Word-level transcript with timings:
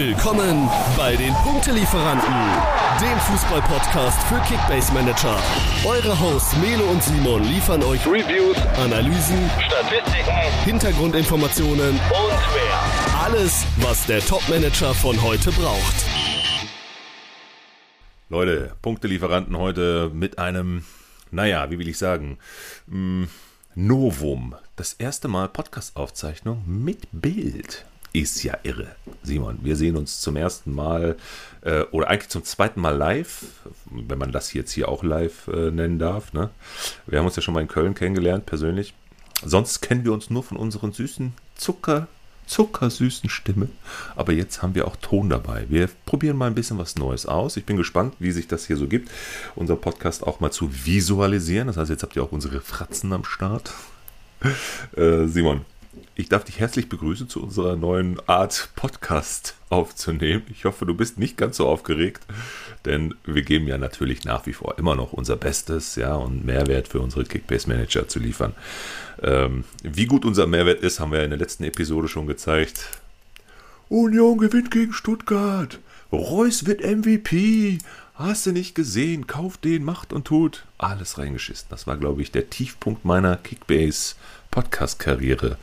Willkommen 0.00 0.66
bei 0.96 1.14
den 1.14 1.34
Punktelieferanten, 1.34 2.32
dem 3.02 3.18
Fußball-Podcast 3.18 4.22
für 4.22 4.40
Kickbase 4.48 4.94
Manager. 4.94 5.38
Eure 5.84 6.18
Hosts 6.18 6.56
Melo 6.56 6.84
und 6.90 7.02
Simon 7.02 7.44
liefern 7.44 7.82
euch 7.82 8.06
Reviews, 8.06 8.56
Analysen, 8.78 9.50
Statistiken, 9.60 10.64
Hintergrundinformationen 10.64 11.90
und 11.90 11.98
mehr. 11.98 13.22
Alles, 13.22 13.66
was 13.76 14.06
der 14.06 14.20
Top-Manager 14.20 14.94
von 14.94 15.20
heute 15.20 15.52
braucht. 15.52 16.06
Leute, 18.30 18.72
Punktelieferanten 18.80 19.58
heute 19.58 20.10
mit 20.14 20.38
einem, 20.38 20.86
naja, 21.30 21.70
wie 21.70 21.78
will 21.78 21.88
ich 21.88 21.98
sagen, 21.98 22.38
mm, 22.86 23.24
Novum. 23.74 24.54
Das 24.76 24.94
erste 24.94 25.28
Mal 25.28 25.48
Podcast-Aufzeichnung 25.48 26.64
mit 26.66 27.06
Bild 27.12 27.84
ist 28.12 28.42
ja 28.42 28.58
irre. 28.62 28.88
Simon, 29.22 29.58
wir 29.62 29.76
sehen 29.76 29.96
uns 29.96 30.20
zum 30.20 30.36
ersten 30.36 30.72
Mal 30.74 31.16
äh, 31.62 31.82
oder 31.90 32.08
eigentlich 32.08 32.30
zum 32.30 32.44
zweiten 32.44 32.80
Mal 32.80 32.96
live, 32.96 33.44
wenn 33.90 34.18
man 34.18 34.32
das 34.32 34.52
jetzt 34.52 34.72
hier 34.72 34.88
auch 34.88 35.02
live 35.02 35.48
äh, 35.48 35.70
nennen 35.70 35.98
darf. 35.98 36.32
Ne? 36.32 36.50
Wir 37.06 37.18
haben 37.18 37.26
uns 37.26 37.36
ja 37.36 37.42
schon 37.42 37.54
mal 37.54 37.60
in 37.60 37.68
Köln 37.68 37.94
kennengelernt, 37.94 38.46
persönlich. 38.46 38.94
Sonst 39.44 39.80
kennen 39.80 40.04
wir 40.04 40.12
uns 40.12 40.30
nur 40.30 40.42
von 40.42 40.56
unseren 40.56 40.92
süßen 40.92 41.32
Zucker, 41.54 42.08
zuckersüßen 42.46 43.30
Stimme. 43.30 43.68
Aber 44.16 44.32
jetzt 44.32 44.60
haben 44.60 44.74
wir 44.74 44.86
auch 44.86 44.96
Ton 44.96 45.30
dabei. 45.30 45.66
Wir 45.68 45.88
probieren 46.04 46.36
mal 46.36 46.48
ein 46.48 46.54
bisschen 46.54 46.78
was 46.78 46.96
Neues 46.96 47.26
aus. 47.26 47.56
Ich 47.56 47.64
bin 47.64 47.76
gespannt, 47.76 48.14
wie 48.18 48.32
sich 48.32 48.48
das 48.48 48.66
hier 48.66 48.76
so 48.76 48.88
gibt, 48.88 49.10
unser 49.54 49.76
Podcast 49.76 50.26
auch 50.26 50.40
mal 50.40 50.50
zu 50.50 50.70
visualisieren. 50.84 51.68
Das 51.68 51.76
heißt, 51.76 51.90
jetzt 51.90 52.02
habt 52.02 52.16
ihr 52.16 52.22
auch 52.22 52.32
unsere 52.32 52.60
Fratzen 52.60 53.12
am 53.12 53.24
Start. 53.24 53.72
Äh, 54.96 55.26
Simon, 55.26 55.64
ich 56.14 56.28
darf 56.28 56.44
dich 56.44 56.60
herzlich 56.60 56.88
begrüßen 56.88 57.28
zu 57.28 57.42
unserer 57.42 57.76
neuen 57.76 58.18
Art 58.28 58.70
Podcast 58.76 59.54
aufzunehmen. 59.68 60.42
Ich 60.50 60.64
hoffe, 60.64 60.86
du 60.86 60.94
bist 60.94 61.18
nicht 61.18 61.36
ganz 61.36 61.56
so 61.56 61.66
aufgeregt, 61.66 62.22
denn 62.84 63.14
wir 63.24 63.42
geben 63.42 63.66
ja 63.66 63.78
natürlich 63.78 64.24
nach 64.24 64.46
wie 64.46 64.52
vor 64.52 64.78
immer 64.78 64.96
noch 64.96 65.12
unser 65.12 65.36
Bestes, 65.36 65.96
ja, 65.96 66.14
und 66.14 66.44
Mehrwert 66.44 66.88
für 66.88 67.00
unsere 67.00 67.24
Kickbase 67.24 67.68
Manager 67.68 68.08
zu 68.08 68.18
liefern. 68.18 68.54
Ähm, 69.22 69.64
wie 69.82 70.06
gut 70.06 70.24
unser 70.24 70.46
Mehrwert 70.46 70.80
ist, 70.80 71.00
haben 71.00 71.12
wir 71.12 71.22
in 71.22 71.30
der 71.30 71.38
letzten 71.38 71.64
Episode 71.64 72.08
schon 72.08 72.26
gezeigt. 72.26 73.00
Union 73.88 74.38
gewinnt 74.38 74.70
gegen 74.70 74.92
Stuttgart. 74.92 75.78
Reus 76.12 76.66
wird 76.66 76.84
MVP. 76.84 77.78
Hast 78.14 78.44
du 78.44 78.52
nicht 78.52 78.74
gesehen? 78.74 79.26
Kauft 79.26 79.64
den, 79.64 79.82
macht 79.82 80.12
und 80.12 80.26
tut. 80.26 80.64
Alles 80.78 81.16
reingeschissen. 81.16 81.68
Das 81.70 81.86
war, 81.86 81.96
glaube 81.96 82.20
ich, 82.22 82.30
der 82.30 82.50
Tiefpunkt 82.50 83.04
meiner 83.04 83.36
Kickbase 83.36 84.14
Podcast-Karriere. 84.50 85.56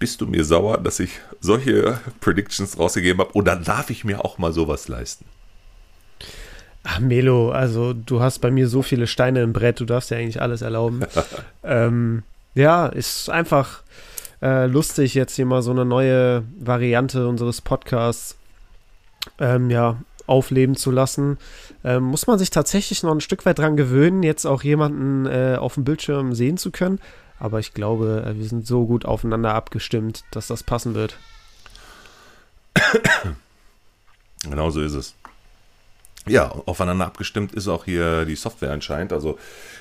Bist 0.00 0.22
du 0.22 0.26
mir 0.26 0.44
sauer, 0.44 0.78
dass 0.78 0.98
ich 0.98 1.20
solche 1.40 2.00
Predictions 2.20 2.78
rausgegeben 2.78 3.20
habe? 3.20 3.34
Oder 3.34 3.54
darf 3.54 3.90
ich 3.90 4.02
mir 4.02 4.24
auch 4.24 4.38
mal 4.38 4.50
sowas 4.50 4.88
leisten? 4.88 5.26
Ach, 6.82 7.00
Melo, 7.00 7.50
also 7.50 7.92
du 7.92 8.22
hast 8.22 8.38
bei 8.38 8.50
mir 8.50 8.66
so 8.66 8.80
viele 8.80 9.06
Steine 9.06 9.42
im 9.42 9.52
Brett, 9.52 9.78
du 9.78 9.84
darfst 9.84 10.10
ja 10.10 10.16
eigentlich 10.16 10.40
alles 10.40 10.62
erlauben. 10.62 11.02
ähm, 11.62 12.22
ja, 12.54 12.86
ist 12.86 13.28
einfach 13.28 13.82
äh, 14.40 14.64
lustig, 14.64 15.12
jetzt 15.12 15.36
hier 15.36 15.44
mal 15.44 15.60
so 15.60 15.70
eine 15.70 15.84
neue 15.84 16.44
Variante 16.58 17.28
unseres 17.28 17.60
Podcasts 17.60 18.36
ähm, 19.38 19.68
ja, 19.68 19.98
aufleben 20.26 20.76
zu 20.76 20.90
lassen. 20.90 21.36
Ähm, 21.84 22.04
muss 22.04 22.26
man 22.26 22.38
sich 22.38 22.48
tatsächlich 22.48 23.02
noch 23.02 23.12
ein 23.12 23.20
Stück 23.20 23.44
weit 23.44 23.58
dran 23.58 23.76
gewöhnen, 23.76 24.22
jetzt 24.22 24.46
auch 24.46 24.62
jemanden 24.62 25.26
äh, 25.26 25.56
auf 25.60 25.74
dem 25.74 25.84
Bildschirm 25.84 26.34
sehen 26.34 26.56
zu 26.56 26.70
können. 26.70 27.00
Aber 27.40 27.58
ich 27.58 27.74
glaube, 27.74 28.24
äh, 28.26 28.38
wir 28.38 28.46
sind 28.46 28.66
so 28.66 28.86
gut 28.86 29.04
aufeinander 29.04 29.54
abgestimmt, 29.54 30.24
dass 30.30 30.46
das 30.46 30.62
passen 30.62 30.94
wird. 30.94 31.18
Genau 34.44 34.70
so 34.70 34.80
ist 34.80 34.94
es. 34.94 35.14
Ja, 36.26 36.50
aufeinander 36.66 37.06
abgestimmt 37.06 37.52
ist 37.52 37.66
auch 37.66 37.84
hier 37.84 38.24
die 38.24 38.36
Software 38.36 38.72
anscheinend. 38.72 39.12
Also 39.12 39.38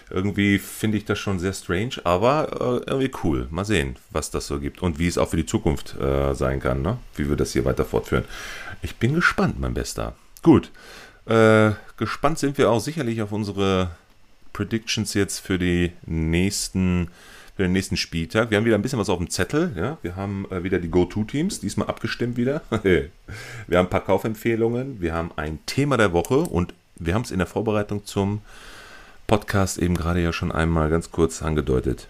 irgendwie 0.10 0.58
finde 0.58 0.98
ich 0.98 1.06
das 1.06 1.20
schon 1.20 1.40
sehr 1.40 1.54
strange, 1.54 1.96
aber 2.04 2.82
äh, 2.86 2.90
irgendwie 2.90 3.12
cool. 3.24 3.48
Mal 3.52 3.66
sehen, 3.66 3.98
was 4.10 4.32
das 4.32 4.48
so 4.48 4.60
gibt 4.60 4.82
und 4.82 5.00
wie 5.00 5.08
es 5.08 5.18
auch 5.18 5.30
für 5.30 5.38
die 5.38 5.46
Zukunft 5.46 5.96
äh, 6.00 6.34
sein 6.34 6.60
kann, 6.60 6.82
ne? 6.82 6.98
wie 7.16 7.30
wir 7.30 7.36
das 7.36 7.54
hier 7.54 7.66
weiter 7.66 7.86
fortführen. 7.86 8.24
Ich 8.82 8.96
bin 8.96 9.14
gespannt, 9.14 9.60
mein 9.60 9.74
Bester. 9.74 10.16
Gut, 10.42 10.72
äh, 11.26 11.72
gespannt 11.98 12.40
sind 12.40 12.58
wir 12.58 12.72
auch 12.72 12.80
sicherlich 12.80 13.22
auf 13.22 13.32
unsere 13.32 13.92
Predictions 14.54 15.14
jetzt 15.14 15.40
für 15.40 15.60
die 15.60 15.92
nächsten 16.06 17.10
für 17.60 17.64
den 17.64 17.74
nächsten 17.74 17.98
Spieltag. 17.98 18.52
Wir 18.52 18.58
haben 18.58 18.64
wieder 18.64 18.78
ein 18.78 18.82
bisschen 18.82 19.00
was 19.00 19.10
auf 19.10 19.18
dem 19.18 19.30
Zettel. 19.30 19.74
Ja? 19.76 19.98
Wir 20.02 20.16
haben 20.16 20.46
äh, 20.50 20.64
wieder 20.64 20.80
die 20.80 20.88
Go-To-Teams, 20.88 21.60
diesmal 21.60 21.90
abgestimmt 21.90 22.38
wieder. 22.38 22.62
wir 22.84 23.10
haben 23.78 23.88
ein 23.88 23.90
paar 23.90 24.06
Kaufempfehlungen, 24.06 25.02
wir 25.02 25.14
haben 25.14 25.32
ein 25.36 25.60
Thema 25.66 25.98
der 25.98 26.14
Woche 26.14 26.38
und 26.38 26.74
wir 26.96 27.14
haben 27.14 27.24
es 27.24 27.32
in 27.32 27.40
der 27.40 27.48
Vorbereitung 27.48 28.06
zum 28.06 28.40
Podcast 29.28 29.78
eben 29.78 29.98
gerade 29.98 30.24
ja 30.24 30.32
schon 30.32 30.54
einmal 30.54 30.90
ganz 30.90 31.12
kurz 31.12 31.42
angedeutet. 31.42 32.08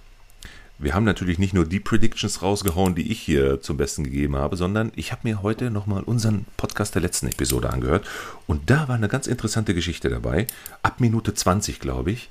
Wir 0.78 0.94
haben 0.94 1.04
natürlich 1.04 1.40
nicht 1.40 1.56
nur 1.56 1.66
die 1.66 1.80
Predictions 1.80 2.44
rausgehauen, 2.44 2.94
die 2.94 3.12
ich 3.12 3.20
hier 3.20 3.60
zum 3.60 3.76
Besten 3.76 4.04
gegeben 4.04 4.36
habe, 4.36 4.56
sondern 4.56 4.92
ich 4.96 5.12
habe 5.12 5.28
mir 5.28 5.42
heute 5.42 5.72
nochmal 5.72 6.04
unseren 6.04 6.46
Podcast 6.58 6.94
der 6.94 7.02
letzten 7.02 7.26
Episode 7.26 7.72
angehört 7.72 8.08
und 8.46 8.70
da 8.70 8.88
war 8.88 8.94
eine 8.94 9.10
ganz 9.10 9.26
interessante 9.26 9.74
Geschichte 9.74 10.10
dabei. 10.10 10.46
Ab 10.84 11.00
Minute 11.00 11.34
20, 11.34 11.80
glaube 11.80 12.12
ich, 12.12 12.30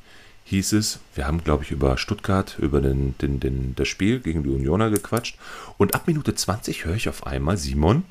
hieß 0.48 0.72
es, 0.72 1.00
wir 1.14 1.26
haben, 1.26 1.44
glaube 1.44 1.64
ich, 1.64 1.70
über 1.70 1.98
Stuttgart, 1.98 2.56
über 2.58 2.80
den, 2.80 3.16
den, 3.18 3.38
den, 3.38 3.74
das 3.76 3.88
Spiel 3.88 4.20
gegen 4.20 4.42
die 4.42 4.48
Unioner 4.48 4.90
gequatscht. 4.90 5.38
Und 5.76 5.94
ab 5.94 6.06
Minute 6.06 6.34
20 6.34 6.86
höre 6.86 6.96
ich 6.96 7.08
auf 7.08 7.26
einmal, 7.26 7.58
Simon, 7.58 8.04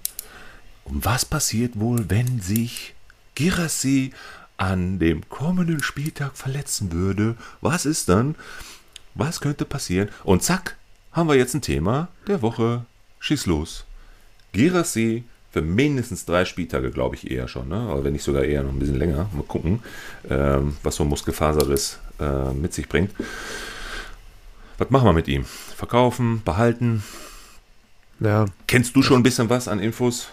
und 0.86 1.04
was 1.04 1.26
passiert 1.26 1.80
wohl, 1.80 2.10
wenn 2.10 2.40
sich 2.40 2.94
Girassi 3.36 4.12
an 4.56 5.00
dem 5.00 5.28
kommenden 5.30 5.84
Spieltag 5.84 6.38
verletzen 6.38 6.92
würde? 6.92 7.36
Was 7.62 7.86
ist 7.86 8.08
dann? 8.08 8.36
Was 9.16 9.42
könnte 9.42 9.66
passieren? 9.66 10.10
Und 10.24 10.44
zack, 10.44 10.78
haben 11.12 11.28
wir 11.28 11.36
jetzt 11.36 11.56
ein 11.56 11.62
Thema 11.62 12.08
der 12.28 12.42
Woche. 12.42 12.86
Schieß 13.20 13.48
los. 13.48 13.86
Girassi 14.54 15.24
für 15.52 15.62
mindestens 15.62 16.26
drei 16.26 16.46
Spieltage, 16.46 16.92
glaube 16.92 17.16
ich, 17.16 17.32
eher 17.32 17.48
schon. 17.48 17.68
Ne? 17.70 17.78
Aber 17.78 18.04
wenn 18.04 18.14
nicht 18.14 18.24
sogar 18.24 18.44
eher 18.44 18.64
noch 18.64 18.72
ein 18.72 18.80
bisschen 18.80 19.00
länger. 19.00 19.30
Mal 19.34 19.44
gucken, 19.44 19.82
ähm, 20.30 20.78
was 20.84 20.96
so 20.96 21.04
ein 21.04 21.10
Muskelfaserriss 21.10 22.00
äh, 22.20 22.54
mit 22.54 22.74
sich 22.74 22.88
bringt. 22.88 23.12
Was 24.78 24.90
machen 24.90 25.06
wir 25.06 25.14
mit 25.14 25.28
ihm? 25.28 25.46
Verkaufen, 25.46 26.42
behalten? 26.44 27.04
Ja. 28.20 28.46
Kennst 28.68 28.96
du 28.96 29.02
schon 29.02 29.18
ein 29.18 29.24
bisschen 29.24 29.50
was 29.50 29.68
an 29.68 29.80
Infos? 29.80 30.28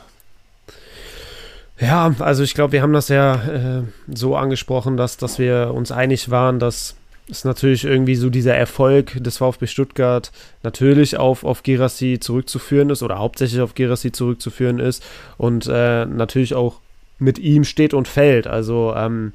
Ja, 1.79 2.15
also 2.21 2.43
ich 2.43 2.55
glaube, 2.55 2.73
wir 2.73 2.83
haben 2.83 2.93
das 2.93 3.09
ja 3.09 3.35
äh, 3.35 3.83
so 4.13 4.37
angesprochen, 4.37 4.97
dass, 4.97 5.17
dass 5.17 5.39
wir 5.39 5.73
uns 5.75 5.91
einig 5.91 6.31
waren, 6.31 6.59
dass 6.59 6.97
ist 7.27 7.45
natürlich 7.45 7.85
irgendwie 7.85 8.17
so 8.17 8.29
dieser 8.29 8.55
Erfolg 8.55 9.23
des 9.23 9.39
VfB 9.39 9.67
Stuttgart 9.67 10.31
natürlich 10.63 11.17
auf, 11.17 11.45
auf 11.45 11.63
Gerassi 11.63 12.19
zurückzuführen 12.21 12.91
ist 12.91 13.03
oder 13.03 13.19
hauptsächlich 13.19 13.63
auf 13.63 13.75
Gerassi 13.75 14.13
zurückzuführen 14.13 14.79
ist 14.79 15.03
und 15.39 15.67
äh, 15.67 16.05
natürlich 16.05 16.55
auch 16.55 16.81
mit 17.19 17.39
ihm 17.39 17.65
steht 17.65 17.95
und 17.95 18.09
fällt. 18.09 18.47
Also 18.47 18.93
ähm, 18.95 19.33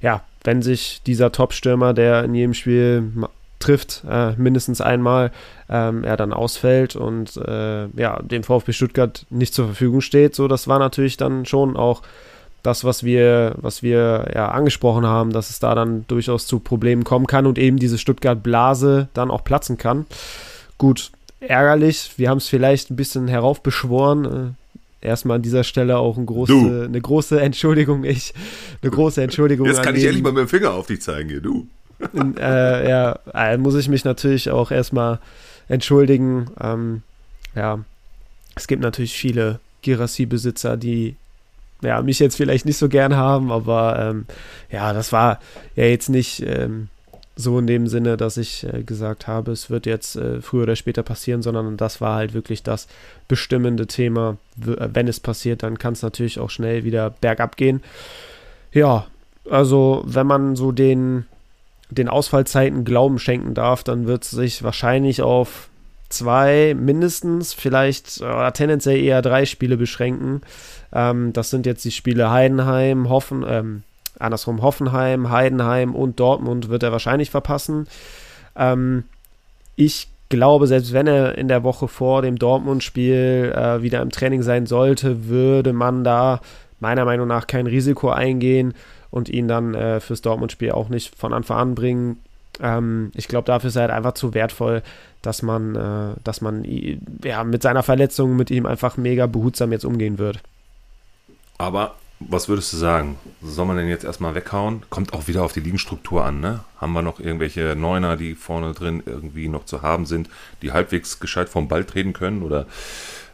ja, 0.00 0.24
wenn 0.44 0.62
sich 0.62 1.02
dieser 1.06 1.32
Top-Stürmer, 1.32 1.94
der 1.94 2.24
in 2.24 2.34
jedem 2.34 2.54
Spiel 2.54 3.12
trifft, 3.58 4.04
äh, 4.08 4.32
mindestens 4.32 4.80
einmal, 4.80 5.32
ähm, 5.68 6.02
er 6.02 6.16
dann 6.16 6.32
ausfällt 6.32 6.96
und 6.96 7.36
äh, 7.36 7.86
ja, 7.88 8.20
dem 8.22 8.42
VfB 8.42 8.72
Stuttgart 8.72 9.26
nicht 9.28 9.54
zur 9.54 9.66
Verfügung 9.66 10.00
steht, 10.00 10.34
so 10.34 10.48
das 10.48 10.66
war 10.66 10.78
natürlich 10.78 11.16
dann 11.18 11.44
schon 11.44 11.76
auch 11.76 12.02
das, 12.62 12.84
was 12.84 13.04
wir, 13.04 13.54
was 13.56 13.82
wir 13.82 14.30
ja 14.34 14.48
angesprochen 14.48 15.06
haben, 15.06 15.32
dass 15.32 15.50
es 15.50 15.60
da 15.60 15.74
dann 15.74 16.04
durchaus 16.08 16.46
zu 16.46 16.58
Problemen 16.58 17.04
kommen 17.04 17.26
kann 17.26 17.46
und 17.46 17.58
eben 17.58 17.78
diese 17.78 17.98
Stuttgart-Blase 17.98 19.08
dann 19.14 19.30
auch 19.30 19.44
platzen 19.44 19.78
kann. 19.78 20.06
Gut, 20.76 21.10
ärgerlich. 21.40 22.12
Wir 22.16 22.28
haben 22.28 22.38
es 22.38 22.48
vielleicht 22.48 22.90
ein 22.90 22.96
bisschen 22.96 23.28
heraufbeschworen. 23.28 24.56
Erstmal 25.02 25.36
an 25.36 25.42
dieser 25.42 25.64
Stelle 25.64 25.98
auch 25.98 26.18
ein 26.18 26.26
große, 26.26 26.84
eine 26.84 27.00
große 27.00 27.40
Entschuldigung. 27.40 28.04
Ich, 28.04 28.34
eine 28.82 28.90
große 28.90 29.22
Entschuldigung. 29.22 29.66
Jetzt 29.66 29.82
kann 29.82 29.96
ich 29.96 30.04
endlich 30.04 30.22
mal 30.22 30.32
mit 30.32 30.42
dem 30.42 30.48
Finger 30.48 30.72
auf 30.72 30.86
dich 30.86 31.00
zeigen 31.00 31.28
hier, 31.30 31.40
du. 31.40 31.66
äh, 32.38 32.88
ja, 32.88 33.18
äh, 33.34 33.56
muss 33.56 33.74
ich 33.74 33.88
mich 33.88 34.04
natürlich 34.04 34.50
auch 34.50 34.70
erstmal 34.70 35.18
entschuldigen. 35.68 36.50
Ähm, 36.60 37.02
ja, 37.54 37.80
es 38.54 38.66
gibt 38.66 38.82
natürlich 38.82 39.14
viele 39.14 39.60
Girassi-Besitzer, 39.82 40.76
die 40.76 41.16
ja, 41.82 42.02
mich 42.02 42.18
jetzt 42.18 42.36
vielleicht 42.36 42.66
nicht 42.66 42.76
so 42.76 42.88
gern 42.88 43.16
haben, 43.16 43.50
aber 43.50 43.98
ähm, 43.98 44.26
ja, 44.70 44.92
das 44.92 45.12
war 45.12 45.40
ja 45.76 45.84
jetzt 45.84 46.10
nicht 46.10 46.42
ähm, 46.46 46.88
so 47.40 47.58
in 47.58 47.66
dem 47.66 47.86
Sinne, 47.86 48.16
dass 48.16 48.36
ich 48.36 48.66
äh, 48.72 48.82
gesagt 48.82 49.26
habe, 49.26 49.52
es 49.52 49.70
wird 49.70 49.86
jetzt 49.86 50.16
äh, 50.16 50.40
früher 50.40 50.64
oder 50.64 50.76
später 50.76 51.02
passieren, 51.02 51.42
sondern 51.42 51.76
das 51.76 52.00
war 52.00 52.16
halt 52.16 52.34
wirklich 52.34 52.62
das 52.62 52.86
bestimmende 53.28 53.86
Thema. 53.86 54.36
Äh, 54.60 54.88
wenn 54.92 55.08
es 55.08 55.20
passiert, 55.20 55.62
dann 55.62 55.78
kann 55.78 55.94
es 55.94 56.02
natürlich 56.02 56.38
auch 56.38 56.50
schnell 56.50 56.84
wieder 56.84 57.10
bergab 57.10 57.56
gehen. 57.56 57.82
Ja, 58.72 59.06
also 59.50 60.02
wenn 60.06 60.26
man 60.26 60.56
so 60.56 60.72
den, 60.72 61.26
den 61.90 62.08
Ausfallzeiten 62.08 62.84
Glauben 62.84 63.18
schenken 63.18 63.54
darf, 63.54 63.82
dann 63.82 64.06
wird 64.06 64.24
es 64.24 64.30
sich 64.30 64.62
wahrscheinlich 64.62 65.22
auf 65.22 65.68
zwei 66.08 66.74
mindestens, 66.78 67.54
vielleicht 67.54 68.20
oder 68.20 68.52
tendenziell 68.52 69.00
eher 69.00 69.22
drei 69.22 69.46
Spiele 69.46 69.76
beschränken. 69.76 70.42
Ähm, 70.92 71.32
das 71.32 71.50
sind 71.50 71.66
jetzt 71.66 71.84
die 71.84 71.90
Spiele 71.90 72.30
Heidenheim, 72.30 73.08
Hoffen, 73.08 73.44
ähm, 73.48 73.82
andersrum 74.20 74.62
Hoffenheim, 74.62 75.30
Heidenheim 75.30 75.94
und 75.94 76.20
Dortmund 76.20 76.68
wird 76.68 76.82
er 76.82 76.92
wahrscheinlich 76.92 77.30
verpassen. 77.30 77.88
Ähm, 78.56 79.04
ich 79.76 80.08
glaube, 80.28 80.66
selbst 80.66 80.92
wenn 80.92 81.06
er 81.06 81.36
in 81.36 81.48
der 81.48 81.64
Woche 81.64 81.88
vor 81.88 82.22
dem 82.22 82.38
Dortmund-Spiel 82.38 83.52
äh, 83.54 83.82
wieder 83.82 84.00
im 84.00 84.10
Training 84.10 84.42
sein 84.42 84.66
sollte, 84.66 85.26
würde 85.26 85.72
man 85.72 86.04
da 86.04 86.40
meiner 86.78 87.04
Meinung 87.04 87.26
nach 87.28 87.46
kein 87.46 87.66
Risiko 87.66 88.10
eingehen 88.10 88.74
und 89.10 89.28
ihn 89.28 89.48
dann 89.48 89.74
äh, 89.74 90.00
fürs 90.00 90.22
Dortmund-Spiel 90.22 90.72
auch 90.72 90.88
nicht 90.88 91.14
von 91.16 91.32
Anfang 91.32 91.58
an 91.58 91.74
bringen. 91.74 92.18
Ähm, 92.62 93.10
ich 93.14 93.28
glaube, 93.28 93.46
dafür 93.46 93.68
ist 93.68 93.76
er 93.76 93.82
halt 93.82 93.90
einfach 93.90 94.14
zu 94.14 94.32
wertvoll, 94.34 94.82
dass 95.22 95.42
man, 95.42 95.74
äh, 95.74 96.20
dass 96.22 96.40
man 96.40 96.64
ja, 97.24 97.44
mit 97.44 97.62
seiner 97.62 97.82
Verletzung 97.82 98.36
mit 98.36 98.50
ihm 98.50 98.66
einfach 98.66 98.96
mega 98.96 99.26
behutsam 99.26 99.72
jetzt 99.72 99.84
umgehen 99.84 100.18
wird. 100.18 100.40
Aber 101.58 101.94
was 102.20 102.48
würdest 102.48 102.72
du 102.72 102.76
sagen? 102.76 103.18
Soll 103.42 103.64
man 103.64 103.76
denn 103.76 103.88
jetzt 103.88 104.04
erstmal 104.04 104.34
weghauen? 104.34 104.82
Kommt 104.90 105.14
auch 105.14 105.26
wieder 105.26 105.42
auf 105.42 105.52
die 105.52 105.60
Liegenstruktur 105.60 106.24
an, 106.24 106.40
ne? 106.40 106.60
Haben 106.78 106.92
wir 106.92 107.02
noch 107.02 107.18
irgendwelche 107.18 107.74
Neuner, 107.74 108.16
die 108.16 108.34
vorne 108.34 108.74
drin 108.74 109.02
irgendwie 109.06 109.48
noch 109.48 109.64
zu 109.64 109.82
haben 109.82 110.04
sind, 110.04 110.28
die 110.60 110.72
halbwegs 110.72 111.18
gescheit 111.18 111.48
vom 111.48 111.66
Ball 111.66 111.84
treten 111.84 112.12
können? 112.12 112.42
Oder 112.42 112.66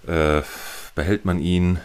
äh, 0.07 0.43
behält 0.95 1.25
man 1.25 1.41
ihn? 1.41 1.81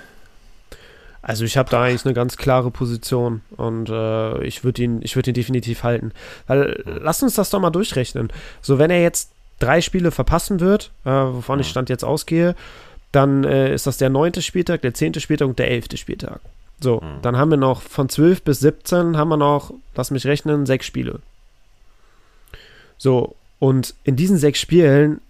Also 1.23 1.43
ich 1.43 1.57
habe 1.57 1.69
da 1.69 1.83
eigentlich 1.83 2.05
eine 2.05 2.13
ganz 2.13 2.37
klare 2.37 2.71
Position 2.71 3.41
und 3.57 3.89
äh, 3.89 4.43
ich 4.43 4.63
würde 4.63 4.83
ihn, 4.83 5.01
ich 5.03 5.15
ihn 5.15 5.33
definitiv 5.33 5.83
halten. 5.83 6.11
Weil 6.47 6.83
lass 6.85 7.21
uns 7.21 7.35
das 7.35 7.49
doch 7.49 7.59
mal 7.59 7.69
durchrechnen. 7.71 8.31
So, 8.61 8.79
wenn 8.79 8.89
er 8.89 9.01
jetzt 9.01 9.31
drei 9.59 9.81
Spiele 9.81 10.11
verpassen 10.11 10.59
wird, 10.59 10.91
äh, 11.05 11.09
wovon 11.09 11.59
ich 11.59 11.69
Stand 11.69 11.89
jetzt 11.89 12.03
ausgehe, 12.03 12.55
dann 13.11 13.43
äh, 13.43 13.73
ist 13.73 13.87
das 13.87 13.97
der 13.97 14.09
neunte 14.09 14.41
Spieltag, 14.41 14.81
der 14.81 14.93
zehnte 14.93 15.19
Spieltag 15.19 15.47
und 15.47 15.59
der 15.59 15.69
elfte 15.69 15.97
Spieltag. 15.97 16.41
So, 16.81 16.99
mhm. 16.99 17.21
dann 17.21 17.37
haben 17.37 17.51
wir 17.51 17.57
noch 17.57 17.81
von 17.81 18.09
12 18.09 18.41
bis 18.43 18.59
17 18.59 19.17
haben 19.17 19.29
wir 19.29 19.37
noch, 19.37 19.73
lass 19.95 20.11
mich 20.11 20.25
rechnen, 20.25 20.65
sechs 20.65 20.85
Spiele. 20.85 21.19
So, 22.97 23.35
und 23.59 23.93
in 24.03 24.15
diesen 24.15 24.37
sechs 24.37 24.59
Spielen 24.59 25.21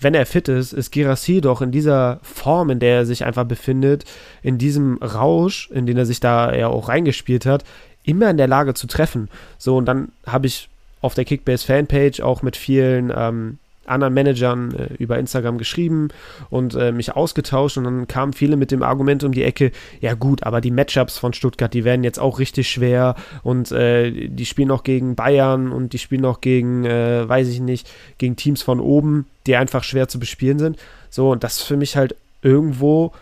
wenn 0.00 0.14
er 0.14 0.26
fit 0.26 0.48
ist, 0.48 0.72
ist 0.72 0.92
Girassi 0.92 1.40
doch 1.40 1.60
in 1.60 1.72
dieser 1.72 2.20
Form, 2.22 2.70
in 2.70 2.78
der 2.78 2.98
er 2.98 3.06
sich 3.06 3.24
einfach 3.24 3.44
befindet, 3.44 4.04
in 4.42 4.58
diesem 4.58 4.98
Rausch, 4.98 5.70
in 5.72 5.86
den 5.86 5.96
er 5.96 6.06
sich 6.06 6.20
da 6.20 6.54
ja 6.54 6.68
auch 6.68 6.88
reingespielt 6.88 7.46
hat, 7.46 7.64
immer 8.04 8.30
in 8.30 8.36
der 8.36 8.48
Lage 8.48 8.74
zu 8.74 8.86
treffen. 8.86 9.28
So, 9.58 9.76
und 9.76 9.86
dann 9.86 10.12
habe 10.26 10.46
ich 10.46 10.68
auf 11.00 11.14
der 11.14 11.24
Kickbase 11.24 11.66
Fanpage 11.66 12.20
auch 12.20 12.42
mit 12.42 12.56
vielen 12.56 13.12
ähm, 13.14 13.58
anderen 13.88 14.14
Managern 14.14 14.74
äh, 14.74 14.94
über 14.98 15.18
Instagram 15.18 15.58
geschrieben 15.58 16.08
und 16.50 16.74
äh, 16.74 16.92
mich 16.92 17.14
ausgetauscht 17.14 17.78
und 17.78 17.84
dann 17.84 18.08
kamen 18.08 18.32
viele 18.32 18.56
mit 18.56 18.70
dem 18.70 18.82
Argument 18.82 19.24
um 19.24 19.32
die 19.32 19.42
Ecke, 19.42 19.72
ja 20.00 20.14
gut, 20.14 20.42
aber 20.42 20.60
die 20.60 20.70
Matchups 20.70 21.18
von 21.18 21.32
Stuttgart, 21.32 21.72
die 21.72 21.84
werden 21.84 22.04
jetzt 22.04 22.18
auch 22.18 22.38
richtig 22.38 22.70
schwer 22.70 23.14
und 23.42 23.72
äh, 23.72 24.28
die 24.28 24.46
spielen 24.46 24.68
noch 24.68 24.84
gegen 24.84 25.14
Bayern 25.14 25.72
und 25.72 25.92
die 25.92 25.98
spielen 25.98 26.22
noch 26.22 26.40
gegen, 26.40 26.84
äh, 26.84 27.28
weiß 27.28 27.48
ich 27.48 27.60
nicht, 27.60 27.90
gegen 28.18 28.36
Teams 28.36 28.62
von 28.62 28.80
oben, 28.80 29.26
die 29.46 29.56
einfach 29.56 29.84
schwer 29.84 30.08
zu 30.08 30.18
bespielen 30.18 30.58
sind. 30.58 30.78
So, 31.10 31.30
und 31.30 31.44
das 31.44 31.58
ist 31.58 31.62
für 31.62 31.76
mich 31.76 31.96
halt 31.96 32.14
irgendwo 32.42 33.12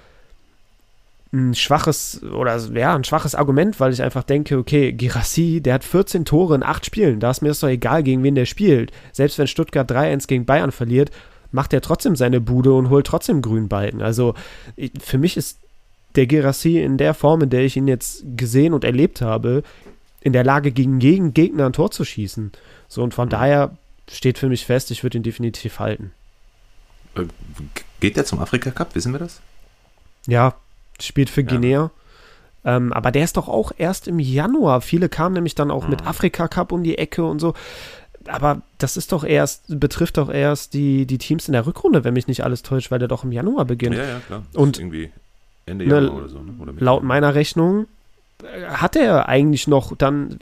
ein 1.36 1.54
schwaches 1.54 2.22
oder 2.22 2.56
ja, 2.74 2.94
ein 2.94 3.04
schwaches 3.04 3.34
Argument, 3.34 3.78
weil 3.80 3.92
ich 3.92 4.02
einfach 4.02 4.22
denke, 4.22 4.58
okay, 4.58 4.92
Girassi, 4.92 5.60
der 5.60 5.74
hat 5.74 5.84
14 5.84 6.24
Tore 6.24 6.54
in 6.54 6.62
8 6.62 6.84
Spielen, 6.86 7.20
da 7.20 7.30
ist 7.30 7.42
mir 7.42 7.48
das 7.48 7.60
doch 7.60 7.68
egal, 7.68 8.02
gegen 8.02 8.22
wen 8.22 8.34
der 8.34 8.46
spielt. 8.46 8.92
Selbst 9.12 9.38
wenn 9.38 9.46
Stuttgart 9.46 9.90
3-1 9.90 10.26
gegen 10.26 10.46
Bayern 10.46 10.72
verliert, 10.72 11.10
macht 11.52 11.72
er 11.72 11.80
trotzdem 11.80 12.16
seine 12.16 12.40
Bude 12.40 12.72
und 12.72 12.90
holt 12.90 13.06
trotzdem 13.06 13.42
grünen 13.42 13.68
Balken. 13.68 14.02
Also 14.02 14.34
für 15.00 15.18
mich 15.18 15.36
ist 15.36 15.60
der 16.16 16.26
Girassi 16.26 16.78
in 16.78 16.98
der 16.98 17.14
Form, 17.14 17.42
in 17.42 17.50
der 17.50 17.64
ich 17.64 17.76
ihn 17.76 17.88
jetzt 17.88 18.24
gesehen 18.36 18.72
und 18.72 18.84
erlebt 18.84 19.20
habe, 19.20 19.62
in 20.20 20.32
der 20.32 20.44
Lage, 20.44 20.72
gegen 20.72 21.00
jeden 21.00 21.34
Gegner 21.34 21.66
ein 21.66 21.72
Tor 21.72 21.90
zu 21.90 22.04
schießen. 22.04 22.52
So, 22.88 23.02
und 23.02 23.14
von 23.14 23.28
mhm. 23.28 23.30
daher 23.30 23.78
steht 24.10 24.38
für 24.38 24.48
mich 24.48 24.64
fest, 24.66 24.90
ich 24.90 25.02
würde 25.02 25.18
ihn 25.18 25.22
definitiv 25.22 25.78
halten. 25.78 26.12
Äh, 27.14 27.26
geht 28.00 28.16
der 28.16 28.24
zum 28.24 28.40
Afrika 28.40 28.70
Cup? 28.70 28.94
Wissen 28.94 29.12
wir 29.12 29.18
das? 29.18 29.40
Ja, 30.26 30.56
spielt 31.02 31.31
für 31.31 31.44
Guinea. 31.44 31.90
Ja. 32.64 32.76
Ähm, 32.76 32.93
aber 32.93 33.12
der 33.12 33.25
ist 33.25 33.37
doch 33.37 33.48
auch 33.48 33.72
erst 33.76 34.08
im 34.08 34.19
Januar. 34.19 34.81
Viele 34.81 35.08
kamen 35.08 35.34
nämlich 35.34 35.54
dann 35.54 35.70
auch 35.70 35.84
mhm. 35.84 35.90
mit 35.90 36.06
Afrika 36.06 36.48
Cup 36.48 36.72
um 36.72 36.82
die 36.82 36.98
Ecke 36.98 37.25
und 37.25 37.38
so. 37.38 37.54
Aber 38.26 38.62
das 38.78 38.96
ist 38.96 39.12
doch 39.12 39.22
erst, 39.22 39.78
betrifft 39.78 40.16
doch 40.16 40.28
erst 40.28 40.75
die, 40.75 41.06
die 41.06 41.19
Teams 41.19 41.46
in 41.46 41.52
der 41.52 41.64
Rückrunde, 41.64 42.02
wenn 42.02 42.14
mich 42.14 42.26
nicht 42.26 42.43
alles 42.43 42.62
täuscht, 42.62 42.90
weil 42.90 42.98
der 42.98 43.06
doch 43.06 43.22
im 43.22 43.31
Januar 43.31 43.64
beginnt. 43.64 43.94
Ja, 43.94 44.04
ja, 44.04 44.20
klar. 44.26 44.43
Das 44.52 44.60
und 44.60 44.78
irgendwie 44.78 45.10
Ende 45.64 45.87
ne, 45.87 45.94
Januar 45.94 46.16
oder 46.16 46.28
so. 46.28 46.40
Ne? 46.40 46.54
Oder 46.58 46.72
laut 46.78 47.04
meiner 47.04 47.37
Rechnung 47.37 47.87
äh, 48.43 48.66
hat 48.66 48.96
er 48.96 49.28
eigentlich 49.28 49.69
noch 49.69 49.96
dann 49.96 50.38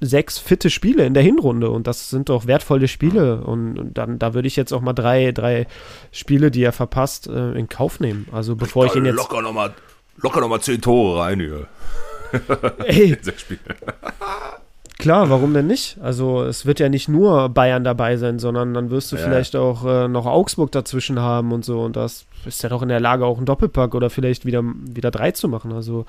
sechs 0.00 0.38
fitte 0.38 0.70
Spiele 0.70 1.06
in 1.06 1.14
der 1.14 1.22
Hinrunde 1.22 1.70
und 1.70 1.86
das 1.86 2.10
sind 2.10 2.28
doch 2.28 2.46
wertvolle 2.46 2.88
Spiele 2.88 3.42
und, 3.42 3.78
und 3.78 3.98
dann 3.98 4.18
da 4.18 4.34
würde 4.34 4.48
ich 4.48 4.56
jetzt 4.56 4.72
auch 4.72 4.80
mal 4.80 4.92
drei, 4.92 5.32
drei 5.32 5.66
Spiele, 6.12 6.50
die 6.50 6.62
er 6.62 6.72
verpasst, 6.72 7.28
äh, 7.28 7.52
in 7.52 7.68
Kauf 7.68 8.00
nehmen. 8.00 8.26
Also 8.32 8.56
bevor 8.56 8.86
ich, 8.86 8.92
ich 8.92 8.98
ihn 8.98 9.06
jetzt 9.06 9.16
locker 9.16 9.40
nochmal 9.42 9.72
locker 10.18 10.40
noch 10.40 10.48
mal 10.48 10.60
zehn 10.60 10.80
Tore 10.80 11.20
rein 11.20 11.40
hier. 11.40 11.66
Ey. 12.84 13.16
Klar, 14.98 15.28
warum 15.28 15.52
denn 15.52 15.66
nicht? 15.66 15.98
Also 16.02 16.42
es 16.42 16.64
wird 16.64 16.80
ja 16.80 16.88
nicht 16.88 17.08
nur 17.08 17.50
Bayern 17.50 17.84
dabei 17.84 18.16
sein, 18.16 18.38
sondern 18.38 18.72
dann 18.72 18.90
wirst 18.90 19.12
du 19.12 19.16
ja. 19.16 19.22
vielleicht 19.22 19.54
auch 19.54 19.84
äh, 19.84 20.08
noch 20.08 20.26
Augsburg 20.26 20.72
dazwischen 20.72 21.20
haben 21.20 21.52
und 21.52 21.64
so 21.64 21.82
und 21.82 21.96
das 21.96 22.24
ist 22.46 22.62
ja 22.62 22.68
doch 22.68 22.82
in 22.82 22.88
der 22.88 23.00
Lage, 23.00 23.26
auch 23.26 23.36
einen 23.36 23.46
Doppelpack 23.46 23.94
oder 23.94 24.08
vielleicht 24.08 24.46
wieder, 24.46 24.62
wieder 24.64 25.10
drei 25.10 25.32
zu 25.32 25.48
machen. 25.48 25.72
Also 25.72 26.06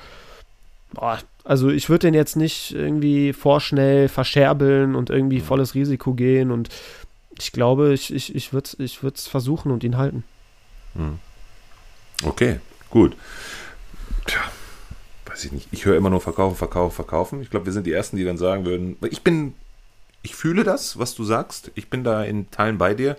boah, 0.93 1.17
also 1.47 1.69
ich 1.69 1.89
würde 1.89 2.07
den 2.07 2.13
jetzt 2.13 2.35
nicht 2.35 2.73
irgendwie 2.73 3.31
vorschnell 3.31 4.09
verscherbeln 4.09 4.95
und 4.95 5.09
irgendwie 5.09 5.39
volles 5.39 5.75
Risiko 5.75 6.13
gehen 6.13 6.51
und 6.51 6.67
ich 7.39 7.53
glaube, 7.53 7.93
ich, 7.93 8.13
ich, 8.13 8.35
ich 8.35 8.51
würde 8.51 8.67
es 8.67 8.79
ich 8.79 8.99
versuchen 8.99 9.71
und 9.71 9.83
ihn 9.83 9.97
halten. 9.97 10.25
Hm. 10.95 11.19
Okay, 12.23 12.59
gut. 12.89 13.15
Tja, 14.25 14.41
weiß 15.25 15.45
ich 15.45 15.51
nicht. 15.53 15.67
Ich 15.71 15.85
höre 15.85 15.95
immer 15.95 16.09
nur 16.09 16.19
verkaufen, 16.19 16.57
verkaufen, 16.57 16.95
verkaufen. 16.95 17.41
Ich 17.41 17.49
glaube, 17.49 17.67
wir 17.67 17.73
sind 17.73 17.87
die 17.87 17.93
Ersten, 17.93 18.17
die 18.17 18.25
dann 18.25 18.37
sagen 18.37 18.65
würden, 18.65 18.97
ich 19.09 19.21
bin, 19.21 19.53
ich 20.23 20.35
fühle 20.35 20.65
das, 20.65 20.99
was 20.99 21.15
du 21.15 21.23
sagst. 21.23 21.71
Ich 21.75 21.89
bin 21.89 22.03
da 22.03 22.23
in 22.23 22.51
Teilen 22.51 22.77
bei 22.77 22.93
dir. 22.93 23.15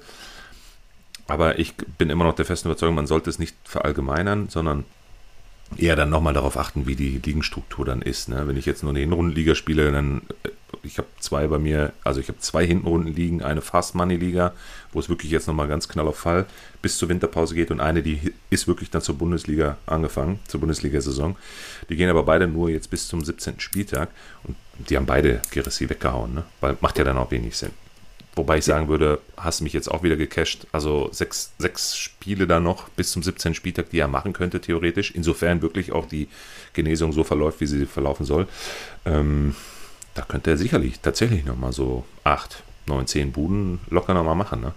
Aber 1.29 1.59
ich 1.59 1.77
bin 1.77 2.11
immer 2.11 2.25
noch 2.25 2.35
der 2.35 2.45
festen 2.45 2.69
Überzeugung, 2.69 2.95
man 2.95 3.07
sollte 3.07 3.31
es 3.31 3.39
nicht 3.39 3.57
verallgemeinern, 3.65 4.49
sondern 4.49 4.85
eher 5.77 5.97
dann 5.97 6.11
nochmal 6.11 6.35
darauf 6.35 6.57
achten, 6.57 6.87
wie 6.87 6.97
die 6.97 7.21
Ligenstruktur 7.25 7.85
dann 7.85 8.03
ist. 8.03 8.29
Ne? 8.29 8.47
Wenn 8.47 8.57
ich 8.57 8.67
jetzt 8.67 8.83
nur 8.83 8.91
eine 8.91 9.01
Hinrundenliga 9.01 9.55
spiele, 9.55 9.93
dann 9.93 10.23
äh, 10.45 10.49
ich 10.83 10.99
habe 10.99 11.09
zwei 11.19 11.47
bei 11.47 11.59
mir, 11.59 11.93
also 12.05 12.21
ich 12.21 12.29
habe 12.29 12.39
zwei 12.39 12.67
Hinrundenligen, 12.67 13.43
eine 13.43 13.61
Fast 13.61 13.95
Money 13.95 14.17
Liga, 14.17 14.53
wo 14.93 15.01
es 15.01 15.09
wirklich 15.09 15.31
jetzt 15.31 15.47
nochmal 15.47 15.69
ganz 15.69 15.89
knall 15.89 16.07
auf 16.07 16.19
Fall 16.19 16.47
bis 16.83 16.99
zur 16.99 17.09
Winterpause 17.09 17.55
geht 17.55 17.71
und 17.71 17.81
eine, 17.81 18.03
die 18.03 18.33
ist 18.51 18.69
wirklich 18.69 18.91
dann 18.91 19.03
zur 19.03 19.17
Bundesliga 19.17 19.77
angefangen, 19.87 20.39
zur 20.47 20.61
Bundesliga-Saison. 20.61 21.37
Die 21.89 21.97
gehen 21.97 22.11
aber 22.11 22.23
beide 22.23 22.47
nur 22.47 22.71
jetzt 22.71 22.91
bis 22.91 23.09
zum 23.09 23.25
17. 23.25 23.61
Spieltag 23.61 24.11
und 24.45 24.57
die 24.89 24.97
haben 24.97 25.07
beide 25.07 25.41
Gerissi 25.51 25.89
weggehauen, 25.89 26.35
ne? 26.35 26.45
weil 26.61 26.77
macht 26.81 26.99
ja 26.99 27.05
dann 27.05 27.17
auch 27.17 27.31
wenig 27.31 27.57
Sinn. 27.57 27.73
Wobei 28.39 28.59
ich 28.59 28.65
sagen 28.65 28.87
würde, 28.87 29.19
hast 29.37 29.59
du 29.61 29.65
mich 29.65 29.73
jetzt 29.73 29.91
auch 29.91 30.05
wieder 30.05 30.17
gecasht. 30.17 30.69
Also 30.71 31.09
sechs, 31.11 31.53
sechs 31.59 31.97
Spiele 31.97 32.47
da 32.47 32.61
noch 32.61 32.89
bis 32.91 33.11
zum 33.11 33.23
17. 33.23 33.53
Spieltag, 33.53 33.91
die 33.91 33.99
er 33.99 34.07
machen 34.07 34.33
könnte, 34.33 34.61
theoretisch. 34.61 35.11
Insofern 35.11 35.61
wirklich 35.61 35.91
auch 35.91 36.07
die 36.07 36.29
Genesung 36.73 37.13
so 37.13 37.25
verläuft, 37.25 37.61
wie 37.61 37.67
sie 37.67 37.85
verlaufen 37.85 38.25
soll. 38.25 38.47
Ähm, 39.05 39.57
da 40.15 40.23
könnte 40.23 40.51
er 40.51 40.57
sicherlich 40.57 41.01
tatsächlich 41.01 41.45
nochmal 41.45 41.73
so 41.73 42.05
acht, 42.23 42.63
neun, 42.87 43.09
zehn 43.09 43.33
Buden 43.33 43.81
locker 43.91 44.15
nochmal 44.15 44.37
machen, 44.37 44.61
ne? 44.61 44.73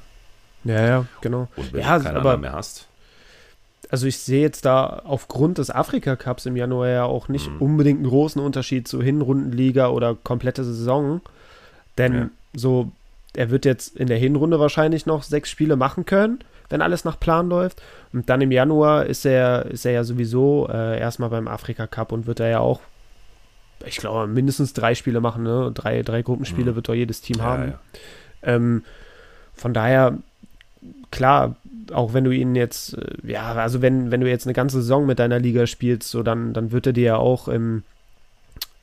Ja, 0.63 0.86
ja, 0.86 1.06
genau. 1.22 1.48
Und 1.56 1.72
wenn 1.74 1.82
ja, 1.82 2.00
du 2.00 2.03
keinen 2.03 2.18
aber, 2.18 2.38
mehr 2.38 2.53
hast. 2.53 2.88
Also 3.89 4.08
ich 4.08 4.18
sehe 4.18 4.41
jetzt 4.41 4.65
da 4.65 5.03
aufgrund 5.06 5.60
des 5.60 5.70
Afrika-Cups 5.70 6.48
im 6.48 6.56
Januar 6.56 6.88
ja 6.88 7.03
auch 7.03 7.27
nicht 7.27 7.50
mhm. 7.50 7.58
unbedingt 7.62 8.00
einen 8.00 8.10
großen 8.10 8.41
Unterschied 8.41 8.88
zu 8.88 9.03
Hinrundenliga 9.03 9.89
oder 9.89 10.15
komplette 10.15 10.63
Saison. 10.63 11.22
Denn 11.98 12.13
ja. 12.13 12.30
so 12.53 12.91
er 13.36 13.50
wird 13.50 13.66
jetzt 13.66 13.96
in 13.96 14.08
der 14.08 14.18
Hinrunde 14.18 14.60
wahrscheinlich 14.60 15.06
noch 15.06 15.24
sechs 15.24 15.50
Spiele 15.50 15.76
machen 15.76 16.06
können, 16.06 16.40
wenn 16.70 16.82
alles 16.82 17.06
nach 17.06 17.20
Plan 17.20 17.50
läuft. 17.50 17.82
Und 18.12 18.30
dann 18.30 18.42
im 18.42 18.52
Januar 18.52 19.06
ist 19.06 19.26
er, 19.26 19.66
ist 19.68 19.86
er 19.86 19.94
ja 19.94 20.04
sowieso 20.04 20.68
äh, 20.72 21.00
erstmal 21.00 21.30
beim 21.30 21.48
Afrika 21.48 21.88
Cup 21.88 22.12
und 22.12 22.28
wird 22.28 22.40
er 22.40 22.50
ja 22.50 22.60
auch, 22.60 22.82
ich 23.86 23.98
glaube, 23.98 24.28
mindestens 24.28 24.74
drei 24.74 24.96
Spiele 24.96 25.22
machen. 25.22 25.44
Ne? 25.44 25.72
Drei, 25.74 26.02
drei 26.04 26.22
Gruppenspiele 26.22 26.72
mhm. 26.72 26.76
wird 26.76 26.90
doch 26.90 26.94
jedes 26.94 27.22
Team 27.22 27.38
ja, 27.38 27.44
haben. 27.44 27.68
Ja. 27.70 27.80
Ähm, 28.44 28.84
von 29.54 29.74
daher, 29.74 30.18
klar, 31.10 31.56
auch 31.94 32.14
wenn 32.14 32.24
du 32.24 32.32
ihn 32.32 32.56
jetzt, 32.56 32.98
äh, 32.98 33.32
ja, 33.32 33.54
also 33.54 33.82
wenn, 33.82 34.12
wenn 34.12 34.22
du 34.22 34.30
jetzt 34.30 34.46
eine 34.46 34.54
ganze 34.54 34.82
Saison 34.82 35.06
mit 35.06 35.20
deiner 35.20 35.40
Liga 35.40 35.68
spielst, 35.68 36.10
so 36.10 36.22
dann, 36.22 36.54
dann 36.54 36.72
wird 36.72 36.88
er 36.88 36.94
dir 36.94 37.04
ja 37.04 37.16
auch 37.18 37.48
im 37.48 37.84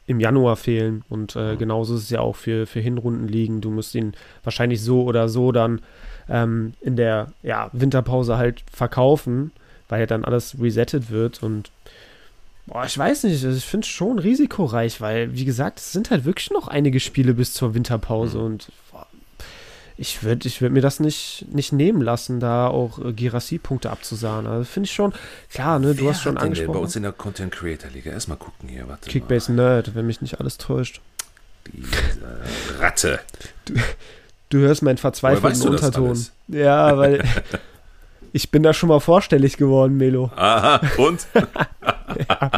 im 0.09 0.21
Januar 0.21 0.57
fehlen. 0.57 1.05
Und 1.09 1.37
äh, 1.37 1.57
genauso 1.57 1.95
ist 1.95 2.05
es 2.05 2.11
ja 2.11 2.21
auch 2.21 2.35
für, 2.35 2.67
für 2.67 2.81
Hinrundenligen. 2.81 3.61
Du 3.61 3.71
musst 3.71 3.95
ihn 3.95 4.15
wahrscheinlich 4.43 4.83
so 4.83 5.03
oder 5.05 5.29
so 5.29 5.53
dann 5.53 5.83
ähm, 6.29 6.73
in 6.81 6.97
der 6.97 7.29
ja, 7.43 7.69
Winterpause 7.73 8.39
halt 8.39 8.65
verkaufen, 8.73 9.53
weil 9.89 10.01
ja 10.01 10.07
dann 10.07 10.25
alles 10.25 10.57
resettet 10.61 11.11
wird. 11.11 11.43
Und 11.43 11.71
boah, 12.67 12.87
ich 12.87 12.97
weiß 12.97 13.25
nicht, 13.25 13.45
also 13.45 13.57
ich 13.57 13.67
finde 13.67 13.85
es 13.85 13.89
schon 13.89 14.19
risikoreich, 14.19 15.03
weil, 15.03 15.35
wie 15.35 15.45
gesagt, 15.45 15.79
es 15.79 15.93
sind 15.93 16.11
halt 16.11 16.25
wirklich 16.25 16.51
noch 16.51 16.69
einige 16.69 17.01
Spiele 17.01 17.35
bis 17.35 17.53
zur 17.53 17.75
Winterpause. 17.75 18.39
Mhm. 18.39 18.45
Und 18.45 18.73
ich 19.99 20.23
würde 20.23 20.47
ich 20.47 20.63
würd 20.63 20.73
mir 20.73 20.81
das 20.81 21.01
nicht, 21.01 21.47
nicht 21.53 21.73
nehmen 21.73 22.01
lassen, 22.01 22.39
da 22.39 22.69
auch 22.69 23.05
äh, 23.05 23.13
Girassi-Punkte 23.13 23.91
abzusahen. 23.91 24.47
Also 24.47 24.65
finde 24.65 24.87
ich 24.87 24.95
schon, 24.95 25.13
klar, 25.51 25.81
ne, 25.81 25.95
du 25.95 26.09
hast 26.09 26.23
schon 26.23 26.39
angesprochen. 26.39 26.73
Bei 26.73 26.79
uns 26.79 26.95
in 26.95 27.03
der 27.03 27.13
Content 27.13 27.53
Creator 27.53 27.91
Liga. 27.91 28.13
Erstmal 28.13 28.39
gucken 28.39 28.69
hier, 28.69 28.89
warte. 28.89 29.11
Kickbase 29.11 29.53
Nerd, 29.53 29.97
wenn 29.97 30.07
mich 30.07 30.23
nicht 30.23 30.39
alles 30.39 30.57
täuscht. 30.57 31.01
Diese 31.67 32.79
Ratte. 32.79 33.19
Du 34.51 34.59
hörst 34.59 34.83
meinen 34.83 34.99
verzweifelten 34.99 35.69
Unterton. 35.69 36.27
Ja, 36.47 36.97
weil 36.97 37.25
ich 38.33 38.53
bin 38.53 38.63
da 38.63 38.73
schon 38.73 38.91
mal 38.91 39.01
vorstellig 39.01 39.57
geworden, 39.57 39.97
Melo. 39.97 40.31
Aha, 40.37 40.81
und? 40.97 41.27
ja, 41.35 42.51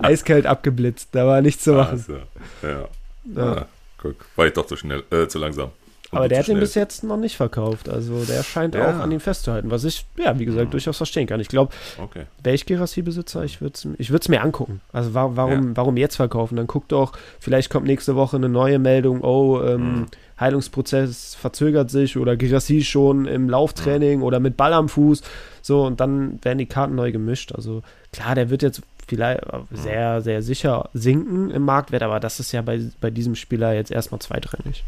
eiskalt 0.00 0.46
abgeblitzt, 0.46 1.10
da 1.12 1.28
war 1.28 1.42
nichts 1.42 1.62
zu 1.62 1.74
machen. 1.74 1.90
Also, 1.92 2.18
ja. 2.62 2.88
ja. 3.36 3.52
Ah, 3.52 3.66
guck, 3.98 4.16
war 4.34 4.48
ich 4.48 4.52
doch 4.52 4.66
zu 4.66 4.76
schnell, 4.76 5.04
äh, 5.12 5.28
zu 5.28 5.38
langsam. 5.38 5.70
Aber 6.10 6.28
der 6.28 6.38
hat 6.38 6.48
ihn 6.48 6.58
bis 6.58 6.74
jetzt 6.74 7.04
noch 7.04 7.16
nicht 7.16 7.36
verkauft. 7.36 7.88
Also 7.88 8.24
der 8.24 8.42
scheint 8.42 8.74
ja. 8.74 8.90
auch 8.90 9.00
an 9.00 9.10
ihm 9.10 9.20
festzuhalten, 9.20 9.70
was 9.70 9.84
ich, 9.84 10.06
ja, 10.16 10.38
wie 10.38 10.46
gesagt, 10.46 10.66
mhm. 10.66 10.70
durchaus 10.70 10.96
verstehen 10.96 11.26
kann. 11.26 11.40
Ich 11.40 11.48
glaube, 11.48 11.72
okay. 12.02 12.24
wäre 12.42 12.54
ich 12.54 12.66
Gerassi-Besitzer, 12.66 13.44
ich 13.44 13.60
würde 13.60 13.74
es 13.74 13.86
ich 13.98 14.10
würd's 14.10 14.28
mir 14.28 14.42
angucken. 14.42 14.80
Also 14.92 15.12
warum, 15.12 15.68
ja. 15.68 15.76
warum 15.76 15.96
jetzt 15.96 16.16
verkaufen? 16.16 16.56
Dann 16.56 16.66
guck 16.66 16.88
doch, 16.88 17.12
vielleicht 17.40 17.70
kommt 17.70 17.86
nächste 17.86 18.16
Woche 18.16 18.36
eine 18.36 18.48
neue 18.48 18.78
Meldung, 18.78 19.22
oh, 19.22 19.62
ähm, 19.62 19.80
mhm. 19.80 20.06
Heilungsprozess 20.40 21.34
verzögert 21.34 21.90
sich 21.90 22.16
oder 22.16 22.36
Gerassi 22.36 22.82
schon 22.82 23.26
im 23.26 23.50
Lauftraining 23.50 24.22
oder 24.22 24.40
mit 24.40 24.56
Ball 24.56 24.72
am 24.72 24.88
Fuß. 24.88 25.22
So, 25.62 25.84
und 25.84 26.00
dann 26.00 26.38
werden 26.42 26.58
die 26.58 26.66
Karten 26.66 26.94
neu 26.94 27.12
gemischt. 27.12 27.52
Also 27.52 27.82
klar, 28.12 28.34
der 28.34 28.48
wird 28.48 28.62
jetzt 28.62 28.82
vielleicht 29.08 29.44
mhm. 29.52 29.64
sehr, 29.72 30.20
sehr 30.20 30.42
sicher 30.42 30.88
sinken 30.94 31.50
im 31.50 31.62
Marktwert, 31.62 32.02
aber 32.02 32.20
das 32.20 32.40
ist 32.40 32.52
ja 32.52 32.62
bei, 32.62 32.80
bei 33.00 33.10
diesem 33.10 33.34
Spieler 33.34 33.72
jetzt 33.74 33.90
erstmal 33.90 34.20
zweitrangig. 34.20 34.84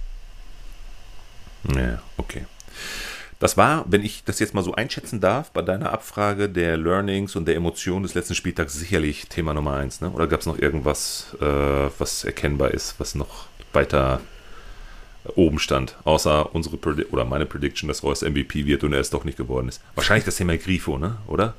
Ja, 1.65 2.03
okay. 2.17 2.45
Das 3.39 3.57
war, 3.57 3.87
wenn 3.89 4.05
ich 4.05 4.23
das 4.25 4.39
jetzt 4.39 4.53
mal 4.53 4.63
so 4.63 4.75
einschätzen 4.75 5.21
darf, 5.21 5.51
bei 5.51 5.63
deiner 5.63 5.93
Abfrage 5.93 6.49
der 6.51 6.77
Learnings 6.77 7.37
und 7.37 7.47
der 7.47 7.57
Emotionen 7.57 8.03
des 8.03 8.15
letzten 8.15 8.35
Spieltags 8.35 8.75
sicherlich 8.75 9.29
Thema 9.29 9.55
Nummer 9.55 9.77
eins, 9.77 10.03
ne? 10.03 10.11
Oder 10.11 10.27
gab 10.27 10.41
es 10.41 10.47
noch 10.47 10.59
irgendwas, 10.59 11.37
äh, 11.41 11.91
was 11.99 12.25
erkennbar 12.25 12.73
ist, 12.73 12.97
was 12.99 13.15
noch 13.15 13.47
weiter 13.73 14.21
oben 15.37 15.59
stand, 15.59 15.97
außer 16.05 16.55
unsere 16.55 16.77
Predi 16.77 17.05
oder 17.05 17.25
meine 17.25 17.47
Prediction, 17.47 17.89
dass 17.89 18.03
Reus 18.03 18.23
MVP 18.23 18.67
wird 18.67 18.85
und 18.85 18.93
er 18.93 19.01
es 19.01 19.11
doch 19.11 19.25
nicht 19.25 19.39
geworden 19.39 19.69
ist. 19.69 19.81
Wahrscheinlich 19.95 20.25
das 20.25 20.37
Thema 20.37 20.57
Grifo, 20.59 20.99
ne? 20.99 21.17
Oder? 21.27 21.55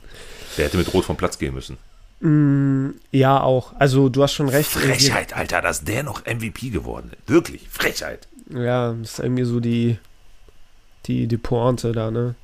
Der 0.58 0.66
hätte 0.66 0.78
mit 0.78 0.94
Rot 0.94 1.06
vom 1.06 1.18
Platz 1.18 1.40
gehen 1.40 1.54
müssen. 1.54 1.78
Mm, 2.20 2.92
ja, 3.12 3.42
auch. 3.42 3.74
Also 3.80 4.10
du 4.10 4.22
hast 4.22 4.34
schon 4.34 4.50
recht. 4.50 4.70
Frechheit, 4.70 5.34
Alter, 5.34 5.62
dass 5.62 5.84
der 5.84 6.04
noch 6.04 6.26
MVP 6.26 6.70
geworden 6.70 7.12
ist. 7.14 7.30
Wirklich, 7.30 7.68
Frechheit. 7.70 8.28
Ja, 8.50 8.94
das 8.94 9.14
ist 9.14 9.20
irgendwie 9.20 9.44
so 9.44 9.60
die, 9.60 9.98
die, 11.06 11.28
die 11.28 11.38
Pointe 11.38 11.92
da, 11.92 12.12
ne? 12.12 12.36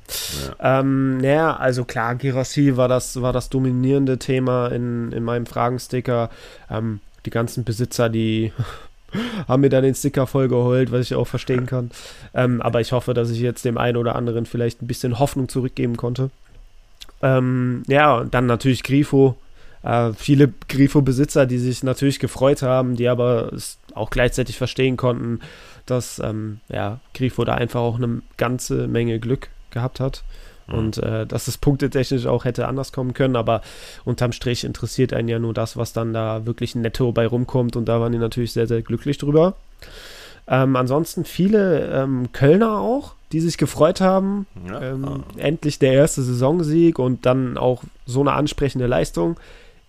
Ja. 0.60 0.80
Ähm, 0.80 1.18
naja, 1.18 1.56
also 1.56 1.86
klar, 1.86 2.16
Girassi 2.16 2.78
war 2.78 2.88
das, 2.88 3.22
war 3.22 3.34
das 3.34 3.50
dominierende 3.50 4.18
Thema 4.18 4.68
in, 4.68 5.12
in 5.12 5.24
meinem 5.24 5.46
Fragensticker. 5.46 6.30
Ähm, 6.70 7.00
die 7.26 7.30
ganzen 7.30 7.64
Besitzer, 7.64 8.10
die 8.10 8.52
haben 9.48 9.62
mir 9.62 9.70
dann 9.70 9.84
den 9.84 9.96
Sticker 9.96 10.28
vollgeheult, 10.28 10.92
was 10.92 11.02
ich 11.02 11.16
auch 11.16 11.28
verstehen 11.28 11.66
kann. 11.66 11.92
Ähm, 12.34 12.62
aber 12.62 12.82
ich 12.82 12.92
hoffe, 12.92 13.14
dass 13.14 13.30
ich 13.30 13.40
jetzt 13.40 13.66
dem 13.66 13.78
einen 13.78 13.98
oder 13.98 14.16
anderen 14.16 14.46
vielleicht 14.46 14.82
ein 14.82 14.88
bisschen 14.88 15.20
Hoffnung 15.20 15.50
zurückgeben 15.50 15.98
konnte. 15.98 16.30
Ähm, 17.22 17.84
ja, 17.88 18.18
und 18.18 18.34
dann 18.34 18.46
natürlich 18.46 18.84
Grifo. 18.84 19.38
Äh, 19.84 20.14
viele 20.14 20.52
Grifo-Besitzer, 20.68 21.46
die 21.46 21.60
sich 21.60 21.84
natürlich 21.84 22.20
gefreut 22.20 22.62
haben, 22.62 22.96
die 22.96 23.08
aber 23.08 23.54
es 23.54 23.78
auch 23.94 24.10
gleichzeitig 24.10 24.58
verstehen 24.58 24.98
konnten, 24.98 25.40
dass 25.90 26.20
ähm, 26.20 26.60
ja, 26.70 27.00
Grifo 27.14 27.44
da 27.44 27.56
einfach 27.56 27.82
auch 27.82 27.98
eine 27.98 28.22
ganze 28.38 28.88
Menge 28.88 29.20
Glück 29.20 29.50
gehabt 29.72 30.00
hat. 30.00 30.24
Mhm. 30.68 30.74
Und 30.74 30.98
äh, 30.98 31.26
dass 31.26 31.48
es 31.48 31.58
punktetechnisch 31.58 32.26
auch 32.26 32.46
hätte 32.46 32.68
anders 32.68 32.92
kommen 32.92 33.14
können, 33.14 33.36
aber 33.36 33.62
unterm 34.06 34.32
Strich 34.32 34.64
interessiert 34.64 35.14
einen 35.14 35.28
ja 35.28 35.40
nur 35.40 35.54
das, 35.54 35.78
was 35.78 35.94
dann 35.94 36.14
da 36.14 36.46
wirklich 36.46 36.76
netto 36.76 37.12
bei 37.12 37.28
rumkommt. 37.28 37.76
Und 37.76 37.86
da 37.86 38.00
waren 38.00 38.12
die 38.12 38.18
natürlich 38.18 38.54
sehr, 38.54 38.68
sehr 38.68 38.82
glücklich 38.82 39.18
drüber. 39.18 39.56
Ähm, 40.48 40.76
ansonsten 40.76 41.26
viele 41.26 41.88
ähm, 41.88 42.32
Kölner 42.32 42.80
auch, 42.80 43.14
die 43.32 43.42
sich 43.42 43.58
gefreut 43.58 44.00
haben. 44.00 44.48
Ja. 44.68 44.82
Ähm, 44.82 45.24
endlich 45.36 45.80
der 45.80 45.94
erste 45.94 46.22
Saisonsieg 46.22 47.00
und 47.00 47.26
dann 47.26 47.58
auch 47.58 47.84
so 48.06 48.22
eine 48.22 48.34
ansprechende 48.34 48.88
Leistung. 48.88 49.38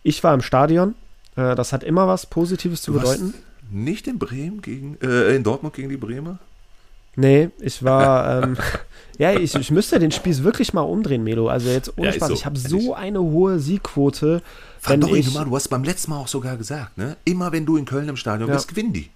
Ich 0.03 0.25
war 0.25 0.35
im 0.35 0.43
Stadion. 0.43 0.95
Äh, 1.37 1.55
das 1.55 1.73
hat 1.73 1.85
immer 1.85 2.09
was 2.09 2.27
Positives 2.27 2.83
zu 2.83 2.93
bedeuten. 2.93 3.35
Nicht 3.71 4.07
in 4.07 4.19
Bremen 4.19 4.63
gegen, 4.63 4.97
äh, 5.03 5.35
in 5.35 5.43
Dortmund 5.45 5.75
gegen 5.75 5.89
die 5.89 5.97
Bremer? 5.97 6.39
Nee, 7.17 7.51
ich 7.59 7.83
war, 7.83 8.45
ähm, 8.45 8.57
ja, 9.19 9.33
ich, 9.33 9.55
ich 9.55 9.71
müsste 9.71 9.99
den 9.99 10.13
Spieß 10.13 10.45
wirklich 10.45 10.73
mal 10.73 10.83
umdrehen, 10.83 11.25
Melo. 11.25 11.49
Also 11.49 11.69
jetzt 11.69 11.99
ohne 11.99 12.09
ja, 12.09 12.13
Spaß, 12.13 12.29
so, 12.29 12.35
ich 12.35 12.47
habe 12.47 12.59
so 12.59 12.95
eine 12.95 13.21
hohe 13.21 13.59
Siegquote. 13.59 14.41
Wenn 14.85 15.01
doch, 15.01 15.13
ich, 15.13 15.33
du 15.33 15.57
hast 15.57 15.69
beim 15.69 15.83
letzten 15.83 16.13
Mal 16.13 16.19
auch 16.19 16.29
sogar 16.29 16.57
gesagt, 16.57 16.97
ne? 16.97 17.17
Immer 17.25 17.51
wenn 17.51 17.67
du 17.67 17.77
in 17.77 17.85
Köln 17.85 18.09
im 18.09 18.17
Stadion 18.17 18.49
ja. 18.49 18.55
bist, 18.55 18.69
gewinnen 18.69 18.93
die. 18.93 19.11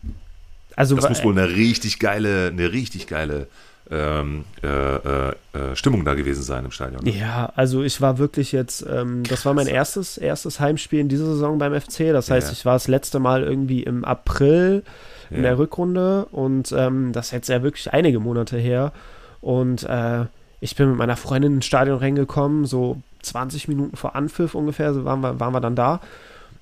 Also, 0.74 0.96
das 0.96 1.08
muss 1.08 1.22
wohl 1.22 1.38
eine 1.38 1.54
richtig 1.54 1.98
geile, 1.98 2.48
eine 2.48 2.72
richtig 2.72 3.06
geile 3.06 3.46
ähm, 3.90 4.44
äh, 4.62 4.66
äh, 4.68 5.34
äh, 5.52 5.76
Stimmung 5.76 6.04
da 6.04 6.14
gewesen 6.14 6.42
sein 6.42 6.64
im 6.64 6.70
Stadion. 6.70 7.04
Ne? 7.04 7.10
Ja, 7.10 7.52
also 7.56 7.82
ich 7.82 8.00
war 8.00 8.18
wirklich 8.18 8.52
jetzt, 8.52 8.86
ähm, 8.88 9.22
das 9.24 9.44
war 9.44 9.54
mein 9.54 9.66
erstes, 9.66 10.18
erstes 10.18 10.60
Heimspiel 10.60 11.00
in 11.00 11.08
dieser 11.08 11.26
Saison 11.26 11.58
beim 11.58 11.78
FC. 11.78 12.12
Das 12.12 12.30
heißt, 12.30 12.48
ja. 12.48 12.52
ich 12.52 12.64
war 12.64 12.74
das 12.74 12.88
letzte 12.88 13.18
Mal 13.18 13.42
irgendwie 13.42 13.82
im 13.82 14.04
April 14.04 14.82
in 15.30 15.38
ja. 15.38 15.42
der 15.42 15.58
Rückrunde 15.58 16.26
und 16.30 16.72
ähm, 16.72 17.12
das 17.12 17.26
ist 17.26 17.32
jetzt 17.32 17.48
ja 17.48 17.62
wirklich 17.62 17.92
einige 17.92 18.20
Monate 18.20 18.56
her. 18.56 18.92
Und 19.40 19.82
äh, 19.84 20.26
ich 20.60 20.76
bin 20.76 20.90
mit 20.90 20.98
meiner 20.98 21.16
Freundin 21.16 21.56
ins 21.56 21.66
Stadion 21.66 21.98
reingekommen, 21.98 22.64
so 22.64 22.98
20 23.22 23.68
Minuten 23.68 23.96
vor 23.96 24.14
Anpfiff 24.14 24.54
ungefähr, 24.54 24.94
so 24.94 25.04
waren 25.04 25.20
wir, 25.20 25.40
waren 25.40 25.52
wir 25.52 25.60
dann 25.60 25.76
da 25.76 26.00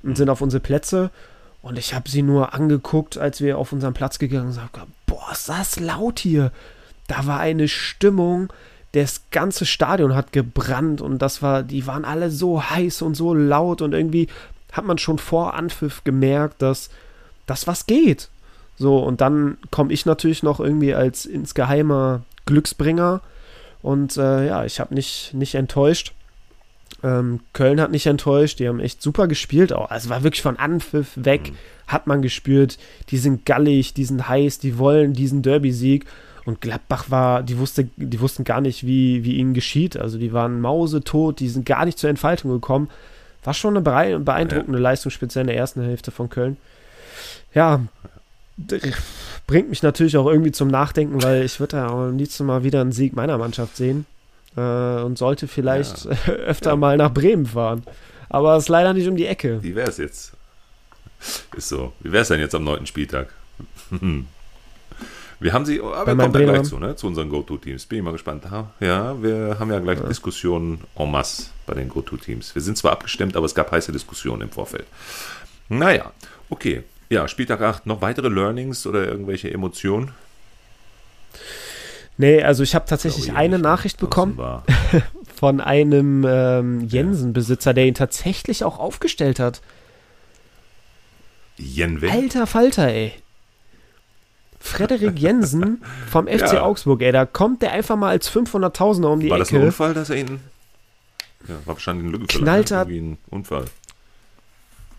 und 0.03 0.11
mhm. 0.11 0.17
sind 0.17 0.31
auf 0.31 0.41
unsere 0.41 0.61
Plätze. 0.61 1.11
Und 1.63 1.79
ich 1.79 1.93
habe 1.93 2.09
sie 2.09 2.23
nur 2.23 2.55
angeguckt, 2.55 3.19
als 3.19 3.43
wir 3.43 3.59
auf 3.59 3.73
unseren 3.73 3.93
Platz 3.93 4.19
gegangen 4.19 4.53
sind. 4.53 4.71
Boah, 5.05 5.33
ist 5.33 5.49
das 5.49 5.79
laut 5.79 6.19
hier 6.19 6.53
da 7.11 7.27
war 7.27 7.41
eine 7.41 7.67
Stimmung, 7.67 8.53
das 8.93 9.23
ganze 9.31 9.67
Stadion 9.67 10.15
hat 10.15 10.33
gebrannt 10.33 11.01
und 11.01 11.21
das 11.21 11.43
war, 11.43 11.63
die 11.63 11.87
waren 11.87 12.05
alle 12.05 12.31
so 12.31 12.63
heiß 12.63 13.03
und 13.03 13.15
so 13.15 13.35
laut 13.35 13.83
und 13.83 13.93
irgendwie 13.95 14.29
hat 14.73 14.85
man 14.85 14.99
schon 14.99 15.19
vor 15.19 15.55
Anpfiff 15.55 16.05
gemerkt, 16.05 16.63
dass 16.63 16.91
das 17.47 17.67
was 17.67 17.87
geht. 17.87 18.29
So, 18.77 18.99
und 18.99 19.21
dann 19.21 19.59
komme 19.71 19.93
ich 19.93 20.07
natürlich 20.07 20.43
noch 20.43 20.61
irgendwie 20.61 20.95
als 20.95 21.27
insgeheimer 21.27 22.23
Glücksbringer 22.47 23.21
und 23.83 24.17
äh, 24.17 24.47
ja, 24.47 24.65
ich 24.65 24.81
habe 24.81 24.95
nicht, 24.95 25.35
nicht 25.35 25.55
enttäuscht. 25.55 26.15
Ähm, 27.03 27.41
Köln 27.53 27.81
hat 27.81 27.91
nicht 27.91 28.07
enttäuscht, 28.07 28.59
die 28.59 28.69
haben 28.69 28.81
echt 28.81 29.03
super 29.03 29.27
gespielt 29.27 29.73
auch. 29.73 29.91
Also 29.91 30.11
war 30.11 30.23
wirklich 30.23 30.43
von 30.43 30.59
Anpfiff 30.59 31.13
weg, 31.17 31.51
mhm. 31.51 31.57
hat 31.87 32.07
man 32.07 32.23
gespürt, 32.23 32.79
die 33.11 33.19
sind 33.19 33.47
gallig, 33.47 33.95
die 33.95 34.05
sind 34.05 34.29
heiß, 34.29 34.59
die 34.59 34.79
wollen 34.79 35.13
diesen 35.13 35.43
Derby-Sieg. 35.43 36.07
Und 36.45 36.61
Gladbach 36.61 37.11
war, 37.11 37.43
die, 37.43 37.59
wusste, 37.59 37.89
die 37.97 38.21
wussten 38.21 38.45
gar 38.45 38.61
nicht, 38.61 38.87
wie, 38.87 39.25
wie 39.25 39.37
ihnen 39.37 39.55
geschieht. 39.55 39.97
Also 39.97 40.19
die 40.19 40.33
waren 40.33 40.61
mausetot, 40.61 41.39
die 41.41 41.49
sind 41.49 41.67
gar 41.67 41.85
nicht 41.85 41.99
zur 41.99 42.11
Entfaltung 42.11 42.51
gekommen. 42.51 42.89
War 43.45 43.55
schon 43.55 43.77
eine 43.77 43.83
beeindruckende 44.21 44.79
ja. 44.79 44.83
Leistung, 44.83 45.11
speziell 45.11 45.43
in 45.43 45.49
der 45.49 45.57
ersten 45.57 45.83
Hälfte 45.83 46.11
von 46.11 46.29
Köln. 46.29 46.57
Ja, 47.55 47.81
bringt 49.47 49.71
mich 49.71 49.83
natürlich 49.83 50.17
auch 50.17 50.27
irgendwie 50.27 50.53
zum 50.53 50.69
Nachdenken, 50.69 51.23
weil 51.23 51.45
ich 51.45 51.61
würde 51.61 51.79
ja 51.79 51.89
auch 51.89 52.09
am 52.09 52.19
liebsten 52.19 52.45
mal 52.45 52.65
wieder 52.65 52.81
einen 52.81 52.93
Sieg 52.93 53.15
meiner 53.15 53.39
Mannschaft 53.39 53.77
sehen 53.77 54.07
äh, 54.57 54.61
und 54.61 55.19
sollte 55.19 55.49
vielleicht 55.49 56.05
ja. 56.05 56.11
öfter 56.47 56.71
ja. 56.71 56.77
mal 56.77 56.97
nach 56.97 57.13
Bremen 57.13 57.47
fahren. 57.47 57.83
Aber 58.29 58.57
es 58.57 58.65
ist 58.65 58.69
leider 58.69 58.93
nicht 58.93 59.09
um 59.09 59.17
die 59.17 59.27
Ecke. 59.27 59.63
Wie 59.63 59.75
wäre 59.75 59.89
es 59.89 59.97
jetzt? 59.97 60.33
Ist 61.57 61.69
so. 61.69 61.93
Wie 62.01 62.13
wäre 62.13 62.23
es 62.23 62.29
denn 62.29 62.41
jetzt 62.41 62.55
am 62.55 62.65
neunten 62.65 62.87
Spieltag? 62.87 63.35
Wir 65.41 65.55
haben 65.55 65.65
sie, 65.65 65.81
aber 65.81 66.07
wir 66.07 66.17
kommen 66.17 66.33
da 66.33 66.41
gleich 66.41 66.63
zu, 66.65 66.79
ne, 66.79 66.97
zu 66.97 67.07
unseren 67.07 67.31
Go-To-Teams. 67.31 67.87
Bin 67.87 67.99
ich 67.99 68.05
mal 68.05 68.13
gespannt. 68.13 68.45
Ja, 68.79 69.23
wir 69.23 69.57
haben 69.59 69.71
ja 69.71 69.79
gleich 69.79 69.99
ja. 69.99 70.07
Diskussionen 70.07 70.83
en 70.95 71.11
masse 71.11 71.47
bei 71.67 71.73
den 71.75 71.89
Go-To-Teams. 71.89 72.55
Wir 72.55 72.61
sind 72.61 72.77
zwar 72.77 72.93
abgestimmt, 72.93 73.37
aber 73.37 73.47
es 73.47 73.55
gab 73.55 73.73
heiße 73.73 73.91
Diskussionen 73.91 74.43
im 74.43 74.51
Vorfeld. 74.51 74.87
Naja, 75.71 76.13
okay. 76.51 76.85
Ja, 77.09 77.27
Spieltag 77.27 77.63
8, 77.63 77.87
noch 77.87 78.03
weitere 78.03 78.29
Learnings 78.29 78.87
oder 78.87 79.09
irgendwelche 79.09 79.53
Emotionen? 79.53 80.13
Nee, 82.19 82.43
also 82.43 82.63
ich 82.63 82.75
habe 82.75 82.85
tatsächlich 82.85 83.29
ich 83.29 83.33
eine 83.35 83.59
Nachricht 83.59 83.99
bekommen 83.99 84.39
von 85.37 85.61
einem 85.63 86.25
ähm, 86.29 86.87
Jensen-Besitzer, 86.87 87.73
der 87.73 87.87
ihn 87.87 87.95
tatsächlich 87.95 88.63
auch 88.63 88.79
aufgestellt 88.79 89.41
hat. 89.41 89.63
Jenwe? 91.57 92.11
Alter 92.11 92.47
Falter, 92.47 92.89
ey. 92.89 93.15
Frederik 94.61 95.19
Jensen 95.19 95.83
vom 96.09 96.27
FC 96.27 96.41
Ja. 96.53 96.63
Augsburg, 96.63 97.03
ey, 97.03 97.13
da 97.13 97.25
kommt 97.27 97.63
der 97.63 97.73
einfach 97.73 97.97
mal 97.97 98.11
als 98.11 98.31
500.000er 98.31 99.07
um 99.07 99.21
die 99.21 99.31
War 99.31 99.39
das 99.39 99.51
ein 99.51 99.57
Ecke. 99.57 99.67
Unfall, 99.67 99.95
dass 99.95 100.11
er 100.11 100.17
ihn. 100.17 100.41
Ja, 101.49 101.55
war 101.65 101.75
wahrscheinlich 101.75 102.07
ein 102.07 102.13
Lückenfüller. 102.13 102.45
Knallt 102.45 102.71
Irgendwie 102.71 102.99
ein 103.01 103.19
Unfall. 103.31 103.65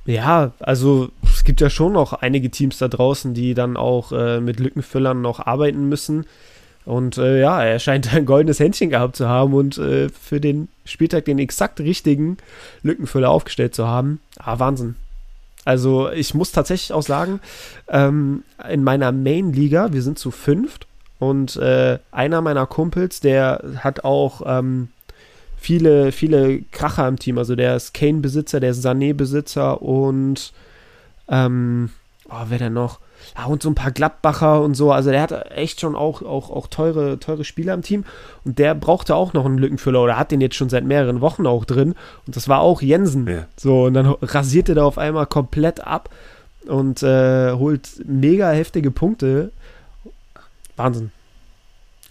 Ja, 0.05 0.51
also 0.59 1.09
es 1.23 1.43
gibt 1.43 1.61
ja 1.61 1.69
schon 1.69 1.93
noch 1.93 2.13
einige 2.13 2.49
Teams 2.49 2.79
da 2.79 2.87
draußen, 2.87 3.33
die 3.35 3.53
dann 3.53 3.77
auch 3.77 4.11
äh, 4.11 4.39
mit 4.41 4.59
Lückenfüllern 4.59 5.21
noch 5.21 5.39
arbeiten 5.39 5.87
müssen. 5.89 6.25
Und 6.83 7.19
äh, 7.19 7.39
ja, 7.39 7.63
er 7.63 7.77
scheint 7.77 8.11
ein 8.11 8.25
goldenes 8.25 8.59
Händchen 8.59 8.89
gehabt 8.89 9.15
zu 9.15 9.27
haben 9.29 9.53
und 9.53 9.77
äh, 9.77 10.09
für 10.09 10.41
den 10.41 10.67
Spieltag 10.85 11.25
den 11.25 11.37
exakt 11.37 11.79
richtigen 11.79 12.37
Lückenfüller 12.81 13.29
aufgestellt 13.29 13.75
zu 13.75 13.87
haben. 13.87 14.19
Ah, 14.39 14.57
Wahnsinn. 14.57 14.95
Also 15.65 16.09
ich 16.09 16.33
muss 16.33 16.51
tatsächlich 16.51 16.93
auch 16.93 17.03
sagen, 17.03 17.39
ähm, 17.87 18.43
in 18.69 18.83
meiner 18.83 19.11
Main-Liga, 19.11 19.93
wir 19.93 20.01
sind 20.01 20.17
zu 20.17 20.31
fünft 20.31 20.87
und 21.19 21.55
äh, 21.57 21.99
einer 22.11 22.41
meiner 22.41 22.65
Kumpels, 22.65 23.19
der 23.19 23.63
hat 23.77 24.03
auch 24.03 24.41
ähm, 24.45 24.89
viele, 25.57 26.11
viele 26.11 26.63
Kracher 26.71 27.07
im 27.07 27.19
Team. 27.19 27.37
Also 27.37 27.55
der 27.55 27.75
ist 27.75 27.93
Kane-Besitzer, 27.93 28.59
der 28.59 28.71
ist 28.71 28.83
Sané-Besitzer 28.83 29.81
und 29.81 30.51
ähm, 31.29 31.91
oh, 32.29 32.45
wer 32.49 32.57
denn 32.57 32.73
noch? 32.73 32.99
Ah, 33.35 33.45
und 33.45 33.61
so 33.63 33.69
ein 33.69 33.75
paar 33.75 33.91
Gladbacher 33.91 34.61
und 34.61 34.73
so. 34.75 34.91
Also 34.91 35.11
der 35.11 35.21
hat 35.21 35.51
echt 35.51 35.79
schon 35.81 35.95
auch, 35.95 36.21
auch, 36.21 36.49
auch 36.49 36.67
teure, 36.67 37.19
teure 37.19 37.43
Spieler 37.43 37.73
im 37.73 37.81
Team. 37.81 38.03
Und 38.43 38.59
der 38.59 38.75
brauchte 38.75 39.15
auch 39.15 39.33
noch 39.33 39.45
einen 39.45 39.57
Lückenfüller 39.57 40.01
oder 40.01 40.17
hat 40.17 40.31
den 40.31 40.41
jetzt 40.41 40.55
schon 40.55 40.69
seit 40.69 40.83
mehreren 40.85 41.21
Wochen 41.21 41.45
auch 41.47 41.65
drin. 41.65 41.95
Und 42.27 42.35
das 42.35 42.47
war 42.47 42.59
auch 42.59 42.81
Jensen. 42.81 43.27
Ja. 43.27 43.45
So, 43.57 43.85
und 43.85 43.93
dann 43.93 44.07
rasiert 44.07 44.69
er 44.69 44.75
da 44.75 44.83
auf 44.83 44.97
einmal 44.97 45.25
komplett 45.27 45.85
ab 45.85 46.09
und 46.67 47.01
äh, 47.03 47.53
holt 47.53 47.89
mega 48.05 48.51
heftige 48.51 48.91
Punkte. 48.91 49.51
Wahnsinn. 50.75 51.11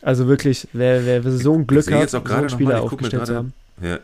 Also 0.02 0.29
wirklich, 0.29 0.67
wer, 0.73 1.05
wer 1.05 1.23
so 1.33 1.55
ein 1.55 1.67
Glück 1.67 1.85
sehe 1.85 1.95
hat, 1.95 2.02
jetzt 2.02 2.14
auch 2.17 2.26
so 2.26 2.35
einen 2.35 2.49
Spieler 2.49 2.71
mal, 2.71 2.79
ich 2.79 2.83
aufgestellt 2.85 3.26
zu 3.26 3.33
gerade- 3.33 3.37
haben. 3.37 3.52
Ja. 3.83 3.99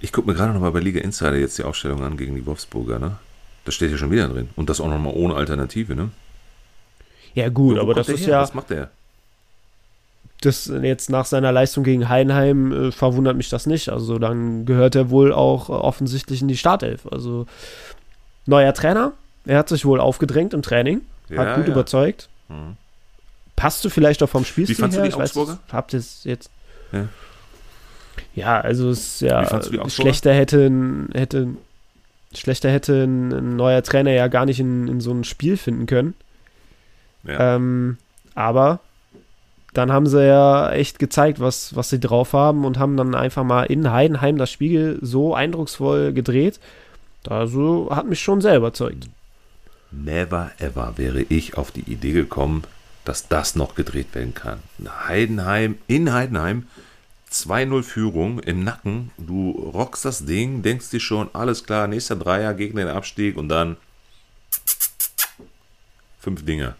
Ich 0.00 0.12
gucke 0.12 0.28
mir 0.28 0.34
gerade 0.34 0.52
nochmal 0.52 0.70
bei 0.70 0.80
Liga 0.80 1.00
Insider 1.00 1.36
jetzt 1.36 1.58
die 1.58 1.64
Aufstellung 1.64 2.04
an 2.04 2.16
gegen 2.16 2.34
die 2.34 2.46
Wolfsburger, 2.46 2.98
ne? 2.98 3.16
Das 3.68 3.74
steht 3.74 3.90
hier 3.90 3.98
schon 3.98 4.10
wieder 4.10 4.26
drin. 4.28 4.48
Und 4.56 4.70
das 4.70 4.80
auch 4.80 4.88
nochmal 4.88 5.12
ohne 5.14 5.34
Alternative, 5.34 5.94
ne? 5.94 6.08
Ja 7.34 7.50
gut, 7.50 7.76
Wo 7.76 7.82
aber 7.82 7.92
das 7.92 8.08
ist 8.08 8.20
her? 8.22 8.28
ja, 8.28 8.40
Was 8.40 8.54
macht 8.54 8.70
der? 8.70 8.88
das 10.40 10.72
jetzt 10.82 11.10
nach 11.10 11.26
seiner 11.26 11.52
Leistung 11.52 11.84
gegen 11.84 12.08
Heidenheim 12.08 12.72
äh, 12.72 12.92
verwundert 12.92 13.36
mich 13.36 13.50
das 13.50 13.66
nicht. 13.66 13.90
Also 13.90 14.18
dann 14.18 14.64
gehört 14.64 14.94
er 14.94 15.10
wohl 15.10 15.34
auch 15.34 15.68
äh, 15.68 15.72
offensichtlich 15.72 16.40
in 16.40 16.48
die 16.48 16.56
Startelf. 16.56 17.06
Also 17.12 17.46
neuer 18.46 18.72
Trainer, 18.72 19.12
er 19.44 19.58
hat 19.58 19.68
sich 19.68 19.84
wohl 19.84 20.00
aufgedrängt 20.00 20.54
im 20.54 20.62
Training, 20.62 21.02
hat 21.36 21.56
gut 21.56 21.66
ja. 21.66 21.72
überzeugt. 21.72 22.30
Mhm. 22.48 22.78
Passt 23.54 23.84
du 23.84 23.90
vielleicht 23.90 24.22
auch 24.22 24.30
vom 24.30 24.46
Spielstil 24.46 24.78
Wie 24.78 24.80
fandst 24.80 24.96
du 24.96 25.02
her? 25.02 25.08
die 25.08 25.12
Ich 25.12 25.18
weiß 25.18 25.36
Augsburger? 25.36 25.52
nicht, 25.62 25.72
Habt 25.74 25.92
ihr 25.92 25.98
es 25.98 26.24
jetzt? 26.24 26.50
Ja. 26.90 27.08
Ja, 28.34 28.60
also 28.62 28.88
es 28.88 29.16
ist 29.16 29.20
ja 29.20 29.42
du 29.44 29.90
schlechter 29.90 30.32
hätte, 30.32 30.72
hätte 31.12 31.48
schlechter 32.34 32.70
hätte 32.70 33.04
ein, 33.04 33.32
ein 33.32 33.56
neuer 33.56 33.82
Trainer 33.82 34.12
ja 34.12 34.28
gar 34.28 34.46
nicht 34.46 34.60
in, 34.60 34.88
in 34.88 35.00
so 35.00 35.12
ein 35.12 35.24
Spiel 35.24 35.56
finden 35.56 35.86
können. 35.86 36.14
Ja. 37.24 37.56
Ähm, 37.56 37.98
aber 38.34 38.80
dann 39.74 39.92
haben 39.92 40.06
sie 40.06 40.26
ja 40.26 40.70
echt 40.70 40.98
gezeigt, 40.98 41.40
was, 41.40 41.76
was 41.76 41.90
sie 41.90 42.00
drauf 42.00 42.32
haben 42.32 42.64
und 42.64 42.78
haben 42.78 42.96
dann 42.96 43.14
einfach 43.14 43.44
mal 43.44 43.64
in 43.64 43.90
Heidenheim 43.90 44.36
das 44.38 44.50
Spiel 44.50 44.98
so 45.02 45.34
eindrucksvoll 45.34 46.12
gedreht. 46.12 46.58
Also 47.28 47.88
hat 47.90 48.06
mich 48.06 48.20
schon 48.20 48.40
sehr 48.40 48.56
überzeugt. 48.56 49.08
Never 49.90 50.50
ever 50.58 50.94
wäre 50.96 51.22
ich 51.22 51.56
auf 51.56 51.70
die 51.70 51.90
Idee 51.90 52.12
gekommen, 52.12 52.62
dass 53.04 53.28
das 53.28 53.56
noch 53.56 53.74
gedreht 53.74 54.14
werden 54.14 54.34
kann. 54.34 54.60
Heidenheim, 55.06 55.78
in 55.86 56.12
Heidenheim, 56.12 56.66
2-0 57.30 57.82
Führung 57.82 58.38
im 58.40 58.64
Nacken. 58.64 59.10
Du 59.18 59.50
rockst 59.50 60.04
das 60.04 60.24
Ding, 60.24 60.62
denkst 60.62 60.90
dir 60.90 61.00
schon, 61.00 61.28
alles 61.32 61.64
klar, 61.64 61.86
nächster 61.86 62.16
Dreier 62.16 62.54
gegen 62.54 62.76
den 62.76 62.88
Abstieg 62.88 63.36
und 63.36 63.48
dann 63.48 63.76
fünf 66.20 66.44
Dinger. 66.44 66.74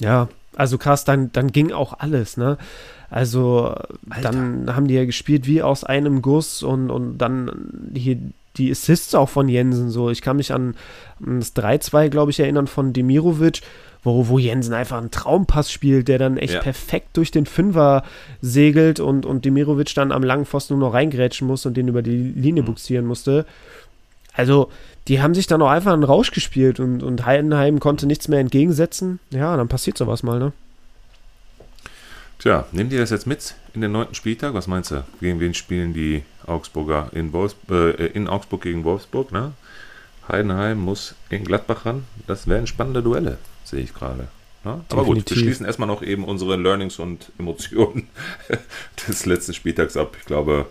Ja, 0.00 0.28
also 0.56 0.78
krass, 0.78 1.04
dann, 1.04 1.32
dann 1.32 1.52
ging 1.52 1.72
auch 1.72 1.98
alles, 1.98 2.36
ne? 2.36 2.58
Also 3.10 3.74
dann 4.22 4.74
haben 4.74 4.86
die 4.86 4.94
ja 4.94 5.06
gespielt 5.06 5.46
wie 5.46 5.62
aus 5.62 5.82
einem 5.82 6.20
Guss 6.20 6.62
und, 6.62 6.90
und 6.90 7.18
dann 7.18 7.90
hier 7.94 8.18
die 8.56 8.70
Assists 8.70 9.14
auch 9.14 9.28
von 9.28 9.48
Jensen 9.48 9.88
so. 9.88 10.10
Ich 10.10 10.20
kann 10.20 10.36
mich 10.36 10.52
an, 10.52 10.74
an 11.24 11.40
das 11.40 11.56
3-2, 11.56 12.08
glaube 12.08 12.32
ich, 12.32 12.40
erinnern 12.40 12.66
von 12.66 12.92
Demirovic, 12.92 13.62
wo, 14.02 14.28
wo 14.28 14.38
Jensen 14.38 14.74
einfach 14.74 14.98
einen 14.98 15.10
Traumpass 15.10 15.70
spielt, 15.72 16.08
der 16.08 16.18
dann 16.18 16.36
echt 16.36 16.54
Ja. 16.54 16.60
perfekt 16.60 17.16
durch 17.16 17.30
den 17.30 17.46
Fünfer 17.46 18.04
segelt 18.40 19.00
und, 19.00 19.26
und 19.26 19.44
Demirovic 19.44 19.94
dann 19.94 20.12
am 20.12 20.22
langen 20.22 20.46
Pfosten 20.46 20.78
nur 20.78 20.88
noch 20.88 20.94
reingrätschen 20.94 21.46
musste 21.46 21.68
und 21.68 21.76
den 21.76 21.88
über 21.88 22.02
die 22.02 22.32
Linie 22.34 22.62
buxieren 22.62 23.06
musste. 23.06 23.44
Also, 24.34 24.70
die 25.08 25.20
haben 25.20 25.34
sich 25.34 25.46
dann 25.46 25.62
auch 25.62 25.70
einfach 25.70 25.92
einen 25.92 26.04
Rausch 26.04 26.30
gespielt 26.30 26.78
und, 26.80 27.02
und 27.02 27.26
Heidenheim 27.26 27.80
konnte 27.80 28.06
nichts 28.06 28.28
mehr 28.28 28.38
entgegensetzen. 28.40 29.18
Ja, 29.30 29.56
dann 29.56 29.68
passiert 29.68 29.98
sowas 29.98 30.22
mal, 30.22 30.38
ne? 30.38 30.52
Tja, 32.38 32.66
nehmt 32.70 32.92
ihr 32.92 33.00
das 33.00 33.10
jetzt 33.10 33.26
mit 33.26 33.56
in 33.74 33.80
den 33.80 33.90
neunten 33.90 34.14
Spieltag? 34.14 34.54
Was 34.54 34.68
meinst 34.68 34.92
du? 34.92 35.02
Gegen 35.20 35.40
wen 35.40 35.54
spielen 35.54 35.92
die 35.92 36.22
Augsburger 36.46 37.10
in, 37.12 37.32
Wolfs 37.32 37.56
äh, 37.68 38.06
in 38.12 38.28
Augsburg 38.28 38.62
gegen 38.62 38.84
Wolfsburg? 38.84 39.32
Ne? 39.32 39.52
Heidenheim 40.28 40.78
muss 40.78 41.16
in 41.30 41.42
Gladbach 41.42 41.84
ran. 41.84 42.04
Das 42.28 42.46
wären 42.46 42.68
spannende 42.68 43.02
Duelle, 43.02 43.38
sehe 43.70 43.82
ich 43.82 43.94
gerade. 43.94 44.28
Ne? 44.64 44.84
Aber 44.90 45.04
gut, 45.04 45.28
wir 45.28 45.36
schließen 45.36 45.66
erstmal 45.66 45.88
noch 45.88 46.02
eben 46.02 46.24
unsere 46.24 46.56
Learnings 46.56 46.98
und 46.98 47.30
Emotionen 47.38 48.08
des 49.08 49.26
letzten 49.26 49.54
Spieltags 49.54 49.96
ab. 49.96 50.16
Ich 50.18 50.26
glaube, 50.26 50.66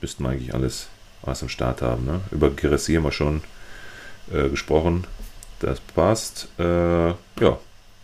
müssten 0.00 0.22
wir 0.24 0.30
eigentlich 0.30 0.54
alles 0.54 0.88
was 1.22 1.42
am 1.42 1.48
Start 1.48 1.82
haben. 1.82 2.04
Ne? 2.04 2.20
Über 2.30 2.50
Girassi 2.50 2.94
haben 2.94 3.04
wir 3.04 3.12
schon 3.12 3.42
äh, 4.32 4.48
gesprochen. 4.48 5.06
Das 5.60 5.80
passt. 5.80 6.48
Äh, 6.58 7.08
ja, 7.08 7.58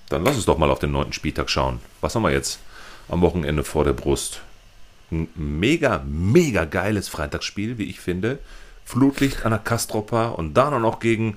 dann 0.09 0.25
lass 0.25 0.37
uns 0.37 0.47
doch 0.47 0.59
mal 0.59 0.71
auf 0.71 0.79
den 0.79 0.93
neunten 0.93 1.13
Spieltag 1.13 1.51
schauen. 1.51 1.81
Was 2.01 2.15
haben 2.15 2.23
wir 2.23 2.31
jetzt 2.31 2.61
am 3.09 3.21
Wochenende 3.21 3.65
vor 3.65 3.85
der 3.85 3.93
Brust? 3.93 4.41
Ein 5.11 5.29
mega, 5.35 6.05
mega 6.07 6.65
geiles 6.65 7.09
Freitagsspiel, 7.09 7.79
wie 7.79 7.85
ich 7.85 8.01
finde. 8.01 8.39
Flutlicht 8.85 9.45
an 9.45 9.51
der 9.51 9.59
Kastropa 9.59 10.29
und 10.29 10.55
dann 10.55 10.81
noch 10.81 11.01
gegen, 11.01 11.37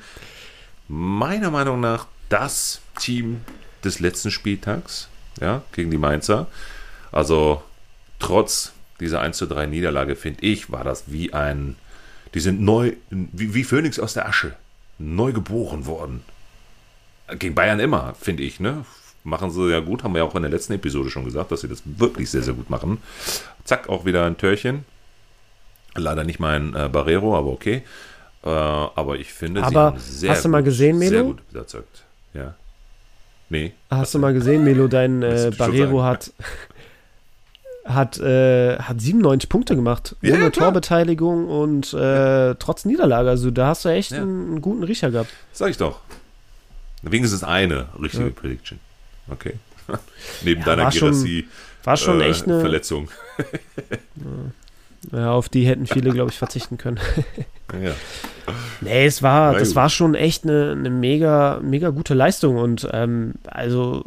meiner 0.88 1.52
Meinung 1.52 1.80
nach, 1.80 2.08
das 2.32 2.82
Team 3.00 3.42
des 3.84 4.00
letzten 4.00 4.32
Spieltags, 4.32 5.10
ja, 5.40 5.64
gegen 5.74 5.92
die 5.92 5.98
Mainzer. 5.98 6.48
Also, 7.12 7.62
trotz 8.20 8.74
dieser 9.00 9.20
1 9.22 9.38
zu 9.38 9.48
3 9.48 9.66
Niederlage, 9.66 10.16
finde 10.16 10.46
ich, 10.46 10.72
war 10.72 10.84
das 10.84 11.06
wie 11.08 11.34
ein, 11.34 11.76
die 12.34 12.40
sind 12.40 12.62
neu, 12.62 12.94
wie, 13.10 13.54
wie 13.54 13.64
Phönix 13.64 14.00
aus 14.00 14.14
der 14.14 14.28
Asche, 14.28 14.56
neu 14.98 15.34
geboren 15.34 15.86
worden. 15.86 16.24
Gegen 17.38 17.56
Bayern 17.56 17.80
immer, 17.80 18.14
finde 18.20 18.44
ich, 18.44 18.60
ne? 18.60 18.86
Machen 19.24 19.52
sie 19.52 19.70
ja 19.70 19.80
gut, 19.80 20.04
haben 20.04 20.14
wir 20.14 20.20
ja 20.20 20.26
auch 20.26 20.36
in 20.36 20.42
der 20.42 20.52
letzten 20.52 20.74
Episode 20.74 21.12
schon 21.12 21.26
gesagt, 21.26 21.52
dass 21.52 21.62
sie 21.62 21.68
das 21.68 21.84
wirklich 21.86 22.30
sehr, 22.30 22.42
sehr 22.42 22.56
gut 22.56 22.70
machen. 22.70 22.98
Zack, 23.66 23.88
auch 23.90 24.06
wieder 24.06 24.26
ein 24.26 24.38
Törchen. 24.38 24.84
Leider 25.96 26.24
nicht 26.24 26.40
mein 26.40 26.74
äh, 26.76 26.90
Barrero, 26.90 27.38
aber 27.38 27.50
okay. 27.52 27.84
Äh, 28.44 28.50
aber 28.50 29.18
ich 29.18 29.32
finde, 29.32 29.62
sie 29.62 29.68
Aber 29.68 29.80
haben 29.82 30.00
sehr 30.00 30.32
hast 30.32 30.46
du 30.46 30.50
mal 30.50 30.60
gut, 30.60 30.66
gesehen, 30.66 31.00
sehr 31.00 31.12
Melo? 31.12 31.26
gut 31.26 31.42
überzeugt. 31.52 32.04
Ja. 32.34 32.56
Nee. 33.50 33.74
Hast 33.90 34.14
du 34.14 34.20
mal 34.20 34.34
gesehen, 34.34 34.64
Melo, 34.64 34.88
dein 34.88 35.22
äh, 35.24 35.52
Barrero 35.58 36.04
hat, 36.04 36.32
hat, 37.86 38.18
äh, 38.20 38.78
hat 38.78 39.02
97 39.02 39.50
Punkte 39.50 39.76
gemacht. 39.76 40.16
Ja, 40.22 40.36
Ohne 40.36 40.52
klar. 40.52 40.68
Torbeteiligung 40.68 41.48
und 41.50 41.94
äh, 41.94 42.56
trotz 42.56 42.86
Niederlage. 42.86 43.30
Also 43.30 43.52
da 43.52 43.68
hast 43.68 43.84
du 43.86 43.90
echt 43.90 44.12
Ja. 44.12 44.18
einen, 44.22 44.48
einen 44.52 44.62
guten 44.62 44.84
Riecher 44.84 45.12
gehabt. 45.12 45.32
Sag 45.52 45.70
ich 45.70 45.78
doch. 45.78 46.00
Wenigstens 47.02 47.44
eine 47.44 47.88
richtige 48.02 48.26
Ja. 48.26 48.30
Prediction. 48.34 48.80
Okay. 49.30 49.56
Neben 50.44 50.62
Ja, 50.62 50.66
deiner 50.68 50.90
Girassi 50.90 51.48
War 51.84 51.98
schon 51.98 52.22
äh, 52.22 52.30
echt 52.30 52.46
eine. 52.46 52.62
Verletzung. 52.62 53.10
Ja, 55.12 55.32
auf 55.32 55.50
die 55.50 55.66
hätten 55.66 55.88
viele, 55.88 56.12
glaube 56.12 56.32
ich, 56.32 56.38
verzichten 56.38 56.78
können. 56.78 57.00
Ja. 57.82 57.92
Nee, 58.82 59.06
es 59.06 59.22
war, 59.24 59.54
das 59.54 59.76
war 59.76 59.90
schon 59.90 60.16
echt 60.16 60.44
eine, 60.44 60.72
eine 60.72 60.90
mega, 60.90 61.60
mega 61.62 61.90
gute 61.90 62.14
Leistung. 62.14 62.58
Und 62.58 62.88
ähm, 62.92 63.34
also, 63.46 64.04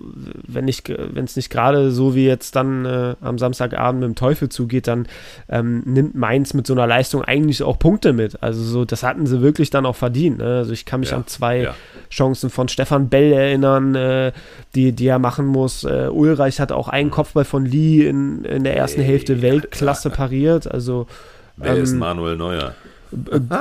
wenn 0.46 0.68
ich, 0.68 0.82
wenn 0.86 1.24
es 1.24 1.36
nicht 1.36 1.50
gerade 1.50 1.90
so 1.90 2.14
wie 2.14 2.26
jetzt 2.26 2.56
dann 2.56 2.84
äh, 2.84 3.14
am 3.20 3.38
Samstagabend 3.38 4.00
mit 4.00 4.08
dem 4.08 4.14
Teufel 4.14 4.48
zugeht, 4.48 4.86
dann 4.86 5.06
ähm, 5.48 5.82
nimmt 5.84 6.14
Mainz 6.14 6.54
mit 6.54 6.66
so 6.66 6.74
einer 6.74 6.86
Leistung 6.86 7.22
eigentlich 7.22 7.62
auch 7.62 7.78
Punkte 7.78 8.12
mit. 8.12 8.42
Also 8.42 8.62
so, 8.62 8.84
das 8.84 9.02
hatten 9.02 9.26
sie 9.26 9.42
wirklich 9.42 9.70
dann 9.70 9.86
auch 9.86 9.96
verdient. 9.96 10.38
Ne? 10.38 10.58
Also 10.58 10.72
ich 10.72 10.84
kann 10.84 11.00
mich 11.00 11.10
Ja, 11.10 11.16
an 11.16 11.26
zwei 11.26 11.62
ja. 11.62 11.74
Chancen 12.10 12.50
von 12.50 12.68
Stefan 12.68 13.08
Bell 13.08 13.32
erinnern, 13.32 13.94
äh, 13.94 14.32
die, 14.74 14.92
die 14.92 15.06
er 15.06 15.18
machen 15.18 15.46
muss. 15.46 15.84
Äh, 15.84 16.08
Ulreich 16.10 16.60
hat 16.60 16.72
auch 16.72 16.88
einen 16.88 17.10
Kopfball 17.10 17.44
von 17.44 17.64
Lee 17.64 18.06
in, 18.06 18.44
in 18.44 18.64
der 18.64 18.76
ersten 18.76 19.00
Ey, 19.00 19.06
Hälfte 19.06 19.42
Weltklasse 19.42 20.10
pariert. 20.10 20.70
Also 20.70 21.06
Wer 21.56 21.76
ist 21.76 21.92
Ähm, 21.92 21.98
Manuel 21.98 22.36
Neuer? 22.36 22.74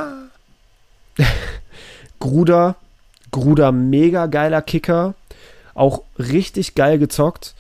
Gruder 2.19 2.75
Gruder 3.33 3.73
mega 3.73 4.27
geiler 4.27 4.61
Kicker, 4.61 5.15
auch 5.73 6.03
richtig 6.17 6.75
geil 6.75 6.97
gezockt. 6.99 7.53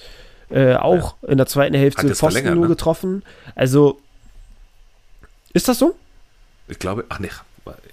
Äh, 0.49 0.75
auch 0.75 1.15
ja. 1.23 1.29
in 1.29 1.37
der 1.37 1.47
zweiten 1.47 1.75
Hälfte 1.75 2.15
Pfosten 2.15 2.53
nur 2.53 2.63
ne? 2.63 2.67
getroffen. 2.67 3.23
Also, 3.55 3.99
ist 5.51 5.67
das 5.67 5.79
so? 5.79 5.95
Ich 6.69 6.79
glaube, 6.79 7.05
ach 7.09 7.19
nee, 7.19 7.29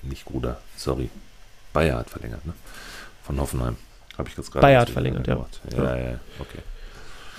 nicht 0.02 0.26
Gruder, 0.26 0.60
sorry. 0.76 1.10
Bayer 1.72 1.98
hat 1.98 2.10
verlängert, 2.10 2.44
ne? 2.44 2.52
Von 3.24 3.40
Hoffenheim. 3.40 3.76
Habe 4.18 4.28
ich 4.28 4.36
jetzt 4.36 4.52
gerade. 4.52 4.62
Bayer 4.62 4.82
hat 4.82 4.90
verlängert, 4.90 5.26
ja. 5.26 5.46
ja. 5.72 5.84
Ja, 5.84 5.96
ja, 5.96 6.18
okay. 6.38 6.58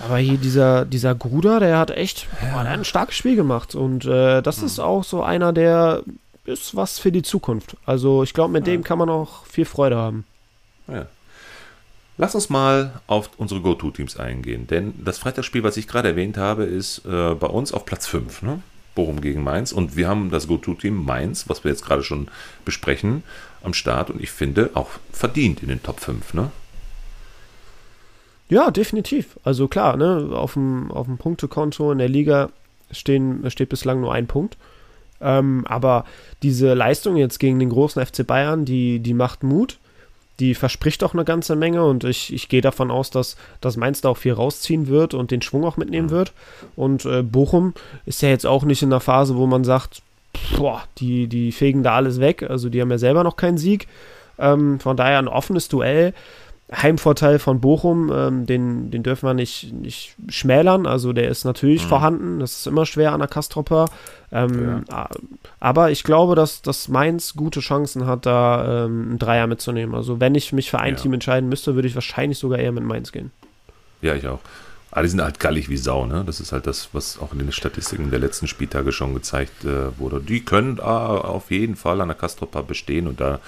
Aber 0.00 0.18
hier 0.18 0.38
dieser, 0.38 0.84
dieser 0.84 1.14
Gruder, 1.14 1.60
der 1.60 1.78
hat 1.78 1.92
echt 1.92 2.26
boah, 2.40 2.64
der 2.64 2.72
hat 2.72 2.78
ein 2.78 2.84
starkes 2.84 3.14
Spiel 3.14 3.36
gemacht. 3.36 3.76
Und 3.76 4.04
äh, 4.04 4.42
das 4.42 4.58
mhm. 4.58 4.66
ist 4.66 4.80
auch 4.80 5.04
so 5.04 5.22
einer, 5.22 5.52
der 5.52 6.02
ist 6.44 6.74
was 6.74 6.98
für 6.98 7.12
die 7.12 7.22
Zukunft. 7.22 7.76
Also 7.86 8.22
ich 8.22 8.34
glaube, 8.34 8.52
mit 8.52 8.66
ja. 8.66 8.72
dem 8.72 8.84
kann 8.84 8.98
man 8.98 9.08
auch 9.08 9.46
viel 9.46 9.64
Freude 9.64 9.96
haben. 9.96 10.24
Ja. 10.88 11.06
Lass 12.18 12.34
uns 12.34 12.50
mal 12.50 13.00
auf 13.06 13.30
unsere 13.38 13.60
Go-To-Teams 13.60 14.18
eingehen. 14.18 14.66
Denn 14.66 14.94
das 15.02 15.18
Freitagsspiel, 15.18 15.62
was 15.62 15.76
ich 15.76 15.88
gerade 15.88 16.08
erwähnt 16.08 16.36
habe, 16.36 16.64
ist 16.64 17.04
äh, 17.06 17.34
bei 17.34 17.46
uns 17.46 17.72
auf 17.72 17.86
Platz 17.86 18.06
5. 18.06 18.42
Ne? 18.42 18.62
Bochum 18.94 19.20
gegen 19.20 19.42
Mainz. 19.42 19.72
Und 19.72 19.96
wir 19.96 20.08
haben 20.08 20.30
das 20.30 20.46
Go-To-Team 20.46 21.04
Mainz, 21.04 21.48
was 21.48 21.64
wir 21.64 21.70
jetzt 21.70 21.84
gerade 21.84 22.02
schon 22.02 22.28
besprechen, 22.64 23.22
am 23.62 23.72
Start. 23.72 24.10
Und 24.10 24.20
ich 24.20 24.30
finde 24.30 24.70
auch 24.74 24.90
verdient 25.10 25.62
in 25.62 25.68
den 25.68 25.82
Top 25.82 26.00
5. 26.00 26.34
Ne? 26.34 26.50
Ja, 28.48 28.70
definitiv. 28.70 29.38
Also 29.44 29.66
klar, 29.66 29.96
ne, 29.96 30.28
auf 30.32 30.52
dem, 30.52 30.90
auf 30.90 31.06
dem 31.06 31.16
Punktekonto 31.16 31.90
in 31.90 31.98
der 31.98 32.10
Liga 32.10 32.50
stehen, 32.90 33.50
steht 33.50 33.70
bislang 33.70 34.02
nur 34.02 34.12
ein 34.12 34.26
Punkt. 34.26 34.58
Ähm, 35.22 35.64
aber 35.68 36.04
diese 36.42 36.74
Leistung 36.74 37.16
jetzt 37.16 37.38
gegen 37.38 37.58
den 37.58 37.70
großen 37.70 38.04
FC 38.04 38.26
Bayern, 38.26 38.64
die, 38.64 38.98
die 38.98 39.14
macht 39.14 39.42
Mut. 39.42 39.78
Die 40.40 40.54
verspricht 40.54 41.04
auch 41.04 41.12
eine 41.12 41.24
ganze 41.24 41.54
Menge 41.54 41.84
und 41.84 42.04
ich, 42.04 42.32
ich 42.32 42.48
gehe 42.48 42.62
davon 42.62 42.90
aus, 42.90 43.10
dass, 43.10 43.36
dass 43.60 43.76
Mainz 43.76 44.00
da 44.00 44.08
auch 44.08 44.16
viel 44.16 44.32
rausziehen 44.32 44.88
wird 44.88 45.14
und 45.14 45.30
den 45.30 45.42
Schwung 45.42 45.64
auch 45.64 45.76
mitnehmen 45.76 46.10
wird. 46.10 46.32
Und 46.74 47.04
äh, 47.04 47.22
Bochum 47.22 47.74
ist 48.06 48.22
ja 48.22 48.30
jetzt 48.30 48.46
auch 48.46 48.64
nicht 48.64 48.82
in 48.82 48.90
der 48.90 49.00
Phase, 49.00 49.36
wo 49.36 49.46
man 49.46 49.62
sagt, 49.62 50.02
boah, 50.56 50.82
die, 50.98 51.26
die 51.26 51.52
fegen 51.52 51.82
da 51.82 51.96
alles 51.96 52.18
weg. 52.18 52.42
Also 52.48 52.70
die 52.70 52.80
haben 52.80 52.90
ja 52.90 52.98
selber 52.98 53.24
noch 53.24 53.36
keinen 53.36 53.58
Sieg. 53.58 53.86
Ähm, 54.38 54.80
von 54.80 54.96
daher 54.96 55.18
ein 55.18 55.28
offenes 55.28 55.68
Duell. 55.68 56.14
Heimvorteil 56.74 57.38
von 57.38 57.60
Bochum, 57.60 58.10
ähm, 58.12 58.46
den, 58.46 58.90
den 58.90 59.02
dürfen 59.02 59.28
wir 59.28 59.34
nicht, 59.34 59.72
nicht 59.72 60.14
schmälern. 60.28 60.86
Also 60.86 61.12
der 61.12 61.28
ist 61.28 61.44
natürlich 61.44 61.84
mhm. 61.84 61.88
vorhanden. 61.88 62.40
Das 62.40 62.58
ist 62.58 62.66
immer 62.66 62.86
schwer 62.86 63.12
an 63.12 63.20
der 63.20 63.28
Kastropper. 63.28 63.86
Ähm, 64.30 64.84
ja. 64.88 65.08
Aber 65.60 65.90
ich 65.90 66.04
glaube, 66.04 66.34
dass, 66.34 66.62
dass 66.62 66.88
Mainz 66.88 67.34
gute 67.34 67.60
Chancen 67.60 68.06
hat, 68.06 68.26
da 68.26 68.84
ähm, 68.84 69.08
einen 69.10 69.18
Dreier 69.18 69.46
mitzunehmen. 69.46 69.94
Also 69.94 70.20
wenn 70.20 70.34
ich 70.34 70.52
mich 70.52 70.70
für 70.70 70.78
ein 70.78 70.94
ja. 70.94 71.00
Team 71.00 71.12
entscheiden 71.12 71.48
müsste, 71.48 71.74
würde 71.74 71.88
ich 71.88 71.94
wahrscheinlich 71.94 72.38
sogar 72.38 72.58
eher 72.58 72.72
mit 72.72 72.84
Mainz 72.84 73.12
gehen. 73.12 73.30
Ja, 74.00 74.14
ich 74.14 74.26
auch. 74.26 74.40
Aber 74.92 75.02
die 75.04 75.08
sind 75.08 75.22
halt 75.22 75.40
gallig 75.40 75.70
wie 75.70 75.78
Sau, 75.78 76.04
ne? 76.04 76.22
Das 76.26 76.38
ist 76.38 76.52
halt 76.52 76.66
das, 76.66 76.90
was 76.92 77.18
auch 77.18 77.32
in 77.32 77.38
den 77.38 77.50
Statistiken 77.50 78.10
der 78.10 78.20
letzten 78.20 78.46
Spieltage 78.46 78.92
schon 78.92 79.14
gezeigt 79.14 79.64
äh, 79.64 79.98
wurde. 79.98 80.20
Die 80.20 80.44
können 80.44 80.78
äh, 80.78 80.82
auf 80.82 81.50
jeden 81.50 81.76
Fall 81.76 82.02
an 82.02 82.08
der 82.08 82.16
Kastropper 82.16 82.62
bestehen 82.62 83.06
und 83.06 83.18
da 83.18 83.40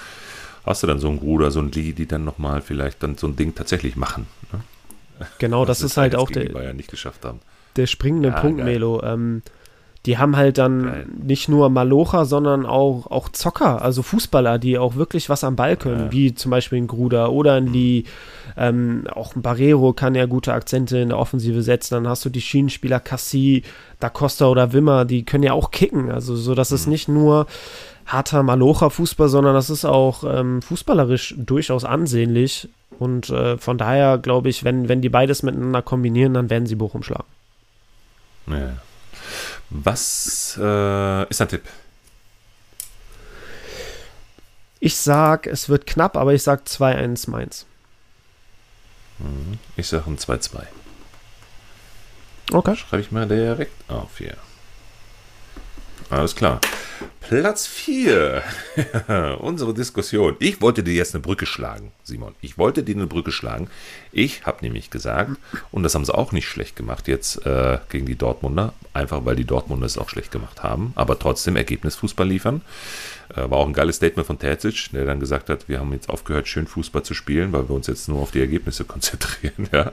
hast 0.64 0.82
du 0.82 0.86
dann 0.86 0.98
so 0.98 1.08
einen 1.08 1.18
Bruder, 1.18 1.50
so 1.50 1.60
ein 1.60 1.70
Lee, 1.70 1.92
die 1.92 2.06
dann 2.06 2.24
nochmal 2.24 2.62
vielleicht 2.62 3.02
dann 3.02 3.16
so 3.16 3.26
ein 3.26 3.36
Ding 3.36 3.54
tatsächlich 3.54 3.96
machen. 3.96 4.26
Ne? 4.52 4.60
Genau, 5.38 5.64
das, 5.64 5.78
das 5.78 5.92
ist 5.92 5.96
halt 5.96 6.16
auch 6.16 6.30
der, 6.30 6.48
Bayern 6.48 6.76
nicht 6.76 6.90
geschafft 6.90 7.24
haben. 7.24 7.40
der 7.76 7.86
springende 7.86 8.30
ja, 8.30 8.40
Punkt, 8.40 8.58
geil. 8.58 8.66
Melo. 8.66 9.02
Ähm, 9.02 9.42
die 10.06 10.18
haben 10.18 10.36
halt 10.36 10.58
dann 10.58 10.84
geil. 10.84 11.06
nicht 11.22 11.48
nur 11.48 11.70
Malocher, 11.70 12.26
sondern 12.26 12.66
auch, 12.66 13.06
auch 13.10 13.30
Zocker, 13.30 13.80
also 13.80 14.02
Fußballer, 14.02 14.58
die 14.58 14.78
auch 14.78 14.96
wirklich 14.96 15.30
was 15.30 15.44
am 15.44 15.56
Ball 15.56 15.76
können, 15.76 16.06
ja. 16.06 16.12
wie 16.12 16.34
zum 16.34 16.50
Beispiel 16.50 16.78
ein 16.78 16.86
Gruder 16.86 17.32
oder 17.32 17.54
ein 17.54 17.66
Lee. 17.66 18.04
Ähm, 18.56 19.06
auch 19.12 19.34
ein 19.34 19.42
Barrero 19.42 19.94
kann 19.94 20.14
ja 20.14 20.26
gute 20.26 20.52
Akzente 20.52 20.98
in 20.98 21.08
der 21.08 21.18
Offensive 21.18 21.62
setzen. 21.62 21.94
Dann 21.94 22.08
hast 22.08 22.24
du 22.24 22.28
die 22.28 22.42
Schienenspieler 22.42 23.00
Cassie, 23.00 23.62
Da 23.98 24.10
Costa 24.10 24.46
oder 24.46 24.72
Wimmer, 24.72 25.06
die 25.06 25.24
können 25.24 25.42
ja 25.42 25.54
auch 25.54 25.70
kicken. 25.70 26.10
Also, 26.10 26.36
so 26.36 26.54
dass 26.54 26.70
mhm. 26.70 26.76
es 26.76 26.86
nicht 26.86 27.08
nur 27.08 27.46
harter 28.06 28.42
Malocher-Fußball, 28.42 29.28
sondern 29.28 29.54
das 29.54 29.70
ist 29.70 29.86
auch 29.86 30.24
ähm, 30.24 30.60
fußballerisch 30.60 31.34
durchaus 31.38 31.86
ansehnlich. 31.86 32.68
Und 32.98 33.30
äh, 33.30 33.56
von 33.56 33.78
daher 33.78 34.18
glaube 34.18 34.50
ich, 34.50 34.64
wenn, 34.64 34.88
wenn 34.88 35.00
die 35.00 35.08
beides 35.08 35.42
miteinander 35.42 35.80
kombinieren, 35.80 36.34
dann 36.34 36.50
werden 36.50 36.66
sie 36.66 36.76
Bochum 36.76 37.02
schlagen. 37.02 37.24
Ja. 38.46 38.74
Was 39.70 40.58
äh, 40.60 41.28
ist 41.28 41.40
dein 41.40 41.48
Tipp? 41.48 41.64
Ich 44.80 44.96
sag, 44.96 45.46
es 45.46 45.68
wird 45.68 45.86
knapp, 45.86 46.16
aber 46.16 46.34
ich 46.34 46.42
sag 46.42 46.64
2-1 46.66 47.30
Mainz. 47.30 47.66
Mhm. 49.18 49.58
Ich 49.76 49.88
sage 49.88 50.04
ein 50.06 50.18
2-2. 50.18 50.62
Okay. 52.52 52.76
Schreibe 52.76 53.00
ich 53.00 53.10
mal 53.10 53.26
direkt 53.26 53.90
auf 53.90 54.18
hier. 54.18 54.36
Alles 56.14 56.36
klar. 56.36 56.60
Platz 57.20 57.66
4. 57.66 58.42
Unsere 59.40 59.74
Diskussion. 59.74 60.36
Ich 60.38 60.60
wollte 60.60 60.84
dir 60.84 60.94
jetzt 60.94 61.14
eine 61.14 61.22
Brücke 61.22 61.44
schlagen, 61.44 61.90
Simon. 62.04 62.34
Ich 62.40 62.56
wollte 62.56 62.84
dir 62.84 62.94
eine 62.94 63.08
Brücke 63.08 63.32
schlagen. 63.32 63.68
Ich 64.12 64.46
habe 64.46 64.58
nämlich 64.60 64.90
gesagt, 64.90 65.32
und 65.72 65.82
das 65.82 65.94
haben 65.94 66.04
sie 66.04 66.14
auch 66.14 66.32
nicht 66.32 66.46
schlecht 66.46 66.76
gemacht 66.76 67.08
jetzt 67.08 67.44
äh, 67.46 67.78
gegen 67.88 68.06
die 68.06 68.14
Dortmunder, 68.14 68.74
einfach 68.92 69.24
weil 69.24 69.34
die 69.34 69.44
Dortmunder 69.44 69.86
es 69.86 69.98
auch 69.98 70.08
schlecht 70.08 70.30
gemacht 70.30 70.62
haben, 70.62 70.92
aber 70.94 71.18
trotzdem 71.18 71.56
Ergebnisfußball 71.56 72.28
liefern. 72.28 72.60
Äh, 73.34 73.50
war 73.50 73.58
auch 73.58 73.66
ein 73.66 73.72
geiles 73.72 73.96
Statement 73.96 74.26
von 74.26 74.38
Terzic, 74.38 74.90
der 74.92 75.06
dann 75.06 75.18
gesagt 75.18 75.48
hat, 75.48 75.68
wir 75.68 75.80
haben 75.80 75.92
jetzt 75.94 76.10
aufgehört, 76.10 76.46
schön 76.46 76.68
Fußball 76.68 77.02
zu 77.02 77.14
spielen, 77.14 77.52
weil 77.52 77.68
wir 77.68 77.74
uns 77.74 77.88
jetzt 77.88 78.08
nur 78.08 78.20
auf 78.20 78.30
die 78.30 78.40
Ergebnisse 78.40 78.84
konzentrieren. 78.84 79.68
Ja? 79.72 79.92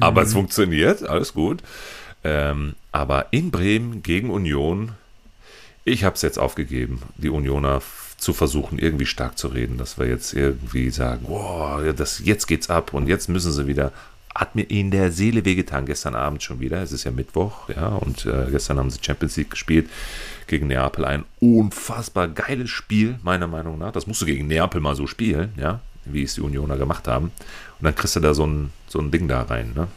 aber 0.00 0.22
mhm. 0.22 0.26
es 0.26 0.32
funktioniert, 0.32 1.02
alles 1.02 1.34
gut. 1.34 1.62
Ähm, 2.24 2.76
aber 2.92 3.26
in 3.32 3.50
Bremen 3.50 4.02
gegen 4.02 4.30
Union 4.30 4.92
ich 5.88 6.04
habe 6.04 6.14
es 6.14 6.22
jetzt 6.22 6.38
aufgegeben, 6.38 7.02
die 7.16 7.30
Unioner 7.30 7.82
zu 8.16 8.32
versuchen, 8.32 8.78
irgendwie 8.78 9.06
stark 9.06 9.38
zu 9.38 9.48
reden, 9.48 9.78
dass 9.78 9.98
wir 9.98 10.06
jetzt 10.06 10.34
irgendwie 10.34 10.90
sagen, 10.90 11.26
boah, 11.26 11.82
das, 11.96 12.20
jetzt 12.24 12.46
geht's 12.46 12.68
ab 12.68 12.92
und 12.92 13.08
jetzt 13.08 13.28
müssen 13.28 13.52
sie 13.52 13.66
wieder. 13.66 13.92
Hat 14.34 14.54
mir 14.54 14.62
in 14.62 14.90
der 14.90 15.10
Seele 15.10 15.44
wehgetan, 15.44 15.86
gestern 15.86 16.14
Abend 16.14 16.42
schon 16.42 16.60
wieder. 16.60 16.82
Es 16.82 16.92
ist 16.92 17.04
ja 17.04 17.10
Mittwoch, 17.10 17.68
ja, 17.70 17.88
und 17.88 18.24
äh, 18.26 18.46
gestern 18.50 18.78
haben 18.78 18.90
sie 18.90 18.98
Champions 19.02 19.36
League 19.36 19.50
gespielt 19.50 19.88
gegen 20.46 20.68
Neapel. 20.68 21.04
Ein 21.04 21.24
unfassbar 21.40 22.28
geiles 22.28 22.70
Spiel, 22.70 23.18
meiner 23.22 23.48
Meinung 23.48 23.78
nach. 23.78 23.92
Das 23.92 24.06
musst 24.06 24.22
du 24.22 24.26
gegen 24.26 24.46
Neapel 24.46 24.80
mal 24.80 24.94
so 24.94 25.06
spielen, 25.06 25.52
ja, 25.56 25.80
wie 26.04 26.22
es 26.22 26.34
die 26.34 26.40
Unioner 26.40 26.76
gemacht 26.76 27.08
haben. 27.08 27.26
Und 27.80 27.84
dann 27.84 27.94
kriegst 27.94 28.14
du 28.14 28.20
da 28.20 28.34
so 28.34 28.46
ein, 28.46 28.70
so 28.86 29.00
ein 29.00 29.10
Ding 29.10 29.26
da 29.26 29.42
rein, 29.42 29.72
ne? 29.74 29.88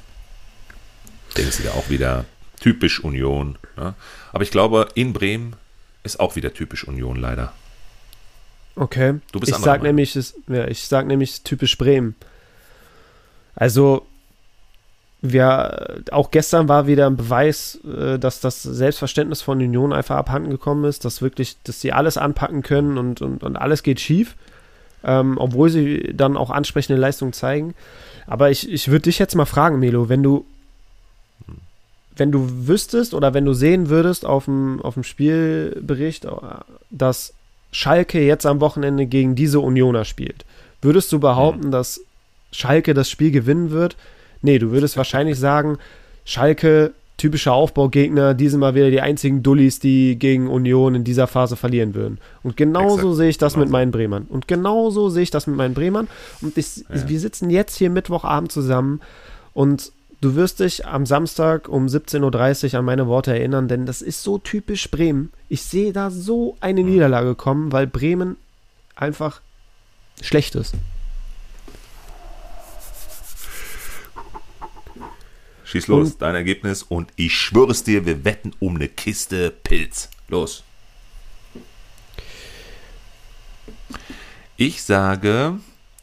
Denkst 1.38 1.58
du 1.58 1.64
dir 1.64 1.74
auch 1.74 1.90
wieder 1.90 2.26
typisch 2.62 3.04
Union. 3.04 3.58
Ne? 3.76 3.94
Aber 4.32 4.44
ich 4.44 4.52
glaube, 4.52 4.88
in 4.96 5.14
Bremen 5.14 5.56
ist 6.04 6.20
auch 6.20 6.36
wieder 6.36 6.54
typisch 6.54 6.88
Union 6.88 7.18
leider. 7.18 7.54
Okay. 8.76 9.20
Du 9.32 9.40
bist 9.40 9.52
ich 9.52 9.58
sag 9.58 9.84
nämlich, 9.84 10.16
ist, 10.16 10.36
ja, 10.48 10.68
ich 10.68 10.88
sag 10.88 11.06
nämlich 11.06 11.44
typisch 11.44 11.78
Bremen. 11.78 12.16
Also 13.56 14.08
wir, 15.22 16.02
auch 16.12 16.32
gestern 16.32 16.68
war 16.68 16.88
wieder 16.88 17.06
ein 17.06 17.18
Beweis, 17.18 17.80
äh, 17.86 18.18
dass 18.18 18.40
das 18.40 18.64
Selbstverständnis 18.64 19.42
von 19.42 19.60
Union 19.60 19.94
einfach 19.94 20.16
abhanden 20.16 20.50
gekommen 20.50 20.86
ist, 20.86 21.06
dass 21.06 21.22
wirklich, 21.22 21.58
dass 21.64 21.80
sie 21.80 21.94
alles 21.94 22.18
anpacken 22.18 22.64
können 22.64 22.98
und, 22.98 23.22
und, 23.22 23.44
und 23.44 23.56
alles 23.56 23.84
geht 23.84 24.00
schief, 24.00 24.36
ähm, 25.04 25.38
obwohl 25.38 25.70
sie 25.70 26.12
dann 26.14 26.38
auch 26.38 26.50
ansprechende 26.50 27.00
Leistungen 27.00 27.34
zeigen. 27.34 27.76
Aber 28.26 28.50
ich, 28.50 28.72
ich 28.72 28.88
würde 28.88 29.04
dich 29.04 29.20
jetzt 29.20 29.36
mal 29.36 29.46
fragen, 29.46 29.80
Melo, 29.80 30.10
wenn 30.10 30.24
du 30.24 30.46
wenn 32.16 32.32
du 32.32 32.68
wüsstest 32.68 33.14
oder 33.14 33.34
wenn 33.34 33.46
du 33.46 33.54
sehen 33.54 33.90
würdest 33.90 34.26
auf 34.26 34.46
dem, 34.46 34.82
auf 34.82 34.96
dem 34.96 35.04
Spielbericht, 35.04 36.28
dass 36.90 37.34
Schalke 37.72 38.22
jetzt 38.22 38.46
am 38.46 38.60
Wochenende 38.60 39.06
gegen 39.06 39.36
diese 39.36 39.60
Unioner 39.60 40.06
spielt, 40.06 40.46
würdest 40.82 41.12
du 41.12 41.20
behaupten, 41.20 41.68
mhm. 41.68 41.72
dass 41.72 42.02
Schalke 42.52 42.94
das 42.94 43.10
Spiel 43.10 43.32
gewinnen 43.32 43.72
wird? 43.72 43.96
Nee, 44.42 44.60
du 44.60 44.72
würdest 44.72 44.98
wahrscheinlich 44.98 45.40
sagen, 45.40 45.78
Schalke, 46.26 46.94
typischer 47.18 47.54
Aufbaugegner, 47.54 48.34
diesmal 48.34 48.74
wieder 48.74 48.90
die 48.90 49.00
einzigen 49.00 49.44
Dullis, 49.44 49.80
die 49.80 50.18
gegen 50.18 50.50
Union 50.50 50.96
in 50.96 51.04
dieser 51.04 51.28
Phase 51.28 51.56
verlieren 51.56 51.94
würden. 51.94 52.18
Und 52.42 52.58
genauso 52.58 52.96
Exakt. 52.98 53.16
sehe 53.16 53.30
ich 53.30 53.38
das 53.38 53.54
genau. 53.54 53.66
mit 53.66 53.72
meinen 53.72 53.92
Bremern. 53.92 54.26
Und 54.28 54.48
genauso 54.48 55.10
sehe 55.10 55.24
ich 55.24 55.32
das 55.32 55.46
mit 55.46 55.56
meinen 55.56 55.76
Bremern. 55.76 56.08
Und 56.42 56.58
ich, 56.58 56.78
ja. 56.78 57.08
wir 57.08 57.20
sitzen 57.20 57.52
jetzt 57.52 57.78
hier 57.78 57.92
Mittwochabend 57.92 58.52
zusammen 58.52 59.02
und 59.54 59.92
Du 60.22 60.36
wirst 60.36 60.60
dich 60.60 60.86
am 60.86 61.08
Samstag 61.08 61.68
um 61.68 61.88
17.30 61.88 62.74
Uhr 62.74 62.80
an 62.80 62.86
meine 62.86 63.08
Worte 63.08 63.32
erinnern, 63.34 63.68
denn 63.68 63.88
das 63.88 64.04
ist 64.04 64.22
so 64.22 64.38
typisch 64.38 64.92
Bremen. 64.92 65.34
Ich 65.50 65.64
sehe 65.64 65.94
da 65.94 66.12
so 66.12 66.56
eine 66.60 66.84
Niederlage 66.84 67.34
kommen, 67.34 67.72
weil 67.72 67.88
Bremen 67.88 68.38
einfach 68.96 69.42
schlecht 70.22 70.54
ist. 70.54 70.76
Schieß 75.64 75.88
los, 75.88 76.12
und, 76.12 76.22
dein 76.22 76.36
Ergebnis 76.36 76.84
und 76.84 77.12
ich 77.16 77.34
schwöre 77.34 77.72
es 77.72 77.84
dir, 77.84 78.06
wir 78.06 78.24
wetten 78.24 78.52
um 78.60 78.76
eine 78.76 78.90
Kiste 78.90 79.50
Pilz. 79.50 80.12
Los. 80.28 80.64
Ich 84.56 84.84
sage 84.84 85.60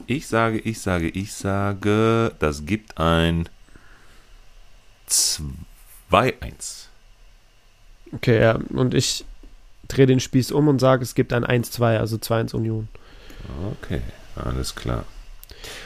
Ich 0.08 0.26
sage, 0.26 0.58
ich 0.58 0.80
sage, 0.80 1.08
ich 1.08 1.32
sage, 1.34 2.34
das 2.40 2.66
gibt 2.66 2.98
ein 2.98 3.48
2-1. 5.08 6.86
Okay, 8.14 8.40
ja. 8.40 8.58
Und 8.70 8.94
ich 8.94 9.24
drehe 9.88 10.06
den 10.06 10.20
Spieß 10.20 10.52
um 10.52 10.68
und 10.68 10.78
sage, 10.80 11.02
es 11.02 11.14
gibt 11.14 11.32
ein 11.32 11.44
1-2, 11.44 11.98
also 11.98 12.16
2-1 12.16 12.54
Union. 12.54 12.88
Okay, 13.82 14.00
alles 14.36 14.74
klar. 14.74 15.04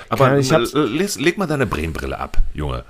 Aber 0.09 0.39
ich 0.39 0.53
hab's- 0.53 0.73
leg, 0.75 1.15
leg 1.17 1.39
mal 1.39 1.47
deine 1.47 1.67
Bremenbrille 1.67 2.19
ab, 2.19 2.39
Junge. 2.55 2.85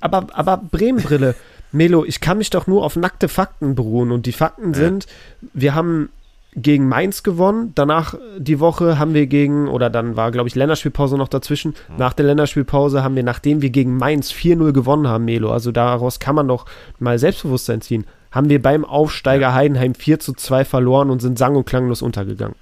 Aber, 0.00 0.26
aber 0.32 0.56
Bremenbrille, 0.58 1.34
Melo, 1.72 2.04
ich 2.04 2.20
kann 2.20 2.38
mich 2.38 2.50
doch 2.50 2.66
nur 2.66 2.84
auf 2.84 2.96
nackte 2.96 3.28
Fakten 3.28 3.74
beruhen. 3.74 4.10
Und 4.12 4.26
die 4.26 4.32
Fakten 4.32 4.74
sind, 4.74 5.06
wir 5.52 5.74
haben 5.74 6.10
gegen 6.56 6.88
Mainz 6.88 7.22
gewonnen. 7.22 7.72
Danach 7.74 8.14
die 8.38 8.60
Woche 8.60 8.98
haben 8.98 9.14
wir 9.14 9.26
gegen, 9.26 9.68
oder 9.68 9.90
dann 9.90 10.16
war, 10.16 10.30
glaube 10.30 10.48
ich, 10.48 10.54
Länderspielpause 10.54 11.16
noch 11.16 11.28
dazwischen. 11.28 11.74
Nach 11.98 12.12
der 12.12 12.26
Länderspielpause 12.26 13.02
haben 13.02 13.16
wir, 13.16 13.22
nachdem 13.22 13.62
wir 13.62 13.70
gegen 13.70 13.96
Mainz 13.96 14.32
4-0 14.32 14.72
gewonnen 14.72 15.08
haben, 15.08 15.24
Melo, 15.24 15.50
also 15.50 15.72
daraus 15.72 16.20
kann 16.20 16.34
man 16.34 16.48
doch 16.48 16.66
mal 16.98 17.18
Selbstbewusstsein 17.18 17.80
ziehen, 17.80 18.04
haben 18.30 18.48
wir 18.48 18.60
beim 18.60 18.84
Aufsteiger 18.84 19.54
Heidenheim 19.54 19.94
4 19.94 20.20
zu 20.20 20.32
2 20.32 20.64
verloren 20.64 21.10
und 21.10 21.20
sind 21.20 21.38
sang- 21.38 21.56
und 21.56 21.66
klanglos 21.66 22.02
untergegangen. 22.02 22.56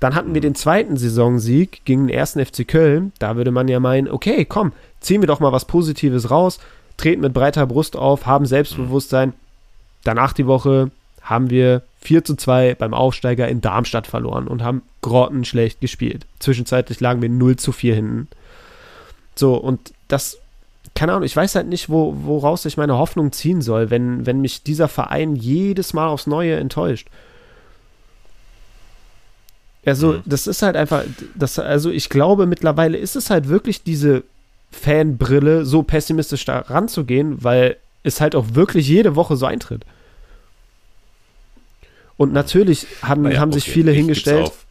Dann 0.00 0.14
hatten 0.14 0.34
wir 0.34 0.40
den 0.42 0.54
zweiten 0.54 0.96
Saisonsieg 0.96 1.82
gegen 1.84 2.06
den 2.06 2.16
ersten 2.16 2.44
FC 2.44 2.68
Köln. 2.68 3.12
Da 3.18 3.36
würde 3.36 3.50
man 3.50 3.68
ja 3.68 3.80
meinen, 3.80 4.08
okay, 4.10 4.44
komm, 4.44 4.72
ziehen 5.00 5.22
wir 5.22 5.26
doch 5.26 5.40
mal 5.40 5.52
was 5.52 5.64
Positives 5.64 6.30
raus, 6.30 6.58
treten 6.98 7.22
mit 7.22 7.32
breiter 7.32 7.66
Brust 7.66 7.96
auf, 7.96 8.26
haben 8.26 8.44
Selbstbewusstsein. 8.44 9.32
Danach 10.04 10.34
die 10.34 10.46
Woche 10.46 10.90
haben 11.26 11.50
wir 11.50 11.82
4 12.00 12.24
zu 12.24 12.36
2 12.36 12.76
beim 12.76 12.94
Aufsteiger 12.94 13.48
in 13.48 13.60
Darmstadt 13.60 14.06
verloren 14.06 14.48
und 14.48 14.62
haben 14.62 14.82
grottenschlecht 15.02 15.80
gespielt. 15.80 16.24
Zwischenzeitlich 16.38 17.00
lagen 17.00 17.20
wir 17.20 17.28
0 17.28 17.56
zu 17.56 17.72
4 17.72 17.94
hinten. 17.96 18.28
So, 19.34 19.56
und 19.56 19.92
das, 20.08 20.38
keine 20.94 21.12
Ahnung, 21.12 21.24
ich 21.24 21.36
weiß 21.36 21.56
halt 21.56 21.66
nicht, 21.66 21.90
wo, 21.90 22.14
woraus 22.22 22.64
ich 22.64 22.76
meine 22.76 22.96
Hoffnung 22.96 23.32
ziehen 23.32 23.60
soll, 23.60 23.90
wenn, 23.90 24.24
wenn 24.24 24.40
mich 24.40 24.62
dieser 24.62 24.88
Verein 24.88 25.36
jedes 25.36 25.92
Mal 25.92 26.06
aufs 26.08 26.26
Neue 26.26 26.56
enttäuscht. 26.56 27.08
Also, 29.84 30.14
Mhm. 30.14 30.22
das 30.26 30.46
ist 30.46 30.62
halt 30.62 30.76
einfach, 30.76 31.04
das, 31.34 31.58
also 31.58 31.90
ich 31.90 32.08
glaube, 32.08 32.46
mittlerweile 32.46 32.98
ist 32.98 33.14
es 33.16 33.30
halt 33.30 33.48
wirklich 33.48 33.82
diese 33.84 34.24
Fanbrille, 34.72 35.64
so 35.64 35.82
pessimistisch 35.82 36.44
da 36.44 36.58
ranzugehen, 36.60 37.42
weil 37.44 37.76
es 38.02 38.20
halt 38.20 38.34
auch 38.34 38.46
wirklich 38.54 38.88
jede 38.88 39.16
Woche 39.16 39.36
so 39.36 39.46
eintritt. 39.46 39.84
Und 42.16 42.32
natürlich 42.32 42.86
haben, 43.02 43.22
Naja, 43.22 43.40
haben 43.40 43.52
sich 43.52 43.64
okay, 43.64 43.72
viele 43.72 43.90
ich 43.92 43.96
gib's 43.98 44.06
hingestellt. 44.06 44.52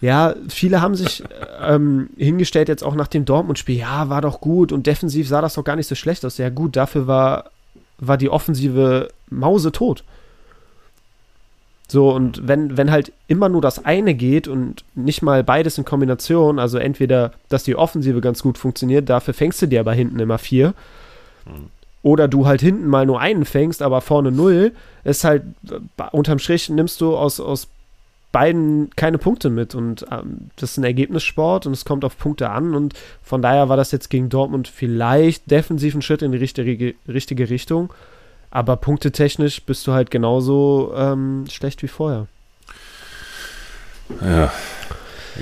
Ja, 0.00 0.34
viele 0.50 0.82
haben 0.82 0.96
sich 0.96 1.24
ähm, 1.62 2.10
hingestellt 2.18 2.68
jetzt 2.68 2.84
auch 2.84 2.94
nach 2.94 3.08
dem 3.08 3.24
Dortmund-Spiel. 3.24 3.78
Ja, 3.78 4.10
war 4.10 4.20
doch 4.20 4.42
gut 4.42 4.70
und 4.70 4.86
defensiv 4.86 5.26
sah 5.28 5.40
das 5.40 5.54
doch 5.54 5.64
gar 5.64 5.76
nicht 5.76 5.86
so 5.86 5.94
schlecht 5.94 6.26
aus. 6.26 6.36
Ja, 6.36 6.50
gut, 6.50 6.76
dafür 6.76 7.06
war, 7.06 7.50
war 7.96 8.18
die 8.18 8.28
Offensive 8.28 9.08
mausetot. 9.30 10.04
So, 11.88 12.10
und 12.10 12.46
wenn, 12.46 12.76
wenn 12.76 12.90
halt 12.90 13.12
immer 13.28 13.48
nur 13.48 13.62
das 13.62 13.84
eine 13.84 14.14
geht 14.14 14.48
und 14.48 14.84
nicht 14.94 15.22
mal 15.22 15.44
beides 15.44 15.78
in 15.78 15.84
Kombination, 15.84 16.58
also 16.58 16.76
entweder, 16.78 17.32
dass 17.48 17.64
die 17.64 17.76
Offensive 17.76 18.20
ganz 18.20 18.42
gut 18.42 18.58
funktioniert, 18.58 19.08
dafür 19.08 19.32
fängst 19.32 19.62
du 19.62 19.66
dir 19.66 19.80
aber 19.80 19.92
hinten 19.92 20.18
immer 20.18 20.38
vier. 20.38 20.74
Oder 22.04 22.28
du 22.28 22.46
halt 22.46 22.60
hinten 22.60 22.86
mal 22.86 23.06
nur 23.06 23.18
einen 23.18 23.46
fängst, 23.46 23.80
aber 23.80 24.02
vorne 24.02 24.30
null, 24.30 24.72
ist 25.04 25.24
halt, 25.24 25.42
äh, 25.70 26.02
unterm 26.12 26.38
Strich 26.38 26.68
nimmst 26.68 27.00
du 27.00 27.16
aus, 27.16 27.40
aus 27.40 27.66
beiden 28.30 28.90
keine 28.94 29.16
Punkte 29.16 29.48
mit. 29.48 29.74
Und 29.74 30.04
ähm, 30.12 30.50
das 30.56 30.72
ist 30.72 30.76
ein 30.76 30.84
Ergebnissport 30.84 31.66
und 31.66 31.72
es 31.72 31.86
kommt 31.86 32.04
auf 32.04 32.18
Punkte 32.18 32.50
an. 32.50 32.74
Und 32.74 32.92
von 33.22 33.40
daher 33.40 33.70
war 33.70 33.78
das 33.78 33.90
jetzt 33.90 34.10
gegen 34.10 34.28
Dortmund 34.28 34.68
vielleicht 34.68 35.50
defensiv 35.50 35.94
ein 35.94 36.02
Schritt 36.02 36.20
in 36.20 36.32
die 36.32 36.38
richtige, 36.38 36.94
richtige 37.08 37.48
Richtung. 37.48 37.90
Aber 38.50 38.76
punktetechnisch 38.76 39.62
bist 39.62 39.86
du 39.86 39.92
halt 39.92 40.10
genauso 40.10 40.92
ähm, 40.94 41.46
schlecht 41.50 41.82
wie 41.82 41.88
vorher. 41.88 42.26
Ja. 44.20 44.52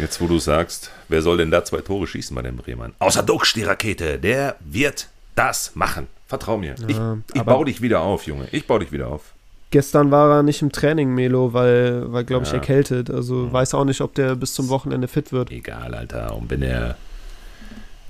Jetzt, 0.01 0.21
wo 0.21 0.29
du 0.29 0.39
sagst, 0.39 0.93
wer 1.09 1.23
soll 1.23 1.39
denn 1.39 1.51
da 1.51 1.65
zwei 1.65 1.81
Tore 1.81 2.07
schießen 2.07 2.37
bei 2.37 2.43
den 2.43 2.57
Bremern? 2.57 2.95
Außer 3.01 3.25
Duxch, 3.25 3.53
die 3.53 3.65
Rakete. 3.65 4.21
Der 4.21 4.55
wird 4.61 5.09
das 5.35 5.73
machen. 5.75 6.07
Vertrau 6.27 6.57
mir. 6.57 6.75
Ich, 6.89 6.97
Ja, 6.97 7.19
ich 7.35 7.43
baue 7.43 7.67
dich 7.67 7.83
wieder 7.83 8.01
auf, 8.01 8.27
Junge. 8.27 8.47
Ich 8.53 8.67
baue 8.67 8.81
dich 8.81 8.91
wieder 8.93 9.09
auf. 9.09 9.33
Gestern 9.71 10.11
war 10.11 10.31
er 10.39 10.43
nicht 10.43 10.61
im 10.63 10.71
Training, 10.73 11.15
Melo, 11.15 11.53
weil, 11.55 12.13
weil 12.13 12.25
glaube 12.25 12.45
ich, 12.45 12.51
Ja. 12.51 12.59
erkältet. 12.59 13.11
Also 13.11 13.51
weiß 13.53 13.75
auch 13.75 13.85
nicht, 13.85 14.01
ob 14.03 14.15
der 14.15 14.35
bis 14.37 14.53
zum 14.55 14.69
Wochenende 14.69 15.09
fit 15.09 15.33
wird. 15.33 15.51
Egal, 15.51 15.95
Alter. 15.95 16.35
Und 16.37 16.51
wenn 16.51 16.63
er 16.63 16.97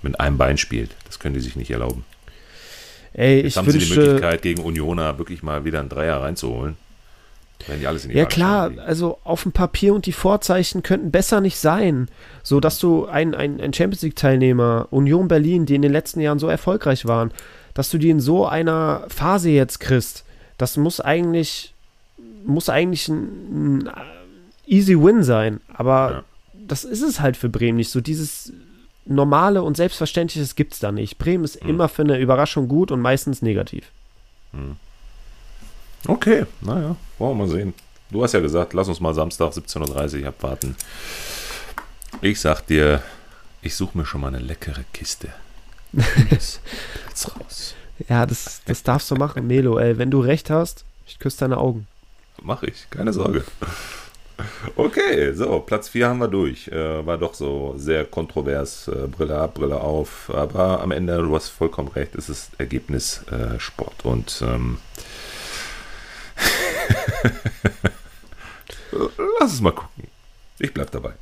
mit 0.03 0.19
einem 0.19 0.39
Bein 0.39 0.59
spielt, 0.59 0.91
das 1.07 1.19
können 1.21 1.35
die 1.35 1.41
sich 1.41 1.55
nicht 1.57 1.71
erlauben. 1.71 2.05
Ey, 3.13 3.37
Jetzt 3.43 3.47
ich 3.47 3.57
haben 3.59 3.71
sie 3.71 3.79
die 3.79 3.85
wünschte. 3.85 4.01
Möglichkeit, 4.01 4.43
gegen 4.43 4.63
Unioner 4.63 5.19
wirklich 5.19 5.43
mal 5.43 5.65
wieder 5.65 5.81
einen 5.81 5.89
Dreier 5.89 6.21
reinzuholen. 6.23 6.77
Wenn 7.67 7.81
die 7.81 7.87
alles 7.87 8.05
in 8.05 8.11
die 8.11 8.17
Ja 8.17 8.25
klar, 8.25 8.73
also 8.85 9.19
auf 9.25 9.43
dem 9.45 9.53
Papier 9.53 9.95
und 9.95 10.07
die 10.07 10.13
Vorzeichen 10.13 10.83
könnten 10.83 11.11
besser 11.11 11.41
nicht 11.41 11.59
sein. 11.59 12.09
So 12.43 12.59
dass 12.61 12.79
du 12.79 13.07
ein, 13.07 13.35
ein, 13.35 13.61
ein 13.61 13.73
Champions 13.73 14.03
League-Teilnehmer, 14.03 14.89
Union 14.91 15.29
Berlin, 15.29 15.67
die 15.67 15.75
in 15.77 15.83
den 15.83 15.93
letzten 15.93 16.21
Jahren 16.21 16.39
so 16.39 16.49
erfolgreich 16.49 17.07
waren, 17.07 17.31
dass 17.75 17.91
du 17.91 17.99
die 17.99 18.11
in 18.11 18.21
so 18.21 18.47
einer 18.47 19.05
Phase 19.09 19.51
jetzt 19.51 19.79
kriegst, 19.81 20.25
das 20.59 20.77
muss 20.77 21.01
eigentlich, 21.01 21.73
muss 22.45 22.69
eigentlich 22.69 23.09
ein, 23.09 23.87
ein 23.89 23.91
easy 24.67 24.95
win 25.01 25.23
sein. 25.23 25.61
Aber 25.73 26.11
Ja. 26.11 26.25
das 26.69 26.85
ist 26.85 27.03
es 27.03 27.21
halt 27.21 27.37
für 27.37 27.49
Bremen 27.49 27.77
nicht. 27.79 27.91
So 27.91 28.01
dieses 28.01 28.53
normale 29.07 29.63
und 29.63 29.77
selbstverständliches 29.77 30.55
gibt 30.55 30.75
es 30.75 30.79
da 30.79 30.93
nicht. 30.93 31.19
Bremen 31.19 31.45
ist 31.45 31.57
immer 31.57 31.89
für 31.89 32.03
eine 32.03 32.19
Überraschung 32.19 32.69
gut 32.69 32.91
und 32.93 33.01
meistens 33.01 33.43
negativ. 33.43 33.91
Okay, 36.07 36.47
naja, 36.61 36.97
wollen 37.19 37.39
wir 37.39 37.47
mal 37.47 37.49
sehen. 37.49 37.75
Du 38.11 38.23
hast 38.23 38.33
ja 38.33 38.41
gesagt, 38.41 38.73
lass 38.73 38.89
uns 38.89 39.01
mal 39.01 39.15
Samstag 39.15 39.53
17.30 39.53 40.23
Uhr 40.23 40.29
abwarten. 40.29 40.77
Ich 42.21 42.41
sag 42.41 42.67
dir, 42.67 43.03
ich 43.63 43.75
suche 43.75 43.97
mir 43.97 44.05
schon 44.05 44.21
mal 44.21 44.29
eine 44.29 44.39
leckere 44.39 44.85
Kiste. 44.93 45.29
Jetzt 46.31 46.61
raus. 47.41 47.75
Ja, 48.09 48.27
das, 48.27 48.63
das 48.65 48.83
darfst 48.83 49.11
du 49.11 49.15
machen, 49.15 49.47
Melo, 49.47 49.79
ey. 49.79 49.97
Wenn 49.99 50.11
du 50.11 50.21
recht 50.21 50.51
hast, 50.51 50.85
ich 51.07 51.19
küsse 51.19 51.41
deine 51.41 51.59
Augen. 51.59 51.87
Mach 52.43 52.63
ich, 52.63 52.91
keine 52.91 53.13
Sorge. 53.13 53.45
Okay, 54.75 55.33
so, 55.35 55.61
Platz 55.61 55.89
4 55.91 56.09
haben 56.09 56.19
wir 56.19 56.29
durch. 56.29 56.69
Äh, 56.69 57.07
war 57.07 57.19
doch 57.19 57.35
so 57.35 57.75
sehr 57.77 58.05
kontrovers. 58.05 58.89
Äh, 58.89 59.07
Brille 59.07 59.39
ab, 59.39 59.55
Brille 59.55 59.81
auf. 59.81 60.31
Aber 60.35 60.81
am 60.81 60.91
Ende, 60.91 61.17
du 61.19 61.35
hast 61.35 61.49
vollkommen 61.49 61.89
recht, 61.89 62.15
es 62.17 62.29
ist 62.29 62.51
Ergebnis 62.59 63.23
äh, 63.31 63.61
Sport. 63.61 64.05
Und 64.05 64.43
ähm, 64.45 64.79
lass 69.41 69.53
es 69.53 69.61
mal 69.61 69.73
gucken. 69.73 70.09
Ich 70.59 70.73
bleib 70.73 70.91
dabei. 70.91 71.15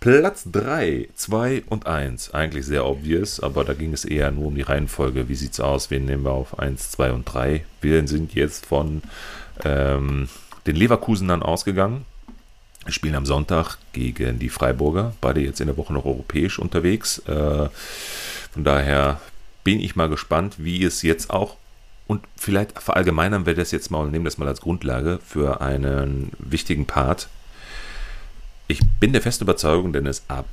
Platz 0.00 0.44
3, 0.50 1.10
2 1.14 1.64
und 1.68 1.86
1. 1.86 2.32
Eigentlich 2.32 2.64
sehr 2.64 2.86
obvious, 2.86 3.38
aber 3.38 3.64
da 3.64 3.74
ging 3.74 3.92
es 3.92 4.06
eher 4.06 4.30
nur 4.30 4.46
um 4.46 4.54
die 4.54 4.62
Reihenfolge. 4.62 5.28
Wie 5.28 5.34
sieht's 5.34 5.60
aus? 5.60 5.90
Wen 5.90 6.06
nehmen 6.06 6.24
wir 6.24 6.32
auf 6.32 6.58
1, 6.58 6.92
2 6.92 7.12
und 7.12 7.24
3? 7.24 7.66
Wir 7.82 8.08
sind 8.08 8.34
jetzt 8.34 8.64
von 8.64 9.02
ähm, 9.62 10.30
den 10.66 10.76
Leverkusenern 10.76 11.42
ausgegangen. 11.42 12.06
Wir 12.84 12.94
spielen 12.94 13.14
am 13.14 13.26
Sonntag 13.26 13.76
gegen 13.92 14.38
die 14.38 14.48
Freiburger. 14.48 15.12
Beide 15.20 15.40
jetzt 15.40 15.60
in 15.60 15.66
der 15.66 15.76
Woche 15.76 15.92
noch 15.92 16.06
europäisch 16.06 16.58
unterwegs. 16.58 17.18
Äh, 17.26 17.68
von 18.52 18.64
daher 18.64 19.20
bin 19.64 19.80
ich 19.80 19.96
mal 19.96 20.08
gespannt, 20.08 20.54
wie 20.56 20.82
es 20.82 21.02
jetzt 21.02 21.28
auch 21.28 21.58
und 22.10 22.26
vielleicht 22.34 22.76
verallgemeinern 22.82 23.46
wir 23.46 23.54
das 23.54 23.70
jetzt 23.70 23.92
mal 23.92 24.00
und 24.00 24.10
nehmen 24.10 24.24
das 24.24 24.36
mal 24.36 24.48
als 24.48 24.60
Grundlage 24.60 25.20
für 25.24 25.60
einen 25.60 26.32
wichtigen 26.40 26.84
Part. 26.84 27.28
Ich 28.66 28.80
bin 28.98 29.12
der 29.12 29.22
festen 29.22 29.44
Überzeugung, 29.44 29.92
denn 29.92 30.06
es 30.06 30.24
ab 30.26 30.46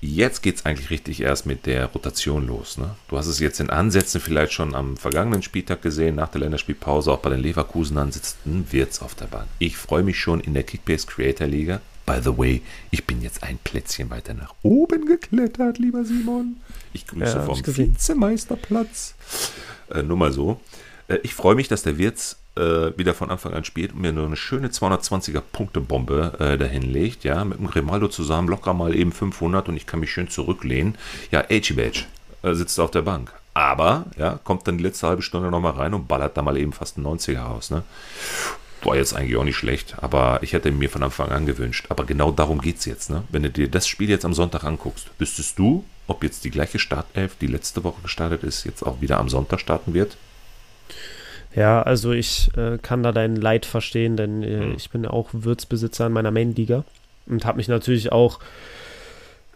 jetzt 0.00 0.42
geht 0.42 0.56
es 0.56 0.64
eigentlich 0.64 0.88
richtig 0.88 1.20
erst 1.20 1.44
mit 1.44 1.66
der 1.66 1.84
Rotation 1.86 2.46
los. 2.46 2.78
Ne? 2.78 2.96
Du 3.08 3.18
hast 3.18 3.26
es 3.26 3.40
jetzt 3.40 3.60
in 3.60 3.68
Ansätzen 3.68 4.22
vielleicht 4.22 4.52
schon 4.52 4.74
am 4.74 4.96
vergangenen 4.96 5.42
Spieltag 5.42 5.82
gesehen, 5.82 6.16
nach 6.16 6.28
der 6.28 6.40
Länderspielpause, 6.40 7.12
auch 7.12 7.20
bei 7.20 7.28
den 7.28 7.40
Leverkusenern 7.40 8.10
sitzt 8.10 8.38
ein 8.46 8.66
Wirtz 8.70 9.02
auf 9.02 9.14
der 9.14 9.26
Bank. 9.26 9.46
Ich 9.58 9.76
freue 9.76 10.02
mich 10.02 10.18
schon 10.18 10.40
in 10.40 10.54
der 10.54 10.64
Kickbase 10.64 11.06
Creator 11.06 11.46
Liga. 11.46 11.80
By 12.06 12.20
the 12.24 12.36
way, 12.36 12.62
ich 12.90 13.06
bin 13.06 13.22
jetzt 13.22 13.44
ein 13.44 13.58
Plätzchen 13.62 14.10
weiter 14.10 14.34
nach 14.34 14.54
oben 14.62 15.06
geklettert, 15.06 15.78
lieber 15.78 16.04
Simon. 16.04 16.56
Ich 16.92 17.06
grüße 17.06 17.36
Ja, 17.36 17.42
vom. 17.42 17.60
Vizemeisterplatz. 17.64 19.14
Äh, 19.88 20.02
nur 20.02 20.16
mal 20.16 20.32
so. 20.32 20.58
Äh, 21.12 21.18
ich 21.22 21.34
freue 21.34 21.54
mich, 21.54 21.68
dass 21.68 21.82
der 21.82 21.98
Wirtz 21.98 22.36
äh, 22.56 22.96
wieder 22.96 23.14
von 23.14 23.30
Anfang 23.30 23.54
an 23.54 23.64
spielt 23.64 23.92
und 23.92 24.00
mir 24.00 24.12
nur 24.12 24.26
eine 24.26 24.36
schöne 24.36 24.68
220er 24.68 25.40
Punktebombe 25.40 26.36
äh, 26.38 26.58
dahin 26.58 26.82
legt. 26.82 27.24
Ja, 27.24 27.44
mit 27.44 27.58
dem 27.58 27.68
Grimaldo 27.68 28.08
zusammen 28.08 28.48
locker 28.48 28.74
mal 28.74 28.94
eben 28.94 29.12
500 29.12 29.68
und 29.68 29.76
ich 29.76 29.86
kann 29.86 30.00
mich 30.00 30.12
schön 30.12 30.28
zurücklehnen. 30.28 30.96
Ja, 31.30 31.40
H-Badge 31.40 32.04
äh, 32.42 32.54
sitzt 32.54 32.78
auf 32.80 32.90
der 32.90 33.02
Bank. 33.02 33.32
Aber, 33.54 34.06
ja, 34.16 34.38
kommt 34.44 34.66
dann 34.66 34.78
die 34.78 34.84
letzte 34.84 35.08
halbe 35.08 35.22
Stunde 35.22 35.50
nochmal 35.50 35.72
rein 35.72 35.92
und 35.92 36.08
ballert 36.08 36.36
da 36.36 36.42
mal 36.42 36.56
eben 36.56 36.72
fast 36.72 36.96
einen 36.96 37.06
90er 37.06 37.40
raus. 37.40 37.70
Ne? 37.70 37.82
war 38.84 38.96
jetzt 38.96 39.14
eigentlich 39.14 39.36
auch 39.36 39.44
nicht 39.44 39.56
schlecht, 39.56 39.94
aber 40.00 40.42
ich 40.42 40.54
hätte 40.54 40.72
mir 40.72 40.90
von 40.90 41.04
Anfang 41.04 41.30
an 41.30 41.46
gewünscht. 41.46 41.86
Aber 41.88 42.04
genau 42.04 42.32
darum 42.32 42.60
geht 42.60 42.78
es 42.78 42.84
jetzt. 42.84 43.10
Ne? 43.10 43.22
Wenn 43.30 43.44
du 43.44 43.50
dir 43.50 43.68
das 43.68 43.86
Spiel 43.86 44.10
jetzt 44.10 44.24
am 44.24 44.34
Sonntag 44.34 44.64
anguckst, 44.64 45.08
wüsstest 45.18 45.56
du, 45.56 45.84
ob 46.08 46.24
jetzt 46.24 46.44
die 46.44 46.50
gleiche 46.50 46.80
Startelf, 46.80 47.36
die 47.40 47.46
letzte 47.46 47.84
Woche 47.84 48.02
gestartet 48.02 48.42
ist, 48.42 48.64
jetzt 48.64 48.82
auch 48.82 49.00
wieder 49.00 49.18
am 49.18 49.28
Sonntag 49.28 49.60
starten 49.60 49.94
wird? 49.94 50.16
Ja, 51.54 51.82
also 51.82 52.12
ich 52.12 52.50
äh, 52.56 52.78
kann 52.78 53.02
da 53.02 53.12
dein 53.12 53.36
Leid 53.36 53.66
verstehen, 53.66 54.16
denn 54.16 54.42
äh, 54.42 54.60
hm. 54.60 54.74
ich 54.76 54.90
bin 54.90 55.06
auch 55.06 55.28
Würzbesitzer 55.32 56.06
in 56.06 56.12
meiner 56.12 56.30
Main-Liga 56.30 56.84
und 57.26 57.44
habe 57.44 57.58
mich 57.58 57.68
natürlich 57.68 58.10
auch 58.12 58.38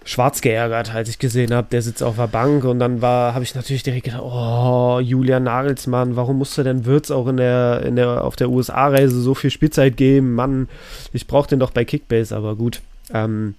schwarz 0.07 0.41
geärgert, 0.41 0.95
als 0.95 1.09
ich 1.09 1.19
gesehen 1.19 1.53
habe, 1.53 1.67
der 1.71 1.83
sitzt 1.83 2.03
auf 2.03 2.17
der 2.17 2.29
Bank 2.29 2.65
und 2.65 2.79
dann 2.79 3.03
war, 3.03 3.35
habe 3.35 3.43
ich 3.43 3.55
natürlich 3.57 3.83
direkt 3.83 4.05
gedacht, 4.05 4.23
oh, 4.23 5.01
Julian 5.01 5.43
Nagelsmann, 5.43 6.15
warum 6.15 6.39
musste 6.39 6.63
denn 6.63 6.87
Würz 6.87 7.11
auch 7.11 7.27
in 7.27 7.39
der, 7.39 7.83
in 7.85 7.97
der, 7.97 8.25
auf 8.25 8.37
der 8.37 8.49
USA-Reise 8.49 9.21
so 9.21 9.35
viel 9.35 9.51
Spielzeit 9.51 9.97
geben? 9.97 10.35
Mann, 10.35 10.69
ich 11.13 11.27
brauche 11.27 11.49
den 11.49 11.59
doch 11.59 11.73
bei 11.73 11.85
Kickbase, 11.85 12.37
aber 12.37 12.55
gut. 12.55 12.83
Ähm, 13.13 13.57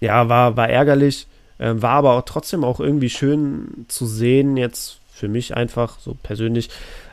ja, 0.00 0.30
war, 0.30 0.56
war 0.56 0.70
ärgerlich, 0.70 1.26
äh, 1.58 1.74
war 1.74 1.92
aber 1.92 2.14
auch 2.14 2.24
trotzdem 2.24 2.64
auch 2.64 2.80
irgendwie 2.80 3.10
schön 3.10 3.84
zu 3.88 4.06
sehen, 4.06 4.56
jetzt 4.56 4.98
für 5.12 5.28
mich 5.28 5.54
einfach 5.54 5.98
so 5.98 6.16
persönlich, 6.22 6.70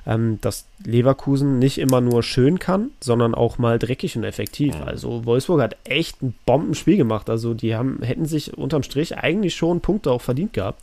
ähm, 0.07 0.39
dass 0.39 0.65
Leverkusen 0.85 1.59
nicht 1.59 1.77
immer 1.77 1.99
nur 1.99 2.23
schön 2.23 2.59
kann, 2.59 2.91
sondern 3.01 3.35
auch 3.35 3.57
mal 3.57 3.77
dreckig 3.77 4.15
und 4.15 4.23
effektiv. 4.23 4.73
Also 4.85 5.25
Wolfsburg 5.25 5.61
hat 5.61 5.75
echt 5.83 6.23
ein 6.23 6.33
Bombenspiel 6.45 6.95
gemacht. 6.95 7.29
Also 7.29 7.53
die 7.53 7.75
haben, 7.75 8.01
hätten 8.01 8.25
sich 8.25 8.57
unterm 8.57 8.83
Strich 8.83 9.17
eigentlich 9.17 9.55
schon 9.55 9.81
Punkte 9.81 10.11
auch 10.11 10.21
verdient 10.21 10.53
gehabt. 10.53 10.81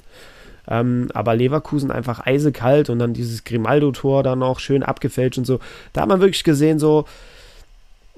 Ähm, 0.69 1.09
aber 1.15 1.35
Leverkusen 1.37 1.91
einfach 1.91 2.25
eisekalt 2.25 2.91
und 2.91 2.99
dann 2.99 3.15
dieses 3.15 3.45
Grimaldo-Tor 3.45 4.23
dann 4.23 4.43
auch 4.43 4.61
schön 4.61 4.83
abgefälscht 4.83 5.39
und 5.39 5.47
so. 5.47 5.59
Da 5.95 6.03
hat 6.03 6.09
man 6.09 6.21
wirklich 6.21 6.45
gesehen, 6.45 6.79
so, 6.79 7.07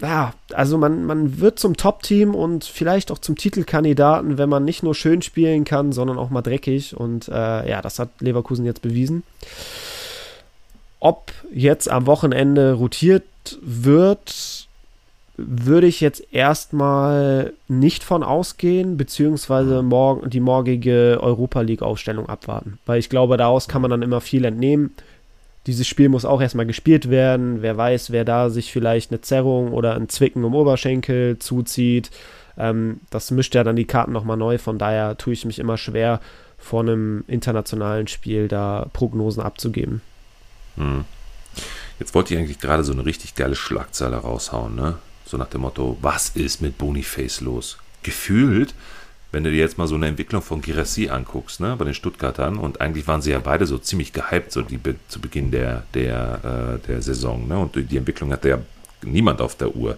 ja, 0.00 0.34
also 0.52 0.76
man, 0.76 1.04
man 1.04 1.40
wird 1.40 1.60
zum 1.60 1.76
Top-Team 1.76 2.34
und 2.34 2.64
vielleicht 2.64 3.12
auch 3.12 3.18
zum 3.18 3.36
Titelkandidaten, 3.36 4.38
wenn 4.38 4.48
man 4.48 4.64
nicht 4.64 4.82
nur 4.82 4.94
schön 4.94 5.22
spielen 5.22 5.64
kann, 5.64 5.92
sondern 5.92 6.18
auch 6.18 6.30
mal 6.30 6.42
dreckig. 6.42 6.96
Und 6.96 7.28
äh, 7.28 7.68
ja, 7.68 7.80
das 7.80 8.00
hat 8.00 8.10
Leverkusen 8.20 8.66
jetzt 8.66 8.82
bewiesen. 8.82 9.22
Ob 11.00 11.32
jetzt 11.52 11.90
am 11.90 12.06
Wochenende 12.06 12.72
rotiert 12.72 13.24
wird, 13.60 14.66
würde 15.36 15.86
ich 15.86 16.00
jetzt 16.00 16.32
erstmal 16.32 17.52
nicht 17.68 18.02
von 18.02 18.22
ausgehen, 18.22 18.96
beziehungsweise 18.96 19.82
morgen, 19.82 20.30
die 20.30 20.40
morgige 20.40 21.18
Europa 21.20 21.60
League-Aufstellung 21.60 22.28
abwarten. 22.28 22.78
Weil 22.86 22.98
ich 22.98 23.10
glaube, 23.10 23.36
daraus 23.36 23.68
kann 23.68 23.82
man 23.82 23.90
dann 23.90 24.02
immer 24.02 24.22
viel 24.22 24.44
entnehmen. 24.46 24.92
Dieses 25.66 25.86
Spiel 25.86 26.08
muss 26.08 26.24
auch 26.24 26.40
erstmal 26.40 26.66
gespielt 26.66 27.10
werden. 27.10 27.60
Wer 27.60 27.76
weiß, 27.76 28.12
wer 28.12 28.24
da 28.24 28.48
sich 28.48 28.72
vielleicht 28.72 29.10
eine 29.10 29.20
Zerrung 29.20 29.72
oder 29.72 29.94
ein 29.94 30.08
Zwicken 30.08 30.44
im 30.44 30.54
Oberschenkel 30.54 31.38
zuzieht. 31.38 32.10
Ähm, 32.56 33.00
das 33.10 33.30
mischt 33.30 33.54
ja 33.54 33.64
dann 33.64 33.76
die 33.76 33.84
Karten 33.84 34.12
nochmal 34.12 34.36
neu. 34.38 34.56
Von 34.58 34.78
daher 34.78 35.18
tue 35.18 35.34
ich 35.34 35.44
mich 35.44 35.58
immer 35.58 35.76
schwer, 35.76 36.20
vor 36.56 36.80
einem 36.80 37.24
internationalen 37.26 38.06
Spiel 38.06 38.48
da 38.48 38.86
Prognosen 38.92 39.42
abzugeben. 39.42 40.00
Hm. 40.76 41.04
Jetzt 41.98 42.14
wollte 42.14 42.34
ich 42.34 42.40
eigentlich 42.40 42.60
gerade 42.60 42.84
so 42.84 42.92
eine 42.92 43.06
richtig 43.06 43.34
geile 43.34 43.54
Schlagzeile 43.54 44.16
raushauen, 44.16 44.74
ne? 44.74 44.98
So 45.24 45.36
nach 45.36 45.48
dem 45.48 45.62
Motto, 45.62 45.96
was 46.02 46.30
ist 46.30 46.62
mit 46.62 46.78
Boniface 46.78 47.40
los? 47.40 47.78
Gefühlt, 48.02 48.74
wenn 49.32 49.42
du 49.42 49.50
dir 49.50 49.58
jetzt 49.58 49.76
mal 49.76 49.88
so 49.88 49.96
eine 49.96 50.06
Entwicklung 50.06 50.40
von 50.40 50.60
Girassi 50.60 51.08
anguckst, 51.08 51.58
ne, 51.60 51.74
bei 51.76 51.84
den 51.84 51.94
Stuttgartern, 51.94 52.58
und 52.58 52.80
eigentlich 52.80 53.08
waren 53.08 53.22
sie 53.22 53.32
ja 53.32 53.40
beide 53.40 53.66
so 53.66 53.78
ziemlich 53.78 54.12
gehypt, 54.12 54.52
so 54.52 54.62
die, 54.62 54.78
zu 55.08 55.20
Beginn 55.20 55.50
der, 55.50 55.82
der, 55.94 56.78
äh, 56.84 56.86
der 56.86 57.02
Saison, 57.02 57.48
ne? 57.48 57.58
Und 57.58 57.74
die 57.74 57.96
Entwicklung 57.96 58.30
hatte 58.30 58.48
ja 58.50 58.58
niemand 59.02 59.40
auf 59.40 59.56
der 59.56 59.74
Uhr. 59.74 59.96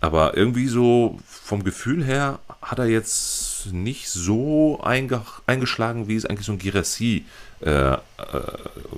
Aber 0.00 0.36
irgendwie 0.36 0.66
so 0.66 1.18
vom 1.26 1.62
Gefühl 1.62 2.04
her 2.04 2.40
hat 2.60 2.78
er 2.78 2.86
jetzt 2.86 3.68
nicht 3.72 4.08
so 4.08 4.80
eingeschlagen, 4.82 6.08
wie 6.08 6.16
es 6.16 6.26
eigentlich 6.26 6.46
so 6.46 6.52
ein 6.52 6.58
Girassi 6.58 7.24
äh, 7.62 7.92
äh, 7.92 7.98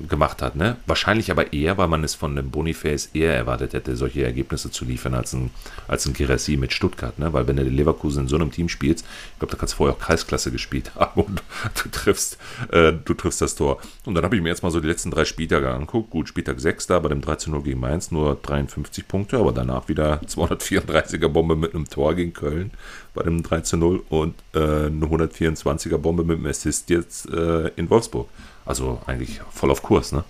gemacht 0.08 0.42
hat. 0.42 0.56
Ne? 0.56 0.76
Wahrscheinlich 0.86 1.30
aber 1.30 1.52
eher, 1.52 1.78
weil 1.78 1.88
man 1.88 2.02
es 2.04 2.14
von 2.14 2.34
dem 2.34 2.50
Boniface 2.50 3.10
eher 3.14 3.34
erwartet 3.34 3.72
hätte, 3.72 3.96
solche 3.96 4.24
Ergebnisse 4.24 4.70
zu 4.70 4.84
liefern 4.84 5.14
als 5.14 5.32
ein, 5.32 5.50
als 5.86 6.06
ein 6.06 6.12
Girassi 6.12 6.56
mit 6.56 6.72
Stuttgart. 6.72 7.18
Ne? 7.18 7.32
Weil 7.32 7.46
wenn 7.46 7.56
du 7.56 7.62
Leverkusen 7.62 8.24
in 8.24 8.28
so 8.28 8.36
einem 8.36 8.50
Team 8.50 8.68
spielst, 8.68 9.04
ich 9.32 9.38
glaube, 9.38 9.52
da 9.52 9.58
kannst 9.58 9.74
du 9.74 9.76
vorher 9.78 9.94
auch 9.94 9.98
Kreisklasse 10.00 10.50
gespielt 10.50 10.94
haben 10.96 11.22
und 11.22 11.42
du 11.82 11.88
triffst, 11.90 12.38
äh, 12.70 12.92
du 12.92 13.14
triffst 13.14 13.40
das 13.40 13.54
Tor. 13.54 13.80
Und 14.04 14.14
dann 14.14 14.24
habe 14.24 14.36
ich 14.36 14.42
mir 14.42 14.48
jetzt 14.48 14.62
mal 14.62 14.70
so 14.70 14.80
die 14.80 14.88
letzten 14.88 15.10
drei 15.10 15.24
Spieltage 15.24 15.70
angeguckt. 15.70 16.10
Gut, 16.10 16.28
Spieltag 16.28 16.60
6 16.60 16.86
da 16.86 16.98
bei 16.98 17.08
dem 17.08 17.20
13-0 17.20 17.62
gegen 17.62 17.80
Mainz 17.80 18.10
nur 18.10 18.36
53 18.42 19.06
Punkte, 19.06 19.38
aber 19.38 19.52
danach 19.52 19.88
wieder 19.88 20.20
234er 20.26 21.28
Bombe 21.28 21.56
mit 21.56 21.74
einem 21.74 21.88
Tor 21.88 22.14
gegen 22.14 22.32
Köln 22.32 22.70
bei 23.14 23.22
dem 23.22 23.42
13-0 23.42 24.00
und 24.08 24.34
äh, 24.54 24.58
eine 24.58 25.06
124er 25.06 25.98
Bombe 25.98 26.24
mit 26.24 26.38
einem 26.38 26.46
Assist 26.46 26.90
jetzt 26.90 27.28
äh, 27.30 27.68
in 27.76 27.90
Wolfsburg. 27.90 28.28
Also 28.66 29.00
eigentlich 29.06 29.40
voll 29.50 29.70
auf 29.70 29.82
Kurs, 29.82 30.12
ne? 30.12 30.24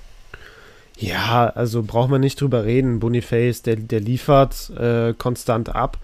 Ja, 0.97 1.47
also 1.49 1.83
braucht 1.83 2.11
man 2.11 2.21
nicht 2.21 2.41
drüber 2.41 2.65
reden. 2.65 3.01
Boniface, 3.01 3.63
der, 3.63 3.77
der 3.77 4.01
liefert 4.01 4.71
äh, 4.71 5.13
konstant 5.15 5.75
ab, 5.75 5.99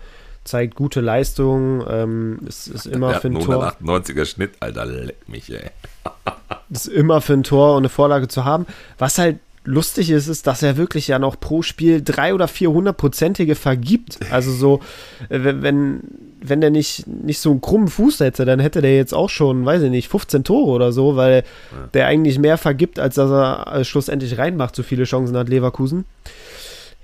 zeigt 0.45 0.75
gute 0.75 1.01
Leistungen, 1.01 1.85
ähm, 1.89 2.41
ist, 2.47 2.67
ist 2.67 2.87
immer 2.87 3.15
für 3.21 3.29
ein 3.29 3.37
198 3.37 4.17
er 4.17 4.27
Schnitt, 4.27 4.51
Alter, 4.61 4.87
leck 4.87 5.29
mich, 5.29 5.53
ey. 5.53 5.71
ist 6.71 6.89
immer 6.89 7.21
für 7.21 7.35
ein 7.35 7.45
Tor 7.45 7.73
und 7.73 7.83
eine 7.83 7.89
Vorlage 7.89 8.27
zu 8.27 8.45
haben. 8.45 8.67
Was 8.99 9.19
halt 9.19 9.39
lustig 9.65 10.11
ist, 10.11 10.27
ist, 10.27 10.47
dass 10.47 10.63
er 10.63 10.77
wirklich 10.77 11.09
ja 11.09 11.19
noch 11.19 11.39
pro 11.39 11.63
Spiel 11.63 12.03
drei 12.03 12.35
oder 12.35 12.49
vierhundertprozentige 12.49 13.55
vergibt. 13.55 14.19
Also 14.31 14.53
so, 14.53 14.81
äh, 15.29 15.39
wenn, 15.43 16.01
wenn 16.43 16.61
der 16.61 16.71
nicht, 16.71 17.07
nicht 17.07 17.39
so 17.39 17.51
einen 17.51 17.61
krummen 17.61 17.89
Fuß 17.89 18.21
hätte, 18.21 18.45
dann 18.45 18.61
hätte 18.61 18.81
der 18.81 18.97
jetzt 18.97 19.15
auch 19.15 19.29
schon, 19.29 19.65
weiß 19.65 19.83
ich 19.83 19.91
nicht, 19.91 20.09
15 20.09 20.45
Tore 20.45 20.71
oder 20.71 20.93
so, 20.93 21.17
weil 21.17 21.45
ja. 21.73 21.89
der 21.95 22.07
eigentlich 22.07 22.39
mehr 22.39 22.59
vergibt, 22.59 22.99
als 22.99 23.17
dass 23.17 23.31
er 23.31 23.75
äh, 23.75 23.85
schlussendlich 23.85 24.39
reinmacht. 24.39 24.75
So 24.75 24.83
viele 24.83 25.05
Chancen 25.05 25.37
hat 25.37 25.49
Leverkusen 25.49 26.05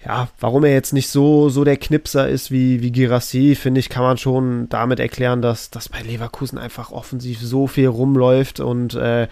ja, 0.07 0.29
warum 0.39 0.63
er 0.63 0.73
jetzt 0.73 0.93
nicht 0.93 1.09
so, 1.09 1.49
so 1.49 1.65
der 1.65 1.77
Knipser 1.77 2.29
ist 2.29 2.53
wie, 2.53 2.81
wie 2.81 2.93
Girassi, 2.93 3.57
finde 3.57 3.81
ich, 3.81 3.89
kann 3.89 4.05
man 4.05 4.19
schon 4.19 4.69
damit 4.69 5.01
erklären, 5.01 5.43
dass, 5.43 5.69
dass 5.69 5.89
bei 5.89 6.01
Leverkusen 6.01 6.59
einfach 6.59 6.93
offensiv 6.93 7.41
so 7.41 7.67
viel 7.67 7.89
rumläuft 7.89 8.61
und 8.61 8.95
äh, 8.95 9.25
äh 9.25 9.29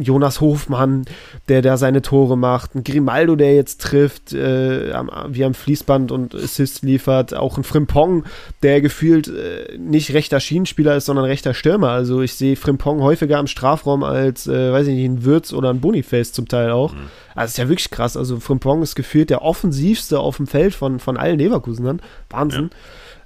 Jonas 0.00 0.40
Hofmann, 0.40 1.04
der 1.48 1.62
da 1.62 1.76
seine 1.76 2.02
Tore 2.02 2.36
macht, 2.36 2.74
ein 2.74 2.82
Grimaldo, 2.82 3.36
der 3.36 3.54
jetzt 3.54 3.80
trifft, 3.80 4.32
äh, 4.32 4.92
wie 5.28 5.44
am 5.44 5.54
Fließband 5.54 6.10
und 6.10 6.34
Assist 6.34 6.82
liefert, 6.82 7.32
auch 7.32 7.58
ein 7.58 7.64
Frimpong, 7.64 8.24
der 8.64 8.80
gefühlt 8.80 9.28
äh, 9.28 9.78
nicht 9.78 10.14
rechter 10.14 10.40
Schienenspieler 10.40 10.96
ist, 10.96 11.04
sondern 11.04 11.26
rechter 11.26 11.54
Stürmer. 11.54 11.90
Also 11.90 12.22
ich 12.22 12.34
sehe 12.34 12.56
Frimpong 12.56 13.02
häufiger 13.02 13.38
im 13.38 13.46
Strafraum 13.46 14.02
als, 14.02 14.48
äh, 14.48 14.72
weiß 14.72 14.88
ich 14.88 14.94
nicht, 14.94 15.08
ein 15.08 15.24
Würz 15.24 15.52
oder 15.52 15.70
ein 15.70 15.80
Boniface 15.80 16.32
zum 16.32 16.48
Teil 16.48 16.72
auch. 16.72 16.92
Mhm. 16.92 17.08
Also 17.38 17.52
ist 17.52 17.58
ja 17.58 17.68
wirklich 17.68 17.90
krass. 17.90 18.16
Also 18.16 18.40
Frimpong 18.40 18.82
ist 18.82 18.96
gefühlt 18.96 19.30
der 19.30 19.42
offensivste 19.42 20.18
auf 20.18 20.38
dem 20.38 20.48
Feld 20.48 20.74
von, 20.74 20.98
von 20.98 21.16
allen 21.16 21.38
Leverkusenern. 21.38 22.02
Wahnsinn. 22.30 22.70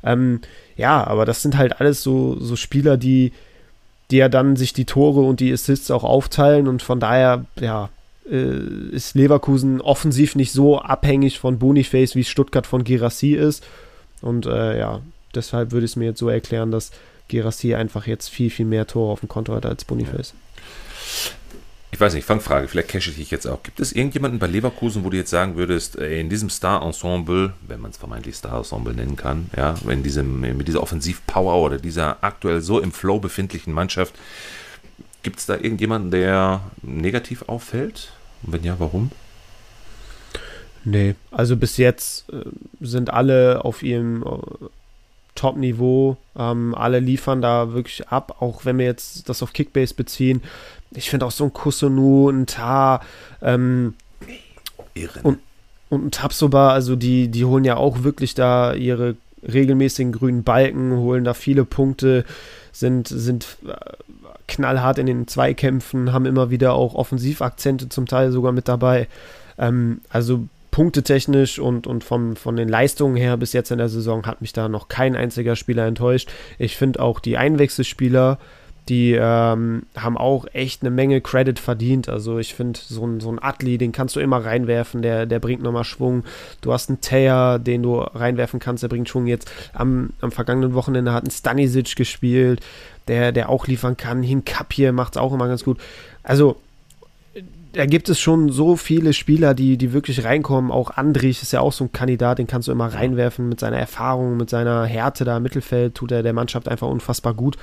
Ja. 0.02 0.12
Ähm, 0.12 0.40
ja, 0.76 1.06
aber 1.06 1.24
das 1.24 1.40
sind 1.40 1.56
halt 1.56 1.80
alles 1.80 2.02
so, 2.02 2.38
so 2.38 2.54
Spieler, 2.54 2.98
die, 2.98 3.32
die 4.10 4.18
ja 4.18 4.28
dann 4.28 4.56
sich 4.56 4.74
die 4.74 4.84
Tore 4.84 5.22
und 5.22 5.40
die 5.40 5.50
Assists 5.50 5.90
auch 5.90 6.04
aufteilen 6.04 6.68
und 6.68 6.82
von 6.82 7.00
daher, 7.00 7.46
ja, 7.58 7.88
äh, 8.30 8.58
ist 8.90 9.14
Leverkusen 9.14 9.80
offensiv 9.80 10.36
nicht 10.36 10.52
so 10.52 10.78
abhängig 10.78 11.38
von 11.38 11.58
Boniface, 11.58 12.14
wie 12.14 12.24
Stuttgart 12.24 12.66
von 12.66 12.84
Girassi 12.84 13.32
ist. 13.32 13.64
Und 14.20 14.44
äh, 14.44 14.78
ja, 14.78 15.00
deshalb 15.34 15.72
würde 15.72 15.86
ich 15.86 15.92
es 15.92 15.96
mir 15.96 16.04
jetzt 16.04 16.18
so 16.18 16.28
erklären, 16.28 16.70
dass 16.70 16.90
Girassi 17.28 17.74
einfach 17.74 18.06
jetzt 18.06 18.28
viel, 18.28 18.50
viel 18.50 18.66
mehr 18.66 18.86
Tore 18.86 19.10
auf 19.12 19.20
dem 19.20 19.30
Konto 19.30 19.54
hat 19.54 19.64
als 19.64 19.86
Boniface. 19.86 20.34
Ich 21.92 22.00
weiß 22.00 22.14
nicht, 22.14 22.24
Fangfrage, 22.24 22.68
vielleicht 22.68 22.88
cache 22.88 23.10
ich 23.10 23.16
dich 23.16 23.30
jetzt 23.30 23.46
auch. 23.46 23.62
Gibt 23.62 23.78
es 23.78 23.92
irgendjemanden 23.92 24.38
bei 24.38 24.46
Leverkusen, 24.46 25.04
wo 25.04 25.10
du 25.10 25.18
jetzt 25.18 25.28
sagen 25.28 25.56
würdest, 25.56 25.96
in 25.96 26.30
diesem 26.30 26.48
Star-Ensemble, 26.48 27.52
wenn 27.68 27.80
man 27.80 27.90
es 27.90 27.98
vermeintlich 27.98 28.34
Star-Ensemble 28.34 28.94
nennen 28.94 29.16
kann, 29.16 29.50
ja, 29.54 29.74
in 29.86 30.02
diesem, 30.02 30.40
mit 30.40 30.66
dieser 30.66 30.82
Offensiv-Power 30.82 31.62
oder 31.62 31.76
dieser 31.76 32.24
aktuell 32.24 32.62
so 32.62 32.80
im 32.80 32.92
Flow 32.92 33.20
befindlichen 33.20 33.74
Mannschaft, 33.74 34.14
gibt 35.22 35.38
es 35.38 35.46
da 35.46 35.54
irgendjemanden, 35.54 36.10
der 36.10 36.62
negativ 36.80 37.42
auffällt? 37.46 38.12
Und 38.42 38.54
wenn 38.54 38.64
ja, 38.64 38.76
warum? 38.78 39.10
Nee, 40.84 41.14
also 41.30 41.56
bis 41.58 41.76
jetzt 41.76 42.28
äh, 42.30 42.44
sind 42.80 43.10
alle 43.10 43.64
auf 43.66 43.82
ihrem 43.82 44.22
äh, 44.22 44.66
Top-Niveau. 45.34 46.16
Ähm, 46.36 46.74
alle 46.74 47.00
liefern 47.00 47.42
da 47.42 47.72
wirklich 47.72 48.08
ab, 48.08 48.36
auch 48.40 48.64
wenn 48.64 48.78
wir 48.78 48.86
jetzt 48.86 49.28
das 49.28 49.42
auf 49.42 49.52
Kickbase 49.52 49.94
beziehen. 49.94 50.42
Ich 50.94 51.10
finde 51.10 51.26
auch 51.26 51.30
so 51.30 51.44
ein 51.44 51.52
Kusunu, 51.52 52.28
ein 52.28 52.46
Tar 52.46 53.00
ähm, 53.40 53.94
und, 55.22 55.38
und 55.88 56.06
ein 56.06 56.10
Tapsoba, 56.10 56.72
also 56.72 56.96
die, 56.96 57.28
die 57.28 57.44
holen 57.44 57.64
ja 57.64 57.76
auch 57.76 58.02
wirklich 58.02 58.34
da 58.34 58.74
ihre 58.74 59.16
regelmäßigen 59.42 60.12
grünen 60.12 60.44
Balken, 60.44 60.92
holen 60.92 61.24
da 61.24 61.34
viele 61.34 61.64
Punkte, 61.64 62.24
sind, 62.72 63.08
sind 63.08 63.56
äh, 63.66 63.74
knallhart 64.46 64.98
in 64.98 65.06
den 65.06 65.26
Zweikämpfen, 65.26 66.12
haben 66.12 66.26
immer 66.26 66.50
wieder 66.50 66.74
auch 66.74 66.94
Offensivakzente 66.94 67.88
zum 67.88 68.06
Teil 68.06 68.32
sogar 68.32 68.52
mit 68.52 68.68
dabei. 68.68 69.08
Ähm, 69.58 70.00
also 70.10 70.46
punktetechnisch 70.70 71.58
und, 71.58 71.86
und 71.86 72.02
vom, 72.02 72.34
von 72.34 72.56
den 72.56 72.68
Leistungen 72.68 73.16
her 73.16 73.36
bis 73.36 73.52
jetzt 73.52 73.70
in 73.70 73.78
der 73.78 73.90
Saison 73.90 74.26
hat 74.26 74.40
mich 74.40 74.52
da 74.52 74.68
noch 74.68 74.88
kein 74.88 75.14
einziger 75.14 75.54
Spieler 75.54 75.86
enttäuscht. 75.86 76.30
Ich 76.58 76.76
finde 76.76 77.00
auch 77.00 77.20
die 77.20 77.36
Einwechselspieler, 77.36 78.38
die 78.88 79.12
ähm, 79.12 79.84
haben 79.96 80.18
auch 80.18 80.46
echt 80.52 80.82
eine 80.82 80.90
Menge 80.90 81.20
Credit 81.20 81.58
verdient. 81.58 82.08
Also 82.08 82.38
ich 82.38 82.54
finde, 82.54 82.80
so 82.82 83.06
ein, 83.06 83.20
so 83.20 83.30
ein 83.30 83.40
Atli, 83.40 83.78
den 83.78 83.92
kannst 83.92 84.16
du 84.16 84.20
immer 84.20 84.44
reinwerfen, 84.44 85.02
der, 85.02 85.26
der 85.26 85.38
bringt 85.38 85.62
nochmal 85.62 85.84
Schwung. 85.84 86.24
Du 86.62 86.72
hast 86.72 86.88
einen 86.88 87.00
Taylor, 87.00 87.58
den 87.58 87.82
du 87.82 88.00
reinwerfen 88.00 88.58
kannst, 88.58 88.82
der 88.82 88.88
bringt 88.88 89.08
Schwung. 89.08 89.26
Jetzt 89.26 89.50
am, 89.72 90.10
am 90.20 90.32
vergangenen 90.32 90.74
Wochenende 90.74 91.12
hat 91.12 91.24
ein 91.24 91.30
Stanisic 91.30 91.94
gespielt, 91.94 92.60
der, 93.06 93.30
der 93.30 93.50
auch 93.50 93.68
liefern 93.68 93.96
kann. 93.96 94.22
Hinkapje 94.22 94.90
macht 94.90 95.14
es 95.14 95.22
auch 95.22 95.32
immer 95.32 95.46
ganz 95.46 95.62
gut. 95.62 95.78
Also 96.24 96.56
da 97.72 97.86
gibt 97.86 98.08
es 98.08 98.20
schon 98.20 98.50
so 98.50 98.76
viele 98.76 99.12
Spieler, 99.12 99.54
die, 99.54 99.78
die 99.78 99.92
wirklich 99.92 100.24
reinkommen. 100.24 100.70
Auch 100.70 100.90
Andrich 100.90 101.40
ist 101.40 101.52
ja 101.52 101.60
auch 101.60 101.72
so 101.72 101.84
ein 101.84 101.92
Kandidat, 101.92 102.38
den 102.38 102.46
kannst 102.46 102.68
du 102.68 102.72
immer 102.72 102.92
reinwerfen 102.92 103.48
mit 103.48 103.60
seiner 103.60 103.78
Erfahrung, 103.78 104.36
mit 104.36 104.50
seiner 104.50 104.84
Härte 104.84 105.24
da 105.24 105.36
im 105.36 105.42
Mittelfeld, 105.42 105.94
tut 105.94 106.12
er 106.12 106.22
der 106.22 106.32
Mannschaft 106.32 106.68
einfach 106.68 106.88
unfassbar 106.88 107.32
gut. 107.32 107.56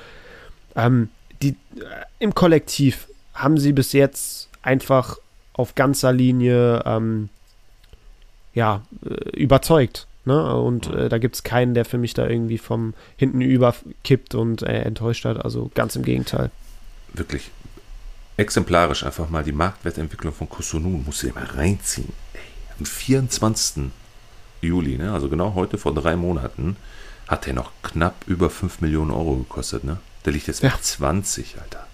Ähm, 0.76 1.08
die, 1.42 1.50
äh, 1.50 2.04
Im 2.18 2.34
Kollektiv 2.34 3.08
haben 3.34 3.58
sie 3.58 3.72
bis 3.72 3.92
jetzt 3.92 4.48
einfach 4.62 5.18
auf 5.52 5.74
ganzer 5.74 6.12
Linie 6.12 6.82
ähm, 6.84 7.28
ja, 8.54 8.82
äh, 9.04 9.30
überzeugt. 9.36 10.06
Ne? 10.24 10.54
Und 10.56 10.88
äh, 10.88 11.08
da 11.08 11.18
gibt 11.18 11.36
es 11.36 11.42
keinen, 11.42 11.74
der 11.74 11.84
für 11.84 11.98
mich 11.98 12.14
da 12.14 12.26
irgendwie 12.26 12.58
vom 12.58 12.94
hinten 13.16 13.40
überkippt 13.40 14.34
und 14.34 14.62
äh, 14.62 14.82
enttäuscht 14.82 15.24
hat. 15.24 15.44
Also 15.44 15.70
ganz 15.74 15.96
im 15.96 16.02
Gegenteil. 16.02 16.50
Wirklich 17.12 17.50
exemplarisch 18.36 19.04
einfach 19.04 19.28
mal 19.28 19.44
die 19.44 19.52
Marktwertentwicklung 19.52 20.32
von 20.32 20.48
Kosunun, 20.48 21.04
muss 21.04 21.22
ihr 21.22 21.34
mal 21.34 21.44
reinziehen. 21.44 22.12
Ey, 22.32 22.40
am 22.78 22.86
24. 22.86 23.90
Juli, 24.62 24.98
ne? 24.98 25.12
also 25.12 25.28
genau 25.28 25.54
heute 25.54 25.78
vor 25.78 25.94
drei 25.94 26.16
Monaten, 26.16 26.76
hat 27.28 27.46
er 27.46 27.54
noch 27.54 27.72
knapp 27.82 28.24
über 28.26 28.50
5 28.50 28.80
Millionen 28.80 29.10
Euro 29.10 29.36
gekostet. 29.36 29.84
Ne? 29.84 29.98
Der 30.24 30.32
liegt 30.32 30.46
jetzt 30.46 30.62
bei 30.62 30.68
ja. 30.68 30.74
20, 30.80 31.56
Alter. 31.60 31.86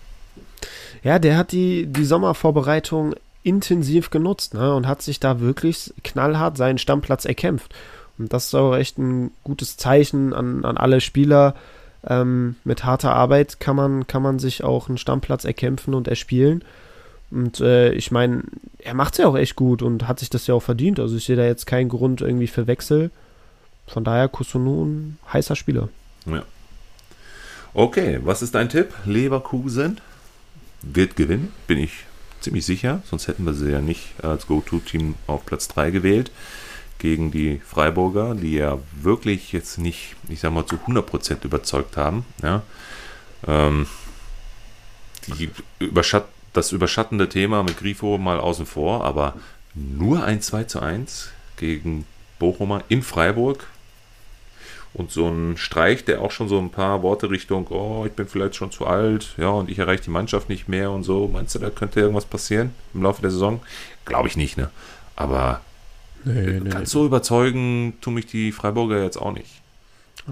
Ja, 1.03 1.19
der 1.19 1.37
hat 1.37 1.53
die, 1.53 1.87
die 1.87 2.05
Sommervorbereitung 2.05 3.15
intensiv 3.43 4.11
genutzt 4.11 4.55
ne? 4.55 4.75
und 4.75 4.89
hat 4.89 5.03
sich 5.03 5.21
da 5.21 5.41
wirklich 5.41 5.95
knallhart 6.03 6.57
seinen 6.57 6.79
Stammplatz 6.79 7.25
erkämpft. 7.25 7.75
Und 8.19 8.33
das 8.33 8.47
ist 8.47 8.55
auch 8.55 8.75
echt 8.75 8.99
ein 8.99 9.31
gutes 9.45 9.77
Zeichen 9.77 10.33
an, 10.33 10.65
an 10.65 10.77
alle 10.77 11.01
Spieler, 11.01 11.55
ähm, 12.07 12.57
mit 12.65 12.85
harter 12.85 13.15
Arbeit 13.15 13.59
kann 13.59 13.77
man, 13.77 14.07
kann 14.07 14.23
man 14.23 14.39
sich 14.39 14.63
auch 14.63 14.89
einen 14.89 14.99
Stammplatz 14.99 15.45
erkämpfen 15.45 15.95
und 15.95 16.09
erspielen. 16.09 16.65
Und 17.31 17.61
äh, 17.61 17.93
ich 17.93 18.13
meine, 18.13 18.45
er 18.79 18.95
macht 18.95 19.15
es 19.15 19.19
ja 19.19 19.27
auch 19.27 19.37
echt 19.37 19.57
gut 19.57 19.83
und 19.83 20.07
hat 20.07 20.21
sich 20.21 20.31
das 20.31 20.47
ja 20.47 20.55
auch 20.55 20.63
verdient. 20.63 21.01
Also 21.01 21.17
ich 21.17 21.25
sehe 21.25 21.37
da 21.37 21.45
jetzt 21.45 21.67
keinen 21.67 21.89
Grund 21.89 22.21
irgendwie 22.21 22.47
für 22.47 22.69
Wechsel. 22.69 23.11
Von 23.89 24.05
daher 24.05 24.29
Kusunu 24.29 24.85
ein 24.85 25.19
heißer 25.33 25.57
Spieler. 25.57 25.89
Ja. 26.27 26.45
Okay, 27.79 28.21
was 28.25 28.41
ist 28.41 28.55
dein 28.55 28.71
Tipp? 28.71 28.95
Leverkusen 29.05 30.01
wird 30.81 31.15
gewinnen, 31.15 31.53
bin 31.67 31.77
ich 31.77 32.07
ziemlich 32.41 32.65
sicher. 32.65 33.03
Sonst 33.05 33.29
hätten 33.29 33.45
wir 33.45 33.53
sie 33.53 33.71
ja 33.71 33.83
nicht 33.83 34.15
als 34.25 34.47
Go-To-Team 34.47 35.15
auf 35.27 35.45
Platz 35.45 35.69
3 35.69 35.91
gewählt 35.91 36.31
gegen 36.99 37.31
die 37.31 37.61
Freiburger, 37.63 38.35
die 38.35 38.55
ja 38.55 38.79
wirklich 38.99 39.53
jetzt 39.53 39.77
nicht, 39.77 40.17
ich 40.31 40.41
sag 40.41 40.55
mal, 40.55 40.65
zu 40.65 40.77
100% 40.77 41.45
überzeugt 41.45 41.99
haben. 41.99 42.25
Ja. 42.43 42.63
Ähm, 43.47 43.87
die 45.27 45.51
überschatt, 45.79 46.29
das 46.55 46.73
überschattende 46.73 47.29
Thema 47.29 47.63
mit 47.63 47.77
Grifo 47.77 48.17
mal 48.17 48.41
außen 48.41 48.65
vor, 48.65 49.05
aber 49.05 49.35
nur 49.75 50.25
ein 50.25 50.41
2 50.41 50.65
zu 50.65 50.81
1 50.81 51.29
gegen 51.59 52.07
Bochumer 52.39 52.85
in 52.89 53.03
Freiburg. 53.03 53.67
Und 54.97 55.11
so 55.11 55.29
ein 55.29 55.59
Streich, 55.59 56.07
der 56.07 56.23
auch 56.23 56.31
schon 56.31 56.49
so 56.49 56.59
ein 56.59 56.71
paar 56.71 57.03
Worte 57.03 57.31
Richtung, 57.31 57.67
oh, 57.69 58.05
ich 58.07 58.13
bin 58.13 58.27
vielleicht 58.27 58.55
schon 58.55 58.71
zu 58.71 58.87
alt, 58.87 59.35
ja, 59.37 59.51
und 59.51 59.69
ich 59.71 59.79
erreiche 59.79 60.05
die 60.05 60.11
Mannschaft 60.11 60.49
nicht 60.49 60.69
mehr 60.69 60.91
und 60.91 61.03
so. 61.03 61.29
Meinst 61.29 61.55
du, 61.55 61.59
da 61.59 61.69
könnte 61.69 62.01
irgendwas 62.01 62.25
passieren 62.25 62.71
im 62.95 63.03
Laufe 63.03 63.21
der 63.21 63.31
Saison? 63.31 63.61
Glaube 64.07 64.29
ich 64.29 64.39
nicht, 64.39 64.57
ne? 64.57 64.71
Aber 65.15 65.61
Nee, 66.25 66.61
nee, 66.61 66.71
Ganz 66.71 66.91
so 66.91 67.07
überzeugen 67.07 67.95
tun 68.01 68.15
mich 68.15 68.27
die 68.27 68.51
Freiburger 68.51 69.03
jetzt 69.05 69.17
auch 69.17 69.33
nicht. 69.33 69.56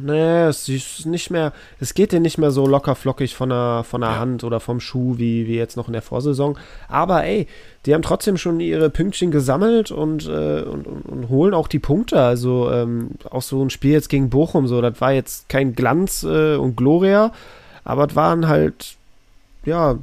Nee, 0.00 0.46
es 0.46 0.68
ist 0.68 1.06
nicht 1.06 1.30
mehr, 1.30 1.52
es 1.78 1.94
geht 1.94 2.10
dir 2.10 2.18
nicht 2.18 2.38
mehr 2.38 2.50
so 2.50 2.66
locker 2.66 2.96
flockig 2.96 3.34
von 3.34 3.50
der, 3.50 3.84
von 3.84 4.00
der 4.00 4.10
ja. 4.10 4.18
Hand 4.18 4.42
oder 4.42 4.58
vom 4.58 4.80
Schuh 4.80 5.18
wie, 5.18 5.46
wie 5.46 5.56
jetzt 5.56 5.76
noch 5.76 5.86
in 5.86 5.92
der 5.92 6.02
Vorsaison. 6.02 6.58
Aber 6.88 7.24
ey, 7.24 7.46
die 7.86 7.94
haben 7.94 8.02
trotzdem 8.02 8.36
schon 8.36 8.58
ihre 8.58 8.90
Pünktchen 8.90 9.30
gesammelt 9.30 9.92
und, 9.92 10.26
äh, 10.26 10.62
und, 10.62 10.86
und, 10.86 11.02
und, 11.02 11.28
holen 11.28 11.54
auch 11.54 11.68
die 11.68 11.78
Punkte. 11.78 12.20
Also 12.20 12.70
ähm, 12.72 13.10
auch 13.30 13.42
so 13.42 13.62
ein 13.62 13.70
Spiel 13.70 13.92
jetzt 13.92 14.08
gegen 14.08 14.30
Bochum, 14.30 14.66
so, 14.66 14.80
das 14.80 15.00
war 15.00 15.12
jetzt 15.12 15.48
kein 15.48 15.74
Glanz 15.74 16.24
äh, 16.24 16.56
und 16.56 16.76
Gloria, 16.76 17.32
aber 17.84 18.06
es 18.06 18.16
waren 18.16 18.48
halt, 18.48 18.96
ja, 19.64 19.98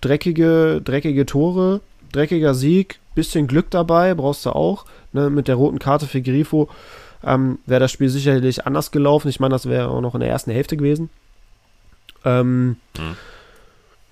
dreckige, 0.00 0.80
dreckige 0.82 1.26
Tore, 1.26 1.80
dreckiger 2.12 2.54
Sieg, 2.54 3.00
bisschen 3.14 3.46
Glück 3.48 3.70
dabei, 3.70 4.14
brauchst 4.14 4.46
du 4.46 4.50
auch. 4.50 4.86
Ne, 5.12 5.30
mit 5.30 5.46
der 5.46 5.54
roten 5.54 5.78
Karte 5.78 6.06
für 6.06 6.20
Grifo 6.20 6.68
ähm, 7.24 7.58
wäre 7.66 7.80
das 7.80 7.92
Spiel 7.92 8.08
sicherlich 8.08 8.66
anders 8.66 8.90
gelaufen. 8.90 9.28
Ich 9.28 9.40
meine, 9.40 9.54
das 9.54 9.68
wäre 9.68 9.88
auch 9.88 10.00
noch 10.00 10.14
in 10.14 10.20
der 10.20 10.30
ersten 10.30 10.50
Hälfte 10.50 10.76
gewesen. 10.76 11.10
Ähm, 12.24 12.76
mhm. 12.96 13.16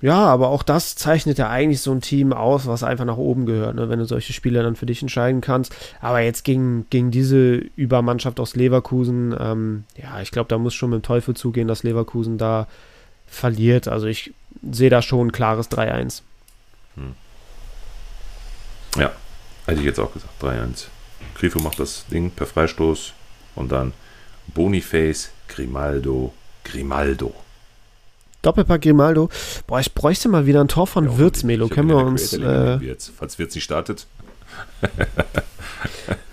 Ja, 0.03 0.19
aber 0.27 0.49
auch 0.49 0.65
das 0.65 0.97
zeichnet 0.97 1.39
ja 1.39 1.49
eigentlich 1.49 1.81
so 1.81 1.93
ein 1.93 2.01
Team 2.01 2.33
aus, 2.33 2.67
was 2.67 2.83
einfach 2.83 3.05
nach 3.05 3.17
oben 3.17 3.47
gehört, 3.47 3.77
ne, 3.77 3.89
wenn 3.89 4.01
du 4.01 4.05
solche 4.05 4.33
Spiele 4.33 4.61
dann 4.61 4.75
für 4.75 4.85
dich 4.85 5.01
entscheiden 5.01 5.41
kannst. 5.41 5.75
Aber 6.01 6.19
jetzt 6.19 6.45
gegen, 6.45 6.87
gegen 6.91 7.13
diese 7.13 7.55
Übermannschaft 7.77 8.41
aus 8.41 8.57
Leverkusen, 8.57 9.33
ähm, 9.39 9.85
ja, 9.97 10.21
ich 10.21 10.33
glaube, 10.33 10.49
da 10.49 10.59
muss 10.59 10.75
schon 10.75 10.91
mit 10.91 11.03
dem 11.03 11.07
Teufel 11.07 11.35
zugehen, 11.35 11.69
dass 11.69 11.85
Leverkusen 11.85 12.37
da 12.37 12.67
verliert. 13.29 13.87
Also 13.87 14.07
ich 14.09 14.35
sehe 14.69 14.91
da 14.91 15.03
schon 15.03 15.29
ein 15.29 15.33
klares 15.33 15.71
3-1. 15.71 16.23
Hm. 16.97 17.15
Ja, 18.97 19.13
hätte 19.67 19.79
ich 19.79 19.87
jetzt 19.87 20.01
auch 20.01 20.13
gesagt. 20.13 20.43
3-1. 20.43 20.87
Grifo 21.35 21.61
macht 21.61 21.79
das 21.79 22.07
Ding 22.07 22.31
per 22.31 22.47
Freistoß 22.47 23.13
und 23.55 23.73
dann 23.73 23.93
Boniface, 24.55 25.31
Grimaldo, 25.49 26.33
Grimaldo. 26.65 27.35
Doppelpack 28.43 28.83
Grimaldo. 28.83 29.29
Boah, 29.67 29.81
ich 29.81 29.95
bräuchte 29.95 30.29
mal 30.29 30.47
wieder 30.47 30.61
ein 30.61 30.69
Tor 30.69 30.87
von 30.87 31.05
ja, 31.05 31.19
Wirtz, 31.19 31.45
Melo. 31.45 31.69
Können 31.69 31.89
wir 31.89 31.97
uns. 31.97 32.33
Äh, 32.33 32.81
Wirtz, 32.81 33.13
falls 33.17 33.39
Wirtz 33.39 33.55
nicht 33.55 33.65
startet. 33.65 34.07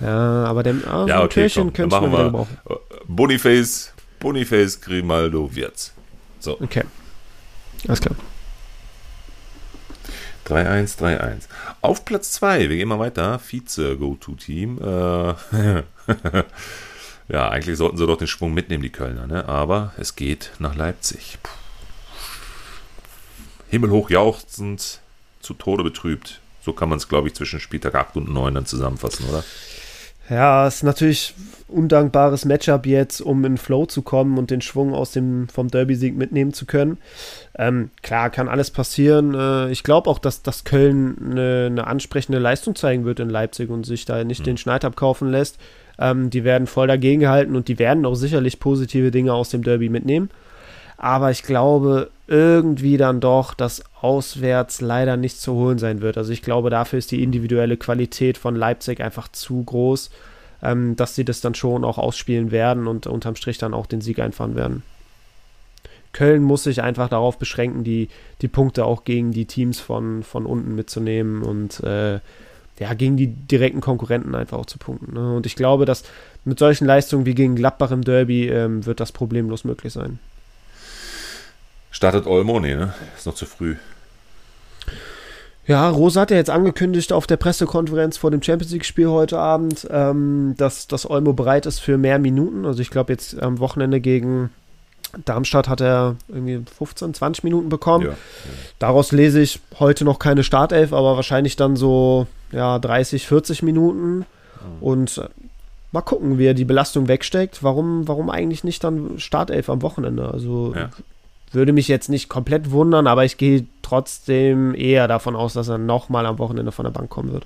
ja, 0.02 0.45
aber 0.45 0.64
dem 0.64 0.84
ah, 0.88 1.06
ja, 1.08 1.24
okay, 1.24 1.41
Kirchen 1.41 1.72
könnte 1.72 1.95
ich 1.95 2.02
mal 2.02 2.12
wieder 2.12 2.24
gebrauchen. 2.26 2.58
Boniface, 3.08 3.93
Boniface, 4.20 4.82
Grimaldo, 4.82 5.56
Wirtz. 5.56 5.93
So. 6.39 6.60
Okay. 6.60 6.84
Alles 7.88 8.02
klar. 8.02 8.16
3-1, 10.50 10.97
3-1. 11.00 11.43
Auf 11.82 12.06
Platz 12.06 12.32
2, 12.34 12.70
wir 12.70 12.78
gehen 12.78 12.88
mal 12.88 13.00
weiter. 13.00 13.39
Vize-Go-To-Team. 13.39 14.80
Äh, 14.82 14.84
ja, 17.30 17.50
eigentlich 17.50 17.78
sollten 17.78 17.97
sie 17.97 18.08
doch 18.08 18.18
den 18.18 18.28
Schwung 18.28 18.54
mitnehmen, 18.54 18.84
die 18.84 18.91
Kölner, 18.91 19.28
ne? 19.28 19.47
aber 19.47 19.93
es 19.97 20.16
geht 20.16 20.52
nach 20.60 20.76
Leipzig. 20.76 21.38
Himmelhoch 23.70 24.10
jauchzend, 24.10 25.00
zu 25.41 25.54
Tode 25.54 25.84
betrübt. 25.84 26.41
So 26.62 26.74
kann 26.74 26.89
man 26.89 26.97
es, 26.97 27.08
glaube 27.08 27.28
ich, 27.28 27.36
zwischen 27.36 27.60
Spieltag 27.60 27.95
8 27.95 28.18
und 28.18 28.30
9 28.34 28.54
dann 28.54 28.66
zusammenfassen, 28.66 29.30
oder? 29.30 29.43
Ja, 30.30 30.68
es 30.68 30.78
ist 30.78 30.84
natürlich 30.84 31.34
undankbares 31.68 32.46
Matchup 32.46 32.86
jetzt, 32.86 33.22
um 33.22 33.44
in 33.46 33.58
Flow 33.58 33.86
zu 33.86 34.02
kommen 34.02 34.38
und 34.38 34.52
den 34.52 34.62
Schwung 34.62 34.94
aus 34.94 35.12
dem 35.12 35.48
vom 35.50 35.70
Derby-Sieg 35.70 36.16
mitnehmen 36.16 36.54
zu 36.54 36.66
können. 36.66 36.98
Ähm, 37.58 37.90
klar, 38.02 38.30
kann 38.30 38.48
alles 38.48 38.72
passieren. 38.72 39.34
Äh, 39.34 39.72
ich 39.72 39.84
glaube 39.84 40.10
auch, 40.10 40.20
dass, 40.20 40.42
dass 40.42 40.64
Köln 40.64 41.18
eine, 41.20 41.68
eine, 41.68 41.88
ansprechende 41.88 42.40
Leistung 42.40 42.76
zeigen 42.76 43.06
wird 43.06 43.20
in 43.20 43.30
Leipzig 43.30 43.70
und 43.70 43.86
sich 43.86 44.06
da 44.06 44.24
nicht 44.24 44.42
mhm. 44.42 44.46
den 44.46 44.58
Schneid 44.58 44.86
abkaufen 44.86 45.30
lässt. 45.30 45.58
Ähm, 46.00 46.30
die 46.30 46.44
werden 46.44 46.68
voll 46.68 46.88
dagegen 46.88 47.22
gehalten 47.22 47.56
und 47.56 47.68
die 47.68 47.80
werden 47.80 48.06
auch 48.06 48.16
sicherlich 48.16 48.60
positive 48.60 49.12
Dinge 49.12 49.34
aus 49.34 49.50
dem 49.50 49.64
Derby 49.64 49.90
mitnehmen. 49.90 50.30
Aber 50.98 51.32
ich 51.32 51.44
glaube 51.44 52.10
irgendwie 52.28 52.98
dann 52.98 53.20
doch, 53.22 53.54
dass 53.54 53.84
auswärts 54.02 54.82
leider 54.82 55.18
nicht 55.18 55.39
zu 55.39 55.54
holen 55.54 55.78
sein 55.78 56.02
wird. 56.02 56.18
Also 56.18 56.32
ich 56.32 56.41
glaube, 56.41 56.70
dafür 56.70 57.00
ist 57.00 57.12
die 57.12 57.24
individuelle 57.24 57.78
Qualität 57.78 58.38
von 58.38 58.56
Leipzig 58.56 59.02
einfach 59.02 59.28
zu 59.28 59.64
groß, 59.64 60.10
ähm, 60.64 60.95
dass 60.95 61.16
sie 61.16 61.26
das 61.26 61.41
dann 61.41 61.56
schon 61.56 61.84
auch 61.84 61.97
ausspielen 61.97 62.52
werden 62.52 62.88
und 62.88 63.08
unterm 63.08 63.36
Strich 63.36 63.58
dann 63.58 63.74
auch 63.74 63.86
den 63.86 64.02
Sieg 64.02 64.20
einfahren 64.20 64.56
werden. 64.56 64.84
Köln 66.12 66.43
muss 66.43 66.64
sich 66.64 66.82
einfach 66.82 67.10
darauf 67.10 67.38
beschränken, 67.38 67.84
die, 67.84 68.10
die 68.41 68.47
Punkte 68.47 68.86
auch 68.86 69.04
gegen 69.04 69.32
die 69.32 69.45
Teams 69.45 69.80
von, 69.80 70.24
von 70.24 70.45
unten 70.45 70.76
mitzunehmen 70.76 71.43
und 71.43 71.82
äh, 71.84 72.20
ja, 72.80 72.93
gegen 72.93 73.18
die 73.18 73.28
direkten 73.28 73.82
Konkurrenten 73.82 74.34
einfach 74.34 74.58
auch 74.58 74.66
zu 74.66 74.80
punkten. 74.80 75.14
Ne? 75.14 75.36
Und 75.36 75.45
ich 75.45 75.56
glaube, 75.56 75.86
dass 75.86 76.04
mit 76.45 76.58
solchen 76.58 76.86
Leistungen 76.86 77.26
wie 77.26 77.36
gegen 77.36 77.56
Gladbach 77.56 77.91
im 77.91 78.04
Derby 78.04 78.47
ähm, 78.47 78.86
wird 78.86 79.02
das 79.02 79.12
problemlos 79.12 79.66
möglich 79.66 79.93
sein. 79.93 80.20
Startet 81.92 82.28
Olmo? 82.28 82.60
Nee, 82.60 82.76
ne? 82.76 82.94
Ist 83.18 83.26
noch 83.26 83.36
zu 83.36 83.46
früh. 83.46 83.76
Ja, 85.66 85.88
Rosa 85.88 86.22
hat 86.22 86.32
ja 86.32 86.38
jetzt 86.38 86.50
angekündigt 86.50 87.14
auf 87.14 87.28
der 87.28 87.38
Pressekonferenz 87.38 88.18
vor 88.18 88.32
dem 88.32 88.42
Champions 88.42 88.72
League-Spiel 88.72 89.08
heute 89.08 89.38
Abend, 89.38 89.88
ähm, 89.92 90.56
dass, 90.58 90.88
dass 90.88 91.08
Olmo 91.08 91.34
bereit 91.34 91.68
ist 91.68 91.80
für 91.80 92.00
mehr 92.00 92.18
Minuten. 92.18 92.66
Also 92.66 92.82
ich 92.82 92.90
glaube 92.90 93.14
jetzt 93.14 93.40
am 93.40 93.60
Wochenende 93.60 94.00
gegen 94.00 94.50
Darmstadt 95.26 95.68
hat 95.68 95.82
er 95.82 96.16
irgendwie 96.28 96.64
15, 96.76 97.14
20 97.14 97.44
Minuten 97.44 97.70
bekommen. 97.70 98.06
Ja, 98.06 98.12
ja. 98.12 98.18
Daraus 98.80 99.12
lese 99.12 99.42
ich 99.42 99.60
heute 99.80 100.06
noch 100.06 100.20
keine 100.20 100.44
Startelf, 100.44 100.94
aber 100.94 101.16
wahrscheinlich 101.16 101.56
dann 101.56 101.76
so 101.76 102.28
ja, 102.52 102.80
30, 102.80 103.28
40 103.28 103.64
Minuten. 103.64 104.18
Mhm. 104.18 104.26
Und 104.82 105.18
äh, 105.18 105.30
mal 105.92 106.02
gucken, 106.02 106.38
wie 106.38 106.46
er 106.46 106.54
die 106.54 106.66
Belastung 106.66 107.08
wegsteckt. 107.08 107.64
Warum, 107.64 108.08
warum 108.08 108.30
eigentlich 108.30 108.64
nicht 108.64 108.84
dann 108.84 109.20
Startelf 109.20 109.70
am 109.70 109.82
Wochenende? 109.82 110.32
Also 110.32 110.74
ja. 110.76 110.90
Würde 111.52 111.74
mich 111.74 111.88
jetzt 111.88 112.10
nicht 112.10 112.30
komplett 112.30 112.72
wundern, 112.72 113.08
aber 113.08 113.26
ich 113.26 113.38
gehe 113.38 113.66
trotzdem 113.82 114.76
eher 114.76 115.08
davon 115.08 115.36
aus, 115.36 115.54
dass 115.54 115.68
er 115.68 115.78
nochmal 115.78 116.26
am 116.26 116.38
Wochenende 116.38 116.72
von 116.72 116.86
der 116.86 116.91
Bank 116.91 117.10
kommen 117.10 117.34
wird. 117.34 117.45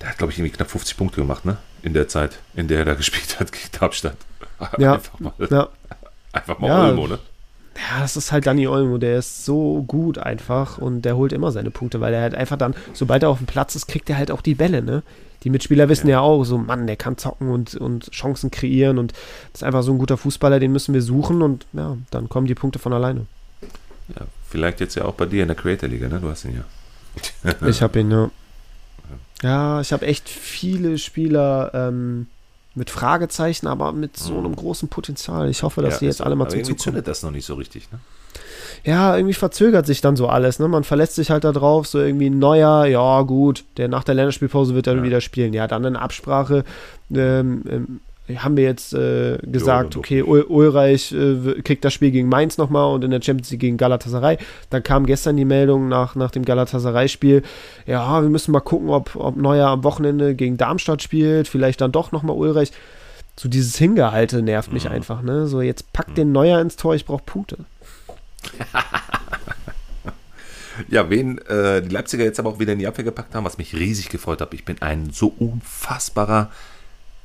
Der 0.00 0.10
hat, 0.10 0.18
glaube 0.18 0.32
ich, 0.32 0.38
irgendwie 0.38 0.56
knapp 0.56 0.70
50 0.70 0.96
Punkte 0.96 1.20
gemacht, 1.20 1.44
ne? 1.44 1.56
In 1.82 1.92
der 1.92 2.08
Zeit, 2.08 2.38
in 2.54 2.68
der 2.68 2.80
er 2.80 2.84
da 2.84 2.94
gespielt 2.94 3.38
hat 3.38 3.52
gegen 3.52 3.68
Darmstadt. 3.78 4.16
Ja. 4.78 4.92
Einfach 4.94 5.20
mal, 5.20 5.32
ja. 5.50 5.68
Einfach 6.32 6.58
mal 6.58 6.68
ja. 6.68 6.84
Olmo, 6.88 7.06
ne? 7.06 7.18
Ja, 7.76 8.00
das 8.00 8.16
ist 8.16 8.32
halt 8.32 8.46
Danny 8.46 8.66
Olmo, 8.66 8.98
der 8.98 9.18
ist 9.18 9.44
so 9.44 9.84
gut 9.86 10.18
einfach 10.18 10.78
und 10.78 11.02
der 11.02 11.16
holt 11.16 11.32
immer 11.32 11.52
seine 11.52 11.70
Punkte, 11.70 12.00
weil 12.00 12.12
er 12.12 12.22
halt 12.22 12.34
einfach 12.34 12.58
dann, 12.58 12.74
sobald 12.92 13.22
er 13.22 13.28
auf 13.28 13.38
dem 13.38 13.46
Platz 13.46 13.76
ist, 13.76 13.86
kriegt 13.86 14.10
er 14.10 14.18
halt 14.18 14.32
auch 14.32 14.40
die 14.40 14.56
Bälle, 14.56 14.82
ne? 14.82 15.04
Die 15.44 15.50
Mitspieler 15.50 15.88
wissen 15.88 16.08
ja. 16.08 16.16
ja, 16.16 16.20
auch, 16.20 16.44
so 16.44 16.58
Mann, 16.58 16.86
der 16.86 16.96
kann 16.96 17.16
zocken 17.16 17.50
und, 17.50 17.74
und 17.76 18.10
Chancen 18.10 18.50
kreieren 18.50 18.98
und 18.98 19.12
ist 19.54 19.62
einfach 19.62 19.82
so 19.82 19.92
ein 19.92 19.98
guter 19.98 20.16
Fußballer, 20.16 20.58
den 20.58 20.72
müssen 20.72 20.94
wir 20.94 21.02
suchen 21.02 21.42
und 21.42 21.66
ja, 21.72 21.96
dann 22.10 22.28
kommen 22.28 22.46
die 22.46 22.54
Punkte 22.54 22.78
von 22.78 22.92
alleine. 22.92 23.26
Ja, 24.08 24.26
vielleicht 24.48 24.80
jetzt 24.80 24.96
ja 24.96 25.04
auch 25.04 25.14
bei 25.14 25.26
dir 25.26 25.42
in 25.42 25.48
der 25.48 25.56
Creator-Liga, 25.56 26.08
ne? 26.08 26.20
Du 26.20 26.28
hast 26.28 26.44
ihn 26.44 26.56
ja. 26.56 27.66
ich 27.68 27.82
habe 27.82 28.00
ihn, 28.00 28.10
ja. 28.10 28.30
Ja, 29.42 29.80
ich 29.80 29.92
habe 29.92 30.06
echt 30.06 30.28
viele 30.28 30.98
Spieler 30.98 31.70
ähm, 31.72 32.26
mit 32.74 32.90
Fragezeichen, 32.90 33.68
aber 33.68 33.92
mit 33.92 34.16
so 34.16 34.38
einem 34.38 34.50
mhm. 34.50 34.56
großen 34.56 34.88
Potenzial. 34.88 35.48
Ich 35.48 35.62
hoffe, 35.62 35.82
dass 35.82 35.94
ja, 35.94 35.98
die 36.00 36.04
jetzt 36.06 36.22
alle 36.22 36.34
mal 36.34 36.48
zum 36.48 36.64
Zug 36.64 36.70
kommen. 36.70 36.78
zündet 36.78 37.06
das 37.06 37.22
noch 37.22 37.30
nicht 37.30 37.46
so 37.46 37.54
richtig, 37.54 37.90
ne? 37.92 38.00
Ja, 38.84 39.16
irgendwie 39.16 39.34
verzögert 39.34 39.86
sich 39.86 40.00
dann 40.00 40.16
so 40.16 40.28
alles. 40.28 40.58
Ne? 40.58 40.68
Man 40.68 40.84
verlässt 40.84 41.14
sich 41.14 41.30
halt 41.30 41.44
darauf, 41.44 41.86
so 41.86 41.98
irgendwie 41.98 42.30
ein 42.30 42.38
neuer, 42.38 42.86
ja 42.86 43.22
gut, 43.22 43.64
der 43.76 43.88
nach 43.88 44.04
der 44.04 44.14
Länderspielpause 44.14 44.74
wird 44.74 44.86
dann 44.86 44.98
ja. 44.98 45.02
wieder 45.04 45.20
spielen. 45.20 45.52
Ja, 45.52 45.66
dann 45.66 45.84
in 45.84 45.96
Absprache 45.96 46.64
ähm, 47.14 47.62
ähm, 47.68 48.00
haben 48.36 48.56
wir 48.56 48.64
jetzt 48.64 48.92
äh, 48.92 49.38
gesagt, 49.38 49.94
ja, 49.94 49.98
okay, 49.98 50.22
Ul 50.22 50.42
Ulreich 50.42 51.12
äh, 51.12 51.62
kriegt 51.62 51.84
das 51.84 51.94
Spiel 51.94 52.10
gegen 52.10 52.28
Mainz 52.28 52.58
nochmal 52.58 52.92
und 52.92 53.02
in 53.04 53.10
der 53.10 53.22
Champions 53.22 53.50
League 53.50 53.60
gegen 53.60 53.76
Galatasaray. 53.78 54.36
Dann 54.70 54.82
kam 54.82 55.06
gestern 55.06 55.36
die 55.36 55.46
Meldung 55.46 55.88
nach, 55.88 56.14
nach 56.14 56.30
dem 56.30 56.44
Galatasaray-Spiel, 56.44 57.42
ja, 57.86 58.20
wir 58.22 58.28
müssen 58.28 58.52
mal 58.52 58.60
gucken, 58.60 58.90
ob, 58.90 59.16
ob 59.16 59.36
Neuer 59.36 59.68
am 59.68 59.84
Wochenende 59.84 60.34
gegen 60.34 60.58
Darmstadt 60.58 61.02
spielt, 61.02 61.48
vielleicht 61.48 61.80
dann 61.80 61.92
doch 61.92 62.12
nochmal 62.12 62.36
Ulreich. 62.36 62.72
So 63.38 63.48
dieses 63.48 63.76
Hingehalte 63.76 64.42
nervt 64.42 64.72
mich 64.72 64.84
mhm. 64.84 64.92
einfach, 64.92 65.22
ne? 65.22 65.46
So, 65.46 65.60
jetzt 65.60 65.92
packt 65.92 66.10
mhm. 66.10 66.14
den 66.16 66.32
Neuer 66.32 66.60
ins 66.60 66.76
Tor, 66.76 66.94
ich 66.94 67.06
brauche 67.06 67.22
Punkte. 67.24 67.58
ja, 70.88 71.10
wen 71.10 71.38
äh, 71.38 71.82
die 71.82 71.88
Leipziger 71.88 72.24
jetzt 72.24 72.38
aber 72.38 72.50
auch 72.50 72.58
wieder 72.58 72.72
in 72.72 72.78
die 72.78 72.86
Abwehr 72.86 73.04
gepackt 73.04 73.34
haben, 73.34 73.44
was 73.44 73.58
mich 73.58 73.74
riesig 73.74 74.08
gefreut 74.08 74.40
hat. 74.40 74.54
Ich 74.54 74.64
bin 74.64 74.80
ein 74.80 75.10
so 75.10 75.34
unfassbarer 75.38 76.50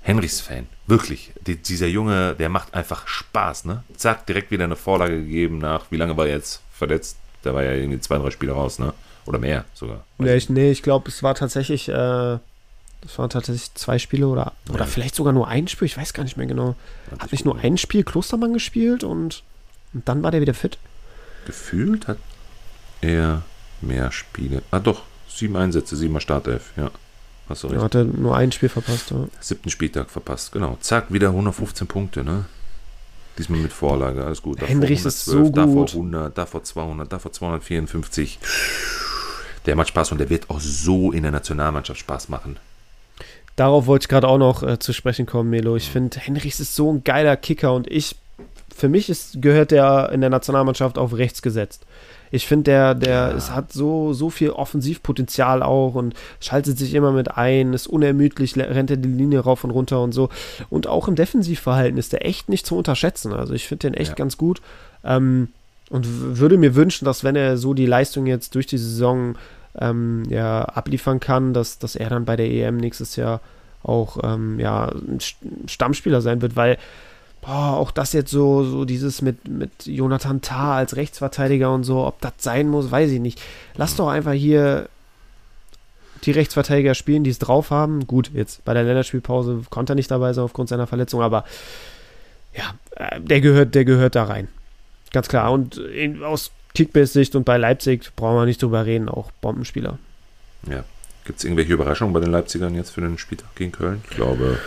Henrichs-Fan. 0.02 0.68
Wirklich. 0.88 1.32
Die, 1.48 1.56
dieser 1.56 1.88
Junge, 1.88 2.36
der 2.36 2.50
macht 2.50 2.74
einfach 2.74 3.08
Spaß, 3.08 3.66
ne? 3.66 3.84
Zack, 3.96 4.26
direkt 4.26 4.52
wieder 4.52 4.66
eine 4.66 4.76
Vorlage 4.76 5.22
gegeben 5.22 5.60
nach, 5.60 5.86
wie 5.92 5.98
lange 5.98 6.18
war 6.18 6.28
er 6.28 6.36
jetzt 6.36 6.62
verletzt? 6.74 7.18
Der 7.44 7.54
war 7.54 7.64
ja 7.64 7.72
irgendwie 7.72 8.00
zwei, 8.00 8.18
drei 8.18 8.32
Spiele 8.32 8.52
raus, 8.52 8.80
ne? 8.80 8.94
Oder 9.26 9.40
mehr 9.40 9.64
sogar. 9.74 10.04
Nee, 10.18 10.36
ich, 10.36 10.50
nee, 10.50 10.72
ich 10.72 10.84
glaube, 10.84 11.10
es 11.10 11.24
war 11.24 11.36
tatsächlich, 11.36 11.88
äh, 11.88 11.94
das 11.94 13.18
waren 13.18 13.30
tatsächlich 13.30 13.74
zwei 13.76 13.98
Spiele 13.98 14.28
oder, 14.28 14.52
oder 14.70 14.82
ja. 14.82 14.86
vielleicht 14.86 15.16
sogar 15.16 15.32
nur 15.32 15.48
ein 15.48 15.70
Spiel, 15.70 15.86
ich 15.86 15.98
weiß 15.98 16.14
gar 16.14 16.24
nicht 16.24 16.36
mehr 16.36 16.48
genau. 16.48 16.76
Hat 17.20 17.32
nicht 17.32 17.46
nur 17.46 17.58
ein 17.58 17.78
Spiel 17.78 18.04
Klostermann 18.04 18.54
gespielt 18.54 19.06
und, 19.06 19.44
und 19.94 20.08
dann 20.10 20.24
war 20.24 20.32
der 20.32 20.42
wieder 20.42 20.54
fit? 20.54 20.78
Gefühlt 21.46 22.08
hat 22.08 22.18
er 23.02 23.44
mehr 23.82 24.12
Spiele. 24.12 24.64
Ah 24.72 24.80
doch, 24.80 25.04
sieben 25.28 25.56
Einsätze, 25.56 25.96
siebenmal 25.96 26.22
Startelf, 26.22 26.72
ja. 26.78 26.92
Hast 27.50 27.64
du 27.64 27.68
recht. 27.68 27.82
hat 27.82 27.96
er 27.96 28.06
nur 28.06 28.36
ein 28.38 28.52
Spiel 28.52 28.70
verpasst. 28.70 29.12
Ja. 29.12 29.28
Siebten 29.40 29.70
Spieltag 29.70 30.10
verpasst, 30.10 30.52
genau. 30.52 30.78
Zack, 30.80 31.12
wieder 31.12 31.30
115 31.30 31.88
Punkte, 31.88 32.24
ne? 32.24 32.46
Diesmal 33.38 33.60
mit 33.60 33.74
Vorlage, 33.74 34.24
alles 34.24 34.42
gut. 34.42 34.62
Henrich 34.62 35.04
ist 35.04 35.26
so 35.26 35.44
gut. 35.44 35.58
Davor 35.58 35.88
100, 35.88 36.38
davor 36.38 36.64
200, 36.64 37.12
davor 37.12 37.32
254. 37.32 38.40
Der 39.66 39.76
macht 39.76 39.88
Spaß 39.90 40.12
und 40.12 40.20
der 40.20 40.30
wird 40.30 40.50
auch 40.50 40.60
so 40.60 41.12
in 41.12 41.24
der 41.24 41.32
Nationalmannschaft 41.32 42.00
Spaß 42.00 42.30
machen. 42.30 42.58
Darauf 43.56 43.86
wollte 43.86 44.04
ich 44.04 44.10
gerade 44.10 44.28
auch 44.28 44.38
noch 44.38 44.64
äh, 44.64 44.80
zu 44.80 44.94
sprechen 44.94 45.26
kommen, 45.26 45.50
Melo. 45.50 45.76
Ich 45.76 45.90
finde, 45.90 46.20
Henrichs 46.20 46.60
ist 46.60 46.76
so 46.76 46.92
ein 46.92 47.04
geiler 47.04 47.36
Kicker 47.38 47.74
und 47.74 47.90
ich, 47.90 48.16
für 48.76 48.90
mich 48.90 49.10
ist, 49.10 49.42
gehört 49.42 49.72
der 49.72 50.10
in 50.12 50.22
der 50.22 50.30
Nationalmannschaft 50.30 50.98
auf 50.98 51.16
rechts 51.16 51.42
gesetzt. 51.42 51.86
Ich 52.32 52.48
finde, 52.48 52.64
der, 52.64 52.96
der 52.96 53.14
ja. 53.14 53.32
es 53.32 53.52
hat 53.52 53.72
so, 53.72 54.14
so 54.14 54.32
viel 54.32 54.50
Offensivpotenzial 54.50 55.62
auch 55.62 55.94
und 55.94 56.16
schaltet 56.40 56.80
sich 56.80 56.96
immer 56.96 57.12
mit 57.12 57.38
ein, 57.38 57.74
ist 57.74 57.86
unermüdlich, 57.86 58.58
rennt 58.58 58.90
er 58.90 58.98
die 58.98 59.10
Linie 59.10 59.42
rauf 59.42 59.64
und 59.64 59.70
runter 59.70 60.02
und 60.02 60.14
so. 60.14 60.30
Und 60.72 60.88
auch 60.88 61.08
im 61.08 61.16
Defensivverhalten 61.16 62.00
ist 62.00 62.12
der 62.12 62.26
echt 62.26 62.50
nicht 62.50 62.66
zu 62.66 62.76
unterschätzen. 62.76 63.34
Also 63.34 63.54
ich 63.54 63.68
finde 63.68 63.92
den 63.92 63.94
echt 63.94 64.12
ja. 64.12 64.16
ganz 64.16 64.38
gut. 64.38 64.62
Ähm, 65.04 65.50
und 65.92 66.08
würde 66.40 66.58
mir 66.58 66.74
wünschen, 66.74 67.06
dass 67.06 67.24
wenn 67.24 67.36
er 67.36 67.58
so 67.58 67.76
die 67.76 67.86
Leistung 67.86 68.26
jetzt 68.26 68.56
durch 68.56 68.66
die 68.66 68.80
Saison 68.80 69.36
ähm, 69.80 70.24
ja, 70.28 70.64
abliefern 70.64 71.20
kann, 71.20 71.54
dass, 71.54 71.78
dass 71.78 71.96
er 71.96 72.10
dann 72.10 72.26
bei 72.26 72.36
der 72.36 72.50
EM 72.50 72.78
nächstes 72.78 73.16
Jahr 73.16 73.42
auch 73.84 74.18
ähm, 74.24 74.60
ja, 74.60 74.88
ein 74.88 75.20
Stammspieler 75.68 76.22
sein 76.22 76.42
wird, 76.42 76.56
weil 76.56 76.78
boah, 77.46 77.78
auch 77.78 77.92
das 77.92 78.14
jetzt 78.14 78.32
so, 78.32 78.64
so 78.64 78.86
dieses 78.86 79.22
mit, 79.22 79.48
mit 79.48 79.86
Jonathan 79.86 80.42
Tah 80.42 80.76
als 80.76 80.96
Rechtsverteidiger 80.96 81.72
und 81.74 81.84
so, 81.84 82.06
ob 82.06 82.20
das 82.22 82.34
sein 82.40 82.68
muss, 82.68 82.90
weiß 82.90 83.12
ich 83.12 83.20
nicht. 83.20 83.42
Lass 83.76 83.96
doch 83.96 84.08
einfach 84.08 84.32
hier 84.34 84.90
die 86.24 86.32
Rechtsverteidiger 86.32 86.96
spielen, 86.96 87.24
die 87.24 87.30
es 87.30 87.40
drauf 87.40 87.70
haben. 87.70 88.08
Gut, 88.08 88.32
jetzt 88.34 88.64
bei 88.64 88.74
der 88.74 88.84
Länderspielpause 88.84 89.64
konnte 89.70 89.94
er 89.94 89.96
nicht 89.96 90.10
dabei 90.10 90.34
sein 90.34 90.46
aufgrund 90.46 90.70
seiner 90.70 90.88
Verletzung, 90.88 91.22
aber 91.22 91.44
ja, 92.56 92.76
äh, 92.96 93.20
der 93.20 93.42
gehört, 93.42 93.76
der 93.76 93.86
gehört 93.86 94.16
da 94.16 94.24
rein. 94.24 94.48
Ganz 95.12 95.28
klar. 95.28 95.52
Und 95.52 95.78
in, 95.78 96.24
aus 96.24 96.52
Kickbase-Sicht 96.76 97.36
und 97.36 97.44
bei 97.44 97.58
Leipzig 97.58 98.16
brauchen 98.16 98.38
wir 98.38 98.46
nicht 98.46 98.62
drüber 98.62 98.86
reden, 98.86 99.10
auch 99.10 99.32
Bombenspieler. 99.42 100.00
Ja. 100.70 100.84
Gibt 101.26 101.40
es 101.40 101.46
irgendwelche 101.46 101.74
Überraschungen 101.74 102.14
bei 102.14 102.20
den 102.20 102.32
Leipzigern 102.32 102.76
jetzt 102.76 102.90
für 102.90 103.02
den 103.02 103.18
Spieltag 103.18 103.56
gegen 103.56 103.72
Köln? 103.72 104.02
Ich 104.10 104.16
glaube, 104.16 104.60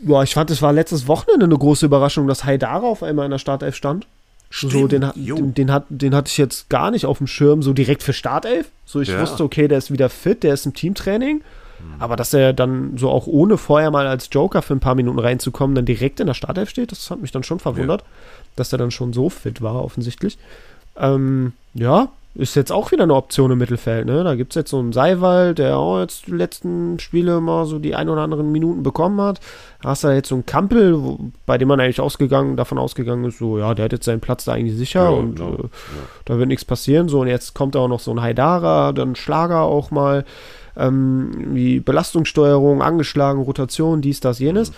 Boah, 0.00 0.22
ich 0.22 0.34
fand, 0.34 0.50
es 0.50 0.62
war 0.62 0.72
letztes 0.72 1.08
Wochenende 1.08 1.46
eine 1.46 1.58
große 1.58 1.86
Überraschung, 1.86 2.26
dass 2.26 2.44
Haidara 2.44 2.86
auf 2.86 3.02
einmal 3.02 3.24
in 3.24 3.30
der 3.30 3.38
Startelf 3.38 3.74
stand. 3.74 4.06
Stimmt, 4.50 4.72
so, 4.72 4.88
den, 4.88 5.06
den, 5.14 5.54
den, 5.54 5.72
hat, 5.72 5.84
den 5.90 6.14
hatte 6.14 6.30
ich 6.30 6.38
jetzt 6.38 6.70
gar 6.70 6.90
nicht 6.90 7.04
auf 7.04 7.18
dem 7.18 7.26
Schirm, 7.26 7.62
so 7.62 7.74
direkt 7.74 8.02
für 8.02 8.14
Startelf. 8.14 8.70
So, 8.86 9.00
ich 9.00 9.08
ja. 9.08 9.20
wusste, 9.20 9.44
okay, 9.44 9.68
der 9.68 9.78
ist 9.78 9.92
wieder 9.92 10.08
fit, 10.08 10.42
der 10.42 10.54
ist 10.54 10.64
im 10.64 10.72
Teamtraining. 10.72 11.36
Mhm. 11.36 12.00
Aber 12.00 12.16
dass 12.16 12.32
er 12.32 12.52
dann 12.52 12.96
so 12.96 13.10
auch 13.10 13.26
ohne 13.26 13.58
vorher 13.58 13.90
mal 13.90 14.06
als 14.06 14.28
Joker 14.32 14.62
für 14.62 14.74
ein 14.74 14.80
paar 14.80 14.94
Minuten 14.94 15.18
reinzukommen, 15.18 15.74
dann 15.74 15.84
direkt 15.84 16.20
in 16.20 16.26
der 16.26 16.34
Startelf 16.34 16.70
steht, 16.70 16.92
das 16.92 17.10
hat 17.10 17.20
mich 17.20 17.30
dann 17.30 17.42
schon 17.42 17.58
verwundert, 17.58 18.02
ja. 18.02 18.06
dass 18.56 18.72
er 18.72 18.78
dann 18.78 18.90
schon 18.90 19.12
so 19.12 19.28
fit 19.28 19.60
war, 19.60 19.84
offensichtlich. 19.84 20.38
Ähm, 20.96 21.52
ja, 21.74 22.08
ist 22.38 22.54
jetzt 22.54 22.70
auch 22.70 22.92
wieder 22.92 23.02
eine 23.02 23.14
Option 23.14 23.50
im 23.50 23.58
Mittelfeld. 23.58 24.06
Ne? 24.06 24.22
Da 24.22 24.36
gibt 24.36 24.52
es 24.52 24.54
jetzt 24.54 24.70
so 24.70 24.78
einen 24.78 24.92
Seiwald, 24.92 25.58
der 25.58 25.76
auch 25.76 25.98
jetzt 25.98 26.28
die 26.28 26.32
letzten 26.32 27.00
Spiele 27.00 27.40
mal 27.40 27.66
so 27.66 27.80
die 27.80 27.96
ein 27.96 28.08
oder 28.08 28.22
anderen 28.22 28.52
Minuten 28.52 28.84
bekommen 28.84 29.20
hat. 29.20 29.40
Da 29.82 29.90
hast 29.90 30.04
du 30.04 30.08
jetzt 30.08 30.28
so 30.28 30.36
einen 30.36 30.46
Kampel, 30.46 31.02
wo, 31.02 31.18
bei 31.46 31.58
dem 31.58 31.66
man 31.66 31.80
eigentlich 31.80 32.00
ausgegangen, 32.00 32.56
davon 32.56 32.78
ausgegangen 32.78 33.24
ist, 33.24 33.38
so, 33.38 33.58
ja, 33.58 33.74
der 33.74 33.86
hat 33.86 33.92
jetzt 33.92 34.04
seinen 34.04 34.20
Platz 34.20 34.44
da 34.44 34.52
eigentlich 34.52 34.78
sicher 34.78 35.02
ja, 35.02 35.08
und 35.08 35.34
genau. 35.34 35.54
äh, 35.54 35.62
ja. 35.62 35.68
da 36.26 36.38
wird 36.38 36.46
nichts 36.46 36.64
passieren. 36.64 37.08
So, 37.08 37.20
und 37.20 37.26
jetzt 37.26 37.54
kommt 37.54 37.74
auch 37.74 37.88
noch 37.88 38.00
so 38.00 38.12
ein 38.12 38.22
Haidara, 38.22 38.92
dann 38.92 39.16
Schlager 39.16 39.62
auch 39.62 39.90
mal, 39.90 40.24
ähm, 40.76 41.32
wie 41.54 41.80
Belastungssteuerung, 41.80 42.82
angeschlagen, 42.82 43.42
Rotation, 43.42 44.00
dies, 44.00 44.20
das, 44.20 44.38
jenes. 44.38 44.70
Mhm. 44.70 44.74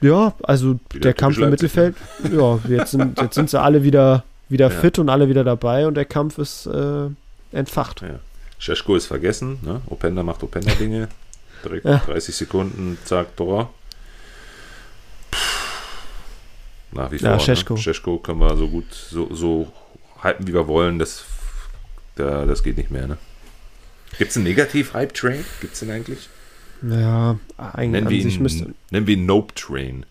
Ja, 0.00 0.32
also 0.42 0.78
wieder 0.90 1.00
der 1.00 1.14
Kampf 1.14 1.38
im 1.38 1.50
Mittelfeld, 1.50 1.94
ja, 2.32 2.58
jetzt 2.68 2.92
sind, 2.92 3.20
jetzt 3.20 3.34
sind 3.34 3.48
sie 3.48 3.60
alle 3.60 3.84
wieder 3.84 4.24
wieder 4.48 4.70
ja. 4.70 4.80
fit 4.80 4.98
und 4.98 5.08
alle 5.08 5.28
wieder 5.28 5.44
dabei 5.44 5.86
und 5.86 5.94
der 5.94 6.04
Kampf 6.04 6.38
ist 6.38 6.66
äh, 6.66 7.08
entfacht. 7.52 8.02
Ja. 8.02 8.20
Scheschko 8.58 8.96
ist 8.96 9.06
vergessen, 9.06 9.58
ne? 9.62 9.80
Openda 9.86 10.22
macht 10.22 10.42
Openda-Dinge. 10.42 11.08
Direkt 11.64 11.84
ja. 11.84 11.98
30 11.98 12.34
Sekunden, 12.34 12.98
zack, 13.04 13.36
Tor. 13.36 13.72
Nach 16.92 17.10
wie 17.10 17.18
vor. 17.18 17.30
Ja, 17.30 17.40
Scheschko. 17.40 17.74
Ne? 17.74 17.80
Scheschko 17.80 18.18
können 18.18 18.40
wir 18.40 18.56
so 18.56 18.68
gut, 18.68 18.92
so, 18.92 19.32
so 19.34 19.72
hypen, 20.22 20.46
wie 20.46 20.54
wir 20.54 20.66
wollen. 20.66 20.98
Das, 20.98 21.24
da, 22.16 22.46
das 22.46 22.62
geht 22.62 22.76
nicht 22.76 22.90
mehr, 22.90 23.06
ne? 23.06 23.18
Gibt 24.16 24.30
es 24.30 24.36
einen 24.36 24.46
Negativ-Hype-Train? 24.46 25.44
Gibt 25.60 25.74
es 25.74 25.80
den 25.80 25.90
eigentlich? 25.90 26.28
Ja, 26.82 27.38
eigentlich 27.56 27.90
nennen 27.90 28.08
wir 28.08 28.18
ihn, 28.18 28.42
müsste. 28.42 28.74
Nennen 28.90 29.06
wir 29.06 29.16
ihn 29.16 29.26
Nope-Train. 29.26 30.06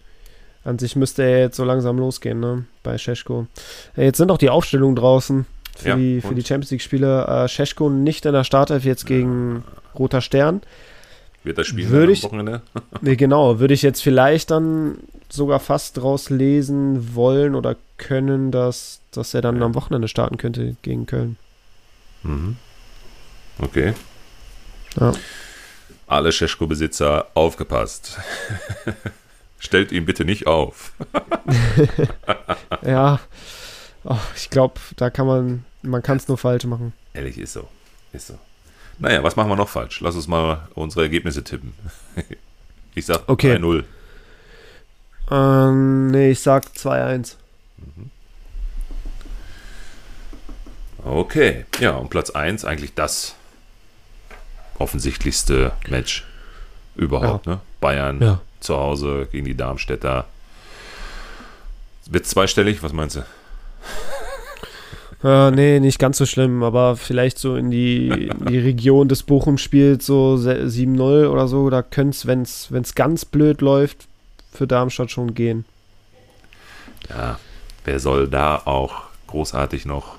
An 0.68 0.78
sich 0.78 0.97
müsste 0.97 1.24
er 1.24 1.39
jetzt 1.39 1.55
so 1.55 1.63
langsam 1.63 1.97
losgehen, 1.97 2.41
ne? 2.41 2.65
Bei 2.84 2.97
Scheschko. 2.97 3.47
Jetzt 3.95 4.18
sind 4.18 4.30
auch 4.32 4.38
die 4.38 4.49
Aufstellungen 4.49 4.97
draußen 4.97 5.45
für, 5.78 5.88
ja, 5.88 5.95
die, 5.95 6.20
für 6.20 6.36
die 6.36 6.43
Champions 6.43 6.72
League-Spiele. 6.72 7.26
Äh, 7.26 7.47
Scheschko 7.47 7.89
nicht 7.89 8.26
in 8.26 8.34
der 8.34 8.43
Startelf 8.43 8.84
jetzt 8.84 9.05
gegen 9.05 9.63
Roter 9.97 10.20
Stern. 10.20 10.59
Wird 11.45 11.57
das 11.57 11.68
Spiel 11.68 11.88
würde 11.88 12.11
ich, 12.11 12.22
Wochenende? 12.22 12.63
nee, 13.01 13.15
genau, 13.15 13.61
würde 13.61 13.74
ich 13.74 13.82
jetzt 13.82 14.01
vielleicht 14.01 14.51
dann 14.51 14.97
sogar 15.30 15.61
fast 15.61 15.95
draus 15.95 16.30
lesen 16.30 17.15
wollen 17.15 17.55
oder 17.55 17.78
können, 17.95 18.51
dass, 18.51 18.99
dass 19.11 19.34
er 19.34 19.41
dann 19.41 19.59
ja. 19.59 19.65
am 19.65 19.74
Wochenende 19.74 20.09
starten 20.09 20.36
könnte 20.36 20.76
gegen 20.82 21.05
Köln. 21.05 21.38
Mhm. 22.24 22.57
Okay. 23.59 23.93
Ja. 24.99 25.13
Alle 26.07 26.34
Scheschko-Besitzer 26.34 27.28
aufgepasst. 27.36 28.18
Stellt 29.59 29.91
ihn 29.91 30.05
bitte 30.05 30.23
nicht 30.23 30.47
auf. 30.47 30.93
ja, 32.85 33.19
oh, 34.03 34.17
ich 34.35 34.49
glaube, 34.49 34.75
da 34.95 35.09
kann 35.09 35.25
man, 35.25 35.65
man 35.81 36.03
kann 36.03 36.17
es 36.17 36.27
nur 36.27 36.37
falsch 36.37 36.65
machen. 36.65 36.93
Ehrlich, 37.13 37.37
ist 37.37 37.53
so. 37.53 37.67
Ist 38.13 38.27
so. 38.27 38.37
Naja, 38.99 39.23
was 39.23 39.35
machen 39.35 39.49
wir 39.49 39.55
noch 39.55 39.69
falsch? 39.69 40.01
Lass 40.01 40.15
uns 40.15 40.27
mal 40.27 40.67
unsere 40.75 41.03
Ergebnisse 41.03 41.43
tippen. 41.43 41.73
Ich 42.95 43.05
sag 43.05 43.29
okay. 43.29 43.57
3-0. 43.57 43.83
Ähm, 45.29 46.07
nee, 46.07 46.31
ich 46.31 46.39
sag 46.39 46.65
2-1. 46.65 47.35
Mhm. 47.77 48.09
Okay, 51.05 51.65
ja, 51.79 51.91
und 51.91 52.09
Platz 52.09 52.31
1 52.31 52.65
eigentlich 52.65 52.95
das 52.95 53.35
offensichtlichste 54.79 55.73
Match 55.87 56.25
überhaupt, 56.95 57.45
ja. 57.45 57.53
ne? 57.53 57.61
Bayern 57.79 58.19
ja. 58.19 58.41
Zu 58.59 58.75
Hause 58.77 59.27
gegen 59.31 59.45
die 59.45 59.55
Darmstädter. 59.55 60.25
Wird 62.09 62.25
zweistellig, 62.25 62.83
was 62.83 62.93
meinst 62.93 63.17
du? 63.17 63.23
Äh, 65.23 65.51
nee, 65.51 65.79
nicht 65.79 65.97
ganz 65.97 66.17
so 66.17 66.25
schlimm, 66.25 66.61
aber 66.61 66.95
vielleicht 66.95 67.39
so 67.39 67.55
in 67.55 67.71
die, 67.71 68.07
in 68.07 68.45
die 68.45 68.59
Region 68.59 69.07
des 69.07 69.23
Bochum-Spiels, 69.23 70.05
so 70.05 70.35
7-0 70.35 71.27
oder 71.27 71.47
so, 71.47 71.69
da 71.71 71.81
könnte 71.81 72.15
es, 72.15 72.71
wenn 72.71 72.83
es 72.83 72.95
ganz 72.95 73.25
blöd 73.25 73.61
läuft, 73.61 74.07
für 74.53 74.67
Darmstadt 74.67 75.09
schon 75.09 75.33
gehen. 75.33 75.65
Ja, 77.09 77.39
wer 77.83 77.99
soll 77.99 78.27
da 78.27 78.61
auch 78.65 79.03
großartig 79.25 79.85
noch 79.85 80.16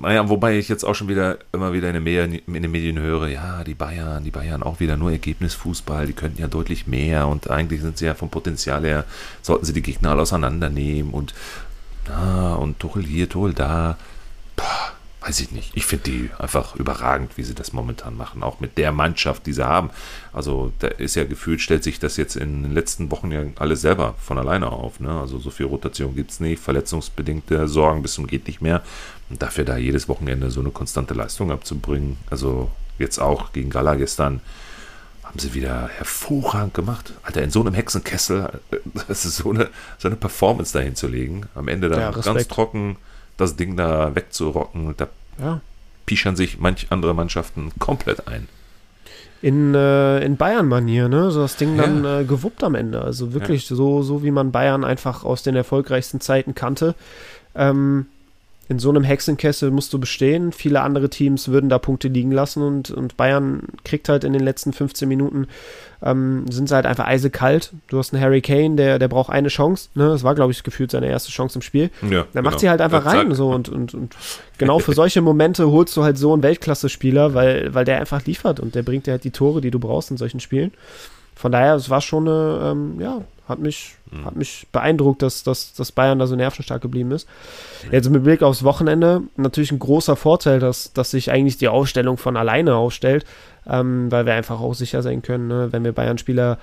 naja, 0.00 0.28
wobei 0.28 0.58
ich 0.58 0.68
jetzt 0.68 0.84
auch 0.84 0.94
schon 0.94 1.08
wieder 1.08 1.38
immer 1.52 1.72
wieder 1.72 1.88
in 1.88 1.94
den, 1.94 2.04
Medien, 2.04 2.34
in 2.34 2.62
den 2.62 2.70
Medien 2.70 2.98
höre, 2.98 3.28
ja, 3.28 3.64
die 3.64 3.74
Bayern, 3.74 4.24
die 4.24 4.30
Bayern 4.30 4.62
auch 4.62 4.80
wieder 4.80 4.96
nur 4.96 5.10
Ergebnisfußball, 5.10 6.06
die 6.06 6.12
könnten 6.12 6.40
ja 6.40 6.48
deutlich 6.48 6.86
mehr 6.86 7.26
und 7.28 7.50
eigentlich 7.50 7.80
sind 7.80 7.98
sie 7.98 8.06
ja 8.06 8.14
vom 8.14 8.30
Potenzial 8.30 8.84
her, 8.84 9.04
sollten 9.42 9.64
sie 9.64 9.72
die 9.72 9.82
Gegner 9.82 10.10
alle 10.10 10.22
auseinandernehmen 10.22 11.12
und, 11.12 11.34
na, 12.08 12.54
und 12.54 12.78
Tuchel 12.78 13.04
hier, 13.04 13.28
Tuchel 13.28 13.54
da. 13.54 13.96
Weiß 15.26 15.40
ich 15.40 15.50
nicht. 15.50 15.72
Ich 15.74 15.86
finde 15.86 16.04
die 16.04 16.30
einfach 16.38 16.76
überragend, 16.76 17.36
wie 17.36 17.42
sie 17.42 17.54
das 17.54 17.72
momentan 17.72 18.16
machen, 18.16 18.44
auch 18.44 18.60
mit 18.60 18.78
der 18.78 18.92
Mannschaft, 18.92 19.44
die 19.46 19.52
sie 19.52 19.66
haben. 19.66 19.90
Also 20.32 20.72
da 20.78 20.86
ist 20.86 21.16
ja 21.16 21.24
gefühlt, 21.24 21.60
stellt 21.60 21.82
sich 21.82 21.98
das 21.98 22.16
jetzt 22.16 22.36
in 22.36 22.62
den 22.62 22.72
letzten 22.72 23.10
Wochen 23.10 23.32
ja 23.32 23.42
alles 23.56 23.80
selber 23.80 24.14
von 24.20 24.38
alleine 24.38 24.70
auf. 24.70 25.00
Ne? 25.00 25.10
Also 25.10 25.40
so 25.40 25.50
viel 25.50 25.66
Rotation 25.66 26.14
gibt 26.14 26.30
es 26.30 26.38
nicht, 26.38 26.62
verletzungsbedingte 26.62 27.66
Sorgen 27.66 28.02
bis 28.02 28.12
zum 28.12 28.28
geht 28.28 28.46
nicht 28.46 28.60
mehr. 28.60 28.84
Und 29.28 29.42
dafür 29.42 29.64
da 29.64 29.76
jedes 29.76 30.08
Wochenende 30.08 30.52
so 30.52 30.60
eine 30.60 30.70
konstante 30.70 31.12
Leistung 31.12 31.50
abzubringen, 31.50 32.18
also 32.30 32.70
jetzt 33.00 33.18
auch 33.18 33.52
gegen 33.52 33.68
Gala 33.68 33.96
gestern, 33.96 34.40
haben 35.24 35.40
sie 35.40 35.54
wieder 35.54 35.88
hervorragend 35.88 36.74
gemacht. 36.74 37.12
Alter, 37.24 37.42
in 37.42 37.50
so 37.50 37.62
einem 37.62 37.74
Hexenkessel, 37.74 38.60
das 39.08 39.24
ist 39.24 39.38
so 39.38 39.50
eine, 39.50 39.70
so 39.98 40.06
eine 40.06 40.16
Performance 40.16 40.72
dahin 40.72 40.94
zu 40.94 41.08
legen. 41.08 41.46
Am 41.56 41.66
Ende 41.66 41.88
dann 41.88 41.98
ja, 41.98 42.10
ganz 42.12 42.46
trocken 42.46 42.96
das 43.36 43.56
Ding 43.56 43.76
da 43.76 44.14
wegzurocken. 44.14 44.94
Da 44.96 45.08
ja. 45.40 45.60
pischern 46.06 46.36
sich 46.36 46.58
manch 46.58 46.86
andere 46.90 47.14
Mannschaften 47.14 47.72
komplett 47.78 48.28
ein. 48.28 48.48
In, 49.42 49.74
äh, 49.74 50.24
in 50.24 50.36
Bayern-Manier, 50.36 51.08
ne? 51.08 51.30
So 51.30 51.42
das 51.42 51.56
Ding 51.56 51.76
ja. 51.76 51.82
dann 51.82 52.04
äh, 52.04 52.24
gewuppt 52.24 52.64
am 52.64 52.74
Ende. 52.74 53.02
Also 53.02 53.34
wirklich 53.34 53.68
ja. 53.68 53.76
so, 53.76 54.02
so, 54.02 54.22
wie 54.22 54.30
man 54.30 54.50
Bayern 54.50 54.84
einfach 54.84 55.24
aus 55.24 55.42
den 55.42 55.54
erfolgreichsten 55.54 56.20
Zeiten 56.20 56.54
kannte. 56.54 56.94
Ähm, 57.54 58.06
in 58.68 58.78
so 58.78 58.90
einem 58.90 59.04
Hexenkessel 59.04 59.70
musst 59.70 59.92
du 59.92 60.00
bestehen. 60.00 60.52
Viele 60.52 60.80
andere 60.80 61.08
Teams 61.08 61.48
würden 61.48 61.68
da 61.68 61.78
Punkte 61.78 62.08
liegen 62.08 62.32
lassen 62.32 62.62
und, 62.62 62.90
und 62.90 63.16
Bayern 63.16 63.62
kriegt 63.84 64.08
halt 64.08 64.24
in 64.24 64.32
den 64.32 64.42
letzten 64.42 64.72
15 64.72 65.08
Minuten, 65.08 65.46
ähm, 66.02 66.44
sind 66.50 66.68
sie 66.68 66.74
halt 66.74 66.86
einfach 66.86 67.06
eisekalt. 67.06 67.72
Du 67.88 67.98
hast 67.98 68.12
einen 68.12 68.22
Harry 68.22 68.40
Kane, 68.40 68.76
der, 68.76 68.98
der 68.98 69.08
braucht 69.08 69.30
eine 69.30 69.48
Chance. 69.48 69.88
Ne? 69.94 70.08
Das 70.08 70.22
war, 70.22 70.34
glaube 70.34 70.52
ich, 70.52 70.62
gefühlt 70.62 70.90
seine 70.90 71.06
erste 71.06 71.30
Chance 71.30 71.58
im 71.58 71.62
Spiel. 71.62 71.90
Ja, 72.02 72.26
der 72.34 72.42
macht 72.42 72.52
genau. 72.52 72.58
sie 72.58 72.70
halt 72.70 72.80
einfach 72.80 73.04
ja, 73.04 73.12
rein. 73.12 73.34
So, 73.34 73.50
und, 73.50 73.68
und, 73.68 73.94
und 73.94 74.16
genau 74.58 74.78
für 74.78 74.92
solche 74.92 75.20
Momente 75.20 75.70
holst 75.70 75.96
du 75.96 76.04
halt 76.04 76.18
so 76.18 76.32
einen 76.32 76.42
Weltklasse-Spieler, 76.42 77.34
weil, 77.34 77.74
weil 77.74 77.84
der 77.84 77.98
einfach 77.98 78.24
liefert 78.24 78.60
und 78.60 78.74
der 78.74 78.82
bringt 78.82 79.06
dir 79.06 79.12
halt 79.12 79.24
die 79.24 79.30
Tore, 79.30 79.60
die 79.60 79.70
du 79.70 79.78
brauchst 79.78 80.10
in 80.10 80.16
solchen 80.16 80.40
Spielen. 80.40 80.72
Von 81.34 81.52
daher, 81.52 81.74
es 81.74 81.90
war 81.90 82.00
schon 82.00 82.26
eine, 82.26 82.72
ähm, 82.72 83.00
ja, 83.00 83.20
hat 83.48 83.58
mich, 83.58 83.94
mhm. 84.10 84.24
hat 84.24 84.36
mich 84.36 84.66
beeindruckt, 84.72 85.22
dass, 85.22 85.42
dass, 85.42 85.74
dass 85.74 85.92
Bayern 85.92 86.18
da 86.18 86.26
so 86.26 86.34
nervenstark 86.34 86.82
geblieben 86.82 87.12
ist. 87.12 87.28
Jetzt 87.92 88.10
mit 88.10 88.24
Blick 88.24 88.42
aufs 88.42 88.64
Wochenende 88.64 89.22
natürlich 89.36 89.70
ein 89.70 89.78
großer 89.78 90.16
Vorteil, 90.16 90.58
dass, 90.58 90.92
dass 90.92 91.10
sich 91.10 91.30
eigentlich 91.30 91.58
die 91.58 91.68
Aufstellung 91.68 92.16
von 92.16 92.36
alleine 92.36 92.74
aufstellt, 92.74 93.24
ähm, 93.68 94.10
weil 94.10 94.26
wir 94.26 94.34
einfach 94.34 94.60
auch 94.60 94.74
sicher 94.74 95.02
sein 95.02 95.22
können, 95.22 95.48
ne? 95.48 95.68
wenn 95.72 95.84
wir 95.84 95.92
Bayern-Spieler 95.92 96.58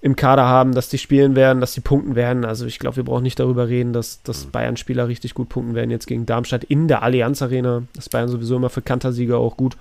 im 0.00 0.16
Kader 0.16 0.46
haben, 0.46 0.74
dass 0.74 0.88
die 0.88 0.98
spielen 0.98 1.36
werden, 1.36 1.60
dass 1.60 1.74
die 1.74 1.80
punkten 1.80 2.16
werden. 2.16 2.44
Also 2.44 2.66
ich 2.66 2.80
glaube, 2.80 2.96
wir 2.96 3.04
brauchen 3.04 3.22
nicht 3.22 3.38
darüber 3.38 3.68
reden, 3.68 3.92
dass, 3.92 4.22
dass 4.24 4.46
mhm. 4.46 4.50
Bayern-Spieler 4.50 5.06
richtig 5.06 5.34
gut 5.34 5.48
punkten 5.48 5.76
werden 5.76 5.90
jetzt 5.92 6.06
gegen 6.06 6.26
Darmstadt 6.26 6.64
in 6.64 6.88
der 6.88 7.02
Allianz 7.02 7.40
Arena. 7.40 7.84
Das 7.94 8.08
Bayern 8.08 8.28
sowieso 8.28 8.56
immer 8.56 8.70
für 8.70 8.82
Kantersieger 8.82 9.38
auch 9.38 9.56
gut. 9.56 9.76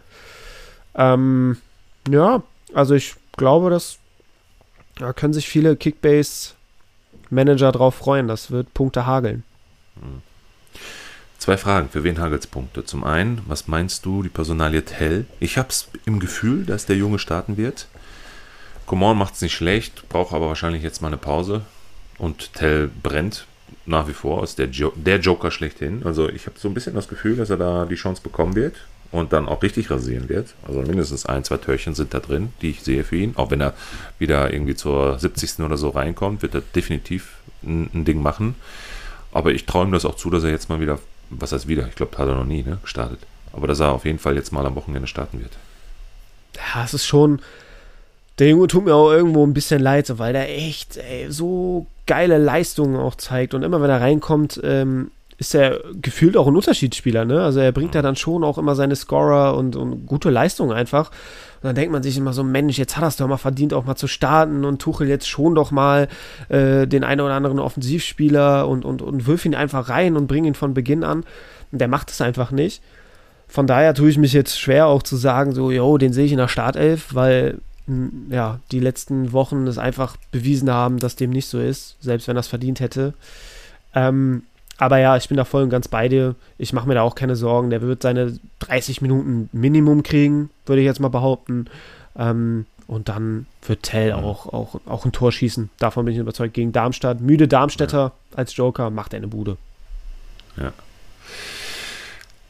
Ähm, 0.94 1.58
ja, 2.08 2.44
also 2.74 2.94
ich 2.94 3.16
glaube, 3.36 3.72
dass 3.72 3.98
da 4.96 5.14
können 5.14 5.34
sich 5.34 5.48
viele 5.48 5.76
Kickbase-Manager 5.76 7.72
drauf 7.72 7.96
freuen. 7.96 8.28
Das 8.28 8.52
wird 8.52 8.72
Punkte 8.76 9.08
hageln. 9.08 9.44
Hm. 9.96 10.22
Zwei 11.42 11.58
Fragen. 11.58 11.90
Für 11.90 12.04
wen 12.04 12.20
hagelt 12.20 12.42
es 12.42 12.46
Punkte? 12.46 12.86
Zum 12.86 13.04
einen, 13.04 13.42
was 13.48 13.68
meinst 13.68 14.06
du, 14.06 14.22
die 14.22 14.30
Personalie 14.30 14.86
Tell? 14.86 15.26
Ich 15.40 15.58
habe 15.58 15.70
es 15.70 15.88
im 16.06 16.20
Gefühl, 16.20 16.68
dass 16.68 16.86
der 16.86 16.98
Junge 16.98 17.18
starten 17.18 17.58
wird. 17.58 17.88
Coman 18.86 19.20
es 19.20 19.42
nicht 19.42 19.56
schlecht, 19.56 20.08
braucht 20.08 20.36
aber 20.36 20.50
wahrscheinlich 20.50 20.84
jetzt 20.84 21.02
mal 21.02 21.08
eine 21.08 21.18
Pause. 21.18 21.64
Und 22.20 22.54
Tell 22.54 22.92
brennt 23.02 23.48
nach 23.88 24.08
wie 24.08 24.14
vor, 24.14 24.44
ist 24.44 24.60
der, 24.60 24.68
jo 24.68 24.94
der 24.96 25.18
Joker 25.18 25.50
schlechthin. 25.50 26.04
Also 26.06 26.30
ich 26.30 26.46
habe 26.46 26.60
so 26.60 26.68
ein 26.68 26.76
bisschen 26.76 26.94
das 26.94 27.08
Gefühl, 27.08 27.38
dass 27.38 27.50
er 27.50 27.58
da 27.58 27.86
die 27.86 27.96
Chance 27.96 28.22
bekommen 28.22 28.56
wird 28.56 28.76
und 29.12 29.34
dann 29.34 29.50
auch 29.50 29.64
richtig 29.64 29.90
rasieren 29.90 30.30
wird. 30.30 30.54
Also 30.68 30.84
mindestens 30.84 31.26
ein, 31.26 31.44
zwei 31.44 31.58
Törchen 31.58 31.96
sind 31.96 32.14
da 32.14 32.20
drin, 32.20 32.54
die 32.62 32.70
ich 32.70 32.84
sehe 32.84 33.04
für 33.04 33.16
ihn. 33.16 33.34
Auch 33.36 33.50
wenn 33.50 33.62
er 33.62 33.74
wieder 34.20 34.54
irgendwie 34.54 34.76
zur 34.76 35.18
70. 35.18 35.62
oder 35.62 35.78
so 35.78 35.90
reinkommt, 35.90 36.44
wird 36.44 36.54
er 36.54 36.62
definitiv 36.62 37.38
ein, 37.64 37.90
ein 37.96 38.06
Ding 38.06 38.22
machen. 38.22 38.54
Aber 39.32 39.52
ich 39.54 39.66
ihm 39.74 39.92
das 39.92 40.06
auch 40.06 40.16
zu, 40.16 40.30
dass 40.30 40.44
er 40.44 40.52
jetzt 40.52 40.70
mal 40.70 40.80
wieder, 40.80 41.00
was 41.32 41.52
heißt 41.52 41.68
wieder, 41.68 41.88
ich 41.88 41.96
glaube, 41.96 42.18
hat 42.18 42.28
er 42.28 42.36
noch 42.36 42.46
nie 42.46 42.64
ne, 42.64 42.78
gestartet. 42.82 43.20
Aber 43.54 43.68
dass 43.68 43.80
er 43.80 43.92
auf 43.92 44.06
jeden 44.06 44.20
Fall 44.20 44.36
jetzt 44.36 44.52
mal 44.52 44.66
am 44.66 44.76
Wochenende 44.76 45.08
starten 45.08 45.40
wird. 45.40 45.52
Ja, 46.56 46.84
es 46.84 46.94
ist 46.94 47.06
schon. 47.06 47.42
Der 48.40 48.50
Junge 48.50 48.68
tut 48.68 48.86
mir 48.86 48.96
auch 48.96 49.12
irgendwo 49.12 49.46
ein 49.46 49.54
bisschen 49.54 49.82
leid, 49.82 50.18
weil 50.18 50.34
der 50.34 50.50
echt 50.50 50.98
ey, 50.98 51.30
so 51.30 51.86
geile 52.06 52.38
Leistungen 52.38 52.96
auch 52.96 53.16
zeigt. 53.16 53.54
Und 53.54 53.64
immer 53.64 53.82
wenn 53.82 53.90
er 53.90 54.02
reinkommt, 54.02 54.60
ähm, 54.64 55.12
ist 55.42 55.56
er 55.56 55.80
gefühlt 56.00 56.38
auch 56.38 56.46
ein 56.46 56.56
Unterschiedsspieler, 56.56 57.26
ne? 57.26 57.42
Also 57.42 57.62
er 57.62 57.72
bringt 57.72 57.96
ja 57.96 58.04
dann 58.04 58.16
schon 58.16 58.44
auch 58.44 58.60
immer 58.60 58.76
seine 58.76 58.96
Scorer 58.96 59.58
und, 59.58 59.76
und 59.76 60.06
gute 60.06 60.30
Leistungen 60.30 60.72
einfach. 60.72 61.10
Und 61.10 61.64
dann 61.64 61.74
denkt 61.74 61.92
man 61.92 62.04
sich 62.04 62.16
immer 62.16 62.32
so, 62.32 62.44
Mensch, 62.44 62.78
jetzt 62.78 62.96
hat 62.96 63.04
er 63.04 63.08
es 63.08 63.16
doch 63.16 63.28
mal 63.28 63.38
verdient, 63.38 63.74
auch 63.74 63.84
mal 63.84 63.96
zu 63.96 64.06
starten 64.06 64.64
und 64.66 64.80
Tuchel 64.80 65.08
jetzt 65.08 65.28
schon 65.28 65.56
doch 65.56 65.72
mal 65.72 66.10
äh, 66.50 66.86
den 66.86 67.04
einen 67.04 67.22
oder 67.22 67.34
anderen 67.34 67.58
Offensivspieler 67.58 68.68
und, 68.68 68.86
und, 68.86 69.02
und 69.02 69.26
wirf 69.26 69.44
ihn 69.44 69.56
einfach 69.56 69.90
rein 69.90 70.16
und 70.16 70.28
bring 70.28 70.46
ihn 70.46 70.54
von 70.54 70.76
Beginn 70.76 71.04
an. 71.04 71.24
Und 71.72 71.82
der 71.82 71.88
macht 71.88 72.12
es 72.12 72.22
einfach 72.22 72.52
nicht. 72.52 72.84
Von 73.48 73.66
daher 73.66 73.96
tue 73.96 74.12
ich 74.12 74.20
mich 74.20 74.34
jetzt 74.34 74.60
schwer 74.60 74.86
auch 74.86 75.02
zu 75.02 75.16
sagen, 75.16 75.56
so, 75.56 75.72
yo, 75.72 75.98
den 75.98 76.14
sehe 76.14 76.26
ich 76.26 76.34
in 76.34 76.38
der 76.38 76.50
Startelf, 76.50 77.16
weil 77.16 77.58
ja, 78.30 78.60
die 78.72 78.80
letzten 78.80 79.32
Wochen 79.32 79.66
es 79.66 79.80
einfach 79.80 80.18
bewiesen 80.32 80.70
haben, 80.70 81.00
dass 81.00 81.16
dem 81.16 81.32
nicht 81.32 81.48
so 81.48 81.60
ist, 81.60 81.98
selbst 82.00 82.28
wenn 82.28 82.38
er 82.38 82.42
es 82.42 82.48
verdient 82.48 82.80
hätte. 82.80 83.16
Ähm, 83.96 84.44
aber 84.82 84.98
ja, 84.98 85.16
ich 85.16 85.28
bin 85.28 85.38
da 85.38 85.46
voll 85.46 85.62
und 85.62 85.70
ganz 85.70 85.88
bei 85.88 86.10
dir. 86.10 86.34
Ich 86.58 86.74
mache 86.74 86.88
mir 86.88 86.96
da 86.96 87.04
auch 87.04 87.14
keine 87.14 87.36
Sorgen. 87.36 87.70
Der 87.70 87.84
wird 87.84 88.02
seine 88.02 88.40
30 88.62 89.00
Minuten 89.00 89.48
Minimum 89.52 90.02
kriegen, 90.02 90.50
würde 90.66 90.82
ich 90.82 90.88
jetzt 90.88 91.00
mal 91.00 91.10
behaupten. 91.10 91.68
Ähm, 92.18 92.66
und 92.88 93.08
dann 93.08 93.46
wird 93.68 93.84
Tell 93.84 94.12
auch, 94.14 94.48
auch, 94.48 94.82
auch 94.88 95.06
ein 95.06 95.12
Tor 95.12 95.32
schießen. 95.32 95.70
Davon 95.78 96.06
bin 96.06 96.16
ich 96.16 96.20
überzeugt. 96.20 96.56
Gegen 96.56 96.72
Darmstadt. 96.72 97.22
Müde 97.22 97.48
Darmstädter 97.48 98.06
ja. 98.06 98.12
als 98.36 98.56
Joker 98.56 98.90
macht 98.90 99.14
er 99.14 99.18
eine 99.18 99.28
Bude. 99.28 99.58
Ja. 100.58 100.74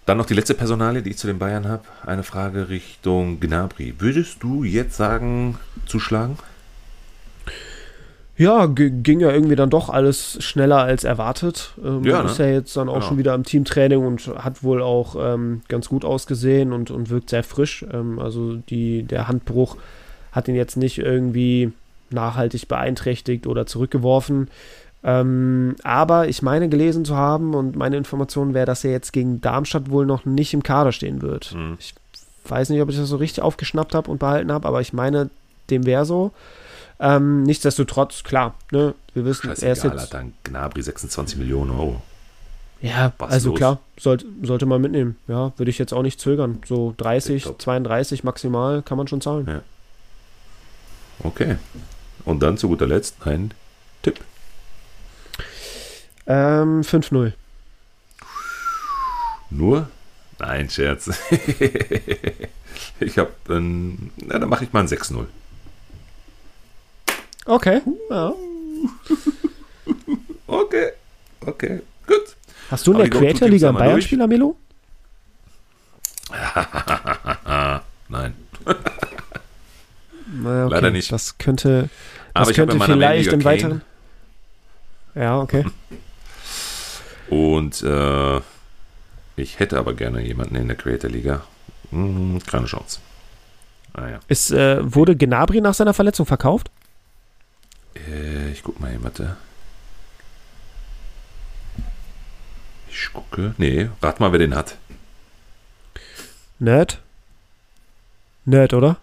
Dann 0.06 0.18
noch 0.18 0.26
die 0.26 0.34
letzte 0.34 0.54
Personale, 0.54 1.02
die 1.02 1.10
ich 1.10 1.18
zu 1.18 1.28
den 1.28 1.38
Bayern 1.38 1.68
habe. 1.68 1.84
Eine 2.06 2.24
Frage 2.24 2.70
Richtung 2.70 3.42
Gnabry. 3.42 3.96
Würdest 4.00 4.42
du 4.42 4.64
jetzt 4.64 4.96
sagen, 4.96 5.58
zuschlagen? 5.86 6.38
Ja, 8.38 8.66
ging 8.66 9.20
ja 9.20 9.32
irgendwie 9.32 9.56
dann 9.56 9.70
doch 9.70 9.90
alles 9.90 10.38
schneller 10.44 10.78
als 10.78 11.04
erwartet. 11.04 11.74
Ähm, 11.84 12.04
ja, 12.04 12.24
ne? 12.24 12.30
Ist 12.30 12.40
ja 12.40 12.48
jetzt 12.48 12.76
dann 12.76 12.90
auch 12.90 12.96
genau. 12.96 13.06
schon 13.06 13.18
wieder 13.18 13.36
im 13.36 13.44
Teamtraining 13.44 14.06
und 14.06 14.28
hat 14.28 14.64
wohl 14.64 14.82
auch 14.82 15.16
ähm, 15.20 15.62
ganz 15.68 15.90
gut 15.90 16.06
ausgesehen 16.06 16.74
und, 16.74 16.92
und 16.92 17.10
wirkt 17.10 17.30
sehr 17.30 17.44
frisch. 17.44 17.86
Ähm, 17.92 18.20
also 18.20 18.56
die, 18.56 19.04
der 19.04 19.28
Handbruch 19.28 19.78
hat 20.32 20.48
ihn 20.48 20.56
jetzt 20.56 20.78
nicht 20.78 20.98
irgendwie 20.98 21.72
nachhaltig 22.10 22.68
beeinträchtigt 22.68 23.48
oder 23.48 23.66
zurückgeworfen. 23.66 24.50
Ähm, 25.04 25.76
aber 25.84 26.28
ich 26.28 26.42
meine 26.42 26.70
gelesen 26.70 27.06
zu 27.06 27.16
haben 27.16 27.56
und 27.56 27.76
meine 27.76 27.98
Information 27.98 28.54
wäre, 28.54 28.66
dass 28.66 28.84
er 28.84 28.92
jetzt 28.92 29.14
gegen 29.14 29.42
Darmstadt 29.42 29.90
wohl 29.90 30.06
noch 30.06 30.26
nicht 30.26 30.54
im 30.54 30.64
Kader 30.64 30.92
stehen 30.92 31.22
wird. 31.22 31.54
Mhm. 31.56 31.78
Ich 31.80 31.94
weiß 32.46 32.70
nicht, 32.70 32.82
ob 32.82 32.90
ich 32.90 32.98
das 32.98 33.10
so 33.10 33.18
richtig 33.18 33.44
aufgeschnappt 33.44 33.96
habe 33.96 34.12
und 34.12 34.20
behalten 34.20 34.52
habe, 34.52 34.68
aber 34.68 34.82
ich 34.82 34.94
meine, 34.94 35.30
dem 35.70 35.86
wäre 35.86 36.06
so. 36.06 36.32
Ähm, 37.04 37.42
nichtsdestotrotz, 37.44 38.24
klar, 38.24 38.54
ne, 38.72 38.94
wir 39.16 39.26
wissen, 39.26 39.48
Scheißegal, 39.48 39.68
er 39.68 39.74
ist 39.74 39.84
jetzt. 39.84 40.02
Hat 40.04 40.14
dann 40.14 40.34
Gnabry 40.44 40.84
26 40.84 41.40
Millionen 41.40 41.72
Euro. 41.72 42.02
Ja, 42.80 43.12
Was 43.18 43.32
also 43.32 43.50
los? 43.50 43.58
klar, 43.58 43.80
sollte, 44.00 44.26
sollte 44.44 44.68
man 44.68 44.82
mitnehmen. 44.82 45.18
Ja, 45.28 45.52
würde 45.58 45.72
ich 45.72 45.80
jetzt 45.80 45.94
auch 45.94 46.04
nicht 46.04 46.20
zögern. 46.20 46.62
So 46.68 46.94
30, 46.98 47.58
32 47.58 48.24
maximal 48.24 48.84
kann 48.84 48.98
man 48.98 49.08
schon 49.08 49.20
zahlen. 49.20 49.48
Ja. 49.48 49.62
Okay. 51.24 51.58
Und 52.24 52.42
dann 52.42 52.58
zu 52.58 52.68
guter 52.68 52.88
Letzt 52.88 53.16
ein 53.26 53.52
Tipp. 54.04 54.20
Ähm, 56.28 56.82
5-0. 56.82 57.34
Nur? 59.50 59.90
Nein, 60.38 60.70
Scherz. 60.70 61.10
ich 63.00 63.18
habe, 63.18 63.32
ähm, 63.50 64.12
na, 64.18 64.38
dann 64.40 64.50
mache 64.50 64.64
ich 64.66 64.74
mal 64.74 64.82
ein 64.82 64.88
6-0. 64.88 65.26
Okay. 67.46 67.82
Ja. 68.10 68.34
okay. 70.48 70.92
Okay. 71.46 71.82
Gut. 72.08 72.36
Hast 72.70 72.88
du 72.88 72.94
in 72.94 73.00
der 73.00 73.10
Creator 73.10 73.50
Liga 73.50 73.70
einen 73.70 73.78
Bayern-Spieler, 73.78 74.28
Melo? 74.28 74.56
Nein. 78.10 78.36
Naja, 80.32 80.66
okay. 80.66 80.76
Leider 80.76 80.92
nicht. 80.92 81.12
Das 81.12 81.38
könnte, 81.38 81.90
das 82.34 82.48
Aber 82.48 82.54
könnte 82.54 82.80
vielleicht 82.80 83.34
im 83.34 83.44
weiteren. 83.44 83.82
Ja, 85.16 85.40
okay. 85.40 85.66
Und 87.30 87.82
äh, 87.84 88.40
ich 89.36 89.60
hätte 89.60 89.78
aber 89.78 89.94
gerne 89.94 90.22
jemanden 90.22 90.56
in 90.56 90.68
der 90.68 90.78
Creator 90.78 91.10
Liga. 91.10 91.44
Hm, 91.90 92.40
keine 92.46 92.66
Chance. 92.66 93.00
Ah, 93.94 94.08
ja. 94.08 94.20
Ist, 94.28 94.52
äh, 94.52 94.80
wurde 94.82 95.16
Gnabry 95.16 95.60
nach 95.60 95.74
seiner 95.74 95.94
Verletzung 95.94 96.26
verkauft? 96.26 96.72
Äh, 97.96 98.52
ich 98.52 98.64
guck 98.64 98.80
mal 98.80 98.92
hier, 98.92 99.04
warte. 99.04 99.38
Ich 102.90 103.12
gucke. 103.14 103.56
Nee, 103.58 103.90
rat 104.02 104.20
mal, 104.20 104.32
wer 104.32 104.40
den 104.40 104.56
hat. 104.56 104.78
Nerd? 106.60 107.02
Nerd, 108.46 108.74
oder? 108.74 108.98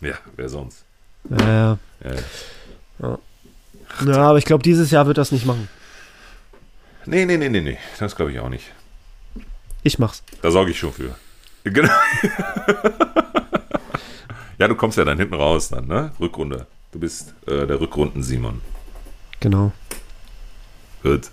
Ja, 0.00 0.14
wer 0.36 0.48
sonst? 0.48 0.84
Ja. 1.28 1.78
ja. 2.04 2.12
ja. 2.98 3.18
ja 4.06 4.16
aber 4.16 4.38
ich 4.38 4.44
glaube, 4.44 4.62
dieses 4.62 4.90
Jahr 4.90 5.06
wird 5.06 5.18
das 5.18 5.32
nicht 5.32 5.46
machen. 5.46 5.68
Nee, 7.04 7.24
nee, 7.24 7.36
nee, 7.36 7.48
nee, 7.48 7.60
nee. 7.60 7.78
Das 7.98 8.16
glaube 8.16 8.32
ich 8.32 8.40
auch 8.40 8.48
nicht. 8.48 8.72
Ich 9.82 9.98
mach's. 9.98 10.22
Da 10.42 10.50
sorge 10.50 10.72
ich 10.72 10.78
schon 10.78 10.92
für. 10.92 11.14
Genau. 11.64 11.88
ja, 14.58 14.68
du 14.68 14.74
kommst 14.74 14.98
ja 14.98 15.04
dann 15.04 15.18
hinten 15.18 15.34
raus, 15.34 15.68
dann, 15.68 15.86
ne? 15.86 16.12
Rückrunde. 16.18 16.66
Du 16.96 17.00
bist 17.00 17.34
äh, 17.46 17.66
der 17.66 17.78
Rückrunden-Simon. 17.78 18.62
Genau. 19.40 19.70
Gut. 21.02 21.28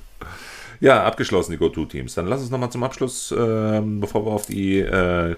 Ja, 0.82 1.06
abgeschlossen 1.06 1.54
die 1.54 1.58
Go-To-Teams. 1.58 2.16
Dann 2.16 2.28
lass 2.28 2.42
uns 2.42 2.50
nochmal 2.50 2.70
zum 2.70 2.84
Abschluss, 2.84 3.32
äh, 3.32 3.82
bevor 3.82 4.26
wir 4.26 4.32
auf 4.34 4.46
die 4.46 4.80
äh, 4.80 5.38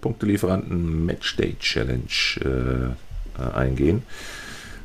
Punktelieferanten 0.00 1.04
Matchday 1.04 1.56
Challenge 1.58 2.94
äh, 3.36 3.42
eingehen. 3.42 4.04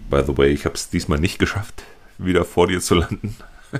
By 0.10 0.24
the 0.26 0.36
way, 0.36 0.50
ich 0.50 0.66
habe 0.66 0.74
es 0.74 0.90
diesmal 0.90 1.20
nicht 1.20 1.38
geschafft, 1.38 1.84
wieder 2.18 2.44
vor 2.44 2.66
dir 2.66 2.82
zu 2.82 2.96
landen. 2.96 3.36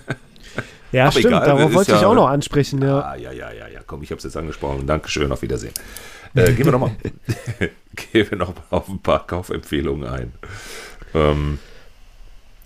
Ja, 0.94 1.04
Aber 1.04 1.12
stimmt, 1.12 1.26
egal, 1.26 1.46
darauf 1.46 1.74
wollte 1.74 1.92
ich 1.92 2.02
ja, 2.02 2.08
auch 2.08 2.16
noch 2.16 2.30
ansprechen. 2.30 2.82
Ja, 2.82 3.02
ah, 3.02 3.16
ja, 3.16 3.34
ja, 3.34 3.52
ja, 3.52 3.68
ja, 3.68 3.82
komm, 3.86 4.04
ich 4.04 4.12
habe 4.12 4.20
es 4.20 4.24
jetzt 4.24 4.38
angesprochen. 4.38 4.88
Dankeschön, 4.88 5.30
auf 5.34 5.42
Wiedersehen. 5.42 5.74
Äh, 6.38 6.54
gehen 6.54 6.66
wir 6.66 6.72
nochmal 6.72 6.96
noch 8.32 8.54
auf 8.70 8.88
ein 8.90 9.00
paar 9.00 9.26
Kaufempfehlungen 9.26 10.08
ein. 10.08 10.34
Ähm, 11.14 11.60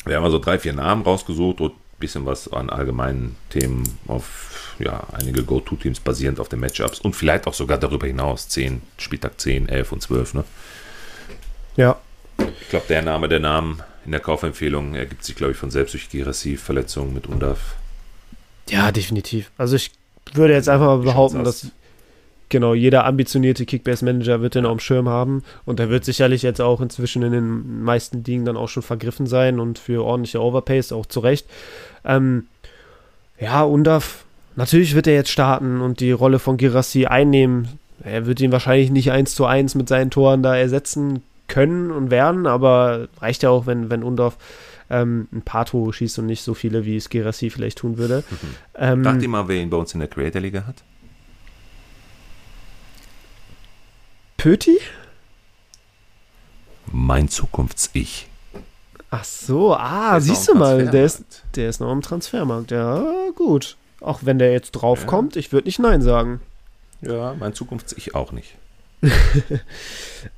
wir 0.06 0.18
haben 0.18 0.24
also 0.24 0.40
drei, 0.40 0.60
vier 0.60 0.74
Namen 0.74 1.04
rausgesucht 1.04 1.62
und 1.62 1.72
ein 1.72 2.00
bisschen 2.00 2.26
was 2.26 2.52
an 2.52 2.70
allgemeinen 2.70 3.38
Themen 3.50 3.84
auf 4.08 4.76
ja, 4.80 5.04
einige 5.14 5.44
Go-To-Teams 5.44 6.00
basierend 6.00 6.40
auf 6.40 6.50
den 6.50 6.60
Matchups 6.60 7.00
und 7.00 7.16
vielleicht 7.16 7.48
auch 7.48 7.54
sogar 7.54 7.78
darüber 7.78 8.08
hinaus. 8.08 8.50
10, 8.50 8.82
Spieltag 8.98 9.40
10, 9.40 9.70
11 9.70 9.92
und 9.92 10.02
12. 10.02 10.34
Ne? 10.34 10.44
Ja. 11.78 11.98
Ich 12.62 12.70
glaube, 12.70 12.86
der 12.90 13.04
Name 13.04 13.30
der 13.30 13.40
Namen 13.40 13.82
in 14.06 14.12
der 14.12 14.20
Kaufempfehlung 14.20 14.96
ergibt 14.96 15.24
sich, 15.24 15.36
glaube 15.36 15.52
ich, 15.52 15.58
von 15.58 15.70
selbst 15.70 15.94
durch 15.94 16.10
Girassi-Verletzungen 16.10 17.14
mit 17.14 17.28
UNDAF. 17.28 17.76
Ja, 18.70 18.92
definitiv. 18.92 19.52
Also 19.58 19.76
ich 19.76 19.92
würde 20.34 20.54
jetzt 20.54 20.70
einfach 20.70 20.88
mal 20.88 20.98
behaupten, 20.98 21.44
dass 21.44 21.68
genau 22.52 22.76
jeder 22.76 23.06
ambitionierte 23.06 23.66
Kickbase-Manager 23.66 24.42
wird 24.42 24.54
den 24.54 24.68
auf 24.68 24.78
dem 24.78 24.80
Schirm 24.80 25.10
haben 25.10 25.44
und 25.66 25.80
er 25.80 25.90
wird 25.90 26.06
sicherlich 26.06 26.44
jetzt 26.44 26.62
auch 26.62 26.82
inzwischen 26.82 27.24
in 27.24 27.32
den 27.32 27.84
meisten 27.84 28.24
Dingen 28.24 28.46
dann 28.46 28.58
auch 28.58 28.70
schon 28.70 28.84
vergriffen 28.84 29.26
sein 29.26 29.60
und 29.60 29.80
für 29.80 30.04
ordentliche 30.04 30.42
Overpays 30.42 30.92
auch 30.92 31.08
zurecht. 31.08 31.48
Ähm, 32.06 32.48
ja, 33.40 33.64
Undaf, 33.64 34.26
natürlich 34.56 34.94
wird 34.94 35.08
er 35.08 35.16
jetzt 35.16 35.32
starten 35.32 35.82
und 35.82 36.00
die 36.00 36.12
Rolle 36.12 36.38
von 36.38 36.58
Girassi 36.58 37.08
einnehmen. 37.08 37.68
Er 38.04 38.28
wird 38.28 38.40
ihn 38.40 38.52
wahrscheinlich 38.52 38.92
nicht 38.92 39.12
eins 39.12 39.34
zu 39.34 39.46
eins 39.46 39.74
mit 39.74 39.90
seinen 39.90 40.12
Toren 40.12 40.44
da 40.44 40.56
ersetzen 40.56 41.24
können 41.48 41.92
und 41.92 42.12
werden, 42.12 42.46
aber 42.46 43.08
reicht 43.20 43.44
ja 43.44 43.50
auch, 43.50 43.66
wenn, 43.66 43.90
wenn 43.90 44.04
Undorf 44.04 44.38
ähm, 44.90 45.28
ein 45.32 45.42
paar 45.42 45.66
Tore 45.66 45.94
schießt 45.94 46.20
und 46.20 46.26
nicht 46.26 46.44
so 46.44 46.54
viele, 46.54 46.86
wie 46.86 46.98
es 46.98 47.10
Gerassi 47.10 47.50
vielleicht 47.50 47.80
tun 47.80 47.98
würde. 47.98 48.24
Mhm. 48.30 48.48
Ähm, 48.74 49.04
Dachte 49.04 49.28
mal, 49.28 49.48
wer 49.48 49.58
ihn 49.58 49.70
bei 49.70 49.78
uns 49.78 49.94
in 49.94 50.00
der 50.00 50.10
Creator 50.10 50.42
Liga 50.42 50.66
hat? 50.66 50.84
Pöti? 54.42 54.80
Mein 56.92 57.30
Zukunfts-Ich. 57.30 58.28
Ach 59.12 59.24
so, 59.24 59.76
ah, 59.76 60.20
siehst 60.20 60.50
du 60.50 60.56
mal, 60.56 60.88
der 60.88 61.06
ist, 61.06 61.44
der 61.54 61.70
ist 61.70 61.80
noch 61.80 61.92
im 61.92 62.02
Transfermarkt. 62.02 62.72
Ja, 62.72 63.06
gut. 63.36 63.78
Auch 64.00 64.22
wenn 64.24 64.40
der 64.40 64.52
jetzt 64.52 64.72
draufkommt, 64.72 65.36
ja. 65.36 65.42
ich 65.42 65.52
würde 65.52 65.68
nicht 65.68 65.78
Nein 65.78 66.02
sagen. 66.02 66.42
Ja, 67.02 67.36
mein 67.38 67.54
Zukunfts-Ich 67.54 68.16
auch 68.16 68.32
nicht. 68.32 68.56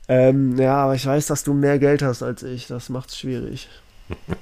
ähm, 0.10 0.58
ja, 0.58 0.84
aber 0.84 0.96
ich 0.96 1.06
weiß, 1.06 1.28
dass 1.28 1.46
du 1.46 1.54
mehr 1.54 1.80
Geld 1.80 2.02
hast 2.02 2.24
als 2.24 2.44
ich. 2.44 2.68
Das 2.68 2.90
macht's 2.90 3.18
schwierig. 3.18 3.70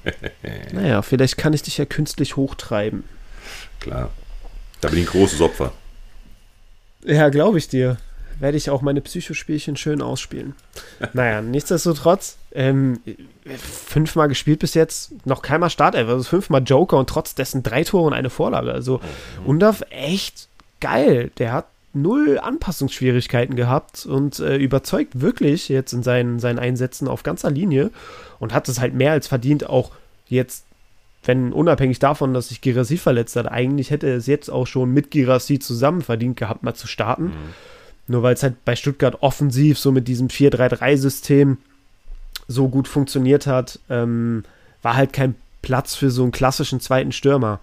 naja, 0.72 1.02
vielleicht 1.02 1.38
kann 1.38 1.52
ich 1.52 1.62
dich 1.62 1.78
ja 1.78 1.84
künstlich 1.84 2.34
hochtreiben. 2.34 3.04
Klar. 3.78 4.10
Da 4.80 4.88
bin 4.88 4.98
ich 4.98 5.06
ein 5.06 5.12
großes 5.12 5.40
Opfer. 5.40 5.72
Ja, 7.04 7.28
glaube 7.28 7.58
ich 7.58 7.68
dir. 7.68 7.98
Werde 8.42 8.56
ich 8.56 8.70
auch 8.70 8.82
meine 8.82 9.00
Psychospielchen 9.00 9.76
schön 9.76 10.02
ausspielen. 10.02 10.56
naja, 11.12 11.40
nichtsdestotrotz, 11.40 12.38
ähm, 12.50 12.98
fünfmal 13.56 14.26
gespielt 14.26 14.58
bis 14.58 14.74
jetzt, 14.74 15.12
noch 15.24 15.42
keinmal 15.42 15.70
Startelf, 15.70 16.08
also 16.08 16.24
fünfmal 16.24 16.60
Joker 16.64 16.98
und 16.98 17.08
trotz 17.08 17.36
dessen 17.36 17.62
drei 17.62 17.84
Tore 17.84 18.08
und 18.08 18.14
eine 18.14 18.30
Vorlage. 18.30 18.72
Also 18.72 18.98
mhm. 18.98 19.46
Undaf 19.46 19.84
echt 19.90 20.48
geil. 20.80 21.30
Der 21.38 21.52
hat 21.52 21.66
null 21.92 22.40
Anpassungsschwierigkeiten 22.42 23.54
gehabt 23.54 24.06
und 24.06 24.40
äh, 24.40 24.56
überzeugt 24.56 25.20
wirklich 25.20 25.68
jetzt 25.68 25.92
in 25.92 26.02
seinen, 26.02 26.40
seinen 26.40 26.58
Einsätzen 26.58 27.06
auf 27.06 27.22
ganzer 27.22 27.48
Linie 27.52 27.92
und 28.40 28.52
hat 28.52 28.68
es 28.68 28.80
halt 28.80 28.92
mehr 28.92 29.12
als 29.12 29.28
verdient, 29.28 29.68
auch 29.68 29.92
jetzt, 30.26 30.64
wenn 31.22 31.52
unabhängig 31.52 32.00
davon, 32.00 32.34
dass 32.34 32.48
sich 32.48 32.60
Girassi 32.60 32.96
verletzt 32.96 33.36
hat, 33.36 33.46
eigentlich 33.46 33.92
hätte 33.92 34.08
er 34.08 34.16
es 34.16 34.26
jetzt 34.26 34.50
auch 34.50 34.66
schon 34.66 34.92
mit 34.92 35.12
Girassi 35.12 35.60
zusammen 35.60 36.02
verdient 36.02 36.36
gehabt, 36.36 36.64
mal 36.64 36.74
zu 36.74 36.88
starten. 36.88 37.26
Mhm. 37.26 37.54
Nur 38.12 38.22
weil 38.22 38.34
es 38.34 38.42
halt 38.42 38.62
bei 38.66 38.76
Stuttgart 38.76 39.22
offensiv 39.22 39.78
so 39.78 39.90
mit 39.90 40.06
diesem 40.06 40.28
4-3-3-System 40.28 41.56
so 42.46 42.68
gut 42.68 42.86
funktioniert 42.86 43.46
hat, 43.46 43.78
ähm, 43.88 44.44
war 44.82 44.96
halt 44.96 45.14
kein 45.14 45.34
Platz 45.62 45.94
für 45.94 46.10
so 46.10 46.22
einen 46.22 46.30
klassischen 46.30 46.78
zweiten 46.78 47.12
Stürmer. 47.12 47.58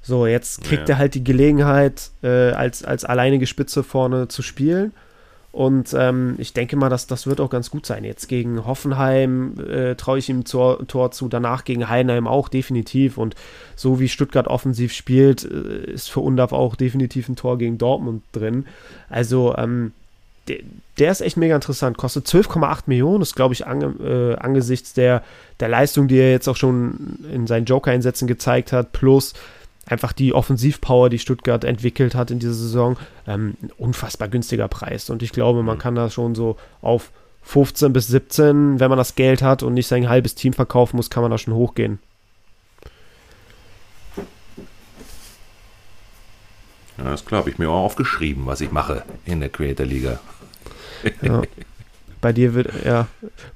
So, 0.00 0.28
jetzt 0.28 0.62
kriegt 0.62 0.88
ja. 0.88 0.94
er 0.94 0.98
halt 0.98 1.14
die 1.16 1.24
Gelegenheit, 1.24 2.10
äh, 2.22 2.52
als, 2.52 2.84
als 2.84 3.04
alleinige 3.04 3.48
Spitze 3.48 3.82
vorne 3.82 4.28
zu 4.28 4.42
spielen. 4.42 4.92
Und 5.50 5.94
ähm, 5.98 6.34
ich 6.38 6.52
denke 6.52 6.76
mal, 6.76 6.90
dass 6.90 7.06
das 7.06 7.26
wird 7.26 7.40
auch 7.40 7.48
ganz 7.48 7.70
gut 7.70 7.86
sein. 7.86 8.04
Jetzt 8.04 8.28
gegen 8.28 8.66
Hoffenheim 8.66 9.58
äh, 9.58 9.94
traue 9.94 10.18
ich 10.18 10.28
ihm 10.28 10.44
Tor, 10.44 10.86
Tor 10.86 11.10
zu, 11.10 11.28
danach 11.28 11.64
gegen 11.64 11.88
Heidenheim 11.88 12.26
auch 12.26 12.48
definitiv. 12.48 13.16
Und 13.16 13.34
so 13.74 13.98
wie 13.98 14.08
Stuttgart 14.08 14.46
offensiv 14.46 14.92
spielt, 14.92 15.44
äh, 15.44 15.90
ist 15.90 16.10
für 16.10 16.20
Undaf 16.20 16.52
auch 16.52 16.76
definitiv 16.76 17.28
ein 17.28 17.36
Tor 17.36 17.56
gegen 17.56 17.78
Dortmund 17.78 18.22
drin. 18.32 18.66
Also 19.08 19.56
ähm, 19.56 19.92
der, 20.48 20.58
der, 20.98 21.12
ist 21.12 21.22
echt 21.22 21.38
mega 21.38 21.54
interessant. 21.54 21.96
Kostet 21.96 22.26
12,8 22.26 22.82
Millionen, 22.86 23.22
ist, 23.22 23.34
glaube 23.34 23.54
ich, 23.54 23.66
ange, 23.66 23.86
äh, 24.02 24.36
angesichts 24.36 24.92
der, 24.92 25.22
der 25.60 25.68
Leistung, 25.68 26.08
die 26.08 26.18
er 26.18 26.30
jetzt 26.30 26.48
auch 26.48 26.56
schon 26.56 27.18
in 27.32 27.46
seinen 27.46 27.64
Joker-Einsätzen 27.64 28.28
gezeigt 28.28 28.72
hat, 28.72 28.92
plus 28.92 29.34
einfach 29.88 30.12
die 30.12 30.34
Offensivpower, 30.34 31.08
die 31.08 31.18
Stuttgart 31.18 31.64
entwickelt 31.64 32.14
hat 32.14 32.30
in 32.30 32.38
dieser 32.38 32.54
Saison, 32.54 32.96
ähm, 33.26 33.56
ein 33.62 33.70
unfassbar 33.78 34.28
günstiger 34.28 34.68
Preis. 34.68 35.10
Und 35.10 35.22
ich 35.22 35.32
glaube, 35.32 35.62
man 35.62 35.76
mhm. 35.76 35.80
kann 35.80 35.94
da 35.94 36.10
schon 36.10 36.34
so 36.34 36.56
auf 36.82 37.10
15 37.42 37.92
bis 37.92 38.08
17, 38.08 38.80
wenn 38.80 38.88
man 38.90 38.98
das 38.98 39.14
Geld 39.14 39.42
hat 39.42 39.62
und 39.62 39.74
nicht 39.74 39.86
sein 39.86 40.08
halbes 40.08 40.34
Team 40.34 40.52
verkaufen 40.52 40.96
muss, 40.96 41.10
kann 41.10 41.22
man 41.22 41.30
da 41.30 41.38
schon 41.38 41.54
hochgehen. 41.54 41.98
Ja, 46.98 47.04
das 47.04 47.24
klar, 47.24 47.40
habe 47.40 47.50
ich 47.50 47.58
mir 47.58 47.70
auch 47.70 47.84
aufgeschrieben, 47.84 48.44
was 48.46 48.60
ich 48.60 48.72
mache 48.72 49.04
in 49.24 49.40
der 49.40 49.48
Creator 49.48 49.86
Liga. 49.86 50.20
Ja. 51.22 51.42
Bei 52.20 52.32
dir 52.32 52.54
wird, 52.54 52.84
ja, 52.84 53.06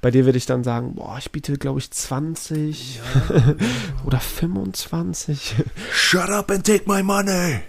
bei 0.01 0.11
dir 0.11 0.25
würde 0.25 0.39
ich 0.39 0.47
dann 0.47 0.63
sagen, 0.63 0.95
boah, 0.95 1.17
ich 1.19 1.31
biete, 1.33 1.59
glaube 1.59 1.81
ich, 1.81 1.91
20 1.91 2.97
ja. 2.97 3.55
oder 4.05 4.21
25. 4.21 5.57
Shut 5.93 6.31
up 6.31 6.51
and 6.51 6.65
take 6.65 6.85
my 6.87 7.03
money. 7.03 7.61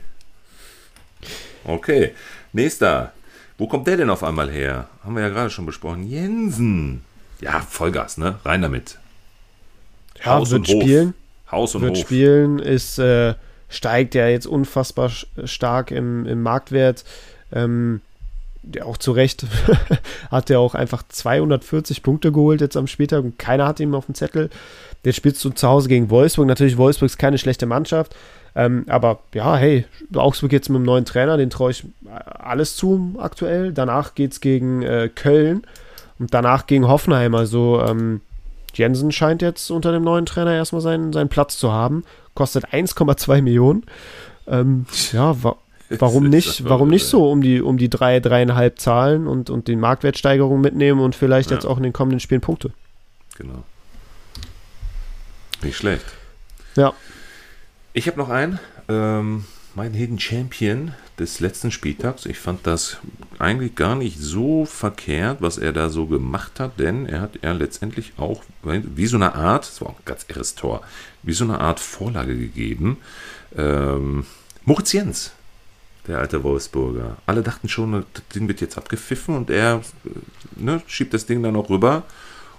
Okay, 1.66 2.14
nächster. 2.52 3.14
Wo 3.58 3.68
kommt 3.68 3.88
der 3.88 3.98
denn 3.98 4.10
auf 4.10 4.24
einmal 4.24 4.50
her? 4.52 4.90
Haben 5.04 5.16
wir 5.16 5.24
ja 5.24 5.30
gerade 5.30 5.50
schon 5.50 5.66
besprochen. 5.66 6.04
Jensen. 6.04 7.02
Ja, 7.40 7.60
Vollgas, 7.62 8.18
ne? 8.18 8.40
Rein 8.46 8.62
damit. 8.62 8.98
Ja, 10.20 10.34
Haus 10.34 10.52
wird 10.52 10.68
und 10.70 10.82
spielen. 10.82 11.14
Haus 11.52 11.76
und 11.76 11.82
wird 11.82 11.98
Hof. 11.98 12.02
spielen, 12.02 12.60
ist, 12.60 13.00
äh, 13.00 13.36
steigt 13.70 14.16
ja 14.16 14.28
jetzt 14.28 14.48
unfassbar 14.48 15.12
stark 15.46 15.92
im, 15.92 16.26
im 16.26 16.42
Marktwert. 16.42 17.04
Ähm, 17.52 18.02
ja, 18.74 18.86
auch 18.86 18.98
zu 18.98 19.12
Recht 19.12 19.46
hat 20.32 20.50
er 20.50 20.60
auch 20.60 20.76
einfach 20.76 21.04
240 21.08 22.04
Punkte 22.04 22.32
geholt 22.32 22.62
jetzt 22.62 22.78
am 22.78 22.88
Spieltag 22.88 23.24
und 23.24 23.40
keiner 23.40 23.68
hat 23.68 23.80
ihn 23.80 23.94
auf 23.96 24.06
dem 24.06 24.16
Zettel. 24.16 24.50
Jetzt 25.04 25.18
spielst 25.18 25.44
du 25.44 25.50
zu 25.50 25.68
Hause 25.68 25.90
gegen 25.90 26.10
Wolfsburg. 26.10 26.48
Natürlich, 26.48 26.78
Wolfsburg 26.78 27.08
ist 27.08 27.18
keine 27.18 27.38
schlechte 27.38 27.66
Mannschaft. 27.66 28.16
Ähm, 28.56 28.86
aber 28.88 29.20
ja, 29.34 29.56
hey, 29.56 29.86
Augsburg 30.16 30.52
jetzt 30.52 30.70
mit 30.70 30.78
einem 30.78 30.86
neuen 30.86 31.06
Trainer, 31.06 31.38
den 31.38 31.50
traue 31.50 31.72
ich 31.72 31.86
alles 32.26 32.76
zu 32.76 33.16
aktuell. 33.18 33.74
Danach 33.74 34.16
geht 34.16 34.34
es 34.34 34.42
gegen 34.42 34.84
äh, 34.84 35.10
Köln 35.14 35.64
und 36.20 36.34
danach 36.34 36.68
gegen 36.68 36.88
Hoffenheim. 36.88 37.36
Also 37.36 37.82
ähm, 37.82 38.22
Jensen 38.74 39.12
scheint 39.12 39.42
jetzt 39.42 39.72
unter 39.72 39.92
dem 39.92 40.04
neuen 40.04 40.26
Trainer 40.26 40.54
erstmal 40.54 40.82
seinen, 40.82 41.14
seinen 41.14 41.30
Platz 41.30 41.58
zu 41.58 41.72
haben. 41.72 42.04
Kostet 42.36 42.68
1,2 42.68 43.42
Millionen. 43.42 43.86
Ähm, 44.48 44.86
ja, 45.12 45.42
wa 45.44 45.56
warum 46.00 46.30
nicht? 46.30 46.64
Warum 46.66 46.90
nicht 46.90 47.06
so 47.06 47.30
um 47.30 47.42
die, 47.42 47.62
um 47.62 47.78
die 47.78 47.90
drei, 47.90 48.20
dreieinhalb 48.20 48.80
Zahlen 48.80 49.28
und, 49.28 49.50
und 49.50 49.68
den 49.68 49.80
Marktwertsteigerung 49.80 50.62
mitnehmen 50.62 51.00
und 51.00 51.16
vielleicht 51.16 51.50
ja. 51.50 51.58
jetzt 51.58 51.66
auch 51.66 51.78
in 51.78 51.84
den 51.84 51.94
kommenden 51.94 52.20
Spielen 52.20 52.42
Punkte? 52.42 52.72
Genau. 53.38 53.64
Nicht 55.62 55.78
schlecht. 55.78 56.06
Ja. 56.76 56.94
Ich 57.94 58.08
habe 58.08 58.18
noch 58.18 58.30
einen. 58.30 58.60
Ähm, 58.90 59.46
mein 59.76 59.94
Hidden 59.94 60.20
Champion 60.20 60.94
des 61.18 61.40
letzten 61.40 61.72
Spieltags. 61.72 62.26
Ich 62.26 62.38
fand 62.38 62.66
das 62.68 62.98
eigentlich 63.40 63.76
gar 63.76 63.96
nicht 63.96 64.20
so 64.20 64.66
verkehrt, 64.66 65.42
was 65.42 65.58
er 65.58 65.74
da 65.74 65.90
so 65.90 66.06
gemacht 66.06 66.60
hat, 66.60 66.80
denn 66.80 67.06
er 67.06 67.22
hat 67.22 67.40
er 67.42 67.54
letztendlich 67.54 68.14
auch 68.18 68.44
wie 68.62 69.08
so 69.08 69.18
eine 69.18 69.36
Art, 69.36 69.68
das 69.68 69.82
war 69.82 69.90
auch 69.90 70.00
ein 70.00 70.06
ganz 70.06 70.26
irres 70.28 70.56
Tor, 70.56 70.82
wie 71.24 71.34
so 71.34 71.44
eine 71.44 71.60
Art 71.60 71.80
Vorlage 71.80 72.38
gegeben. 72.38 72.98
Ähm, 73.56 74.26
Moritz 74.66 74.94
Jens, 74.94 75.32
der 76.08 76.20
alte 76.20 76.44
Wolfsburger. 76.44 77.18
Alle 77.26 77.42
dachten 77.42 77.70
schon, 77.70 78.06
das 78.14 78.28
Ding 78.36 78.48
wird 78.48 78.62
jetzt 78.62 78.78
abgepfiffen 78.78 79.36
und 79.36 79.50
er 79.50 79.82
ne, 80.56 80.82
schiebt 80.88 81.14
das 81.14 81.26
Ding 81.26 81.42
dann 81.44 81.56
auch 81.56 81.70
rüber 81.70 82.04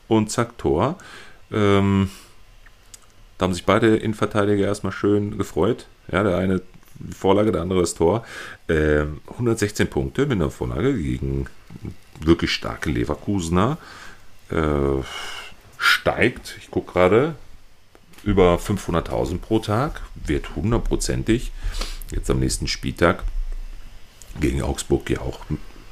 und 0.09 0.30
zack, 0.30 0.57
Tor. 0.59 0.97
Ähm, 1.53 2.11
da 3.38 3.45
haben 3.45 3.55
sich 3.55 3.66
beide 3.66 3.97
Innenverteidiger 3.97 4.66
erstmal 4.66 4.92
schön 4.92 5.36
gefreut. 5.36 5.86
Ja, 6.11 6.22
der 6.22 6.38
eine 6.38 6.62
Vorlage, 7.16 7.53
der 7.53 7.62
andere 7.62 7.80
das 7.80 7.95
Tor. 7.95 8.24
Äh, 8.68 9.05
116 9.30 9.88
Punkte 9.88 10.22
mit 10.22 10.32
einer 10.32 10.51
Vorlage 10.51 10.97
gegen 10.97 11.47
wirklich 12.20 12.53
starke 12.53 12.90
Leverkusener. 12.90 13.78
Äh, 14.51 15.03
steigt, 15.78 16.57
ich 16.59 16.70
gucke 16.70 16.92
gerade, 16.92 17.34
über 18.22 18.57
500.000 18.57 19.38
pro 19.38 19.59
Tag, 19.59 20.01
wird 20.14 20.57
hundertprozentig 20.57 21.53
jetzt 22.14 22.30
am 22.30 22.40
nächsten 22.40 22.66
Spieltag 22.66 23.24
gegen 24.40 24.62
Augsburg 24.62 25.08
ja 25.10 25.20
auch, 25.20 25.40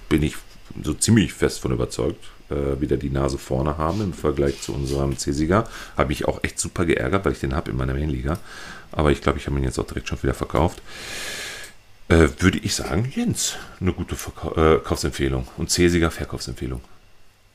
bin 0.09 0.23
ich 0.23 0.37
so 0.83 0.95
ziemlich 0.95 1.33
fest 1.33 1.61
von 1.61 1.73
überzeugt, 1.73 2.25
äh, 2.51 2.81
wieder 2.81 2.97
die 2.97 3.11
Nase 3.11 3.39
vorne 3.39 3.79
haben 3.79 4.01
im 4.01 4.13
Vergleich 4.13 4.61
zu 4.61 4.75
unserem 4.75 5.17
C-Sieger. 5.17 5.69
Habe 5.97 6.09
mich 6.09 6.27
auch 6.27 6.43
echt 6.43 6.59
super 6.59 6.85
geärgert, 6.85 7.25
weil 7.25 7.33
ich 7.33 7.41
den 7.41 7.55
habe 7.55 7.71
in 7.71 7.77
meiner 7.77 7.95
Mainliga. 7.95 8.39
Aber 8.91 9.11
ich 9.11 9.21
glaube, 9.21 9.39
ich 9.39 9.47
habe 9.47 9.59
ihn 9.59 9.65
jetzt 9.65 9.79
auch 9.79 9.87
direkt 9.87 10.09
schon 10.09 10.23
wieder 10.23 10.35
verkauft. 10.35 10.83
Äh, 12.09 12.29
würde 12.39 12.59
ich 12.59 12.75
sagen, 12.75 13.11
Jens, 13.15 13.57
eine 13.81 13.93
gute 13.93 14.15
äh, 14.15 14.79
Kaufsempfehlung 14.79 15.49
und 15.57 15.71
C-Sieger 15.71 16.11
Verkaufsempfehlung. 16.11 16.81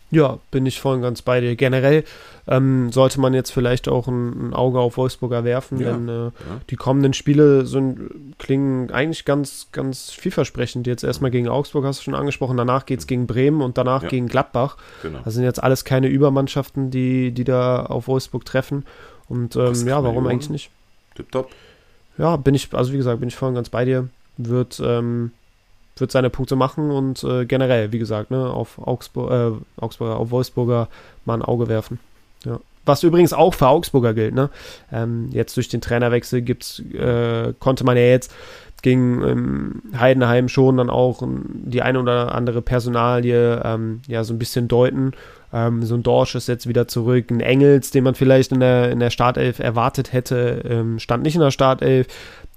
Ja, 0.10 0.40
bin 0.52 0.66
ich 0.66 0.80
voll 0.80 0.96
und 0.96 1.02
ganz 1.02 1.22
bei 1.22 1.42
dir. 1.42 1.56
Generell 1.58 2.06
ähm, 2.48 2.92
sollte 2.94 3.20
man 3.20 3.34
jetzt 3.34 3.52
vielleicht 3.52 3.90
auch 3.90 4.08
ein, 4.08 4.50
ein 4.50 4.54
Auge 4.54 4.80
auf 4.80 4.96
Wolfsburger 4.96 5.44
werfen, 5.44 5.80
ja, 5.80 5.92
denn 5.92 6.08
äh, 6.08 6.24
ja. 6.26 6.32
die 6.70 6.78
kommenden 6.78 7.14
Spiele 7.14 7.66
sind, 7.66 8.38
klingen 8.38 8.90
eigentlich 8.92 9.26
ganz, 9.26 9.68
ganz 9.74 10.12
vielversprechend. 10.12 10.88
Jetzt 10.88 11.04
erstmal 11.04 11.30
gegen 11.30 11.50
Augsburg 11.50 11.84
hast 11.84 12.00
du 12.00 12.04
schon 12.06 12.16
angesprochen, 12.16 12.56
danach 12.56 12.86
geht 12.86 13.00
es 13.00 13.08
gegen 13.08 13.28
Bremen 13.28 13.62
und 13.62 13.78
danach 13.78 14.04
ja. 14.04 14.10
gegen 14.10 14.28
Gladbach. 14.28 14.78
Genau. 15.02 15.20
Das 15.26 15.34
sind 15.34 15.44
jetzt 15.44 15.62
alles 15.62 15.84
keine 15.84 16.08
Übermannschaften, 16.08 16.90
die, 16.90 17.32
die 17.32 17.44
da 17.44 17.86
auf 17.86 18.08
Wolfsburg 18.08 18.46
treffen. 18.46 18.86
Und 19.28 19.58
ähm, 19.58 19.88
ja, 19.88 20.02
warum 20.04 20.26
eigentlich 20.28 20.50
nicht? 20.50 20.70
Tipptopp. 21.16 21.50
Ja, 22.18 22.38
bin 22.38 22.56
ich, 22.56 22.74
also 22.74 22.94
wie 22.94 22.98
gesagt, 22.98 23.20
bin 23.20 23.28
ich 23.28 23.36
voll 23.36 23.50
und 23.50 23.56
ganz 23.56 23.70
bei 23.70 23.84
dir. 23.84 24.08
Wird 24.38 24.82
ähm, 24.84 25.32
wird 26.02 26.12
seine 26.12 26.30
Punkte 26.30 26.56
machen 26.56 26.92
und 26.92 27.24
äh, 27.24 27.46
generell, 27.46 27.92
wie 27.92 28.00
gesagt, 28.00 28.32
ne, 28.32 28.50
auf 28.50 28.80
Augsburg, 28.80 29.32
äh, 29.32 29.82
Augsburger, 29.82 30.18
auf 30.18 30.32
Wolfsburger 30.32 30.88
mal 31.26 31.36
ein 31.36 31.42
Auge 31.42 31.68
werfen. 31.68 32.00
Ja. 32.46 32.60
Was 32.86 33.04
übrigens 33.04 33.34
auch 33.34 33.54
für 33.54 33.68
Augsburger 33.68 34.14
gilt, 34.14 34.34
ne? 34.34 34.50
Ähm, 34.94 35.30
jetzt 35.32 35.58
durch 35.58 35.68
den 35.68 35.82
Trainerwechsel 35.82 36.42
gibt's, 36.42 36.80
äh, 36.80 37.54
konnte 37.60 37.84
man 37.84 37.98
ja 37.98 38.04
jetzt 38.04 38.34
gegen 38.82 39.24
ähm, 39.24 39.82
Heidenheim 40.00 40.48
schon 40.48 40.78
dann 40.78 40.90
auch 40.90 41.22
die 41.22 41.82
eine 41.82 42.00
oder 42.00 42.34
andere 42.34 42.62
Personalie 42.62 43.62
ähm, 43.64 44.02
ja 44.08 44.24
so 44.24 44.34
ein 44.34 44.40
bisschen 44.40 44.68
deuten. 44.68 45.12
Ähm, 45.52 45.84
so 45.84 45.96
ein 45.96 46.04
Dorsch 46.04 46.36
ist 46.36 46.48
jetzt 46.48 46.68
wieder 46.68 46.88
zurück. 46.88 47.32
Ein 47.32 47.40
Engels, 47.40 47.92
den 47.92 48.04
man 48.04 48.16
vielleicht 48.16 48.52
in 48.52 48.60
der, 48.60 48.92
in 48.92 49.00
der 49.00 49.10
Startelf 49.10 49.60
erwartet 49.60 50.14
hätte, 50.14 50.64
ähm, 50.70 51.00
stand 51.00 51.24
nicht 51.24 51.36
in 51.36 51.42
der 51.42 51.52
Startelf. 51.52 52.08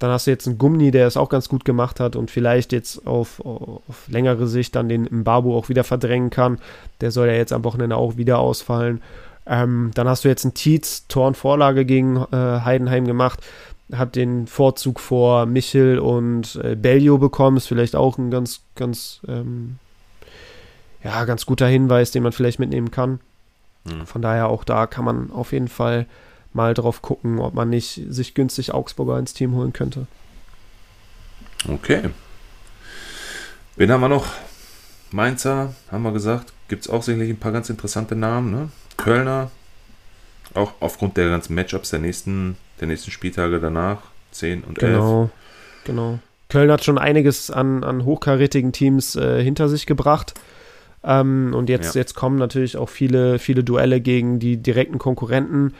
Dann 0.01 0.09
hast 0.09 0.25
du 0.25 0.31
jetzt 0.31 0.47
einen 0.47 0.57
Gummi, 0.57 0.89
der 0.89 1.05
es 1.05 1.15
auch 1.15 1.29
ganz 1.29 1.47
gut 1.47 1.63
gemacht 1.63 1.99
hat 1.99 2.15
und 2.15 2.31
vielleicht 2.31 2.71
jetzt 2.71 3.05
auf, 3.05 3.39
auf 3.45 4.07
längere 4.07 4.47
Sicht 4.47 4.75
dann 4.75 4.89
den 4.89 5.03
Mbabu 5.03 5.55
auch 5.55 5.69
wieder 5.69 5.83
verdrängen 5.83 6.31
kann. 6.31 6.57
Der 7.01 7.11
soll 7.11 7.27
ja 7.27 7.33
jetzt 7.33 7.53
am 7.53 7.63
Wochenende 7.63 7.97
auch 7.97 8.17
wieder 8.17 8.39
ausfallen. 8.39 9.03
Ähm, 9.45 9.91
dann 9.93 10.07
hast 10.07 10.25
du 10.25 10.27
jetzt 10.27 10.43
einen 10.43 10.55
Tietz, 10.55 11.05
Tor 11.07 11.27
und 11.27 11.37
Vorlage 11.37 11.85
gegen 11.85 12.17
äh, 12.17 12.35
Heidenheim 12.35 13.05
gemacht. 13.05 13.41
Hat 13.93 14.15
den 14.15 14.47
Vorzug 14.47 14.99
vor 14.99 15.45
Michel 15.45 15.99
und 15.99 16.59
äh, 16.63 16.75
Bellio 16.75 17.19
bekommen. 17.19 17.57
Ist 17.57 17.67
vielleicht 17.67 17.95
auch 17.95 18.17
ein 18.17 18.31
ganz, 18.31 18.61
ganz, 18.73 19.21
ähm, 19.27 19.77
ja, 21.03 21.25
ganz 21.25 21.45
guter 21.45 21.67
Hinweis, 21.67 22.09
den 22.09 22.23
man 22.23 22.31
vielleicht 22.31 22.57
mitnehmen 22.57 22.89
kann. 22.89 23.19
Mhm. 23.83 24.07
Von 24.07 24.23
daher 24.23 24.47
auch 24.47 24.63
da 24.63 24.87
kann 24.87 25.05
man 25.05 25.29
auf 25.31 25.51
jeden 25.51 25.67
Fall 25.67 26.07
mal 26.53 26.73
drauf 26.73 27.01
gucken, 27.01 27.39
ob 27.39 27.53
man 27.53 27.69
nicht 27.69 28.01
sich 28.09 28.33
günstig 28.33 28.73
Augsburger 28.73 29.17
ins 29.17 29.33
Team 29.33 29.53
holen 29.55 29.73
könnte. 29.73 30.07
Okay. 31.67 32.09
Wen 33.75 33.91
haben 33.91 34.01
wir 34.01 34.09
noch? 34.09 34.27
Mainzer, 35.11 35.73
haben 35.91 36.03
wir 36.03 36.11
gesagt. 36.11 36.53
Gibt 36.67 36.83
es 36.83 36.89
auch 36.89 37.03
sicherlich 37.03 37.29
ein 37.29 37.39
paar 37.39 37.51
ganz 37.51 37.69
interessante 37.69 38.15
Namen. 38.15 38.51
Ne? 38.51 38.69
Kölner, 38.97 39.51
auch 40.53 40.73
aufgrund 40.79 41.17
der 41.17 41.29
ganzen 41.29 41.55
Matchups 41.55 41.89
der 41.89 41.99
nächsten, 41.99 42.57
der 42.79 42.87
nächsten 42.87 43.11
Spieltage 43.11 43.59
danach, 43.59 43.99
10 44.31 44.63
und 44.63 44.81
11. 44.81 44.91
Genau, 44.91 45.29
genau. 45.83 46.19
Köln 46.49 46.71
hat 46.71 46.83
schon 46.83 46.97
einiges 46.97 47.49
an, 47.49 47.83
an 47.83 48.03
hochkarätigen 48.03 48.73
Teams 48.73 49.15
äh, 49.15 49.41
hinter 49.41 49.69
sich 49.69 49.85
gebracht. 49.85 50.33
Ähm, 51.03 51.53
und 51.55 51.69
jetzt, 51.69 51.95
ja. 51.95 52.01
jetzt 52.01 52.13
kommen 52.13 52.37
natürlich 52.37 52.77
auch 52.77 52.89
viele, 52.89 53.39
viele 53.39 53.63
Duelle 53.63 54.01
gegen 54.01 54.39
die 54.39 54.57
direkten 54.57 54.97
Konkurrenten. 54.97 55.73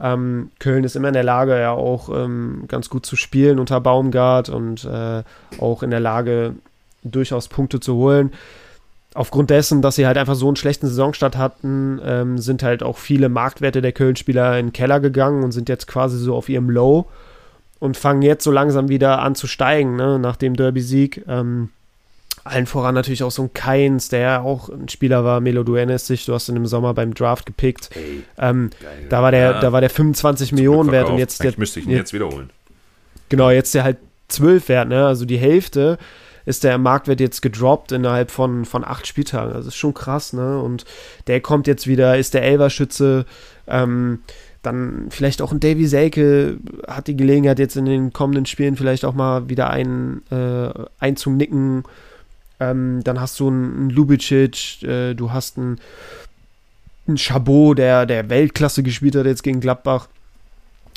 Ähm, 0.00 0.50
Köln 0.58 0.84
ist 0.84 0.96
immer 0.96 1.08
in 1.08 1.14
der 1.14 1.24
Lage, 1.24 1.58
ja 1.58 1.72
auch 1.72 2.08
ähm, 2.08 2.64
ganz 2.68 2.88
gut 2.88 3.04
zu 3.04 3.16
spielen 3.16 3.58
unter 3.58 3.80
Baumgart 3.80 4.48
und 4.48 4.84
äh, 4.84 5.22
auch 5.58 5.82
in 5.82 5.90
der 5.90 6.00
Lage, 6.00 6.54
durchaus 7.02 7.48
Punkte 7.48 7.80
zu 7.80 7.94
holen. 7.94 8.32
Aufgrund 9.14 9.50
dessen, 9.50 9.82
dass 9.82 9.96
sie 9.96 10.06
halt 10.06 10.18
einfach 10.18 10.34
so 10.34 10.46
einen 10.46 10.56
schlechten 10.56 10.86
Saisonstart 10.86 11.36
hatten, 11.36 12.00
ähm, 12.04 12.38
sind 12.38 12.62
halt 12.62 12.82
auch 12.82 12.98
viele 12.98 13.28
Marktwerte 13.28 13.80
der 13.80 13.92
Köln-Spieler 13.92 14.58
in 14.58 14.66
den 14.66 14.72
Keller 14.72 15.00
gegangen 15.00 15.42
und 15.42 15.52
sind 15.52 15.68
jetzt 15.68 15.86
quasi 15.86 16.18
so 16.18 16.36
auf 16.36 16.48
ihrem 16.48 16.70
Low 16.70 17.06
und 17.80 17.96
fangen 17.96 18.22
jetzt 18.22 18.44
so 18.44 18.50
langsam 18.50 18.88
wieder 18.88 19.20
an 19.20 19.34
zu 19.34 19.46
steigen, 19.46 19.96
ne, 19.96 20.18
nach 20.18 20.36
dem 20.36 20.54
Derby-Sieg. 20.54 21.24
Ähm, 21.26 21.70
allen 22.48 22.66
voran 22.66 22.94
natürlich 22.94 23.22
auch 23.22 23.30
so 23.30 23.42
ein 23.42 23.52
Keins, 23.52 24.08
der 24.08 24.20
ja 24.20 24.40
auch 24.40 24.68
ein 24.68 24.88
Spieler 24.88 25.24
war, 25.24 25.40
Melo, 25.40 25.62
du 25.64 25.74
erinnerst 25.74 26.08
dich, 26.08 26.24
du 26.26 26.34
hast 26.34 26.48
ihn 26.48 26.56
im 26.56 26.66
Sommer 26.66 26.94
beim 26.94 27.14
Draft 27.14 27.46
gepickt. 27.46 27.90
Hey, 27.92 28.22
ähm, 28.38 28.70
da 29.08 29.22
war 29.22 29.30
der, 29.30 29.52
ja, 29.52 29.60
da 29.60 29.72
war 29.72 29.80
der 29.80 29.90
25 29.90 30.52
Millionen 30.52 30.90
wert 30.90 31.08
und 31.08 31.18
jetzt 31.18 31.42
der. 31.42 31.52
müsste 31.56 31.80
ich 31.80 31.86
ihn 31.86 31.92
jetzt 31.92 32.12
wiederholen. 32.12 32.50
Genau, 33.28 33.50
jetzt 33.50 33.74
der 33.74 33.84
halt 33.84 33.98
12 34.28 34.68
wert, 34.68 34.88
ne? 34.88 35.06
Also 35.06 35.24
die 35.24 35.38
Hälfte 35.38 35.98
ist 36.46 36.64
der 36.64 36.78
Marktwert 36.78 37.20
jetzt 37.20 37.42
gedroppt 37.42 37.92
innerhalb 37.92 38.30
von, 38.30 38.64
von 38.64 38.82
acht 38.82 39.06
Spieltagen. 39.06 39.52
Das 39.52 39.66
ist 39.66 39.76
schon 39.76 39.92
krass, 39.92 40.32
ne? 40.32 40.60
Und 40.60 40.84
der 41.26 41.40
kommt 41.40 41.66
jetzt 41.66 41.86
wieder, 41.86 42.16
ist 42.16 42.34
der 42.34 42.42
Elverschütze. 42.42 43.26
Ähm, 43.66 44.20
dann 44.62 45.06
vielleicht 45.10 45.40
auch 45.42 45.52
ein 45.52 45.60
Davy 45.60 45.86
Selke 45.86 46.58
hat 46.86 47.06
die 47.06 47.16
Gelegenheit, 47.16 47.58
jetzt 47.58 47.76
in 47.76 47.84
den 47.84 48.12
kommenden 48.12 48.46
Spielen 48.46 48.76
vielleicht 48.76 49.04
auch 49.04 49.14
mal 49.14 49.48
wieder 49.48 49.70
ein, 49.70 50.22
äh, 50.30 50.70
einzunicken. 50.98 51.84
Ähm, 52.60 53.02
dann 53.04 53.20
hast 53.20 53.38
du 53.40 53.48
einen, 53.48 53.90
Lubicic, 53.90 54.82
äh, 54.82 55.14
du 55.14 55.32
hast 55.32 55.58
einen, 55.58 55.80
einen 57.06 57.18
Chabot, 57.18 57.78
der, 57.78 58.06
der 58.06 58.28
Weltklasse 58.28 58.82
gespielt 58.82 59.14
hat 59.14 59.26
jetzt 59.26 59.42
gegen 59.42 59.60
Gladbach. 59.60 60.08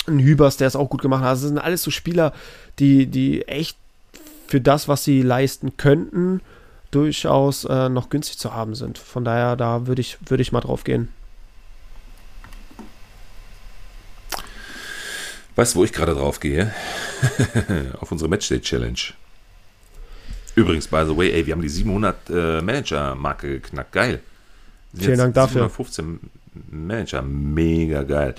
Ein 0.06 0.18
Hübers, 0.18 0.56
der 0.56 0.66
es 0.66 0.76
auch 0.76 0.90
gut 0.90 1.02
gemacht 1.02 1.22
hat. 1.22 1.28
Also 1.28 1.42
das 1.42 1.48
sind 1.50 1.58
alles 1.58 1.82
so 1.82 1.90
Spieler, 1.90 2.32
die, 2.78 3.06
die 3.06 3.46
echt 3.46 3.76
für 4.48 4.60
das, 4.60 4.88
was 4.88 5.04
sie 5.04 5.22
leisten 5.22 5.76
könnten, 5.76 6.40
durchaus 6.90 7.64
äh, 7.64 7.88
noch 7.88 8.10
günstig 8.10 8.38
zu 8.38 8.52
haben 8.52 8.74
sind. 8.74 8.98
Von 8.98 9.24
daher, 9.24 9.56
da 9.56 9.86
würde 9.86 10.00
ich, 10.00 10.18
würd 10.26 10.40
ich 10.40 10.52
mal 10.52 10.60
drauf 10.60 10.84
gehen. 10.84 11.08
Weißt 15.54 15.74
du, 15.74 15.80
wo 15.80 15.84
ich 15.84 15.92
gerade 15.92 16.14
drauf 16.14 16.40
gehe? 16.40 16.72
Auf 18.00 18.10
unsere 18.10 18.28
Matchday 18.28 18.60
Challenge. 18.60 18.98
Übrigens, 20.54 20.86
by 20.86 21.04
the 21.06 21.16
way, 21.16 21.30
ey, 21.32 21.46
wir 21.46 21.54
haben 21.54 21.62
die 21.62 21.68
700 21.68 22.30
äh, 22.30 22.62
Manager-Marke 22.62 23.48
geknackt. 23.48 23.92
Geil. 23.92 24.20
Vielen 24.94 25.18
Dank 25.18 25.34
dafür. 25.34 25.68
715 25.68 26.20
Manager, 26.70 27.22
mega 27.22 28.02
geil. 28.02 28.34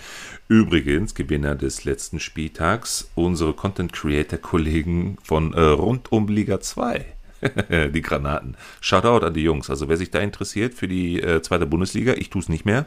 Übrigens, 0.47 1.15
Gewinner 1.15 1.55
des 1.55 1.83
letzten 1.83 2.19
Spieltags, 2.19 3.09
unsere 3.15 3.53
Content 3.53 3.91
Creator 3.91 4.37
Kollegen 4.37 5.17
von 5.23 5.53
äh, 5.53 5.61
rund 5.61 6.11
um 6.11 6.27
Liga 6.27 6.59
2. 6.59 7.05
die 7.93 8.01
Granaten. 8.01 8.55
Shoutout 8.79 9.25
an 9.25 9.33
die 9.33 9.43
Jungs. 9.43 9.69
Also 9.69 9.89
wer 9.89 9.97
sich 9.97 10.11
da 10.11 10.19
interessiert 10.19 10.73
für 10.73 10.87
die 10.87 11.19
äh, 11.21 11.41
zweite 11.41 11.65
Bundesliga, 11.65 12.13
ich 12.13 12.29
tue 12.29 12.41
es 12.41 12.49
nicht 12.49 12.65
mehr. 12.65 12.85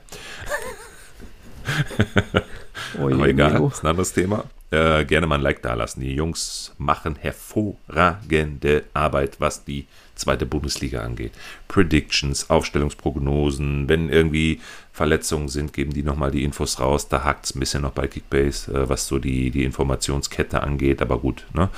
oh, 2.99 3.11
Aber 3.11 3.29
egal, 3.29 3.62
ist 3.66 3.85
ein 3.85 3.89
anderes 3.89 4.12
Thema. 4.12 4.45
Äh, 4.73 5.05
gerne 5.05 5.29
mal 5.29 5.37
ein 5.37 5.43
Like 5.43 5.62
da 5.62 5.75
lassen. 5.75 6.01
Die 6.01 6.14
Jungs 6.14 6.75
machen 6.77 7.14
hervorragende 7.14 8.85
Arbeit, 8.95 9.37
was 9.39 9.64
die 9.64 9.87
zweite 10.17 10.45
Bundesliga 10.45 11.03
angeht. 11.03 11.33
Predictions, 11.69 12.51
Aufstellungsprognosen, 12.51 13.89
wenn 13.89 14.09
irgendwie 14.09 14.61
Verletzungen 14.93 15.49
sind, 15.49 15.73
geben 15.73 15.93
die 15.93 16.03
nochmal 16.03 16.33
die 16.33 16.43
Infos 16.43 16.81
raus. 16.81 17.09
Da 17.09 17.23
hakt 17.23 17.45
es 17.45 17.55
ein 17.55 17.61
bisschen 17.61 17.83
noch 17.83 17.93
bei 17.93 18.09
Kickbase, 18.09 18.73
äh, 18.73 18.89
was 18.89 19.07
so 19.07 19.19
die, 19.21 19.51
die 19.51 19.62
Informationskette 19.62 20.61
angeht. 20.62 21.01
Aber 21.01 21.19
gut, 21.19 21.47
ne? 21.55 21.69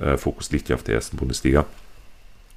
Äh, 0.00 0.16
Fokus 0.16 0.52
liegt 0.52 0.68
ja 0.68 0.76
auf 0.76 0.84
der 0.84 0.94
ersten 0.94 1.16
Bundesliga. 1.16 1.66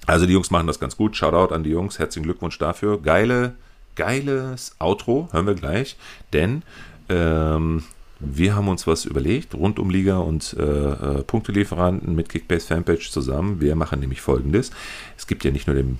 Also 0.05 0.27
die 0.27 0.33
Jungs 0.33 0.51
machen 0.51 0.67
das 0.67 0.79
ganz 0.79 0.97
gut. 0.97 1.15
Shoutout 1.15 1.53
an 1.53 1.63
die 1.63 1.71
Jungs. 1.71 1.97
Herzlichen 1.97 2.25
Glückwunsch 2.25 2.59
dafür. 2.59 3.01
Geile, 3.01 3.53
geiles 3.95 4.75
Outro. 4.79 5.29
Hören 5.31 5.47
wir 5.47 5.55
gleich. 5.55 5.97
Denn 6.31 6.63
ähm, 7.09 7.83
wir 8.19 8.55
haben 8.55 8.67
uns 8.67 8.85
was 8.85 9.05
überlegt, 9.05 9.55
rund 9.55 9.79
um 9.79 9.89
Liga 9.89 10.17
und 10.17 10.55
äh, 10.59 10.63
äh, 10.63 11.23
Punktelieferanten 11.23 12.15
mit 12.15 12.29
Kickbase 12.29 12.67
Fanpage 12.67 13.11
zusammen. 13.11 13.61
Wir 13.61 13.75
machen 13.75 14.01
nämlich 14.01 14.21
folgendes. 14.21 14.71
Es 15.17 15.25
gibt 15.25 15.45
ja 15.45 15.51
nicht 15.51 15.67
nur 15.67 15.75
den, 15.75 15.99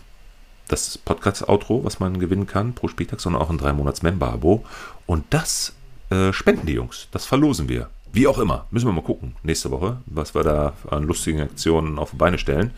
das 0.67 0.97
Podcast-Outro, 0.97 1.85
was 1.85 1.99
man 1.99 2.19
gewinnen 2.19 2.45
kann 2.45 2.73
pro 2.73 2.89
Spieltag, 2.89 3.21
sondern 3.21 3.41
auch 3.41 3.49
ein 3.49 3.59
3-Monats-Member-Abo. 3.59 4.65
Und 5.05 5.25
das 5.29 5.73
äh, 6.09 6.33
spenden 6.33 6.67
die 6.67 6.73
Jungs. 6.73 7.07
Das 7.11 7.25
verlosen 7.25 7.69
wir. 7.69 7.89
Wie 8.11 8.27
auch 8.27 8.39
immer. 8.39 8.65
Müssen 8.71 8.87
wir 8.87 8.93
mal 8.93 9.03
gucken, 9.03 9.35
nächste 9.43 9.71
Woche, 9.71 9.97
was 10.05 10.35
wir 10.35 10.43
da 10.43 10.73
an 10.89 11.03
lustigen 11.03 11.41
Aktionen 11.41 11.99
auf 11.99 12.11
die 12.11 12.17
Beine 12.17 12.37
stellen. 12.37 12.71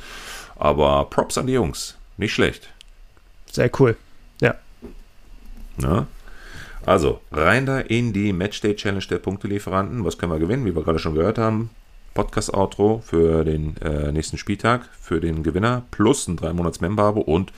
Aber 0.55 1.05
Props 1.05 1.37
an 1.37 1.47
die 1.47 1.53
Jungs. 1.53 1.95
Nicht 2.17 2.33
schlecht. 2.33 2.69
Sehr 3.49 3.71
cool. 3.79 3.97
Ja. 4.39 4.55
Na? 5.77 6.05
Also, 6.85 7.21
rein 7.31 7.65
da 7.65 7.79
in 7.79 8.11
die 8.11 8.33
Matchday 8.33 8.75
Challenge 8.75 9.05
der 9.05 9.19
Punktelieferanten. 9.19 10.03
Was 10.03 10.17
können 10.17 10.31
wir 10.31 10.39
gewinnen? 10.39 10.65
Wie 10.65 10.75
wir 10.75 10.83
gerade 10.83 10.99
schon 10.99 11.15
gehört 11.15 11.37
haben. 11.37 11.69
Podcast-Outro 12.13 13.01
für 13.05 13.45
den 13.45 13.77
äh, 13.77 14.11
nächsten 14.11 14.37
Spieltag 14.37 14.89
für 14.99 15.21
den 15.21 15.43
Gewinner 15.43 15.83
plus 15.91 16.27
ein 16.27 16.35
3 16.35 16.53
Monats 16.53 16.81
Member 16.81 17.15
und 17.27 17.53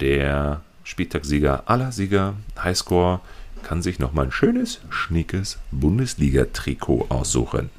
der 0.00 0.62
Spieltagssieger 0.84 1.62
aller 1.66 1.92
Sieger, 1.92 2.34
Highscore, 2.62 3.20
kann 3.62 3.82
sich 3.82 3.98
nochmal 3.98 4.26
ein 4.26 4.32
schönes, 4.32 4.80
schniekes 4.90 5.58
Bundesliga-Trikot 5.70 7.06
aussuchen. 7.08 7.70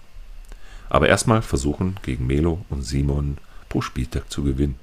Aber 0.89 1.07
erstmal 1.07 1.41
versuchen, 1.41 1.97
gegen 2.01 2.27
Melo 2.27 2.65
und 2.69 2.81
Simon 2.81 3.37
pro 3.69 3.81
Spieltag 3.81 4.31
zu 4.31 4.43
gewinnen. 4.43 4.79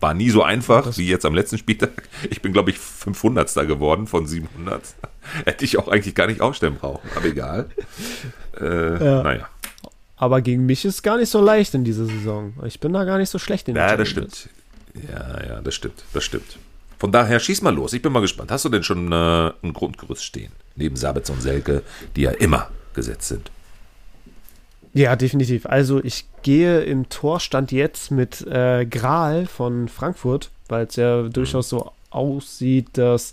War 0.00 0.14
nie 0.14 0.30
so 0.30 0.42
einfach 0.42 0.84
das 0.84 0.98
wie 0.98 1.08
jetzt 1.08 1.24
am 1.26 1.34
letzten 1.34 1.58
Spieltag. 1.58 2.08
Ich 2.30 2.40
bin, 2.40 2.52
glaube 2.52 2.70
ich, 2.70 2.78
500. 2.78 3.52
geworden 3.66 4.06
von 4.06 4.26
700. 4.26 4.82
Hätte 5.44 5.64
ich 5.64 5.78
auch 5.78 5.88
eigentlich 5.88 6.14
gar 6.14 6.28
nicht 6.28 6.40
aufstellen 6.40 6.76
brauchen, 6.76 7.08
aber 7.16 7.26
egal. 7.26 7.68
Äh, 8.60 9.04
ja. 9.04 9.22
Naja. 9.22 9.48
Aber 10.16 10.40
gegen 10.40 10.66
mich 10.66 10.84
ist 10.84 10.94
es 10.96 11.02
gar 11.02 11.16
nicht 11.16 11.30
so 11.30 11.40
leicht 11.40 11.74
in 11.74 11.84
dieser 11.84 12.06
Saison. 12.06 12.54
Ich 12.64 12.80
bin 12.80 12.92
da 12.92 13.04
gar 13.04 13.18
nicht 13.18 13.30
so 13.30 13.38
schlecht 13.38 13.68
in 13.68 13.74
der 13.74 13.88
Ja, 13.88 13.96
das 13.96 14.08
stimmt. 14.08 14.48
Ja, 15.12 15.46
ja, 15.46 15.60
das 15.60 15.74
stimmt. 15.74 16.04
Das 16.12 16.24
stimmt. 16.24 16.58
Von 16.98 17.12
daher 17.12 17.38
schieß 17.38 17.62
mal 17.62 17.74
los. 17.74 17.92
Ich 17.92 18.02
bin 18.02 18.12
mal 18.12 18.20
gespannt. 18.20 18.50
Hast 18.50 18.64
du 18.64 18.68
denn 18.68 18.82
schon 18.82 19.12
äh, 19.12 19.52
ein 19.62 19.72
Grundgerüst 19.72 20.24
stehen? 20.24 20.50
Neben 20.74 20.96
Sabitz 20.96 21.30
und 21.30 21.40
Selke, 21.40 21.82
die 22.16 22.22
ja 22.22 22.32
immer 22.32 22.70
gesetzt 22.94 23.28
sind. 23.28 23.50
Ja, 24.98 25.14
definitiv. 25.14 25.64
Also 25.64 26.02
ich 26.02 26.24
gehe 26.42 26.80
im 26.80 27.08
Torstand 27.08 27.70
jetzt 27.70 28.10
mit 28.10 28.44
äh, 28.48 28.84
Gral 28.84 29.46
von 29.46 29.86
Frankfurt, 29.86 30.50
weil 30.68 30.86
es 30.86 30.96
ja 30.96 31.22
durchaus 31.22 31.68
so 31.68 31.92
aussieht, 32.10 32.88
dass 32.94 33.32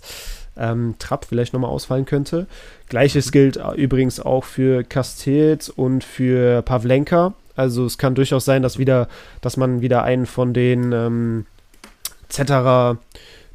ähm, 0.56 0.94
Trapp 1.00 1.24
vielleicht 1.24 1.54
nochmal 1.54 1.72
ausfallen 1.72 2.04
könnte. 2.04 2.46
Gleiches 2.88 3.26
mhm. 3.26 3.30
gilt 3.32 3.60
übrigens 3.74 4.20
auch 4.20 4.44
für 4.44 4.84
Castells 4.84 5.68
und 5.68 6.04
für 6.04 6.62
Pavlenka. 6.62 7.34
Also 7.56 7.84
es 7.84 7.98
kann 7.98 8.14
durchaus 8.14 8.44
sein, 8.44 8.62
dass 8.62 8.78
wieder, 8.78 9.08
dass 9.40 9.56
man 9.56 9.80
wieder 9.80 10.04
einen 10.04 10.26
von 10.26 10.54
den 10.54 10.92
ähm, 10.92 11.46
Zetterer, 12.28 12.98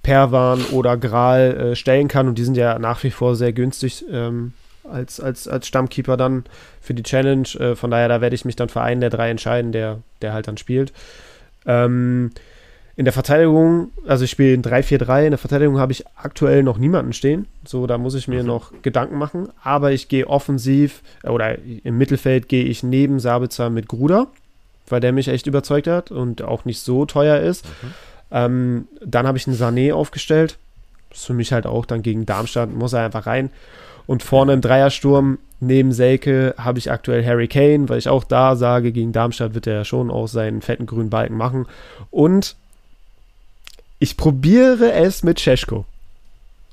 Perwan 0.03 0.65
oder 0.71 0.97
Gral 0.97 1.55
äh, 1.71 1.75
stellen 1.77 2.09
kann 2.09 2.27
und 2.27 2.37
die 2.37 2.43
sind 2.43 2.57
ja 2.57 2.77
nach 2.77 3.03
wie 3.03 3.11
vor 3.11 3.37
sehr 3.37 3.53
günstig 3.53 4.03
ähm, 4.11 4.51
als, 4.83 5.19
als, 5.19 5.47
als 5.47 5.67
Stammkeeper 5.67 6.17
dann 6.17 6.45
für 6.81 6.93
die 6.93 7.03
Challenge. 7.03 7.47
Äh, 7.59 7.75
von 7.75 7.91
daher, 7.91 8.07
da 8.07 8.21
werde 8.21 8.35
ich 8.35 8.45
mich 8.45 8.55
dann 8.55 8.69
für 8.69 8.81
einen 8.81 9.01
der 9.01 9.09
drei 9.09 9.29
entscheiden, 9.29 9.71
der, 9.71 9.99
der 10.21 10.33
halt 10.33 10.47
dann 10.47 10.57
spielt. 10.57 10.93
Ähm, 11.65 12.31
in 12.95 13.05
der 13.05 13.13
Verteidigung, 13.13 13.91
also 14.05 14.25
ich 14.25 14.31
spiele 14.31 14.53
in 14.53 14.61
3-4-3, 14.61 15.25
in 15.25 15.31
der 15.31 15.37
Verteidigung 15.37 15.79
habe 15.79 15.91
ich 15.91 16.05
aktuell 16.15 16.61
noch 16.61 16.77
niemanden 16.77 17.13
stehen. 17.13 17.47
So, 17.65 17.87
da 17.87 17.97
muss 17.97 18.15
ich 18.15 18.27
mir 18.27 18.41
mhm. 18.41 18.47
noch 18.47 18.73
Gedanken 18.81 19.17
machen. 19.17 19.49
Aber 19.63 19.91
ich 19.91 20.09
gehe 20.09 20.27
offensiv, 20.27 21.01
äh, 21.23 21.29
oder 21.29 21.57
im 21.59 21.97
Mittelfeld 21.97 22.49
gehe 22.49 22.65
ich 22.65 22.83
neben 22.83 23.19
Sabitzer 23.19 23.69
mit 23.69 23.87
Gruder, 23.87 24.27
weil 24.87 24.99
der 24.99 25.13
mich 25.13 25.29
echt 25.29 25.47
überzeugt 25.47 25.87
hat 25.87 26.11
und 26.11 26.41
auch 26.41 26.65
nicht 26.65 26.81
so 26.81 27.05
teuer 27.05 27.39
ist. 27.39 27.65
Mhm. 27.65 27.93
Ähm, 28.31 28.87
dann 29.03 29.25
habe 29.25 29.37
ich 29.37 29.47
einen 29.47 29.57
Sané 29.57 29.93
aufgestellt. 29.93 30.57
Das 31.11 31.19
ist 31.19 31.25
für 31.25 31.33
mich 31.33 31.53
halt 31.53 31.67
auch 31.67 31.85
dann 31.85 32.01
gegen 32.01 32.25
Darmstadt, 32.25 32.73
muss 32.73 32.93
er 32.93 33.05
einfach 33.05 33.27
rein. 33.27 33.51
Und 34.07 34.23
vorne 34.23 34.53
im 34.53 34.61
Dreiersturm 34.61 35.37
neben 35.59 35.91
Selke 35.93 36.55
habe 36.57 36.79
ich 36.79 36.91
aktuell 36.91 37.23
Harry 37.23 37.47
Kane, 37.47 37.87
weil 37.87 37.99
ich 37.99 38.09
auch 38.09 38.23
da 38.23 38.55
sage, 38.55 38.91
gegen 38.91 39.13
Darmstadt 39.13 39.53
wird 39.53 39.67
er 39.67 39.75
ja 39.75 39.85
schon 39.85 40.09
auch 40.09 40.27
seinen 40.27 40.61
fetten 40.61 40.87
grünen 40.87 41.09
Balken 41.09 41.37
machen. 41.37 41.67
Und 42.09 42.55
ich 43.99 44.17
probiere 44.17 44.91
es 44.93 45.21
mit 45.21 45.39
Cesko. 45.39 45.85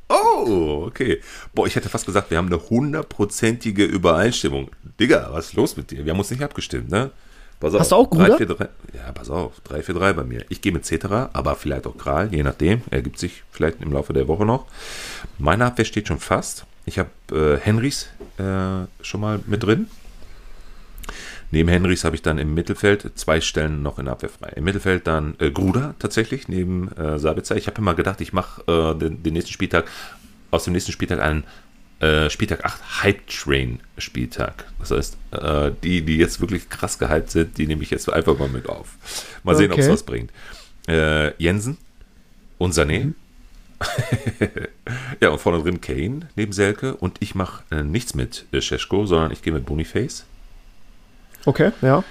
Oh, 0.08 0.84
okay. 0.86 1.20
Boah, 1.54 1.66
ich 1.66 1.76
hätte 1.76 1.90
fast 1.90 2.06
gesagt, 2.06 2.30
wir 2.30 2.38
haben 2.38 2.46
eine 2.46 2.70
hundertprozentige 2.70 3.84
Übereinstimmung. 3.84 4.70
Digga, 4.98 5.28
was 5.32 5.48
ist 5.48 5.54
los 5.54 5.76
mit 5.76 5.90
dir? 5.90 6.06
Wir 6.06 6.12
haben 6.12 6.18
uns 6.18 6.30
nicht 6.30 6.42
abgestimmt, 6.42 6.90
ne? 6.90 7.10
Pass 7.60 7.74
auf. 7.74 7.80
Hast 7.80 7.92
du 7.92 7.96
auch 7.96 8.08
Gruder? 8.08 8.36
3, 8.36 8.36
4, 8.36 8.46
3, 8.46 8.68
ja, 8.94 9.12
pass 9.12 9.30
auf. 9.30 9.60
3, 9.64 9.82
4, 9.82 9.94
3 9.94 10.12
bei 10.12 10.24
mir. 10.24 10.44
Ich 10.48 10.60
gehe 10.60 10.72
mit 10.72 10.84
Cetera, 10.84 11.30
aber 11.32 11.56
vielleicht 11.56 11.86
auch 11.86 11.96
Kral, 11.96 12.32
je 12.32 12.42
nachdem. 12.42 12.82
Ergibt 12.90 13.18
sich 13.18 13.42
vielleicht 13.50 13.82
im 13.82 13.92
Laufe 13.92 14.12
der 14.12 14.28
Woche 14.28 14.46
noch. 14.46 14.66
Meine 15.38 15.66
Abwehr 15.66 15.84
steht 15.84 16.08
schon 16.08 16.20
fast. 16.20 16.66
Ich 16.86 16.98
habe 16.98 17.10
äh, 17.32 17.58
Henrys 17.58 18.08
äh, 18.38 18.86
schon 19.02 19.20
mal 19.20 19.40
mit 19.46 19.62
drin. 19.62 19.88
Neben 21.50 21.68
Henrys 21.68 22.04
habe 22.04 22.14
ich 22.14 22.22
dann 22.22 22.38
im 22.38 22.54
Mittelfeld 22.54 23.10
zwei 23.14 23.40
Stellen 23.40 23.82
noch 23.82 23.98
in 23.98 24.08
Abwehr 24.08 24.28
frei. 24.28 24.52
Im 24.56 24.64
Mittelfeld 24.64 25.06
dann 25.06 25.34
äh, 25.38 25.50
Gruder 25.50 25.94
tatsächlich 25.98 26.48
neben 26.48 26.92
äh, 26.92 27.18
Sabitzer. 27.18 27.56
Ich 27.56 27.66
habe 27.66 27.78
immer 27.78 27.94
gedacht, 27.94 28.20
ich 28.20 28.32
mache 28.32 28.62
äh, 28.66 28.98
den, 28.98 29.22
den, 29.22 29.32
nächsten 29.32 29.52
Spieltag 29.52 29.86
aus 30.50 30.64
dem 30.64 30.74
nächsten 30.74 30.92
Spieltag 30.92 31.20
einen 31.20 31.44
äh, 32.00 32.30
Spieltag 32.30 32.64
8 32.64 33.02
Hype 33.02 33.26
Train 33.26 33.80
Spieltag. 33.98 34.64
Das 34.78 34.90
heißt, 34.90 35.16
äh, 35.32 35.72
die, 35.82 36.02
die 36.02 36.16
jetzt 36.16 36.40
wirklich 36.40 36.68
krass 36.68 36.98
gehypt 36.98 37.30
sind, 37.30 37.58
die 37.58 37.66
nehme 37.66 37.82
ich 37.82 37.90
jetzt 37.90 38.10
einfach 38.12 38.38
mal 38.38 38.48
mit 38.48 38.68
auf. 38.68 38.94
Mal 39.42 39.56
sehen, 39.56 39.72
okay. 39.72 39.80
ob 39.80 39.86
es 39.86 39.92
was 39.92 40.02
bringt. 40.04 40.30
äh, 40.86 41.34
Jensen 41.42 41.76
und 42.58 42.74
Sané. 42.74 43.04
Mhm. 43.04 43.14
ja, 45.20 45.28
und 45.30 45.40
vorne 45.40 45.62
drin 45.62 45.80
Kane 45.80 46.28
neben 46.36 46.52
Selke. 46.52 46.94
Und 46.96 47.16
ich 47.20 47.34
mache 47.34 47.62
äh, 47.70 47.82
nichts 47.82 48.14
mit 48.14 48.46
äh, 48.52 48.60
Scheschko, 48.60 49.06
sondern 49.06 49.30
ich 49.30 49.42
gehe 49.42 49.52
mit 49.52 49.66
Boniface. 49.66 50.24
Okay, 51.44 51.72
ja. 51.82 52.02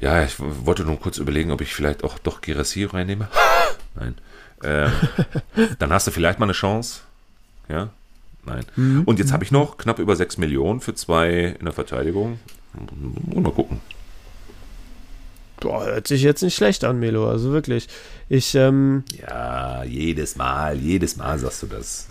Ja, 0.00 0.22
ich 0.22 0.34
wollte 0.38 0.84
nur 0.84 1.00
kurz 1.00 1.16
überlegen, 1.16 1.50
ob 1.50 1.62
ich 1.62 1.74
vielleicht 1.74 2.04
auch 2.04 2.18
doch 2.18 2.42
Girassi 2.42 2.84
reinnehme. 2.84 3.28
Nein. 3.94 4.14
Ähm, 4.62 4.92
dann 5.78 5.92
hast 5.92 6.06
du 6.06 6.10
vielleicht 6.10 6.38
mal 6.38 6.46
eine 6.46 6.52
Chance. 6.52 7.00
Ja, 7.68 7.90
nein. 8.46 8.64
Mhm. 8.76 9.02
Und 9.04 9.18
jetzt 9.18 9.32
habe 9.32 9.44
ich 9.44 9.50
noch 9.50 9.76
knapp 9.76 9.98
über 9.98 10.16
6 10.16 10.38
Millionen 10.38 10.80
für 10.80 10.94
zwei 10.94 11.56
in 11.58 11.64
der 11.64 11.74
Verteidigung. 11.74 12.38
Und 12.74 13.42
mal 13.42 13.52
gucken. 13.52 13.80
Boah, 15.60 15.86
hört 15.86 16.06
sich 16.06 16.22
jetzt 16.22 16.42
nicht 16.42 16.54
schlecht 16.54 16.84
an, 16.84 16.98
Melo. 16.98 17.28
Also 17.28 17.52
wirklich. 17.52 17.88
Ich, 18.28 18.54
ähm, 18.54 19.04
Ja, 19.20 19.84
jedes 19.84 20.36
Mal, 20.36 20.76
jedes 20.76 21.16
Mal 21.16 21.38
sagst 21.38 21.62
du 21.62 21.66
das. 21.66 22.08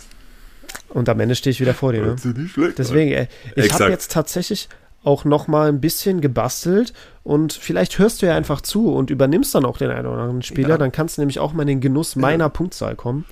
Und 0.88 1.08
am 1.08 1.20
Ende 1.20 1.34
stehe 1.34 1.52
ich 1.52 1.60
wieder 1.60 1.74
vor 1.74 1.92
dir, 1.92 2.02
ne? 2.02 2.16
Nicht 2.22 2.52
schlecht, 2.52 2.78
Deswegen, 2.78 3.12
ey, 3.12 3.28
ich 3.54 3.72
habe 3.72 3.90
jetzt 3.90 4.12
tatsächlich 4.12 4.68
auch 5.04 5.24
noch 5.24 5.46
mal 5.46 5.68
ein 5.68 5.80
bisschen 5.80 6.20
gebastelt 6.20 6.92
und 7.22 7.52
vielleicht 7.52 7.98
hörst 7.98 8.22
du 8.22 8.26
ja 8.26 8.36
einfach 8.36 8.60
zu 8.60 8.92
und 8.92 9.10
übernimmst 9.10 9.54
dann 9.54 9.64
auch 9.64 9.78
den 9.78 9.90
einen 9.90 10.06
oder 10.06 10.22
anderen 10.22 10.42
Spieler, 10.42 10.70
ja. 10.70 10.78
dann 10.78 10.90
kannst 10.90 11.16
du 11.16 11.22
nämlich 11.22 11.38
auch 11.38 11.52
mal 11.52 11.62
in 11.62 11.68
den 11.68 11.80
Genuss 11.80 12.16
meiner 12.16 12.46
ja. 12.46 12.48
Punktzahl 12.48 12.96
kommen. 12.96 13.24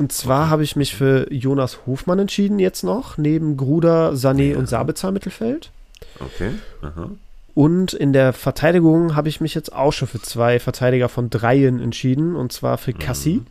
Und 0.00 0.12
zwar 0.12 0.48
habe 0.48 0.64
ich 0.64 0.76
mich 0.76 0.96
für 0.96 1.30
Jonas 1.30 1.80
Hofmann 1.84 2.20
entschieden 2.20 2.58
jetzt 2.58 2.84
noch, 2.84 3.18
neben 3.18 3.58
Gruder, 3.58 4.12
Sané 4.12 4.52
ja. 4.52 4.56
und 4.56 4.66
Sabitzer 4.66 5.12
Mittelfeld. 5.12 5.72
Okay. 6.18 6.52
Aha. 6.80 7.10
Und 7.54 7.92
in 7.92 8.14
der 8.14 8.32
Verteidigung 8.32 9.14
habe 9.14 9.28
ich 9.28 9.42
mich 9.42 9.54
jetzt 9.54 9.74
auch 9.74 9.92
schon 9.92 10.08
für 10.08 10.22
zwei 10.22 10.58
Verteidiger 10.58 11.10
von 11.10 11.28
Dreien 11.28 11.80
entschieden. 11.80 12.34
Und 12.34 12.50
zwar 12.50 12.78
für 12.78 12.94
Cassie 12.94 13.40
mhm. 13.40 13.46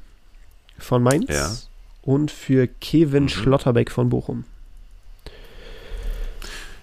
von 0.79 1.03
Mainz 1.03 1.29
ja. 1.29 1.51
und 2.01 2.31
für 2.31 2.65
Kevin 2.65 3.25
mhm. 3.25 3.29
Schlotterbeck 3.29 3.91
von 3.91 4.09
Bochum. 4.09 4.45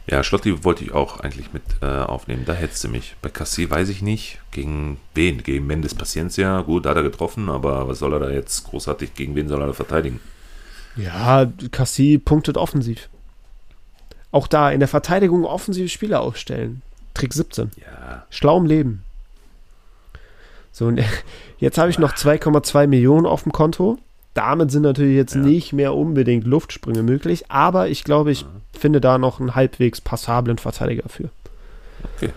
Ja, 0.09 0.23
Schlotti 0.23 0.63
wollte 0.63 0.85
ich 0.85 0.93
auch 0.93 1.19
eigentlich 1.21 1.53
mit 1.53 1.63
äh, 1.83 1.87
aufnehmen. 1.87 2.45
Da 2.47 2.53
hättest 2.53 2.85
du 2.85 2.89
mich. 2.89 3.17
Bei 3.23 3.29
Cassie 3.29 3.69
weiß 3.69 3.89
ich 3.89 4.03
nicht. 4.03 4.39
Gegen 4.53 4.99
wen? 5.15 5.43
Gegen 5.43 5.67
Mendes 5.67 5.95
Paciencia. 5.95 6.61
Gut, 6.61 6.87
da 6.87 6.91
hat 6.91 6.97
er 6.97 7.03
getroffen, 7.03 7.49
aber 7.49 7.89
was 7.89 7.99
soll 7.99 8.13
er 8.13 8.21
da 8.21 8.31
jetzt 8.31 8.65
großartig, 8.65 9.15
gegen 9.15 9.35
wen 9.35 9.49
soll 9.49 9.61
er 9.61 9.67
da 9.69 9.73
verteidigen? 9.73 10.21
Ja, 10.95 11.51
Cassie 11.73 12.19
punktet 12.19 12.57
offensiv. 12.57 13.09
Auch 14.31 14.47
da 14.47 14.71
in 14.71 14.81
der 14.81 14.89
Verteidigung 14.89 15.45
offensive 15.45 15.89
Spieler 15.89 16.21
aufstellen. 16.21 16.83
Trick 17.15 17.33
17. 17.33 17.73
Ja. 17.77 18.27
Schlau 18.31 18.59
im 18.59 18.67
Leben. 18.67 19.03
So, 20.71 20.87
und 20.87 21.03
jetzt 21.59 21.79
habe 21.79 21.91
ich 21.91 21.99
noch 21.99 22.13
2,2 22.13 22.87
Millionen 22.87 23.27
auf 23.27 23.43
dem 23.43 23.53
Konto. 23.53 23.99
Damit 24.37 24.71
sind 24.71 24.83
natürlich 24.83 25.17
jetzt 25.17 25.35
ja. 25.35 25.41
nicht 25.41 25.73
mehr 25.73 25.95
unbedingt 25.95 26.47
Luftsprünge 26.47 27.03
möglich, 27.03 27.51
aber 27.51 27.89
ich 27.89 28.05
glaube, 28.05 28.31
ich 28.31 28.43
ja. 28.43 28.49
finde 28.79 29.01
da 29.01 29.17
noch 29.17 29.41
einen 29.41 29.55
halbwegs 29.55 30.03
passablen 30.03 30.59
Verteidiger 30.59 31.09
für. 31.09 31.31
Okay. 32.17 32.33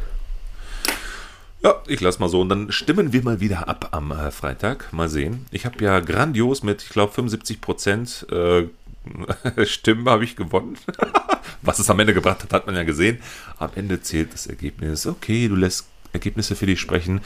Ja, 1.62 1.76
ich 1.88 2.00
lasse 2.00 2.22
mal 2.22 2.30
so. 2.30 2.40
Und 2.40 2.48
dann 2.48 2.72
stimmen 2.72 3.12
wir 3.12 3.22
mal 3.22 3.42
wieder 3.42 3.68
ab 3.68 3.90
am 3.92 4.12
äh, 4.12 4.32
Freitag. 4.32 4.94
Mal 4.94 5.10
sehen. 5.10 5.46
Ich 5.52 5.66
habe 5.66 5.84
ja 5.84 6.00
grandios 6.00 6.64
mit, 6.64 6.84
ich 6.84 6.90
glaube, 6.90 7.12
75 7.12 7.60
Prozent 7.60 8.26
äh, 8.32 8.68
Stimmen 9.66 10.08
habe 10.08 10.24
ich 10.24 10.38
gewonnen. 10.38 10.78
Was 11.62 11.80
es 11.80 11.90
am 11.90 12.00
Ende 12.00 12.14
gebracht 12.14 12.44
hat, 12.44 12.54
hat 12.54 12.66
man 12.66 12.76
ja 12.76 12.84
gesehen. 12.84 13.20
Am 13.58 13.72
Ende 13.76 14.02
zählt 14.02 14.34
das 14.34 14.48
Ergebnis. 14.48 15.06
Okay, 15.06 15.50
du 15.50 15.56
lässt 15.56 15.86
Ergebnisse 16.14 16.56
für 16.56 16.66
dich 16.66 16.80
sprechen. 16.80 17.20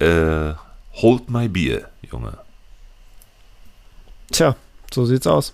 Äh, 0.00 0.54
hold 0.94 1.30
my 1.30 1.46
beer, 1.46 1.88
Junge. 2.10 2.36
Tja, 4.30 4.56
so 4.92 5.04
sieht's 5.04 5.26
aus. 5.26 5.52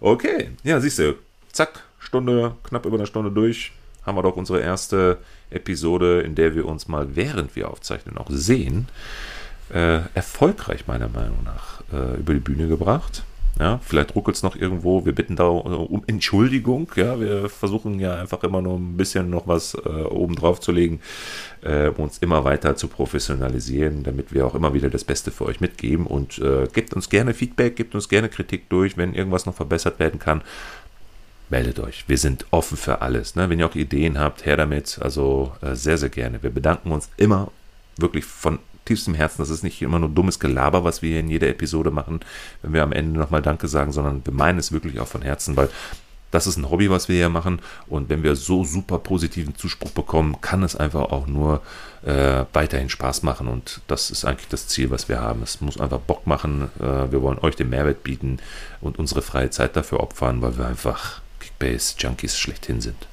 Okay, 0.00 0.50
ja, 0.62 0.80
siehst 0.80 0.98
du. 0.98 1.16
Zack, 1.52 1.82
Stunde, 1.98 2.54
knapp 2.64 2.86
über 2.86 2.96
eine 2.96 3.06
Stunde 3.06 3.30
durch. 3.30 3.72
Haben 4.04 4.16
wir 4.16 4.22
doch 4.22 4.36
unsere 4.36 4.60
erste 4.60 5.18
Episode, 5.50 6.22
in 6.22 6.34
der 6.34 6.54
wir 6.54 6.66
uns 6.66 6.88
mal, 6.88 7.14
während 7.16 7.54
wir 7.54 7.70
aufzeichnen, 7.70 8.16
auch 8.16 8.28
sehen, 8.30 8.88
äh, 9.72 10.00
erfolgreich 10.14 10.86
meiner 10.86 11.08
Meinung 11.08 11.44
nach 11.44 11.82
äh, 11.92 12.18
über 12.18 12.32
die 12.34 12.40
Bühne 12.40 12.66
gebracht. 12.66 13.24
Ja, 13.60 13.78
vielleicht 13.82 14.14
ruckelt 14.14 14.38
es 14.38 14.42
noch 14.42 14.56
irgendwo. 14.56 15.04
Wir 15.04 15.14
bitten 15.14 15.36
da 15.36 15.44
um 15.44 16.02
Entschuldigung. 16.06 16.90
Ja, 16.96 17.20
wir 17.20 17.50
versuchen 17.50 18.00
ja 18.00 18.14
einfach 18.14 18.42
immer 18.42 18.62
nur 18.62 18.78
ein 18.78 18.96
bisschen 18.96 19.28
noch 19.28 19.46
was 19.46 19.74
äh, 19.74 19.88
oben 19.88 20.34
drauf 20.34 20.60
zu 20.60 20.72
legen, 20.72 21.00
äh, 21.60 21.88
uns 21.90 22.16
immer 22.18 22.44
weiter 22.44 22.74
zu 22.76 22.88
professionalisieren, 22.88 24.02
damit 24.02 24.32
wir 24.32 24.46
auch 24.46 24.54
immer 24.54 24.72
wieder 24.72 24.88
das 24.88 25.04
Beste 25.04 25.30
für 25.30 25.44
euch 25.44 25.60
mitgeben. 25.60 26.06
Und 26.06 26.38
äh, 26.38 26.68
gebt 26.72 26.94
uns 26.94 27.10
gerne 27.10 27.34
Feedback, 27.34 27.76
gebt 27.76 27.94
uns 27.94 28.08
gerne 28.08 28.30
Kritik 28.30 28.70
durch, 28.70 28.96
wenn 28.96 29.12
irgendwas 29.12 29.44
noch 29.44 29.54
verbessert 29.54 29.98
werden 29.98 30.18
kann. 30.18 30.40
Meldet 31.50 31.80
euch. 31.80 32.04
Wir 32.08 32.16
sind 32.16 32.46
offen 32.52 32.78
für 32.78 33.02
alles. 33.02 33.36
Ne? 33.36 33.50
Wenn 33.50 33.58
ihr 33.58 33.66
auch 33.66 33.74
Ideen 33.74 34.18
habt, 34.18 34.46
her 34.46 34.56
damit. 34.56 34.98
Also 35.02 35.52
äh, 35.60 35.74
sehr, 35.74 35.98
sehr 35.98 36.08
gerne. 36.08 36.42
Wir 36.42 36.50
bedanken 36.50 36.92
uns 36.92 37.10
immer 37.18 37.52
wirklich 37.98 38.24
von 38.24 38.58
tiefstem 38.90 39.14
Herzen. 39.14 39.40
Das 39.40 39.50
ist 39.50 39.62
nicht 39.62 39.80
immer 39.82 40.00
nur 40.00 40.08
dummes 40.08 40.40
Gelaber, 40.40 40.82
was 40.82 41.00
wir 41.00 41.20
in 41.20 41.28
jeder 41.28 41.48
Episode 41.48 41.90
machen, 41.90 42.20
wenn 42.62 42.72
wir 42.72 42.82
am 42.82 42.92
Ende 42.92 43.18
nochmal 43.18 43.42
Danke 43.42 43.68
sagen, 43.68 43.92
sondern 43.92 44.26
wir 44.26 44.32
meinen 44.32 44.58
es 44.58 44.72
wirklich 44.72 44.98
auch 44.98 45.06
von 45.06 45.22
Herzen, 45.22 45.56
weil 45.56 45.68
das 46.32 46.46
ist 46.46 46.56
ein 46.56 46.70
Hobby, 46.70 46.90
was 46.90 47.08
wir 47.08 47.16
hier 47.16 47.28
machen. 47.28 47.60
Und 47.88 48.08
wenn 48.08 48.22
wir 48.22 48.36
so 48.36 48.64
super 48.64 48.98
positiven 48.98 49.56
Zuspruch 49.56 49.90
bekommen, 49.90 50.40
kann 50.40 50.62
es 50.62 50.76
einfach 50.76 51.10
auch 51.12 51.26
nur 51.26 51.60
äh, 52.04 52.44
weiterhin 52.52 52.88
Spaß 52.88 53.22
machen. 53.22 53.48
Und 53.48 53.80
das 53.88 54.10
ist 54.10 54.24
eigentlich 54.24 54.48
das 54.48 54.68
Ziel, 54.68 54.90
was 54.90 55.08
wir 55.08 55.20
haben. 55.20 55.42
Es 55.42 55.60
muss 55.60 55.80
einfach 55.80 55.98
Bock 55.98 56.26
machen. 56.26 56.70
Äh, 56.78 57.10
wir 57.12 57.22
wollen 57.22 57.38
euch 57.38 57.56
den 57.56 57.70
Mehrwert 57.70 58.04
bieten 58.04 58.38
und 58.80 58.98
unsere 58.98 59.22
freie 59.22 59.50
Zeit 59.50 59.74
dafür 59.76 60.00
opfern, 60.00 60.40
weil 60.40 60.56
wir 60.56 60.66
einfach 60.66 61.20
Kickbase-Junkies 61.40 62.38
schlechthin 62.38 62.80
sind. 62.80 63.08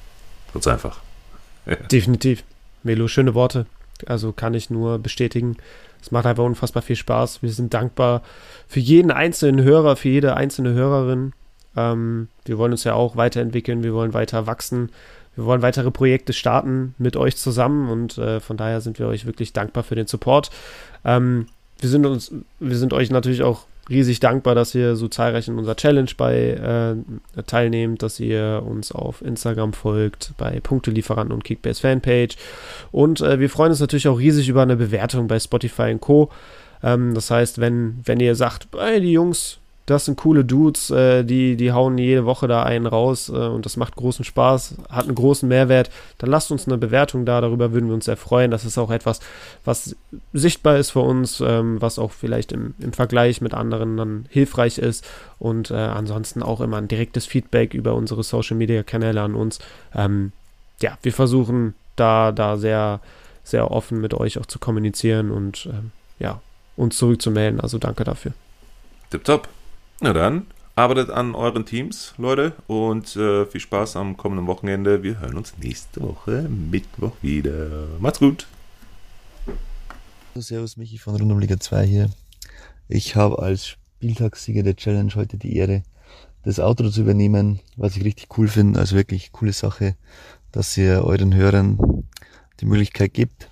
Ganz 0.52 0.66
einfach. 0.66 1.00
Definitiv. 1.90 2.44
Melo, 2.84 3.08
schöne 3.08 3.34
Worte. 3.34 3.66
Also 4.06 4.32
kann 4.32 4.54
ich 4.54 4.70
nur 4.70 4.98
bestätigen. 4.98 5.56
Es 6.00 6.10
macht 6.10 6.26
einfach 6.26 6.44
unfassbar 6.44 6.82
viel 6.82 6.96
Spaß. 6.96 7.42
Wir 7.42 7.50
sind 7.50 7.74
dankbar 7.74 8.22
für 8.66 8.80
jeden 8.80 9.10
einzelnen 9.10 9.62
Hörer, 9.62 9.96
für 9.96 10.08
jede 10.08 10.36
einzelne 10.36 10.72
Hörerin. 10.72 11.32
Ähm, 11.76 12.28
wir 12.44 12.58
wollen 12.58 12.72
uns 12.72 12.84
ja 12.84 12.94
auch 12.94 13.16
weiterentwickeln, 13.16 13.82
wir 13.82 13.94
wollen 13.94 14.14
weiter 14.14 14.46
wachsen, 14.46 14.90
wir 15.36 15.44
wollen 15.44 15.62
weitere 15.62 15.90
Projekte 15.90 16.32
starten 16.32 16.94
mit 16.98 17.16
euch 17.16 17.36
zusammen 17.36 17.88
und 17.88 18.18
äh, 18.18 18.40
von 18.40 18.56
daher 18.56 18.80
sind 18.80 18.98
wir 18.98 19.06
euch 19.06 19.26
wirklich 19.26 19.52
dankbar 19.52 19.84
für 19.84 19.94
den 19.94 20.06
Support. 20.06 20.50
Ähm, 21.04 21.46
wir 21.78 21.88
sind 21.88 22.06
uns, 22.06 22.32
wir 22.58 22.76
sind 22.76 22.92
euch 22.92 23.10
natürlich 23.10 23.42
auch 23.42 23.64
riesig 23.88 24.20
dankbar, 24.20 24.54
dass 24.54 24.74
ihr 24.74 24.96
so 24.96 25.08
zahlreich 25.08 25.48
in 25.48 25.58
unserer 25.58 25.76
Challenge 25.76 26.10
bei 26.16 26.36
äh, 26.36 27.42
teilnehmt, 27.42 28.02
dass 28.02 28.20
ihr 28.20 28.62
uns 28.66 28.92
auf 28.92 29.22
Instagram 29.22 29.72
folgt, 29.72 30.32
bei 30.36 30.60
Punktelieferanten 30.60 31.32
und 31.32 31.44
Kickbase 31.44 31.80
Fanpage. 31.80 32.36
Und 32.92 33.20
äh, 33.20 33.40
wir 33.40 33.50
freuen 33.50 33.70
uns 33.70 33.80
natürlich 33.80 34.08
auch 34.08 34.18
riesig 34.18 34.48
über 34.48 34.62
eine 34.62 34.76
Bewertung 34.76 35.28
bei 35.28 35.38
Spotify 35.38 35.90
und 35.92 36.00
Co. 36.00 36.30
Ähm, 36.82 37.14
das 37.14 37.30
heißt, 37.30 37.60
wenn, 37.60 38.00
wenn 38.04 38.20
ihr 38.20 38.34
sagt, 38.34 38.68
hey, 38.76 39.00
die 39.00 39.12
Jungs, 39.12 39.58
das 39.90 40.04
sind 40.04 40.18
coole 40.18 40.44
Dudes, 40.44 40.90
äh, 40.90 41.24
die, 41.24 41.56
die 41.56 41.72
hauen 41.72 41.96
jede 41.96 42.26
Woche 42.26 42.46
da 42.46 42.62
einen 42.62 42.86
raus 42.86 43.30
äh, 43.30 43.32
und 43.32 43.64
das 43.64 43.78
macht 43.78 43.96
großen 43.96 44.24
Spaß, 44.24 44.74
hat 44.90 45.06
einen 45.06 45.14
großen 45.14 45.48
Mehrwert, 45.48 45.90
dann 46.18 46.28
lasst 46.28 46.50
uns 46.52 46.66
eine 46.66 46.76
Bewertung 46.76 47.24
da, 47.24 47.40
darüber 47.40 47.72
würden 47.72 47.86
wir 47.86 47.94
uns 47.94 48.04
sehr 48.04 48.18
freuen. 48.18 48.50
Das 48.50 48.66
ist 48.66 48.76
auch 48.76 48.90
etwas, 48.90 49.20
was 49.64 49.96
sichtbar 50.34 50.76
ist 50.76 50.90
für 50.90 51.00
uns, 51.00 51.40
ähm, 51.40 51.80
was 51.80 51.98
auch 51.98 52.12
vielleicht 52.12 52.52
im, 52.52 52.74
im 52.80 52.92
Vergleich 52.92 53.40
mit 53.40 53.54
anderen 53.54 53.96
dann 53.96 54.26
hilfreich 54.28 54.76
ist 54.76 55.06
und 55.38 55.70
äh, 55.70 55.74
ansonsten 55.74 56.42
auch 56.42 56.60
immer 56.60 56.76
ein 56.76 56.88
direktes 56.88 57.24
Feedback 57.24 57.72
über 57.72 57.94
unsere 57.94 58.22
Social 58.22 58.58
Media 58.58 58.82
Kanäle 58.82 59.22
an 59.22 59.34
uns. 59.34 59.58
Ähm, 59.94 60.32
ja, 60.82 60.98
wir 61.02 61.14
versuchen 61.14 61.74
da, 61.96 62.30
da 62.30 62.58
sehr, 62.58 63.00
sehr 63.42 63.70
offen 63.70 64.02
mit 64.02 64.12
euch 64.12 64.38
auch 64.38 64.46
zu 64.46 64.58
kommunizieren 64.58 65.30
und 65.30 65.66
ähm, 65.72 65.92
ja, 66.18 66.42
uns 66.76 66.98
zurückzumelden. 66.98 67.58
Also 67.58 67.78
danke 67.78 68.04
dafür. 68.04 68.32
Tipptopp. 69.10 69.48
Na 70.00 70.12
dann, 70.12 70.46
arbeitet 70.76 71.10
an 71.10 71.34
euren 71.34 71.66
Teams, 71.66 72.14
Leute, 72.18 72.52
und 72.68 73.16
äh, 73.16 73.46
viel 73.46 73.60
Spaß 73.60 73.96
am 73.96 74.16
kommenden 74.16 74.46
Wochenende. 74.46 75.02
Wir 75.02 75.18
hören 75.18 75.36
uns 75.36 75.54
nächste 75.60 76.00
Woche 76.02 76.48
Mittwoch 76.48 77.16
wieder. 77.20 77.88
Macht's 77.98 78.20
gut. 78.20 78.46
Servus, 80.36 80.76
Michi 80.76 80.98
von 80.98 81.16
Rundum 81.16 81.40
Liga 81.40 81.58
2 81.58 81.84
hier. 81.84 82.10
Ich 82.86 83.16
habe 83.16 83.40
als 83.40 83.66
Spieltagssieger 83.66 84.62
der 84.62 84.76
Challenge 84.76 85.12
heute 85.16 85.36
die 85.36 85.56
Ehre, 85.56 85.82
das 86.44 86.60
Auto 86.60 86.88
zu 86.90 87.00
übernehmen, 87.00 87.58
was 87.76 87.96
ich 87.96 88.04
richtig 88.04 88.38
cool 88.38 88.46
finde. 88.46 88.78
Also 88.78 88.94
wirklich 88.94 89.32
coole 89.32 89.52
Sache, 89.52 89.96
dass 90.52 90.76
ihr 90.76 91.02
euren 91.02 91.34
Hörern 91.34 92.04
die 92.60 92.66
Möglichkeit 92.66 93.14
gibt. 93.14 93.50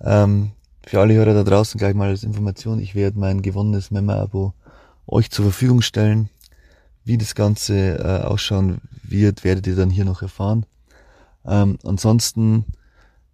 Ähm, 0.00 0.52
für 0.86 1.00
alle 1.00 1.12
Hörer 1.12 1.34
da 1.34 1.42
draußen 1.42 1.76
gleich 1.76 1.94
mal 1.94 2.08
als 2.08 2.24
Information, 2.24 2.80
ich 2.80 2.94
werde 2.94 3.18
mein 3.18 3.42
gewonnenes 3.42 3.90
Member-Abo 3.90 4.54
euch 5.06 5.30
zur 5.30 5.46
Verfügung 5.46 5.82
stellen. 5.82 6.30
Wie 7.04 7.18
das 7.18 7.34
Ganze 7.34 7.98
äh, 7.98 8.24
ausschauen 8.24 8.80
wird, 9.02 9.44
werdet 9.44 9.66
ihr 9.66 9.76
dann 9.76 9.90
hier 9.90 10.04
noch 10.04 10.22
erfahren. 10.22 10.64
Ähm, 11.44 11.78
ansonsten 11.84 12.64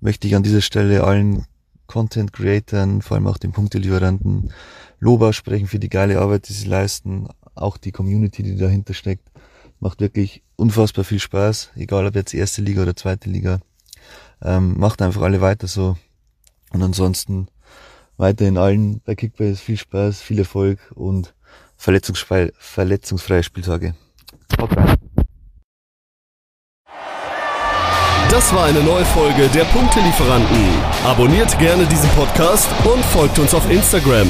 möchte 0.01 0.27
ich 0.27 0.35
an 0.35 0.43
dieser 0.43 0.61
Stelle 0.61 1.05
allen 1.05 1.47
Content 1.87 2.33
Creatern, 2.33 3.03
vor 3.03 3.17
allem 3.17 3.27
auch 3.27 3.39
den 3.39 3.53
Punktelieferanten, 3.53 4.53
Lob 4.99 5.23
aussprechen 5.23 5.67
für 5.67 5.79
die 5.79 5.89
geile 5.89 6.21
Arbeit, 6.21 6.49
die 6.49 6.53
sie 6.53 6.69
leisten, 6.69 7.29
auch 7.55 7.77
die 7.77 7.93
Community, 7.93 8.43
die 8.43 8.57
dahinter 8.57 8.95
steckt. 8.95 9.31
Macht 9.81 10.01
wirklich 10.01 10.43
unfassbar 10.57 11.05
viel 11.05 11.21
Spaß, 11.21 11.71
egal 11.77 12.07
ob 12.07 12.15
jetzt 12.15 12.35
erste 12.35 12.63
Liga 12.63 12.83
oder 12.83 12.95
zweite 12.95 13.31
Liga. 13.31 13.61
Ähm, 14.43 14.79
macht 14.79 15.01
einfach 15.03 15.23
alle 15.23 15.41
weiter 15.41 15.67
so. 15.67 15.97
Und 16.71 16.83
ansonsten 16.83 17.49
weiterhin 18.17 18.59
allen 18.59 19.01
bei 19.01 19.15
Kickbase 19.15 19.57
viel 19.57 19.79
Spaß, 19.79 20.21
viel 20.21 20.39
Erfolg 20.39 20.79
und 20.95 21.35
verletzungsfreie, 21.81 22.53
verletzungsfreie 22.59 23.43
Spieltage. 23.43 23.95
Haut 24.61 24.77
rein. 24.77 24.97
Das 28.31 28.55
war 28.55 28.67
eine 28.67 28.81
neue 28.81 29.05
Folge 29.07 29.49
der 29.49 29.65
Punktelieferanten. 29.65 30.69
Abonniert 31.05 31.59
gerne 31.59 31.85
diesen 31.87 32.09
Podcast 32.11 32.69
und 32.85 33.05
folgt 33.07 33.39
uns 33.39 33.55
auf 33.55 33.69
Instagram. 33.69 34.29